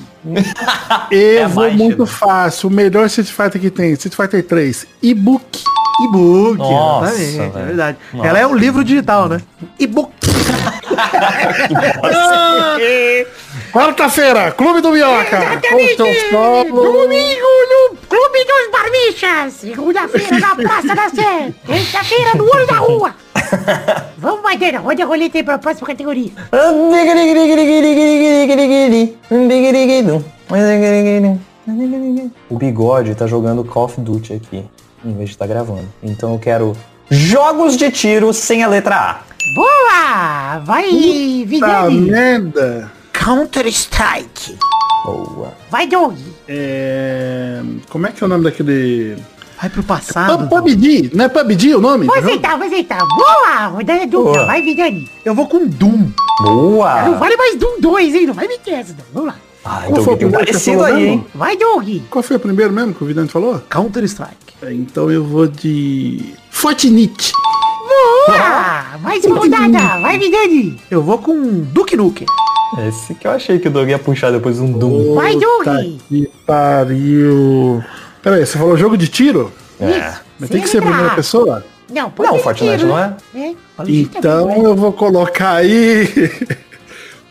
Eu 1.11 1.63
É 1.63 1.69
muito 1.71 2.03
né? 2.03 2.05
fácil. 2.05 2.69
O 2.69 2.71
melhor 2.71 3.05
Street 3.07 3.29
Fighter 3.29 3.59
que 3.59 3.69
tem. 3.69 3.91
Street 3.93 4.15
Fighter 4.15 4.45
3. 4.45 4.87
E-book. 5.01 5.63
E-book, 6.03 6.57
Nossa, 6.57 7.13
exatamente, 7.13 7.57
é 7.57 7.65
verdade. 7.65 7.97
Nossa. 8.11 8.27
Ela 8.27 8.39
é 8.39 8.47
um 8.47 8.55
livro 8.55 8.83
digital, 8.83 9.29
né? 9.29 9.39
E-book. 9.77 10.11
Quarta-feira, 13.71 14.51
Clube 14.51 14.81
do 14.81 14.91
Minhoca. 14.91 15.39
Solo. 16.29 16.63
Domingo 16.65 17.47
no 17.69 17.97
Clube 18.07 18.45
dos 18.45 18.71
Barbichas. 18.71 19.53
Segunda-feira 19.53 20.39
na 20.39 20.55
Praça 20.55 20.93
da 20.95 21.09
Sé. 21.09 21.53
Terça-feira 21.65 22.33
no 22.35 22.43
Olho 22.43 22.67
da 22.67 22.75
Rua. 22.75 23.15
Vamos, 24.17 24.41
Madeira. 24.43 24.79
Roda 24.79 25.03
a 25.03 25.05
roleta 25.05 25.37
aí 25.37 25.43
pra 25.43 25.57
próxima 25.57 25.87
categoria. 25.87 26.31
O 32.49 32.57
bigode 32.57 33.15
tá 33.15 33.25
jogando 33.27 33.63
Call 33.63 33.85
of 33.85 34.01
Duty 34.01 34.33
aqui, 34.33 34.65
em 35.05 35.13
vez 35.15 35.29
de 35.29 35.35
estar 35.35 35.47
gravando. 35.47 35.87
Então 36.03 36.33
eu 36.33 36.39
quero 36.39 36.75
jogos 37.09 37.77
de 37.77 37.89
tiro 37.91 38.33
sem 38.33 38.63
a 38.63 38.67
letra 38.67 38.95
A. 38.95 39.19
Boa! 39.55 40.59
Vai, 40.59 40.83
Tá 40.83 41.45
Vidani. 41.87 42.01
merda. 42.01 42.91
Counter-Strike. 43.23 44.57
Boa. 45.05 45.53
Vai, 45.69 45.85
Doug. 45.87 46.17
É... 46.47 47.61
Como 47.89 48.07
é 48.07 48.11
que 48.11 48.23
é 48.23 48.25
o 48.25 48.29
nome 48.29 48.43
daquele... 48.43 49.15
Vai 49.59 49.69
pro 49.69 49.83
passado. 49.83 50.47
Pub- 50.47 50.49
PUBG, 50.63 51.11
não 51.13 51.25
é 51.25 51.29
PUBG 51.29 51.75
o 51.75 51.81
nome? 51.81 52.07
Vou 52.07 52.15
aceitar, 52.15 52.57
vou 52.57 52.65
aceitar. 52.65 52.97
Boa! 53.05 53.67
Rodada 53.67 54.07
dupla. 54.07 54.33
Boa. 54.33 54.45
Vai, 54.47 54.61
Vidani. 54.63 55.07
Eu 55.23 55.35
vou 55.35 55.45
com 55.47 55.67
Doom. 55.67 56.09
Não 56.41 56.55
Boa! 56.55 57.09
vale 57.11 57.37
mais 57.37 57.55
Doom 57.57 57.79
2, 57.79 58.15
hein? 58.15 58.25
Não 58.25 58.33
vai 58.33 58.47
meter 58.47 58.71
essa, 58.73 58.93
não. 58.93 59.05
Vamos 59.13 59.29
lá. 59.29 59.35
Ah, 59.63 59.83
Qual 59.85 60.01
foi 60.01 60.01
então 60.01 60.13
o 60.13 60.17
tem 60.17 60.27
um 60.27 60.31
primeiro 60.31 60.45
que 60.47 60.53
você 60.53 60.71
parecido 60.71 60.77
falou 60.79 60.85
aí, 60.85 60.93
mesmo? 61.03 61.13
hein? 61.13 61.25
Vai, 61.35 61.57
Doug. 61.57 61.89
Qual 62.09 62.23
foi 62.23 62.35
o 62.37 62.39
primeiro 62.39 62.73
mesmo 62.73 62.93
que 62.95 63.03
o 63.03 63.07
Vidante 63.07 63.31
falou? 63.31 63.61
Counter 63.69 64.03
Strike. 64.05 64.35
É, 64.63 64.73
Então 64.73 65.11
eu 65.11 65.23
vou 65.23 65.45
de... 65.47 66.33
Fortnite. 66.49 67.31
Boa! 68.27 68.97
Mais 68.99 69.23
uma 69.25 69.37
rodada. 69.37 69.99
Vai, 70.01 70.17
Vidani. 70.17 70.81
Eu 70.89 71.03
vou 71.03 71.19
com 71.19 71.39
Duke 71.71 71.95
Nukem. 71.95 72.25
Esse 72.87 73.13
que 73.15 73.27
eu 73.27 73.31
achei 73.31 73.59
que 73.59 73.67
o 73.67 73.71
Doug 73.71 73.89
ia 73.89 73.99
puxar 73.99 74.31
depois 74.31 74.59
um 74.59 74.71
Doom. 74.71 75.15
Vai, 75.15 75.35
Doug. 75.35 75.67
Que 76.07 76.29
pariu. 76.45 77.83
Pera 78.21 78.37
aí, 78.37 78.45
você 78.45 78.57
falou 78.57 78.77
jogo 78.77 78.97
de 78.97 79.07
tiro? 79.07 79.51
É. 79.79 80.13
Mas 80.39 80.49
tem 80.49 80.61
que 80.61 80.69
ser 80.69 80.77
a 80.79 80.81
primeira 80.81 81.09
pessoa? 81.15 81.65
Não, 81.89 82.09
pode 82.09 82.29
Não, 82.29 82.37
ser 82.37 82.43
Fortnite 82.43 82.77
tiro. 82.77 82.87
não 82.89 82.97
é? 82.99 83.13
É. 83.35 83.53
Então 83.87 84.63
eu 84.63 84.75
vou 84.75 84.93
colocar 84.93 85.55
aí... 85.55 86.07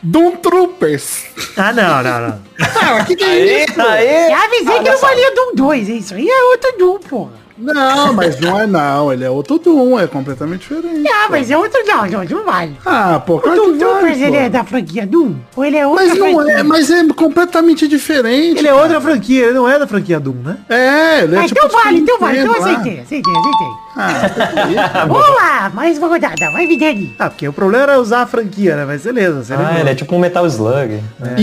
Doom 0.03 0.31
Troopers. 0.37 1.25
Ah, 1.55 1.71
não, 1.71 2.01
não, 2.01 2.19
não. 2.27 2.39
Ah, 2.59 3.05
que 3.05 3.15
que 3.15 3.23
é 3.23 3.27
Aê, 3.27 3.65
isso? 3.65 3.79
aê! 3.81 4.31
Eu 4.31 4.35
avisei 4.35 4.79
que 4.79 4.89
não 4.89 4.97
valia 4.99 5.35
Doom 5.35 5.55
2, 5.55 5.89
hein? 5.89 5.97
Isso 5.97 6.13
aí 6.15 6.27
é 6.27 6.43
outro 6.45 6.73
Doom, 6.79 6.99
porra. 6.99 7.31
Não, 7.61 8.13
mas 8.13 8.39
não 8.39 8.59
é 8.59 8.65
não. 8.67 9.13
Ele 9.13 9.23
é 9.23 9.29
outro 9.29 9.57
Doom, 9.59 9.99
é 9.99 10.07
completamente 10.07 10.61
diferente. 10.67 11.07
Ah, 11.07 11.27
mas 11.29 11.49
é 11.51 11.57
outro 11.57 11.79
não, 11.85 12.05
não, 12.07 12.23
não 12.23 12.43
vale. 12.45 12.75
Ah, 12.85 13.21
pô, 13.25 13.35
O 13.35 13.39
claro 13.39 13.55
Doom 13.57 13.71
que 13.73 13.77
vale, 13.77 13.91
Troopers, 13.99 14.21
ele 14.21 14.37
é 14.37 14.49
da 14.49 14.63
franquia 14.63 15.05
Doom? 15.07 15.35
Ou 15.55 15.65
ele 15.65 15.77
é 15.77 15.85
outra 15.87 16.05
Mas 16.05 16.17
não 16.17 16.33
franquia? 16.33 16.53
é, 16.53 16.63
mas 16.63 16.89
é 16.91 17.07
completamente 17.13 17.87
diferente. 17.87 18.57
Ele 18.59 18.67
é 18.67 18.73
outra 18.73 18.99
franquia, 18.99 19.43
ele 19.45 19.53
não 19.53 19.69
é 19.69 19.77
da 19.79 19.87
franquia 19.87 20.19
Doom, 20.19 20.35
né? 20.43 20.57
É, 20.69 21.23
ele 21.23 21.35
é 21.35 21.39
Ah, 21.39 21.47
tipo 21.47 21.59
então 21.65 21.69
vale, 21.83 21.97
então 21.99 22.19
vale. 22.19 22.39
Então 22.39 22.53
aceitei, 22.53 22.99
aceitei, 22.99 23.33
aceitei. 23.33 23.81
Ah. 23.95 25.05
Vamos 25.07 25.29
lá, 25.35 25.71
mais 25.73 25.97
uma 25.97 26.07
rodada. 26.07 26.51
Vai, 26.51 26.65
Vidani. 26.65 27.15
Ah, 27.19 27.29
porque 27.29 27.47
o 27.47 27.53
problema 27.53 27.83
era 27.83 27.99
usar 27.99 28.21
a 28.21 28.27
franquia, 28.27 28.75
né? 28.75 28.85
Mas 28.85 29.03
beleza, 29.03 29.43
você 29.43 29.53
Ah, 29.53 29.79
ele 29.79 29.89
é 29.89 29.95
tipo 29.95 30.15
um 30.15 30.19
Metal 30.19 30.45
Slug. 30.47 30.99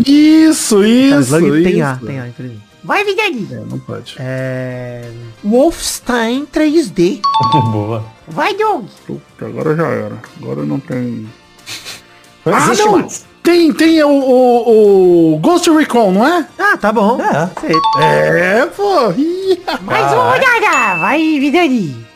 Isso, 0.06 0.76
Cara, 0.76 0.88
isso, 0.88 1.36
Slug 1.36 1.62
tem 1.62 1.82
A, 1.82 1.92
isso. 1.92 2.06
tem 2.06 2.20
A, 2.20 2.28
infelizmente. 2.28 2.67
Vai, 2.88 3.04
Vidani. 3.04 3.46
É, 3.52 3.56
não 3.68 3.78
pode. 3.78 4.16
É... 4.18 5.12
Wolfenstein 5.44 6.46
3D. 6.46 7.20
Boa. 7.70 8.02
Vai, 8.26 8.54
Doug. 8.56 8.86
Puta, 9.06 9.44
agora 9.44 9.76
já 9.76 9.86
era. 9.88 10.18
Agora 10.40 10.64
não 10.64 10.80
tem... 10.80 11.28
Não 12.46 12.54
Ah, 12.54 12.74
não. 12.74 12.92
mais. 12.92 13.26
Tem, 13.42 13.72
tem 13.74 14.02
o, 14.02 14.08
o, 14.08 15.34
o 15.34 15.38
Ghost 15.38 15.68
Recon, 15.70 16.12
não 16.12 16.26
é? 16.26 16.48
Ah, 16.58 16.78
tá 16.78 16.90
bom. 16.90 17.20
É. 17.20 17.50
Sei. 17.60 17.76
É, 18.02 18.66
pô. 18.66 19.12
Mais 19.82 20.12
uma 20.12 20.32
rodada. 20.32 20.98
Vai, 20.98 21.38
Vidani. 21.38 22.06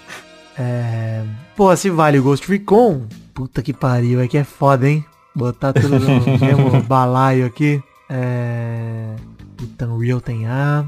É... 0.58 1.22
Pô, 1.54 1.76
se 1.76 1.90
vale 1.90 2.18
o 2.18 2.22
Ghost 2.22 2.50
Recon, 2.50 3.02
puta 3.34 3.60
que 3.60 3.74
pariu, 3.74 4.22
é 4.22 4.26
que 4.28 4.38
é 4.38 4.44
foda, 4.44 4.88
hein? 4.88 5.04
Botar 5.34 5.74
tudo 5.74 5.98
no 6.00 6.20
mesmo 6.40 6.82
balaio 6.82 7.44
aqui. 7.44 7.82
É... 8.08 9.14
Puta, 9.62 9.86
Unreal 9.86 10.20
tem 10.20 10.44
A. 10.48 10.84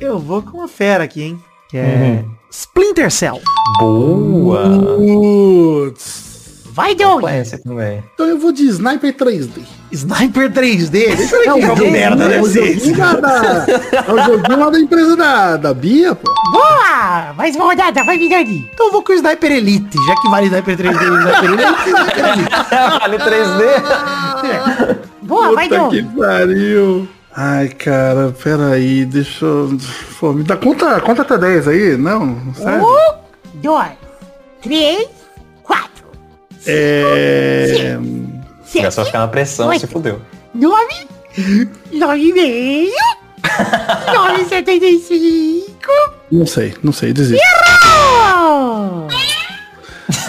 Eu 0.00 0.18
vou 0.18 0.42
com 0.42 0.58
uma 0.58 0.66
fera 0.66 1.04
aqui, 1.04 1.22
hein? 1.22 1.40
Que 1.70 1.78
é 1.78 2.24
Splinter 2.50 3.08
Cell. 3.08 3.40
Boa. 3.78 4.64
Putz. 4.96 6.64
Vai, 6.72 6.96
Doug. 6.96 7.22
Então 8.14 8.26
eu 8.26 8.36
vou 8.36 8.50
de 8.50 8.64
Sniper 8.64 9.16
3D. 9.16 9.62
Sniper 9.92 10.50
3D. 10.50 10.90
Deixa 10.90 11.36
eu 11.36 11.40
ver 11.40 11.54
que 11.54 11.66
jogo 11.66 11.84
é 11.84 11.88
o 11.88 11.92
merda 11.92 12.24
é 12.24 12.28
deve 12.30 12.42
o 12.42 12.46
ser 12.46 12.64
esse. 12.64 12.90
É 12.90 14.12
o 14.12 14.24
joguinho 14.24 14.58
lá 14.58 14.70
da 14.70 14.80
empresa 14.80 15.16
da, 15.16 15.56
da 15.56 15.72
Bia, 15.72 16.16
pô. 16.16 16.34
Boa. 16.50 17.32
Mais 17.36 17.54
uma 17.54 17.66
rodada. 17.66 18.02
Vai, 18.02 18.18
Vidani. 18.18 18.68
Então 18.74 18.86
eu 18.86 18.92
vou 18.92 19.04
com 19.04 19.12
o 19.12 19.14
Sniper 19.14 19.52
Elite. 19.52 19.96
Já 20.04 20.16
que 20.16 20.28
vale 20.28 20.46
Sniper 20.46 20.76
3D 20.76 20.90
e 20.90 21.18
Sniper 21.20 21.44
Elite, 21.44 21.90
Sniper 21.90 22.24
Elite. 22.28 22.50
Vale 23.00 23.18
3D. 23.18 25.07
Boa, 25.28 25.52
vai, 25.54 25.68
Puta 25.68 25.80
Doug. 25.80 25.92
que 25.94 26.02
pariu. 26.02 27.08
Ai, 27.36 27.68
cara, 27.68 28.34
peraí, 28.42 29.04
deixa 29.04 29.44
eu... 29.44 29.78
Pô, 30.18 30.32
me 30.32 30.42
dá 30.42 30.56
conta, 30.56 31.00
conta 31.00 31.22
até 31.22 31.38
10 31.38 31.68
aí, 31.68 31.96
não? 31.96 32.52
Sério? 32.54 32.84
Um, 32.84 33.60
dois, 33.60 33.92
três, 34.60 35.06
quatro, 35.62 36.04
É... 36.66 37.96
Começou 38.72 38.88
a 38.88 38.90
sete, 38.90 39.06
ficar 39.06 39.18
na 39.20 39.28
pressão, 39.28 39.68
Oito. 39.68 39.80
se 39.82 39.86
fudeu. 39.86 40.20
nove, 40.52 41.06
nove 41.92 42.20
e 42.28 42.32
meio, 42.32 42.92
nove 44.14 44.42
e 44.42 44.44
setenta 44.46 44.84
e 44.86 44.98
cinco. 44.98 45.92
Não 46.32 46.44
sei, 46.46 46.74
não 46.82 46.92
sei, 46.92 47.12
desisto. 47.12 47.42
Oh! 47.86 49.06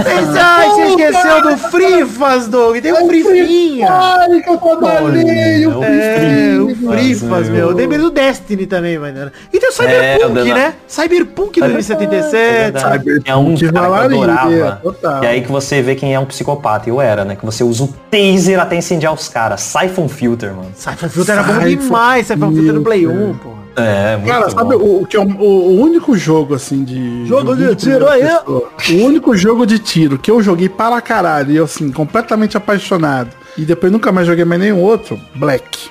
Ai, 0.05 0.69
você 0.69 0.81
esqueceu 0.87 1.41
do 1.41 1.57
Frifas, 1.57 2.47
Doug. 2.47 2.77
Tem 2.77 2.93
um 2.93 3.07
Frifinha. 3.07 3.87
Ai, 3.91 4.41
que 4.41 4.49
eu 4.49 4.57
trabalhei, 4.57 5.67
o 5.67 5.83
É, 5.83 6.59
o 6.59 6.67
Frifinha. 6.69 6.91
Frifas, 6.91 7.29
Mas, 7.29 7.49
meu. 7.49 7.69
eu- 7.69 7.75
Lembrei 7.75 7.99
do 7.99 8.09
Destiny 8.09 8.65
também, 8.65 8.97
mano. 8.97 9.31
E 9.53 9.59
tem 9.59 9.69
o 9.69 9.71
É, 9.71 10.17
Cyberpunk, 10.17 10.39
o 10.51 10.53
né? 10.55 10.73
Cyberpunk 10.87 11.63
É 11.63 11.67
2077. 11.69 12.79
Cyberpunk 12.79 13.23
Tinha 13.23 13.37
um 13.37 13.55
cara 13.73 14.07
que 14.09 14.13
eu 14.15 14.21
adorava. 14.23 14.81
E 15.23 15.27
aí 15.27 15.41
que 15.41 15.51
você 15.51 15.81
vê 15.81 15.95
quem 15.95 16.13
é 16.13 16.19
um 16.19 16.25
psicopata. 16.25 16.89
Eu 16.89 17.01
era, 17.01 17.23
né? 17.25 17.35
Que 17.35 17.45
você 17.45 17.63
usa 17.63 17.83
o 17.83 17.93
taser 18.09 18.59
até 18.59 18.75
incendiar 18.75 19.13
os 19.13 19.27
caras. 19.27 19.61
Siphon 19.61 20.07
Filter, 20.07 20.53
mano. 20.53 20.71
Cypher 20.75 21.09
Filter 21.09 21.35
era 21.37 21.43
bom 21.43 21.59
demais. 21.59 22.27
Cypher 22.27 22.47
Filter 22.49 22.73
no 22.73 22.81
Play 22.83 22.99
Filter. 23.01 23.17
1, 23.21 23.33
porra. 23.37 23.58
É, 23.75 24.17
muito 24.17 24.27
Cara, 24.29 24.45
bom. 24.45 24.51
sabe 24.51 24.75
o, 24.75 25.01
o 25.01 25.05
que 25.05 25.15
é 25.15 25.19
o, 25.19 25.23
o- 25.23 25.81
único 25.81 26.17
jogo 26.17 26.53
assim 26.55 26.83
de. 26.83 27.25
Jogo 27.25 27.55
de 27.55 27.75
tiro 27.75 28.07
aí. 28.09 28.23
O 28.45 29.05
único 29.05 29.35
jogo 29.37 29.65
de 29.65 29.79
tiro 29.79 30.17
que 30.17 30.29
eu 30.31 30.41
joguei 30.41 30.67
para 30.67 30.99
caralho 31.01 31.51
e 31.51 31.55
eu 31.57 31.65
assim, 31.65 31.91
completamente 31.91 32.57
apaixonado. 32.57 33.29
E 33.57 33.63
depois 33.65 33.91
nunca 33.91 34.11
mais 34.11 34.27
joguei 34.27 34.43
mais 34.45 34.59
nenhum 34.61 34.81
outro, 34.81 35.19
Black. 35.35 35.89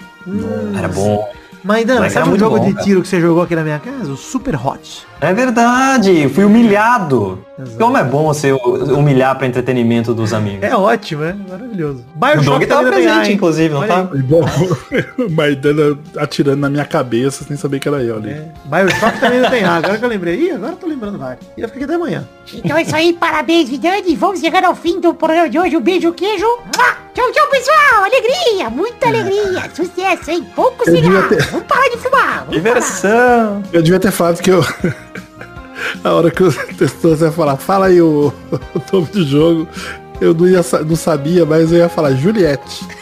Era 0.77 0.89
bom. 0.89 1.29
Mas, 1.65 1.85
Dan, 1.85 2.01
Mas 2.01 2.13
sabe 2.13 2.27
era 2.27 2.37
um 2.37 2.39
jogo 2.39 2.59
bom, 2.59 2.67
de 2.67 2.73
cara. 2.73 2.85
tiro 2.85 3.03
que 3.03 3.09
você 3.09 3.21
jogou 3.21 3.43
aqui 3.43 3.55
na 3.57 3.63
minha 3.63 3.79
casa? 3.79 4.13
O 4.13 4.17
Super 4.17 4.55
Hot. 4.55 5.07
É 5.21 5.33
verdade, 5.35 6.17
eu 6.23 6.31
fui 6.31 6.45
humilhado. 6.45 7.45
Exato. 7.59 7.79
Como 7.79 7.99
é 7.99 8.05
bom 8.05 8.27
você 8.27 8.53
humilhar 8.53 9.37
para 9.37 9.47
entretenimento 9.47 10.15
dos 10.15 10.33
amigos. 10.33 10.63
É 10.63 10.77
ótimo, 10.77 11.25
é 11.25 11.35
maravilhoso. 11.49 12.05
o 12.15 12.19
Bioshock 12.19 12.67
tava 12.67 12.85
também 12.85 13.01
tem 13.01 13.13
presente, 13.13 13.33
inclusive, 13.35 13.75
não 13.75 13.87
tá? 13.87 14.09
o 14.09 15.31
Maidana 15.35 15.99
atirando 16.17 16.61
na 16.61 16.71
minha 16.71 16.85
cabeça 16.85 17.45
sem 17.45 17.57
saber 17.57 17.81
que 17.81 17.89
era 17.89 18.03
eu 18.03 18.17
ali. 18.17 18.31
É. 18.31 18.49
Bioshock 18.65 19.19
também 19.19 19.41
não 19.41 19.51
tem 19.51 19.65
A. 19.65 19.77
Agora 19.77 19.99
que 19.99 20.05
eu 20.05 20.09
lembrei. 20.09 20.41
Ih, 20.41 20.53
agora 20.53 20.73
eu 20.73 20.77
tô 20.77 20.87
lembrando 20.87 21.19
vai. 21.19 21.37
Ia 21.57 21.67
ficar 21.67 21.77
aqui 21.79 21.85
até 21.85 21.95
amanhã. 21.95 22.29
Então 22.55 22.77
é 22.77 22.83
isso 22.83 22.95
aí, 22.95 23.13
parabéns, 23.13 23.69
Vidani. 23.69 24.15
Vamos 24.15 24.41
chegar 24.41 24.65
ao 24.65 24.77
fim 24.77 25.01
do 25.01 25.13
programa 25.13 25.49
de 25.49 25.59
hoje. 25.59 25.77
Um 25.77 25.81
beijo, 25.81 26.13
queijo. 26.13 26.47
Mua! 26.47 27.08
Tchau, 27.19 27.33
tchau, 27.33 27.49
pessoal. 27.51 28.05
Alegria, 28.05 28.71
muita 28.71 29.09
alegria. 29.09 29.69
Sucesso, 29.75 30.31
hein? 30.31 30.47
Pouco 30.55 30.89
Eu 30.89 30.95
cigarro. 30.95 31.29
ter- 31.29 31.43
Vamos 31.51 31.67
parar 31.67 31.89
de 31.89 31.97
fumar. 31.97 32.39
Vamos 32.45 32.53
Diversão. 32.55 33.61
Eu 33.73 33.83
devia 33.83 33.99
ter 33.99 34.13
falado 34.13 34.41
que 34.41 34.53
eu. 34.53 34.63
A 36.05 36.13
hora 36.13 36.31
que 36.31 36.45
o 36.45 36.53
testou 36.77 37.17
ia 37.17 37.33
falar, 37.33 37.57
fala 37.57 37.87
aí 37.87 38.01
o, 38.01 38.33
o 38.53 38.61
nome 38.93 39.07
do 39.09 39.27
jogo. 39.27 39.69
Eu 40.21 40.33
não, 40.33 40.47
ia, 40.47 40.61
não 40.87 40.95
sabia, 40.95 41.45
mas 41.45 41.73
eu 41.73 41.79
ia 41.79 41.89
falar 41.89 42.13
Juliette. 42.13 42.87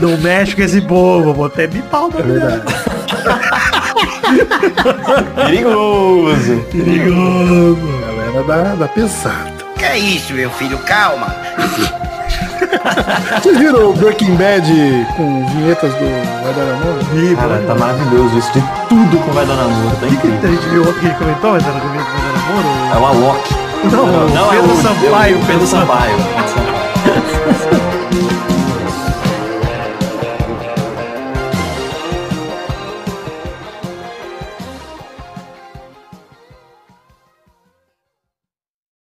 Não 0.00 0.16
mexe 0.18 0.54
com 0.54 0.62
esse 0.62 0.80
povo. 0.80 1.32
Vou 1.32 1.46
até 1.46 1.66
me 1.66 1.82
pau 1.82 2.10
pra 2.10 2.22
verdade. 2.22 2.62
Perigoso. 5.34 6.64
Galera 8.00 8.42
da, 8.44 8.74
da 8.74 8.88
pesada. 8.88 9.52
Que 9.78 9.84
é 9.84 9.98
isso, 9.98 10.32
meu 10.34 10.50
filho? 10.50 10.78
Calma. 10.78 11.34
Vocês 13.42 13.58
viram 13.58 13.90
o 13.90 13.92
Breaking 13.94 14.34
Bad 14.36 15.06
com 15.16 15.46
vinhetas 15.46 15.92
do 15.94 16.42
Vai 16.42 16.54
Dar 16.54 16.72
Amor? 16.72 17.36
Cara, 17.36 17.62
tá 17.66 17.74
maravilhoso 17.74 18.38
isso 18.38 18.52
de 18.52 18.60
tudo 18.88 19.18
com 19.24 19.32
vai 19.32 19.46
dar 19.46 19.54
namoro, 19.56 19.96
tá 19.96 20.06
A 20.06 20.08
incrível. 20.08 20.50
gente 20.50 20.68
viu 20.68 20.80
outro 20.84 21.00
que 21.00 21.06
ele 21.06 21.14
comentou, 21.14 21.52
mas 21.52 21.66
era 21.66 21.80
com 21.80 21.86
o 21.86 21.92
namoro. 21.92 22.68
É 22.94 22.98
o 22.98 23.06
Alok. 23.06 23.54
Não, 23.92 24.06
não, 24.28 24.52
é 24.52 24.56
Pedro 24.56 24.76
Sampaio. 24.82 25.38
o 25.38 25.46
Pedro 25.46 25.66
Sampaio. 25.66 26.16